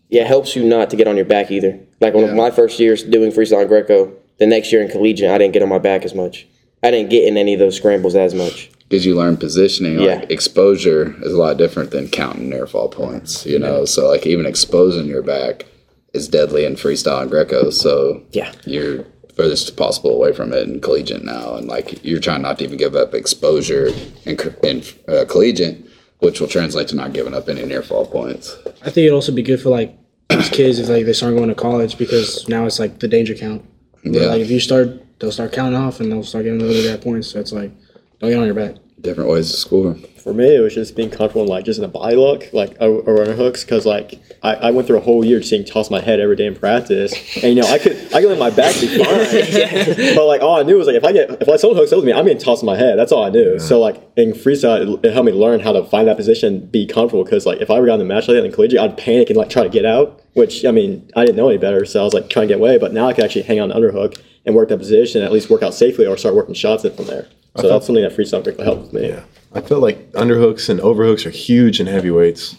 Yeah, 0.10 0.22
it 0.24 0.28
helps 0.28 0.56
you 0.56 0.64
not 0.64 0.90
to 0.92 0.96
get 0.96 1.08
on 1.08 1.16
your 1.16 1.26
back 1.26 1.52
either. 1.52 1.80
Like 2.00 2.14
one 2.14 2.24
of 2.24 2.34
my 2.36 2.52
first 2.52 2.80
years 2.80 3.04
doing 3.04 3.32
freestyle 3.32 3.68
Greco, 3.68 4.14
the 4.40 4.48
next 4.48 4.72
year 4.72 4.82
in 4.82 4.90
collegiate, 4.90 5.30
I 5.30 5.38
didn't 5.38 5.54
get 5.54 5.62
on 5.64 5.70
my 5.70 5.80
back 5.80 6.04
as 6.06 6.14
much. 6.16 6.48
I 6.82 6.92
didn't 6.92 7.10
get 7.10 7.28
in 7.28 7.38
any 7.38 7.54
of 7.54 7.60
those 7.60 7.76
scrambles 7.78 8.16
as 8.16 8.34
much. 8.34 8.70
because 8.90 9.06
you 9.06 9.16
learn 9.16 9.38
positioning. 9.38 10.00
Yeah. 10.00 10.16
Like 10.16 10.32
exposure 10.32 11.16
is 11.24 11.34
a 11.34 11.38
lot 11.38 11.58
different 11.58 11.92
than 11.92 12.10
counting 12.10 12.52
airfall 12.52 12.92
points. 12.92 13.46
You 13.46 13.58
know, 13.60 13.86
so 13.86 14.08
like 14.10 14.26
even 14.28 14.46
exposing 14.46 15.06
your 15.08 15.22
back 15.24 15.66
is 16.14 16.28
deadly 16.28 16.64
in 16.66 16.76
freestyle 16.76 17.22
and 17.22 17.32
Greco. 17.32 17.70
So 17.72 18.22
Yeah. 18.32 18.52
you're 18.66 19.06
furthest 19.36 19.76
possible 19.78 20.12
away 20.12 20.34
from 20.34 20.54
it 20.54 20.68
in 20.68 20.80
collegiate 20.80 21.24
now, 21.24 21.56
and 21.56 21.68
like 21.68 22.04
you're 22.04 22.20
trying 22.20 22.42
not 22.42 22.60
to 22.60 22.64
even 22.64 22.78
give 22.78 22.96
up 22.96 23.14
exposure 23.14 23.88
in, 24.26 24.38
in 24.64 24.84
uh, 25.08 25.26
collegiate, 25.26 25.86
which 26.20 26.40
will 26.40 26.48
translate 26.48 26.88
to 26.90 26.96
not 26.96 27.14
giving 27.14 27.34
up 27.34 27.50
any 27.50 27.66
near 27.66 27.82
fall 27.82 28.06
points. 28.06 28.56
I 28.82 28.90
think 28.90 29.06
it'd 29.06 29.14
also 29.14 29.32
be 29.32 29.44
good 29.44 29.62
for 29.62 29.70
like 29.70 29.98
these 30.30 30.50
kids 30.50 30.80
if 30.80 30.90
like 30.90 31.06
they 31.06 31.14
start 31.14 31.36
going 31.36 31.50
to 31.50 31.56
college 31.56 31.98
because 31.98 32.48
now 32.48 32.66
it's 32.66 32.80
like 32.80 33.00
the 33.00 33.08
danger 33.08 33.36
count. 33.36 33.64
But, 34.04 34.14
Yeah. 34.14 34.28
Like 34.28 34.42
if 34.42 34.50
you 34.50 34.60
start, 34.60 35.20
they'll 35.20 35.32
start 35.32 35.54
counting 35.54 35.80
off 35.80 36.00
and 36.00 36.12
they'll 36.12 36.24
start 36.24 36.46
getting 36.46 36.60
really 36.60 36.86
bad 36.88 37.02
points. 37.02 37.30
So 37.30 37.40
it's 37.40 37.52
like, 37.52 37.72
don't 38.20 38.30
get 38.30 38.40
on 38.40 38.46
your 38.46 38.54
back. 38.54 38.76
Different 39.02 39.30
ways 39.30 39.52
to 39.52 39.58
score. 39.58 39.96
For 40.24 40.34
me, 40.34 40.56
it 40.56 40.62
was 40.62 40.74
just 40.74 40.96
being 40.96 41.10
comfortable 41.10 41.42
in 41.42 41.50
like 41.50 41.66
just 41.66 41.80
in 41.80 41.84
a 41.84 41.90
body 41.90 42.16
look, 42.16 42.48
like 42.54 42.78
a, 42.80 42.90
a 42.90 43.14
runner 43.14 43.34
hooks, 43.34 43.66
because 43.66 43.86
like 43.86 44.22
I, 44.42 44.54
I 44.56 44.72
went 44.72 44.88
through 44.88 45.00
a 45.00 45.02
whole 45.02 45.26
year 45.26 45.44
seeing 45.44 45.66
toss 45.66 45.92
my 45.92 46.00
head 46.00 46.22
every 46.22 46.38
day 46.38 46.46
in 46.46 46.56
practice, 46.56 47.12
and 47.44 47.54
you 47.54 47.62
know 47.62 47.68
I 47.68 47.78
could 47.78 47.98
I 48.14 48.22
could 48.22 48.30
let 48.30 48.40
my 48.40 48.50
back 48.50 48.74
be 48.80 48.88
fine, 48.88 50.16
but 50.16 50.26
like 50.26 50.42
all 50.42 50.58
I 50.58 50.64
knew 50.64 50.78
was 50.78 50.88
like 50.88 50.96
if 50.96 51.04
I 51.04 51.12
get 51.12 51.30
if 51.42 51.48
like 51.50 51.60
someone 51.60 51.78
hooks 51.78 51.92
up 51.92 51.98
with 51.98 52.06
me, 52.06 52.14
I'm 52.14 52.24
getting 52.24 52.42
tossed 52.42 52.64
my 52.64 52.78
head. 52.78 52.98
That's 52.98 53.12
all 53.12 53.26
I 53.26 53.32
knew. 53.32 53.60
So 53.60 53.82
like 53.82 54.02
in 54.16 54.32
freestyle, 54.32 54.98
it, 54.98 55.06
it 55.06 55.12
helped 55.12 55.26
me 55.26 55.34
learn 55.34 55.60
how 55.60 55.74
to 55.74 55.84
find 55.84 56.08
that 56.08 56.16
position, 56.16 56.68
be 56.68 56.88
comfortable, 56.88 57.26
because 57.26 57.46
like 57.46 57.60
if 57.60 57.70
I 57.70 57.78
were 57.82 57.88
got 57.88 57.96
in 57.96 58.00
the 58.00 58.06
match 58.06 58.30
like 58.30 58.36
that 58.38 58.46
in 58.46 58.52
collegiate, 58.54 58.80
I'd 58.80 58.98
panic 58.98 59.30
and 59.30 59.36
like 59.36 59.50
try 59.50 59.64
to 59.64 59.70
get 59.70 59.86
out, 59.86 60.22
which 60.36 60.64
I 60.64 60.72
mean 60.72 61.12
I 61.18 61.26
didn't 61.26 61.36
know 61.36 61.50
any 61.50 61.58
better, 61.58 61.84
so 61.84 62.00
I 62.00 62.04
was 62.06 62.14
like 62.14 62.30
trying 62.30 62.48
to 62.48 62.54
get 62.54 62.62
away, 62.62 62.78
but 62.78 62.94
now 62.94 63.10
I 63.10 63.14
can 63.14 63.26
actually 63.26 63.44
hang 63.44 63.60
on 63.60 63.68
the 63.68 63.76
underhook 63.76 64.18
and 64.46 64.56
work 64.56 64.70
that 64.70 64.78
position, 64.78 65.20
and 65.20 65.26
at 65.26 65.34
least 65.34 65.50
work 65.50 65.64
out 65.64 65.74
safely, 65.74 66.06
or 66.06 66.16
start 66.16 66.34
working 66.34 66.56
shots 66.56 66.86
in 66.86 66.96
from 66.96 67.08
there. 67.08 67.28
So 67.58 67.68
that's 67.68 67.86
something 67.86 68.04
that 68.04 68.14
freestyle 68.14 68.44
really 68.46 68.64
helped 68.64 68.84
with 68.84 68.94
me. 68.94 69.10
Yeah. 69.10 69.24
I 69.56 69.62
felt 69.62 69.82
like 69.82 70.12
underhooks 70.14 70.70
and 70.70 70.80
overhooks 70.80 71.26
are 71.26 71.32
huge 71.32 71.80
in 71.80 71.88
heavyweights. 71.88 72.58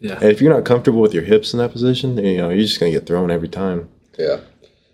Yeah. 0.00 0.14
And 0.14 0.24
if 0.24 0.40
you're 0.40 0.52
not 0.52 0.64
comfortable 0.64 1.00
with 1.00 1.14
your 1.14 1.22
hips 1.22 1.52
in 1.52 1.58
that 1.58 1.72
position, 1.72 2.18
you 2.18 2.38
know, 2.38 2.50
you're 2.50 2.64
just 2.64 2.80
gonna 2.80 2.92
get 2.92 3.06
thrown 3.06 3.30
every 3.30 3.48
time. 3.48 3.88
Yeah. 4.18 4.40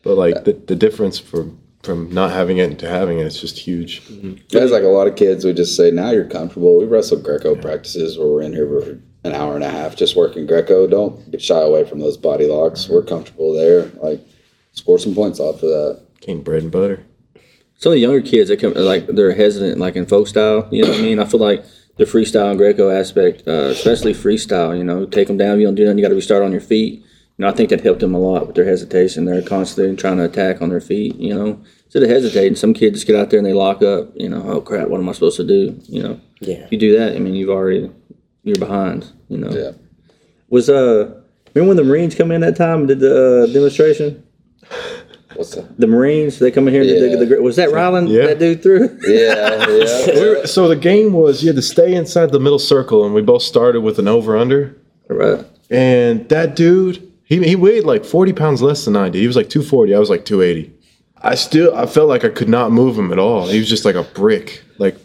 But 0.02 0.16
like 0.16 0.44
the, 0.44 0.52
the 0.52 0.76
difference 0.76 1.18
from 1.18 1.60
from 1.82 2.12
not 2.12 2.30
having 2.30 2.58
it 2.58 2.78
to 2.78 2.88
having 2.88 3.18
it 3.18 3.26
is 3.26 3.40
just 3.40 3.58
huge. 3.58 4.02
Mm-hmm. 4.02 4.34
There's 4.50 4.70
like 4.70 4.82
a 4.82 4.88
lot 4.88 5.06
of 5.06 5.16
kids 5.16 5.44
we 5.44 5.54
just 5.54 5.76
say, 5.76 5.90
now 5.90 6.10
you're 6.10 6.26
comfortable. 6.26 6.78
We 6.78 6.84
wrestle 6.84 7.20
Greco 7.20 7.56
practices 7.56 8.18
where 8.18 8.28
we're 8.28 8.42
in 8.42 8.52
here 8.52 8.66
for 8.66 9.00
an 9.24 9.34
hour 9.34 9.54
and 9.54 9.64
a 9.64 9.70
half 9.70 9.96
just 9.96 10.16
working 10.16 10.46
Greco. 10.46 10.86
Don't 10.86 11.40
shy 11.40 11.60
away 11.60 11.84
from 11.84 12.00
those 12.00 12.16
body 12.16 12.46
locks. 12.46 12.88
We're 12.88 13.02
comfortable 13.02 13.54
there. 13.54 13.86
Like, 14.02 14.20
score 14.72 14.98
some 14.98 15.14
points 15.14 15.40
off 15.40 15.62
of 15.62 15.70
that. 15.70 16.02
Came 16.20 16.42
bread 16.42 16.62
and 16.62 16.72
butter. 16.72 17.02
Some 17.80 17.92
of 17.92 17.94
the 17.94 18.00
younger 18.00 18.20
kids 18.20 18.50
that 18.50 18.60
come 18.60 18.74
like 18.74 19.06
they're 19.06 19.34
hesitant 19.34 19.78
like 19.78 19.96
in 19.96 20.06
folk 20.06 20.28
style 20.28 20.68
you 20.70 20.82
know 20.82 20.90
what 20.90 20.98
i 20.98 21.02
mean? 21.02 21.18
I 21.18 21.24
feel 21.24 21.40
like 21.40 21.64
the 21.96 22.04
freestyle 22.04 22.50
and 22.50 22.58
greco 22.58 22.90
aspect 22.90 23.42
uh, 23.48 23.72
especially 23.72 24.12
freestyle 24.14 24.76
you 24.76 24.84
know 24.84 25.06
take 25.06 25.26
them 25.26 25.36
down 25.38 25.54
if 25.54 25.60
you 25.60 25.66
don't 25.66 25.74
do 25.74 25.84
nothing 25.84 25.98
you 25.98 26.04
got 26.04 26.10
to 26.10 26.14
restart 26.14 26.42
on 26.42 26.52
your 26.52 26.60
feet. 26.60 27.00
You 27.00 27.44
know 27.44 27.48
i 27.48 27.52
think 27.52 27.70
that 27.70 27.80
helped 27.80 28.00
them 28.00 28.14
a 28.14 28.18
lot 28.18 28.46
with 28.46 28.54
their 28.54 28.66
hesitation. 28.66 29.24
They're 29.24 29.42
constantly 29.42 29.96
trying 29.96 30.18
to 30.18 30.24
attack 30.24 30.62
on 30.62 30.68
their 30.68 30.80
feet 30.80 31.16
you 31.16 31.34
know? 31.34 31.60
Instead 31.86 32.04
of 32.04 32.10
hesitating 32.10 32.54
some 32.54 32.72
kids 32.74 32.96
just 32.96 33.06
get 33.06 33.16
out 33.16 33.30
there 33.30 33.38
and 33.38 33.46
they 33.46 33.54
lock 33.54 33.82
up 33.82 34.12
you 34.14 34.28
know 34.28 34.42
oh 34.46 34.60
crap 34.60 34.88
what 34.88 35.00
am 35.00 35.08
i 35.08 35.12
supposed 35.12 35.38
to 35.38 35.46
do? 35.46 35.80
You 35.88 36.02
know? 36.02 36.20
Yeah. 36.40 36.64
if 36.64 36.72
you 36.72 36.78
do 36.78 36.98
that 36.98 37.16
i 37.16 37.18
mean 37.18 37.34
you've 37.34 37.50
already 37.50 37.90
you're 38.44 38.56
behind 38.56 39.10
you 39.28 39.38
know? 39.38 39.50
Yeah. 39.50 39.72
was 40.50 40.68
uh 40.68 41.20
remember 41.54 41.68
when 41.68 41.76
the 41.78 41.84
marines 41.84 42.14
come 42.14 42.30
in 42.30 42.42
that 42.42 42.56
time 42.56 42.80
and 42.80 42.88
did 42.88 43.00
the 43.00 43.44
uh, 43.44 43.52
demonstration 43.52 44.22
What's 45.34 45.54
that? 45.54 45.78
the 45.78 45.86
marines 45.86 46.38
they 46.38 46.50
come 46.50 46.66
in 46.68 46.74
here 46.74 46.82
Yeah. 46.82 47.00
did 47.16 47.20
the, 47.20 47.26
the, 47.36 47.42
was 47.42 47.56
that 47.56 47.68
rylan 47.70 48.08
Yeah. 48.08 48.26
that 48.26 48.38
dude 48.38 48.62
threw 48.62 48.98
Yeah, 49.06 49.68
yeah. 49.68 50.44
So 50.46 50.68
the 50.68 50.76
game 50.76 51.12
was 51.12 51.42
you 51.42 51.48
had 51.48 51.56
to 51.56 51.62
stay 51.62 51.94
inside 51.94 52.32
the 52.32 52.40
middle 52.40 52.58
circle, 52.58 53.04
and 53.04 53.14
we 53.14 53.22
both 53.22 53.42
started 53.42 53.80
with 53.82 53.98
an 53.98 54.08
over 54.08 54.36
under. 54.36 54.76
right 55.08 55.44
And 55.70 56.28
that 56.30 56.56
dude, 56.56 57.10
he, 57.24 57.42
he 57.46 57.54
weighed 57.56 57.84
like 57.84 58.04
40 58.04 58.32
pounds 58.32 58.60
less 58.62 58.84
than 58.84 58.96
I 58.96 59.08
did. 59.08 59.20
He 59.20 59.26
was 59.26 59.36
like 59.36 59.48
240. 59.48 59.94
I 59.94 59.98
was 59.98 60.10
like 60.10 60.24
280. 60.24 60.72
I 61.22 61.34
still, 61.36 61.74
I 61.76 61.86
felt 61.86 62.08
like 62.08 62.24
I 62.24 62.28
could 62.30 62.48
not 62.48 62.72
move 62.72 62.98
him 62.98 63.12
at 63.12 63.18
all. 63.18 63.46
He 63.46 63.58
was 63.58 63.68
just 63.68 63.84
like 63.84 63.94
a 63.94 64.02
brick, 64.04 64.62
like 64.78 64.96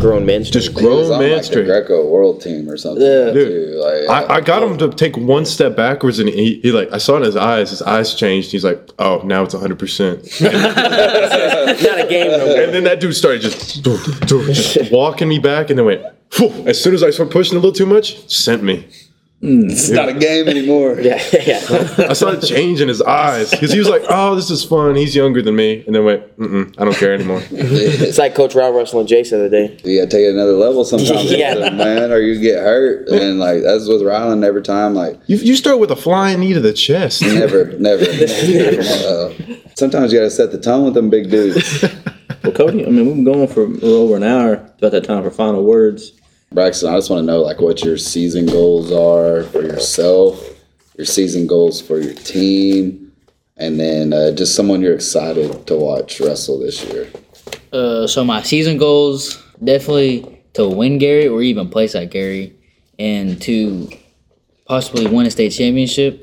Grown 0.00 0.26
men. 0.26 0.44
just 0.44 0.68
He 0.68 0.74
was 0.74 0.82
grown 0.82 1.12
on 1.12 1.20
man 1.20 1.32
like 1.32 1.40
the 1.40 1.44
straight. 1.44 1.66
Greco 1.66 2.08
world 2.08 2.40
team 2.42 2.68
or 2.68 2.76
something. 2.76 3.02
Yeah. 3.02 3.32
too. 3.32 3.80
Like, 3.82 4.30
I, 4.30 4.36
I 4.36 4.40
got 4.40 4.62
him 4.62 4.76
to 4.78 4.90
take 4.90 5.16
one 5.16 5.44
step 5.44 5.76
backwards, 5.76 6.18
and 6.18 6.28
he, 6.28 6.60
he 6.60 6.72
like 6.72 6.92
I 6.92 6.98
saw 6.98 7.16
in 7.16 7.22
his 7.22 7.36
eyes, 7.36 7.70
his 7.70 7.82
eyes 7.82 8.14
changed. 8.14 8.52
He's 8.52 8.64
like, 8.64 8.90
"Oh, 8.98 9.22
now 9.24 9.42
it's 9.42 9.54
100." 9.54 9.78
percent 9.78 10.24
Not 10.40 10.52
a 10.54 12.06
game 12.08 12.30
no 12.30 12.46
more. 12.46 12.60
And 12.62 12.74
then 12.74 12.84
that 12.84 12.98
dude 13.00 13.14
started 13.14 13.42
just, 13.42 13.82
just 13.84 14.90
walking 14.92 15.28
me 15.28 15.38
back, 15.38 15.70
and 15.70 15.78
then 15.78 15.86
went. 15.86 16.02
Phew. 16.30 16.48
As 16.66 16.82
soon 16.82 16.92
as 16.94 17.02
I 17.02 17.10
started 17.10 17.32
pushing 17.32 17.56
a 17.56 17.60
little 17.60 17.72
too 17.72 17.86
much, 17.86 18.28
sent 18.28 18.62
me. 18.62 18.88
It's 19.42 19.90
not 19.90 20.08
a 20.08 20.14
game 20.14 20.48
anymore. 20.48 20.98
Yeah, 21.00 21.22
yeah. 21.32 21.60
I 22.08 22.14
saw 22.14 22.30
a 22.30 22.40
change 22.40 22.80
in 22.80 22.88
his 22.88 23.02
eyes 23.02 23.50
because 23.50 23.70
he 23.70 23.78
was 23.78 23.88
like, 23.88 24.02
"Oh, 24.08 24.34
this 24.34 24.50
is 24.50 24.64
fun. 24.64 24.96
He's 24.96 25.14
younger 25.14 25.42
than 25.42 25.54
me," 25.54 25.84
and 25.86 25.94
then 25.94 26.04
went, 26.04 26.36
Mm-mm, 26.38 26.74
"I 26.78 26.84
don't 26.84 26.96
care 26.96 27.12
anymore." 27.12 27.42
It's 27.50 28.16
like 28.18 28.34
Coach 28.34 28.54
Rob 28.54 28.74
and 28.74 28.86
Jace 28.88 29.30
the 29.30 29.36
other 29.36 29.48
day. 29.50 29.78
You 29.84 29.98
gotta 30.00 30.10
take 30.10 30.24
it 30.24 30.32
another 30.34 30.52
level 30.54 30.84
sometimes, 30.84 31.24
Yeah. 31.30 31.54
them, 31.54 31.76
man, 31.76 32.10
or 32.12 32.18
you 32.18 32.40
get 32.40 32.58
hurt. 32.60 33.08
And 33.08 33.38
like 33.38 33.62
that's 33.62 33.86
with 33.86 34.00
Rylan 34.00 34.42
every 34.42 34.62
time. 34.62 34.94
Like 34.94 35.20
You, 35.26 35.36
you 35.36 35.54
start 35.54 35.78
with 35.80 35.90
a 35.90 35.96
flying 35.96 36.40
knee 36.40 36.54
to 36.54 36.60
the 36.60 36.72
chest. 36.72 37.20
never, 37.22 37.72
never. 37.78 38.04
uh, 38.04 39.32
sometimes 39.76 40.12
you 40.12 40.18
gotta 40.18 40.30
set 40.30 40.50
the 40.50 40.58
tone 40.60 40.86
with 40.86 40.94
them 40.94 41.10
big 41.10 41.30
dudes. 41.30 41.84
Well, 42.42 42.52
Cody, 42.52 42.86
I 42.86 42.90
mean, 42.90 43.06
we've 43.06 43.14
been 43.16 43.24
going 43.24 43.48
for 43.48 43.64
a 43.64 43.68
little 43.68 44.04
over 44.04 44.16
an 44.16 44.22
hour. 44.22 44.54
It's 44.54 44.78
about 44.78 44.92
that 44.92 45.04
time 45.04 45.22
for 45.22 45.30
final 45.30 45.64
words. 45.64 46.12
Braxten, 46.54 46.90
I 46.90 46.96
just 46.96 47.10
want 47.10 47.20
to 47.20 47.26
know 47.26 47.42
like 47.42 47.60
what 47.60 47.84
your 47.84 47.98
season 47.98 48.46
goals 48.46 48.92
are 48.92 49.42
for 49.44 49.62
yourself, 49.62 50.42
your 50.96 51.04
season 51.04 51.46
goals 51.46 51.80
for 51.80 51.98
your 51.98 52.14
team, 52.14 53.12
and 53.56 53.78
then 53.78 54.12
uh, 54.12 54.30
just 54.30 54.54
someone 54.54 54.80
you're 54.80 54.94
excited 54.94 55.66
to 55.66 55.76
watch 55.76 56.20
wrestle 56.20 56.58
this 56.58 56.84
year. 56.84 57.10
Uh, 57.72 58.06
so 58.06 58.24
my 58.24 58.42
season 58.42 58.78
goals 58.78 59.42
definitely 59.62 60.42
to 60.54 60.68
win 60.68 60.98
Gary 60.98 61.28
or 61.28 61.42
even 61.42 61.68
place 61.68 61.94
at 61.94 62.10
Gary, 62.10 62.56
and 62.98 63.40
to 63.42 63.90
possibly 64.66 65.06
win 65.06 65.26
a 65.26 65.30
state 65.30 65.50
championship. 65.50 66.22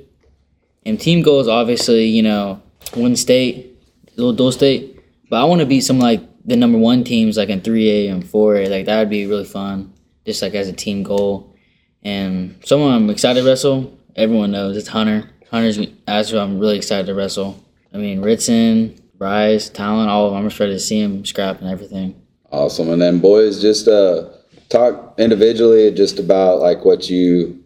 And 0.86 0.99
team 0.99 1.21
goals, 1.21 1.47
obviously, 1.47 2.05
you 2.05 2.24
know, 2.24 2.61
win 2.95 3.15
state, 3.15 3.78
dual 4.15 4.51
state. 4.51 4.99
But 5.30 5.41
I 5.41 5.45
want 5.45 5.61
to 5.61 5.65
beat 5.65 5.82
some 5.82 5.99
like 5.99 6.21
the 6.45 6.57
number 6.57 6.78
one 6.78 7.03
teams, 7.03 7.38
like 7.38 7.49
in 7.49 7.61
three 7.61 7.89
A 7.89 8.07
and 8.09 8.28
four 8.28 8.55
A. 8.55 8.67
Like 8.67 8.86
that 8.86 8.99
would 8.99 9.09
be 9.09 9.26
really 9.26 9.45
fun, 9.45 9.93
just 10.26 10.41
like 10.41 10.53
as 10.53 10.67
a 10.67 10.74
team 10.74 11.03
goal. 11.03 11.55
And 12.03 12.59
someone 12.65 12.93
I'm 12.93 13.09
excited 13.09 13.41
to 13.41 13.47
wrestle. 13.47 13.97
Everyone 14.15 14.51
knows 14.51 14.78
it's 14.78 14.88
Hunter. 14.88 15.30
Hunter's 15.49 15.80
that's 16.05 16.30
who 16.30 16.38
I'm 16.38 16.59
really 16.59 16.78
excited 16.78 17.05
to 17.07 17.13
wrestle. 17.13 17.63
I 17.93 17.97
mean, 17.97 18.21
Ritson, 18.21 18.99
Bryce, 19.17 19.69
Talon, 19.69 20.09
all 20.09 20.26
of 20.26 20.32
them. 20.32 20.41
I'm 20.41 20.49
just 20.49 20.59
ready 20.59 20.74
to 20.74 20.80
see 20.80 20.99
him 20.99 21.24
scrap 21.26 21.61
and 21.61 21.69
everything. 21.69 22.19
Awesome. 22.51 22.89
And 22.89 23.01
then 23.01 23.19
boys, 23.19 23.61
just 23.61 23.88
uh, 23.88 24.30
talk 24.69 25.15
individually 25.17 25.91
just 25.91 26.19
about 26.19 26.59
like 26.59 26.84
what 26.86 27.09
you, 27.09 27.63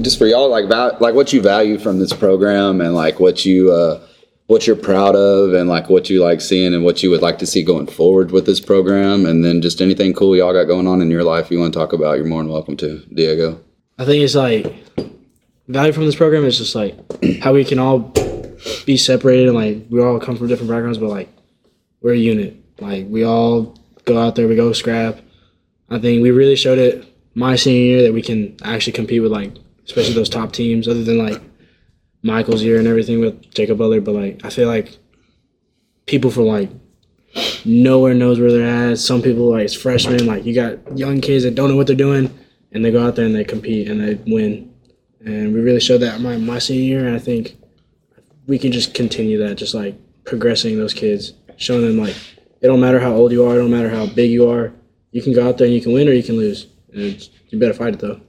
just 0.00 0.18
for 0.18 0.26
y'all 0.26 0.50
like 0.50 0.68
val- 0.68 0.96
like 1.00 1.14
what 1.14 1.32
you 1.32 1.40
value 1.40 1.78
from 1.78 1.98
this 1.98 2.12
program 2.12 2.80
and 2.80 2.94
like 2.94 3.20
what 3.20 3.44
you 3.44 3.72
uh, 3.72 4.04
what 4.48 4.66
you're 4.66 4.76
proud 4.76 5.14
of 5.14 5.52
and 5.52 5.68
like 5.68 5.90
what 5.90 6.08
you 6.08 6.22
like 6.22 6.40
seeing 6.40 6.72
and 6.72 6.82
what 6.82 7.02
you 7.02 7.10
would 7.10 7.20
like 7.20 7.38
to 7.38 7.46
see 7.46 7.62
going 7.62 7.86
forward 7.86 8.30
with 8.30 8.46
this 8.46 8.60
program 8.60 9.26
and 9.26 9.44
then 9.44 9.60
just 9.60 9.82
anything 9.82 10.14
cool 10.14 10.34
y'all 10.34 10.54
got 10.54 10.64
going 10.64 10.86
on 10.86 11.02
in 11.02 11.10
your 11.10 11.22
life 11.22 11.50
you 11.50 11.58
want 11.58 11.70
to 11.70 11.78
talk 11.78 11.92
about 11.92 12.16
you're 12.16 12.26
more 12.26 12.42
than 12.42 12.50
welcome 12.50 12.74
to 12.74 13.04
Diego. 13.14 13.60
I 13.98 14.06
think 14.06 14.24
it's 14.24 14.34
like 14.34 14.64
value 15.68 15.92
from 15.92 16.06
this 16.06 16.16
program 16.16 16.46
is 16.46 16.56
just 16.56 16.74
like 16.74 16.96
how 17.40 17.52
we 17.52 17.64
can 17.64 17.78
all 17.78 18.12
be 18.86 18.96
separated 18.96 19.48
and 19.48 19.54
like 19.54 19.86
we 19.90 20.02
all 20.02 20.18
come 20.18 20.36
from 20.36 20.48
different 20.48 20.70
backgrounds, 20.70 20.98
but 20.98 21.10
like 21.10 21.28
we're 22.00 22.14
a 22.14 22.16
unit. 22.18 22.56
Like 22.80 23.06
we 23.06 23.24
all 23.24 23.76
go 24.06 24.18
out 24.18 24.34
there, 24.34 24.48
we 24.48 24.56
go 24.56 24.72
scrap. 24.72 25.20
I 25.90 25.98
think 25.98 26.22
we 26.22 26.30
really 26.30 26.56
showed 26.56 26.78
it 26.78 27.04
my 27.34 27.56
senior 27.56 27.80
year 27.80 28.02
that 28.04 28.14
we 28.14 28.22
can 28.22 28.56
actually 28.62 28.94
compete 28.94 29.20
with 29.20 29.30
like 29.30 29.52
especially 29.84 30.14
those 30.14 30.30
top 30.30 30.52
teams, 30.52 30.88
other 30.88 31.04
than 31.04 31.18
like 31.18 31.42
Michael's 32.22 32.62
year 32.62 32.78
and 32.78 32.88
everything 32.88 33.20
with 33.20 33.52
Jacob 33.52 33.78
Butler. 33.78 34.00
But 34.00 34.14
like 34.14 34.44
I 34.44 34.50
feel 34.50 34.68
like 34.68 34.98
people 36.06 36.30
from 36.30 36.44
like 36.44 36.70
nowhere 37.64 38.14
knows 38.14 38.40
where 38.40 38.50
they're 38.50 38.90
at. 38.90 38.98
Some 38.98 39.22
people 39.22 39.50
like 39.50 39.70
freshmen, 39.70 40.26
like 40.26 40.44
you 40.44 40.54
got 40.54 40.98
young 40.98 41.20
kids 41.20 41.44
that 41.44 41.54
don't 41.54 41.68
know 41.68 41.76
what 41.76 41.86
they're 41.86 41.96
doing 41.96 42.36
and 42.72 42.84
they 42.84 42.90
go 42.90 43.06
out 43.06 43.16
there 43.16 43.26
and 43.26 43.34
they 43.34 43.44
compete 43.44 43.88
and 43.88 44.00
they 44.00 44.14
win. 44.30 44.72
And 45.24 45.52
we 45.52 45.60
really 45.60 45.80
showed 45.80 45.98
that 45.98 46.20
my, 46.20 46.36
my 46.36 46.58
senior 46.58 46.84
year, 46.84 47.06
and 47.06 47.16
I 47.16 47.18
think 47.18 47.56
we 48.46 48.58
can 48.58 48.72
just 48.72 48.94
continue 48.94 49.38
that, 49.38 49.56
just 49.56 49.74
like 49.74 49.96
progressing 50.24 50.78
those 50.78 50.94
kids, 50.94 51.32
showing 51.56 51.82
them 51.82 51.98
like 51.98 52.16
it 52.60 52.66
don't 52.66 52.80
matter 52.80 53.00
how 53.00 53.14
old 53.14 53.32
you 53.32 53.44
are, 53.44 53.54
it 53.54 53.58
don't 53.58 53.70
matter 53.70 53.90
how 53.90 54.06
big 54.06 54.30
you 54.30 54.48
are, 54.48 54.72
you 55.10 55.22
can 55.22 55.32
go 55.32 55.48
out 55.48 55.58
there 55.58 55.66
and 55.66 55.74
you 55.74 55.80
can 55.80 55.92
win 55.92 56.08
or 56.08 56.12
you 56.12 56.22
can 56.22 56.36
lose. 56.36 56.66
And 56.92 57.28
you 57.48 57.58
better 57.58 57.74
fight 57.74 57.94
it 57.94 58.00
though. 58.00 58.20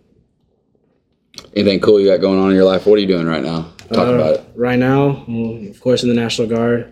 Anything 1.55 1.79
cool 1.79 1.99
you 1.99 2.07
got 2.07 2.21
going 2.21 2.39
on 2.39 2.49
in 2.49 2.55
your 2.55 2.65
life? 2.65 2.85
What 2.85 2.97
are 2.97 3.01
you 3.01 3.07
doing 3.07 3.27
right 3.27 3.43
now? 3.43 3.71
Talk 3.91 4.07
Uh, 4.07 4.13
about 4.13 4.35
it. 4.35 4.43
Right 4.55 4.79
now, 4.79 5.25
of 5.69 5.79
course, 5.81 6.03
in 6.03 6.09
the 6.09 6.15
National 6.15 6.47
Guard, 6.47 6.91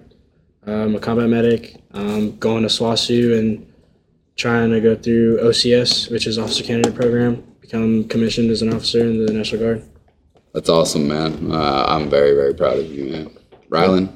I'm 0.65 0.95
a 0.95 0.99
combat 0.99 1.29
medic. 1.29 1.75
I'm 1.93 2.37
going 2.37 2.63
to 2.63 2.69
SWOSU 2.69 3.37
and 3.37 3.65
trying 4.35 4.71
to 4.71 4.79
go 4.81 4.95
through 4.95 5.39
OCS, 5.41 6.09
which 6.11 6.27
is 6.27 6.37
Officer 6.37 6.63
Candidate 6.63 6.95
Program, 6.95 7.43
become 7.61 8.03
commissioned 8.05 8.49
as 8.51 8.61
an 8.61 8.73
officer 8.73 8.99
in 9.01 9.25
the 9.25 9.31
National 9.33 9.61
Guard. 9.61 9.83
That's 10.53 10.69
awesome, 10.69 11.07
man. 11.07 11.51
Uh, 11.51 11.85
I'm 11.87 12.09
very, 12.09 12.33
very 12.33 12.53
proud 12.53 12.77
of 12.79 12.91
you, 12.91 13.05
man. 13.05 13.29
Rylan? 13.69 14.09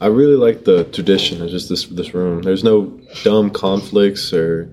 I 0.00 0.06
really 0.06 0.34
like 0.36 0.64
the 0.64 0.84
tradition 0.84 1.40
of 1.42 1.48
just 1.50 1.68
this 1.68 1.86
this 1.86 2.12
room. 2.12 2.42
There's 2.42 2.64
no 2.64 3.00
dumb 3.22 3.50
conflicts 3.50 4.32
or 4.32 4.68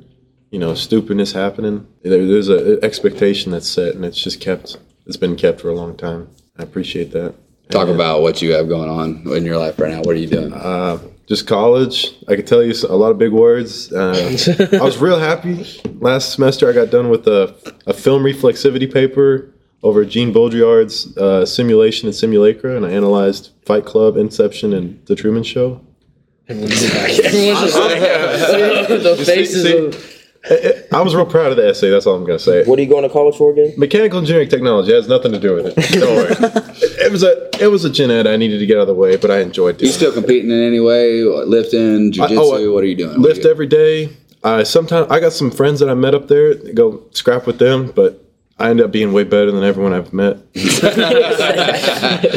you 0.50 0.58
know 0.58 0.74
stupidness 0.74 1.32
happening. 1.32 1.86
There, 2.02 2.26
there's 2.26 2.50
an 2.50 2.80
expectation 2.82 3.52
that's 3.52 3.68
set, 3.68 3.94
and 3.96 4.04
it's 4.04 4.20
just 4.22 4.42
kept. 4.42 4.78
It's 5.06 5.18
been 5.18 5.36
kept 5.36 5.62
for 5.62 5.70
a 5.70 5.76
long 5.76 5.96
time. 5.96 6.30
I 6.60 6.64
appreciate 6.64 7.12
that. 7.14 7.34
Talk 7.70 7.88
And, 7.88 7.96
about 7.96 8.22
what 8.22 8.42
you 8.42 8.52
have 8.54 8.68
going 8.68 8.90
on 8.90 9.24
in 9.36 9.46
your 9.46 9.58
life 9.58 9.80
right 9.80 9.92
now. 9.92 10.02
What 10.02 10.16
are 10.16 10.20
you 10.20 10.28
doing? 10.28 10.52
uh, 10.54 11.00
just 11.28 11.46
college. 11.48 12.16
I 12.28 12.36
could 12.36 12.48
tell 12.48 12.64
you 12.64 12.74
a 12.90 12.96
lot 12.96 13.12
of 13.12 13.18
big 13.20 13.32
words. 13.32 13.94
Uh, 13.94 14.12
I 14.74 14.84
was 14.84 14.98
real 14.98 15.20
happy 15.20 15.66
last 16.00 16.34
semester. 16.34 16.68
I 16.70 16.74
got 16.74 16.90
done 16.90 17.10
with 17.10 17.28
a, 17.28 17.56
a 17.86 17.94
film 17.94 18.24
reflexivity 18.24 18.92
paper 18.92 19.52
over 19.84 20.04
Gene 20.06 20.34
Baudrillard's 20.34 21.16
uh, 21.18 21.46
simulation 21.46 22.08
and 22.08 22.16
simulacra, 22.16 22.76
and 22.76 22.86
I 22.86 22.90
analyzed 22.92 23.52
Fight 23.64 23.86
Club, 23.86 24.18
Inception, 24.18 24.74
and 24.74 25.06
The 25.06 25.16
Truman 25.16 25.44
Show. 25.44 25.82
Everyone's 26.48 26.82
just 26.82 26.94
like 27.80 28.00
the 28.90 29.24
faces. 29.24 29.64
see- 29.64 29.78
of, 29.78 30.19
I 30.92 31.02
was 31.02 31.14
real 31.14 31.26
proud 31.26 31.52
of 31.52 31.58
the 31.58 31.68
essay. 31.68 31.90
That's 31.90 32.06
all 32.06 32.16
I'm 32.16 32.26
gonna 32.26 32.40
say. 32.40 32.64
What 32.64 32.80
are 32.80 32.82
you 32.82 32.88
going 32.88 33.04
to 33.04 33.10
college 33.10 33.36
for 33.36 33.52
again? 33.52 33.74
Mechanical 33.78 34.20
engineering 34.20 34.48
technology 34.48 34.94
has 34.94 35.08
nothing 35.08 35.34
to 35.34 35.40
do 35.40 35.54
with 35.54 35.66
it. 35.68 35.76
Don't 36.00 36.16
worry. 36.16 36.36
it 36.82 37.12
was 37.12 37.24
a 37.24 37.50
it 37.62 37.68
was 37.68 37.84
a 37.84 37.90
gen 37.90 38.10
ed 38.10 38.26
I 38.26 38.38
needed 38.38 38.60
to 38.60 38.66
get 38.66 38.78
out 38.78 38.84
of 38.84 38.88
the 38.88 38.94
way, 38.94 39.18
but 39.18 39.32
I 39.32 39.40
enjoyed 39.42 39.78
doing 39.78 39.90
it. 39.90 39.92
you 39.92 39.98
still 39.98 40.12
it. 40.12 40.16
competing 40.16 40.50
in 40.50 40.64
any 40.64 40.80
way? 40.80 41.24
Lifting, 41.24 42.14
jujitsu? 42.14 42.38
oh, 42.38 42.74
what 42.74 42.84
are 42.84 42.88
you 42.88 42.96
doing? 42.96 43.22
Lift 43.22 43.46
every 43.46 43.68
day. 43.68 44.16
I 44.44 44.64
sometimes 44.64 45.12
I 45.12 45.20
got 45.20 45.34
some 45.34 45.52
friends 45.52 45.82
that 45.82 45.90
I 45.90 45.94
met 45.94 46.16
up 46.16 46.30
there. 46.30 46.56
Go 46.56 47.04
scrap 47.12 47.46
with 47.46 47.60
them, 47.60 47.92
but 47.92 48.24
I 48.58 48.70
end 48.70 48.80
up 48.80 48.92
being 48.92 49.12
way 49.12 49.26
better 49.26 49.52
than 49.52 49.64
everyone 49.64 49.94
I've 49.94 50.14
met. 50.14 50.38
it's 50.54 50.80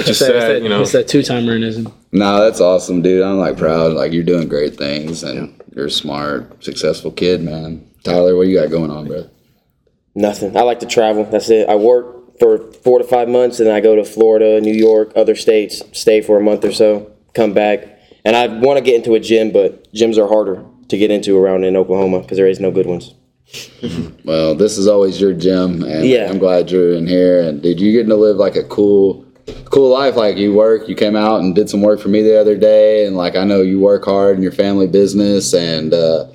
just 0.06 0.18
sad, 0.18 0.62
you 0.62 0.68
know. 0.68 0.82
It's 0.82 0.92
that 0.92 1.06
two 1.08 1.20
timerism. 1.20 1.92
No, 2.10 2.44
that's 2.44 2.60
awesome, 2.60 3.02
dude. 3.02 3.22
I'm 3.22 3.38
like 3.38 3.56
proud. 3.56 3.92
Like 3.92 4.12
you're 4.12 4.24
doing 4.24 4.48
great 4.48 4.76
things, 4.76 5.22
and 5.22 5.54
you're 5.74 5.86
a 5.86 5.90
smart, 5.90 6.64
successful 6.64 7.12
kid, 7.12 7.42
man. 7.42 7.88
Tyler, 8.04 8.36
what 8.36 8.46
you 8.48 8.58
got 8.58 8.70
going 8.70 8.90
on, 8.90 9.06
bro? 9.06 9.28
Nothing. 10.14 10.56
I 10.56 10.62
like 10.62 10.80
to 10.80 10.86
travel. 10.86 11.24
That's 11.24 11.48
it. 11.50 11.68
I 11.68 11.74
work 11.76 12.38
for 12.38 12.58
four 12.72 12.98
to 12.98 13.04
five 13.04 13.28
months, 13.28 13.60
and 13.60 13.70
I 13.70 13.80
go 13.80 13.96
to 13.96 14.04
Florida, 14.04 14.60
New 14.60 14.72
York, 14.74 15.12
other 15.16 15.34
states, 15.36 15.82
stay 15.92 16.20
for 16.20 16.38
a 16.38 16.42
month 16.42 16.64
or 16.64 16.72
so, 16.72 17.10
come 17.34 17.52
back. 17.54 17.86
And 18.24 18.36
I 18.36 18.46
want 18.46 18.78
to 18.78 18.84
get 18.84 18.94
into 18.96 19.14
a 19.14 19.20
gym, 19.20 19.52
but 19.52 19.92
gyms 19.92 20.16
are 20.18 20.28
harder 20.28 20.64
to 20.88 20.98
get 20.98 21.10
into 21.10 21.36
around 21.38 21.64
in 21.64 21.76
Oklahoma 21.76 22.20
because 22.20 22.36
there 22.36 22.46
is 22.48 22.60
no 22.60 22.70
good 22.70 22.86
ones. 22.86 23.14
Well, 24.24 24.54
this 24.54 24.78
is 24.78 24.86
always 24.86 25.20
your 25.20 25.32
gym, 25.34 25.82
and 25.82 26.06
Yeah. 26.06 26.28
I'm 26.30 26.38
glad 26.38 26.70
you're 26.70 26.92
in 26.94 27.06
here. 27.08 27.42
And 27.42 27.60
did 27.60 27.80
you 27.80 27.92
get 27.92 28.06
to 28.08 28.14
live 28.14 28.36
like 28.36 28.54
a 28.54 28.62
cool, 28.64 29.26
cool 29.64 29.90
life? 29.90 30.14
Like 30.14 30.36
you 30.36 30.54
work, 30.54 30.88
you 30.88 30.94
came 30.94 31.16
out 31.16 31.40
and 31.40 31.54
did 31.54 31.68
some 31.68 31.82
work 31.82 32.00
for 32.00 32.08
me 32.08 32.22
the 32.22 32.40
other 32.40 32.56
day, 32.56 33.04
and 33.04 33.16
like 33.16 33.34
I 33.34 33.44
know 33.44 33.62
you 33.62 33.80
work 33.80 34.04
hard 34.04 34.36
in 34.36 34.42
your 34.42 34.52
family 34.52 34.86
business, 34.86 35.52
and 35.52 35.92
uh, 35.92 36.26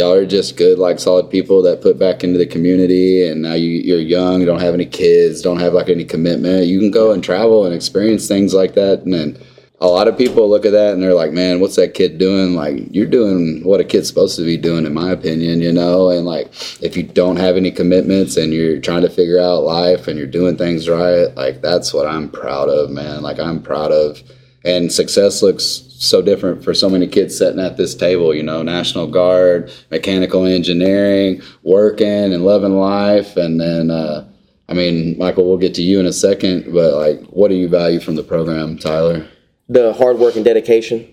y'all 0.00 0.14
are 0.14 0.26
just 0.26 0.56
good, 0.56 0.78
like 0.78 0.98
solid 0.98 1.30
people 1.30 1.62
that 1.62 1.82
put 1.82 1.98
back 1.98 2.24
into 2.24 2.38
the 2.38 2.46
community. 2.46 3.26
And 3.28 3.42
now 3.42 3.54
you, 3.54 3.68
you're 3.68 4.00
young, 4.00 4.40
you 4.40 4.46
don't 4.46 4.60
have 4.60 4.74
any 4.74 4.86
kids, 4.86 5.42
don't 5.42 5.60
have 5.60 5.74
like 5.74 5.88
any 5.88 6.04
commitment. 6.04 6.66
You 6.66 6.80
can 6.80 6.90
go 6.90 7.12
and 7.12 7.22
travel 7.22 7.66
and 7.66 7.74
experience 7.74 8.26
things 8.26 8.54
like 8.54 8.74
that, 8.74 9.02
and 9.02 9.14
then. 9.14 9.38
A 9.82 9.86
lot 9.86 10.08
of 10.08 10.18
people 10.18 10.46
look 10.46 10.66
at 10.66 10.72
that 10.72 10.92
and 10.92 11.02
they're 11.02 11.14
like, 11.14 11.32
"Man, 11.32 11.58
what's 11.58 11.76
that 11.76 11.94
kid 11.94 12.18
doing?" 12.18 12.54
Like, 12.54 12.94
you're 12.94 13.06
doing 13.06 13.64
what 13.64 13.80
a 13.80 13.84
kid's 13.84 14.08
supposed 14.08 14.36
to 14.36 14.44
be 14.44 14.58
doing, 14.58 14.84
in 14.84 14.92
my 14.92 15.10
opinion, 15.10 15.62
you 15.62 15.72
know. 15.72 16.10
And 16.10 16.26
like, 16.26 16.48
if 16.82 16.98
you 16.98 17.02
don't 17.02 17.36
have 17.36 17.56
any 17.56 17.70
commitments 17.70 18.36
and 18.36 18.52
you're 18.52 18.78
trying 18.78 19.00
to 19.00 19.08
figure 19.08 19.40
out 19.40 19.64
life 19.64 20.06
and 20.06 20.18
you're 20.18 20.26
doing 20.26 20.58
things 20.58 20.86
right, 20.86 21.34
like 21.34 21.62
that's 21.62 21.94
what 21.94 22.06
I'm 22.06 22.28
proud 22.28 22.68
of, 22.68 22.90
man. 22.90 23.22
Like, 23.22 23.38
I'm 23.38 23.62
proud 23.62 23.90
of, 23.90 24.22
and 24.64 24.92
success 24.92 25.42
looks 25.42 25.64
so 25.98 26.22
different 26.22 26.64
for 26.64 26.74
so 26.74 26.88
many 26.88 27.06
kids 27.06 27.36
sitting 27.36 27.60
at 27.60 27.76
this 27.76 27.94
table. 27.94 28.34
You 28.34 28.42
know, 28.42 28.62
National 28.62 29.06
Guard, 29.06 29.72
mechanical 29.90 30.44
engineering, 30.44 31.42
working 31.62 32.32
and 32.32 32.44
loving 32.44 32.76
life, 32.76 33.36
and 33.36 33.60
then. 33.60 33.90
uh 33.90 34.26
I 34.68 34.72
mean, 34.72 35.18
Michael, 35.18 35.48
we'll 35.48 35.58
get 35.58 35.74
to 35.74 35.82
you 35.82 35.98
in 35.98 36.06
a 36.06 36.12
second, 36.12 36.72
but 36.72 36.94
like, 36.94 37.20
what 37.30 37.48
do 37.48 37.56
you 37.56 37.68
value 37.68 37.98
from 37.98 38.14
the 38.14 38.22
program, 38.22 38.78
Tyler? 38.78 39.26
The 39.68 39.92
hard 39.94 40.18
work 40.18 40.36
and 40.36 40.44
dedication. 40.44 41.08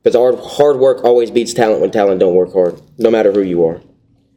Because 0.00 0.14
hard, 0.14 0.38
hard 0.38 0.76
work 0.76 1.02
always 1.02 1.32
beats 1.32 1.52
talent 1.52 1.80
when 1.80 1.90
talent 1.90 2.20
don't 2.20 2.36
work 2.36 2.52
hard, 2.52 2.80
no 2.96 3.10
matter 3.10 3.32
who 3.32 3.42
you 3.42 3.64
are. 3.64 3.80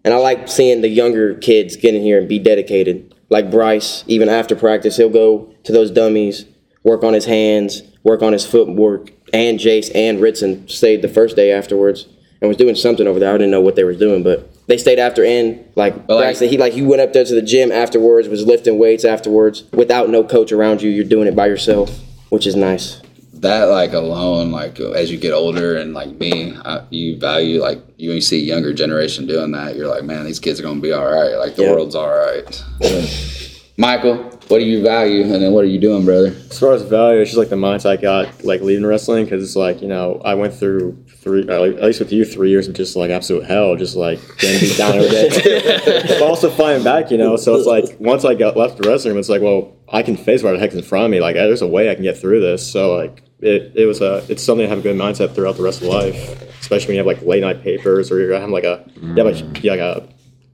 And 0.04 0.12
I 0.12 0.18
like 0.18 0.48
seeing 0.48 0.82
the 0.82 0.88
younger 0.88 1.36
kids 1.36 1.76
get 1.76 1.94
in 1.94 2.02
here 2.02 2.18
and 2.18 2.28
be 2.28 2.40
dedicated. 2.40 3.14
Like 3.30 3.52
Bryce, 3.52 4.04
even 4.08 4.28
after 4.28 4.56
practice, 4.56 4.98
he'll 4.98 5.10
go 5.10 5.54
to 5.64 5.72
those 5.72 5.92
dummies, 5.92 6.46
work 6.84 7.04
on 7.04 7.14
his 7.14 7.26
hands, 7.26 7.84
work 8.08 8.22
on 8.24 8.34
his 8.34 8.46
footwork. 8.46 9.12
And 9.34 9.60
Jace 9.60 9.92
and 9.94 10.22
Ritson 10.22 10.68
stayed 10.70 11.02
the 11.02 11.10
first 11.10 11.36
day 11.36 11.52
afterwards 11.52 12.08
and 12.42 12.48
was 12.48 12.58
doing 12.58 12.76
something 12.76 13.06
over 13.08 13.20
there. 13.20 13.30
I 13.30 13.34
didn't 13.38 13.52
know 13.52 13.62
what 13.62 13.76
they 13.76 13.84
were 13.84 13.94
doing, 13.94 14.24
but 14.24 14.50
they 14.68 14.78
stayed 14.78 15.00
after. 15.00 15.24
And 15.26 15.66
like 15.76 15.94
like- 16.08 16.38
he 16.38 16.58
like 16.58 16.74
he 16.74 16.82
went 16.82 17.02
up 17.02 17.12
there 17.14 17.26
to 17.26 17.36
the 17.36 17.42
gym 17.42 17.72
afterwards, 17.72 18.28
was 18.30 18.46
lifting 18.46 18.78
weights 18.80 19.04
afterwards 19.04 19.64
without 19.74 20.10
no 20.10 20.24
coach 20.24 20.52
around 20.52 20.82
you. 20.82 20.90
You're 20.90 21.04
doing 21.06 21.28
it 21.28 21.36
by 21.36 21.48
yourself, 21.48 21.90
which 22.30 22.48
is 22.48 22.56
nice. 22.56 23.02
that 23.34 23.66
like 23.66 23.94
alone 23.94 24.52
like 24.52 24.80
as 24.80 25.12
you 25.12 25.18
get 25.20 25.32
older 25.32 25.76
and 25.78 25.94
like 25.94 26.10
me 26.20 26.56
I, 26.66 26.70
uh, 26.72 26.86
you 26.90 27.20
value 27.20 27.62
like 27.62 27.80
you, 27.98 28.12
you 28.14 28.22
see 28.22 28.40
younger 28.44 28.74
generation 28.74 29.28
doing 29.28 29.52
that 29.52 29.76
you're 29.76 29.88
like 29.88 30.04
man 30.04 30.26
these 30.26 30.40
kids 30.40 30.60
are 30.60 30.64
gonna 30.64 30.80
be 30.82 30.92
all 30.92 31.06
right 31.06 31.36
like 31.36 31.56
the 31.56 31.62
Yeah. 31.64 31.74
world's 31.74 31.94
all 31.94 32.10
right 32.10 32.50
michael 33.78 34.32
what 34.48 34.60
do 34.60 34.66
you 34.66 34.82
value 34.82 35.24
and 35.24 35.44
then 35.44 35.52
what 35.52 35.64
are 35.66 35.68
you 35.68 35.80
doing 35.80 36.06
brother 36.06 36.28
As 36.50 36.60
far 36.60 36.74
as 36.74 36.82
value, 36.84 37.20
it's 37.20 37.32
just 37.32 37.38
like 37.38 37.50
the 37.50 37.56
mindset 37.56 37.92
I 37.92 37.98
got 37.98 38.44
like 38.46 38.62
leaving 38.62 38.86
wrestling 38.86 39.26
because 39.26 39.44
it's 39.44 39.56
like 39.56 39.82
you 39.82 39.88
know 39.88 40.22
I 40.24 40.36
went 40.36 40.54
through 40.54 41.04
three 41.18 41.48
at 41.50 41.84
least 41.84 42.00
with 42.00 42.12
you 42.12 42.24
three 42.24 42.50
years 42.50 42.68
of 42.68 42.74
just 42.74 42.96
like 42.96 43.12
absolute 43.12 43.46
hell, 43.46 43.76
just 43.76 43.96
like 43.96 44.20
getting 44.38 44.62
beat 44.62 44.78
down 44.78 44.96
every 44.96 45.10
day, 45.10 46.02
but 46.08 46.22
also 46.22 46.50
fighting 46.50 46.84
back, 46.84 47.12
you 47.12 47.18
know. 47.18 47.36
So 47.36 47.56
it's 47.56 47.68
like 47.68 48.00
once 48.00 48.24
I 48.24 48.34
got 48.36 48.56
left 48.56 48.78
the 48.78 48.88
wrestling 48.88 49.14
room, 49.14 49.20
it's 49.20 49.30
like 49.30 49.42
well 49.42 49.76
I 49.90 50.02
can 50.02 50.16
face 50.16 50.44
what 50.44 50.54
the 50.54 50.60
heck's 50.60 50.76
in 50.76 50.82
front 50.82 51.06
of 51.06 51.12
me. 51.12 51.20
Like 51.20 51.36
there's 51.36 51.62
a 51.62 51.68
way 51.68 51.92
I 51.92 51.96
can 51.96 52.04
get 52.04 52.18
through 52.18 52.40
this. 52.40 52.72
So 52.72 52.96
like 52.96 53.22
it, 53.40 53.74
it 53.76 53.86
was 53.86 54.00
a 54.02 54.26
it's 54.30 54.44
something 54.44 54.64
to 54.64 54.70
have 54.70 54.80
a 54.80 54.82
good 54.82 54.96
mindset 54.96 55.36
throughout 55.36 55.58
the 55.58 55.64
rest 55.64 55.82
of 55.82 55.90
life, 55.90 56.16
especially 56.62 56.88
when 56.88 56.96
you 56.96 57.00
have 57.00 57.18
like 57.18 57.22
late 57.28 57.42
night 57.42 57.62
papers 57.62 58.12
or 58.12 58.20
you're 58.20 58.34
having 58.34 58.52
like 58.52 58.64
a 58.64 58.90
you 59.02 59.16
have 59.16 59.26
like, 59.26 59.64
you 59.64 59.72
have 59.72 59.80
like 59.80 59.98
a 59.98 60.10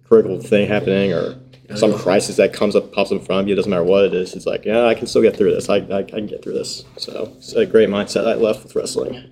critical 0.07 0.41
thing 0.41 0.67
happening 0.67 1.13
or 1.13 1.35
some 1.75 1.93
crisis 1.97 2.35
that 2.37 2.53
comes 2.53 2.75
up 2.75 2.91
pops 2.91 3.11
up 3.11 3.19
in 3.19 3.25
front 3.25 3.41
of 3.41 3.47
you. 3.47 3.55
Doesn't 3.55 3.69
matter 3.69 3.83
what 3.83 4.05
it 4.05 4.13
is. 4.13 4.33
It's 4.35 4.45
like, 4.45 4.65
yeah, 4.65 4.85
I 4.85 4.95
can 4.95 5.07
still 5.07 5.21
get 5.21 5.35
through 5.35 5.53
this. 5.53 5.69
I, 5.69 5.77
I, 5.77 5.99
I 5.99 6.03
can 6.03 6.27
get 6.27 6.43
through 6.43 6.53
this. 6.53 6.83
So 6.97 7.33
it's 7.37 7.53
a 7.53 7.65
great 7.65 7.89
mindset 7.89 8.27
I 8.27 8.35
left 8.35 8.63
with 8.63 8.75
wrestling. 8.75 9.29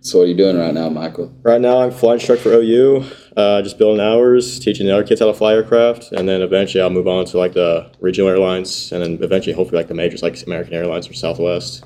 so 0.00 0.18
what 0.18 0.24
are 0.24 0.26
you 0.28 0.34
doing 0.36 0.58
right 0.58 0.74
now 0.74 0.88
michael 0.88 1.32
Right 1.42 1.60
now, 1.60 1.80
I'm 1.80 1.90
flight 1.90 2.14
instructor 2.14 2.42
for 2.42 2.52
OU, 2.54 3.04
uh, 3.36 3.62
just 3.62 3.78
building 3.78 4.00
hours, 4.00 4.58
teaching 4.58 4.86
the 4.86 4.94
other 4.94 5.04
kids 5.04 5.20
how 5.20 5.26
to 5.26 5.34
fly 5.34 5.52
aircraft, 5.54 6.12
and 6.12 6.28
then 6.28 6.42
eventually 6.42 6.82
I'll 6.82 6.90
move 6.90 7.08
on 7.08 7.24
to 7.26 7.38
like 7.38 7.52
the 7.54 7.90
regional 8.00 8.28
airlines, 8.30 8.92
and 8.92 9.02
then 9.02 9.18
eventually 9.22 9.54
hopefully 9.54 9.78
like 9.78 9.88
the 9.88 9.94
majors 9.94 10.22
like 10.22 10.40
American 10.46 10.74
Airlines 10.74 11.08
or 11.08 11.14
Southwest. 11.14 11.84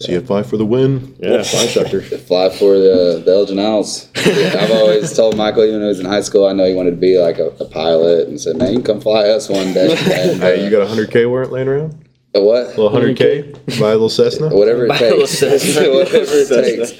CFI 0.00 0.46
for 0.46 0.56
the 0.56 0.64
win. 0.64 1.16
Yeah, 1.18 1.42
fly 1.42 1.62
instructor. 1.62 2.00
fly 2.02 2.50
for 2.50 2.74
the, 2.78 3.22
the 3.24 3.32
elgin 3.32 3.58
owls 3.58 4.08
i've 4.16 4.70
always 4.70 5.12
told 5.16 5.36
michael 5.36 5.62
even 5.64 5.74
when 5.76 5.82
he 5.82 5.88
was 5.88 5.98
in 6.00 6.06
high 6.06 6.20
school 6.20 6.46
i 6.46 6.52
know 6.52 6.64
he 6.66 6.74
wanted 6.74 6.90
to 6.92 6.96
be 6.96 7.18
like 7.18 7.38
a, 7.38 7.48
a 7.58 7.64
pilot 7.64 8.28
and 8.28 8.40
said 8.40 8.56
man 8.56 8.68
you 8.68 8.78
can 8.78 8.84
come 8.84 9.00
fly 9.00 9.28
us 9.28 9.48
one 9.48 9.72
day 9.72 9.90
and, 9.90 10.40
Hey, 10.40 10.64
you 10.64 10.70
got 10.70 10.82
a 10.82 10.86
hundred 10.86 11.10
K 11.10 11.26
warrant 11.26 11.50
laying 11.50 11.66
around? 11.68 11.92
uh, 12.36 12.40
what 12.42 12.64
A 12.66 12.68
little 12.68 12.90
hundred 12.90 13.16
K? 13.16 13.42
Buy 13.80 13.88
a 13.90 13.98
little 13.98 14.08
Cessna? 14.08 14.48
whatever 14.54 14.86
it 14.86 14.92
takes. 14.98 15.40
whatever 15.42 16.16
it 16.22 16.48
takes. 16.48 16.92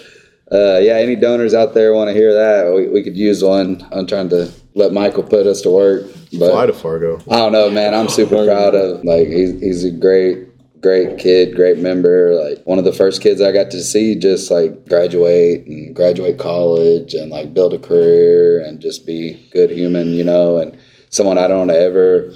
Uh, 0.51 0.79
yeah, 0.83 0.95
any 0.95 1.15
donors 1.15 1.53
out 1.55 1.75
there 1.75 1.93
want 1.93 2.09
to 2.09 2.15
hear 2.15 2.33
that? 2.33 2.73
We, 2.75 2.89
we 2.89 3.03
could 3.05 3.17
use 3.17 3.45
one. 3.45 3.87
I'm 3.93 4.07
trying 4.07 4.31
to 4.31 4.51
let 4.75 4.93
Michael 4.93 5.23
put 5.23 5.47
us 5.47 5.61
to 5.63 5.71
work, 5.71 6.05
but 6.39 6.51
Fly 6.51 6.67
to 6.67 6.73
Fargo. 6.73 7.21
I 7.31 7.37
don't 7.37 7.53
know, 7.53 7.69
man. 7.71 7.95
I'm 7.95 8.09
super 8.09 8.43
proud 8.47 8.75
of 8.75 9.05
like 9.05 9.29
he's 9.29 9.61
he's 9.61 9.85
a 9.85 9.91
great 9.91 10.48
great 10.81 11.19
kid, 11.19 11.55
great 11.55 11.79
member. 11.79 12.35
Like 12.35 12.65
one 12.65 12.79
of 12.79 12.85
the 12.85 12.93
first 12.93 13.23
kids 13.23 13.41
I 13.41 13.53
got 13.53 13.71
to 13.73 13.83
see 13.83 14.15
just 14.15 14.51
like 14.51 14.87
graduate 14.89 15.67
and 15.67 15.95
graduate 15.95 16.39
college 16.39 17.15
and 17.15 17.31
like 17.31 17.55
build 17.55 17.75
a 17.75 17.79
career 17.79 18.65
and 18.65 18.81
just 18.81 19.07
be 19.07 19.49
good 19.53 19.71
human, 19.71 20.09
you 20.13 20.25
know, 20.25 20.59
and 20.59 20.79
someone 21.11 21.39
I 21.39 21.49
don't 21.49 21.71
ever 21.71 22.33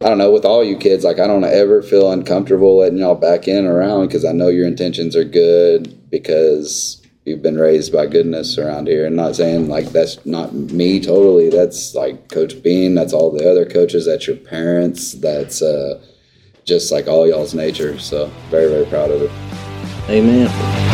I 0.00 0.08
don't 0.08 0.18
know, 0.18 0.32
with 0.32 0.44
all 0.44 0.64
you 0.64 0.76
kids, 0.76 1.04
like 1.04 1.20
I 1.20 1.28
don't 1.28 1.44
ever 1.44 1.80
feel 1.80 2.10
uncomfortable 2.10 2.78
letting 2.78 2.98
y'all 2.98 3.14
back 3.14 3.46
in 3.46 3.66
around 3.66 4.08
because 4.08 4.24
I 4.24 4.32
know 4.32 4.48
your 4.48 4.66
intentions 4.66 5.14
are 5.14 5.22
good 5.22 6.10
because 6.10 7.00
you've 7.24 7.42
been 7.42 7.56
raised 7.56 7.92
by 7.92 8.06
goodness 8.06 8.58
around 8.58 8.88
here. 8.88 9.06
And 9.06 9.14
not 9.14 9.36
saying 9.36 9.68
like 9.68 9.86
that's 9.90 10.24
not 10.26 10.52
me 10.54 10.98
totally. 10.98 11.50
That's 11.50 11.94
like 11.94 12.30
Coach 12.30 12.60
Bean, 12.64 12.96
that's 12.96 13.12
all 13.12 13.30
the 13.30 13.48
other 13.48 13.64
coaches, 13.64 14.06
that's 14.06 14.26
your 14.26 14.36
parents, 14.36 15.12
that's 15.12 15.62
uh 15.62 16.04
just 16.64 16.92
like 16.92 17.08
all 17.08 17.26
y'all's 17.26 17.54
nature. 17.54 17.98
So 17.98 18.26
very, 18.50 18.68
very 18.68 18.86
proud 18.86 19.10
of 19.10 19.22
it. 19.22 19.30
Amen. 20.10 20.91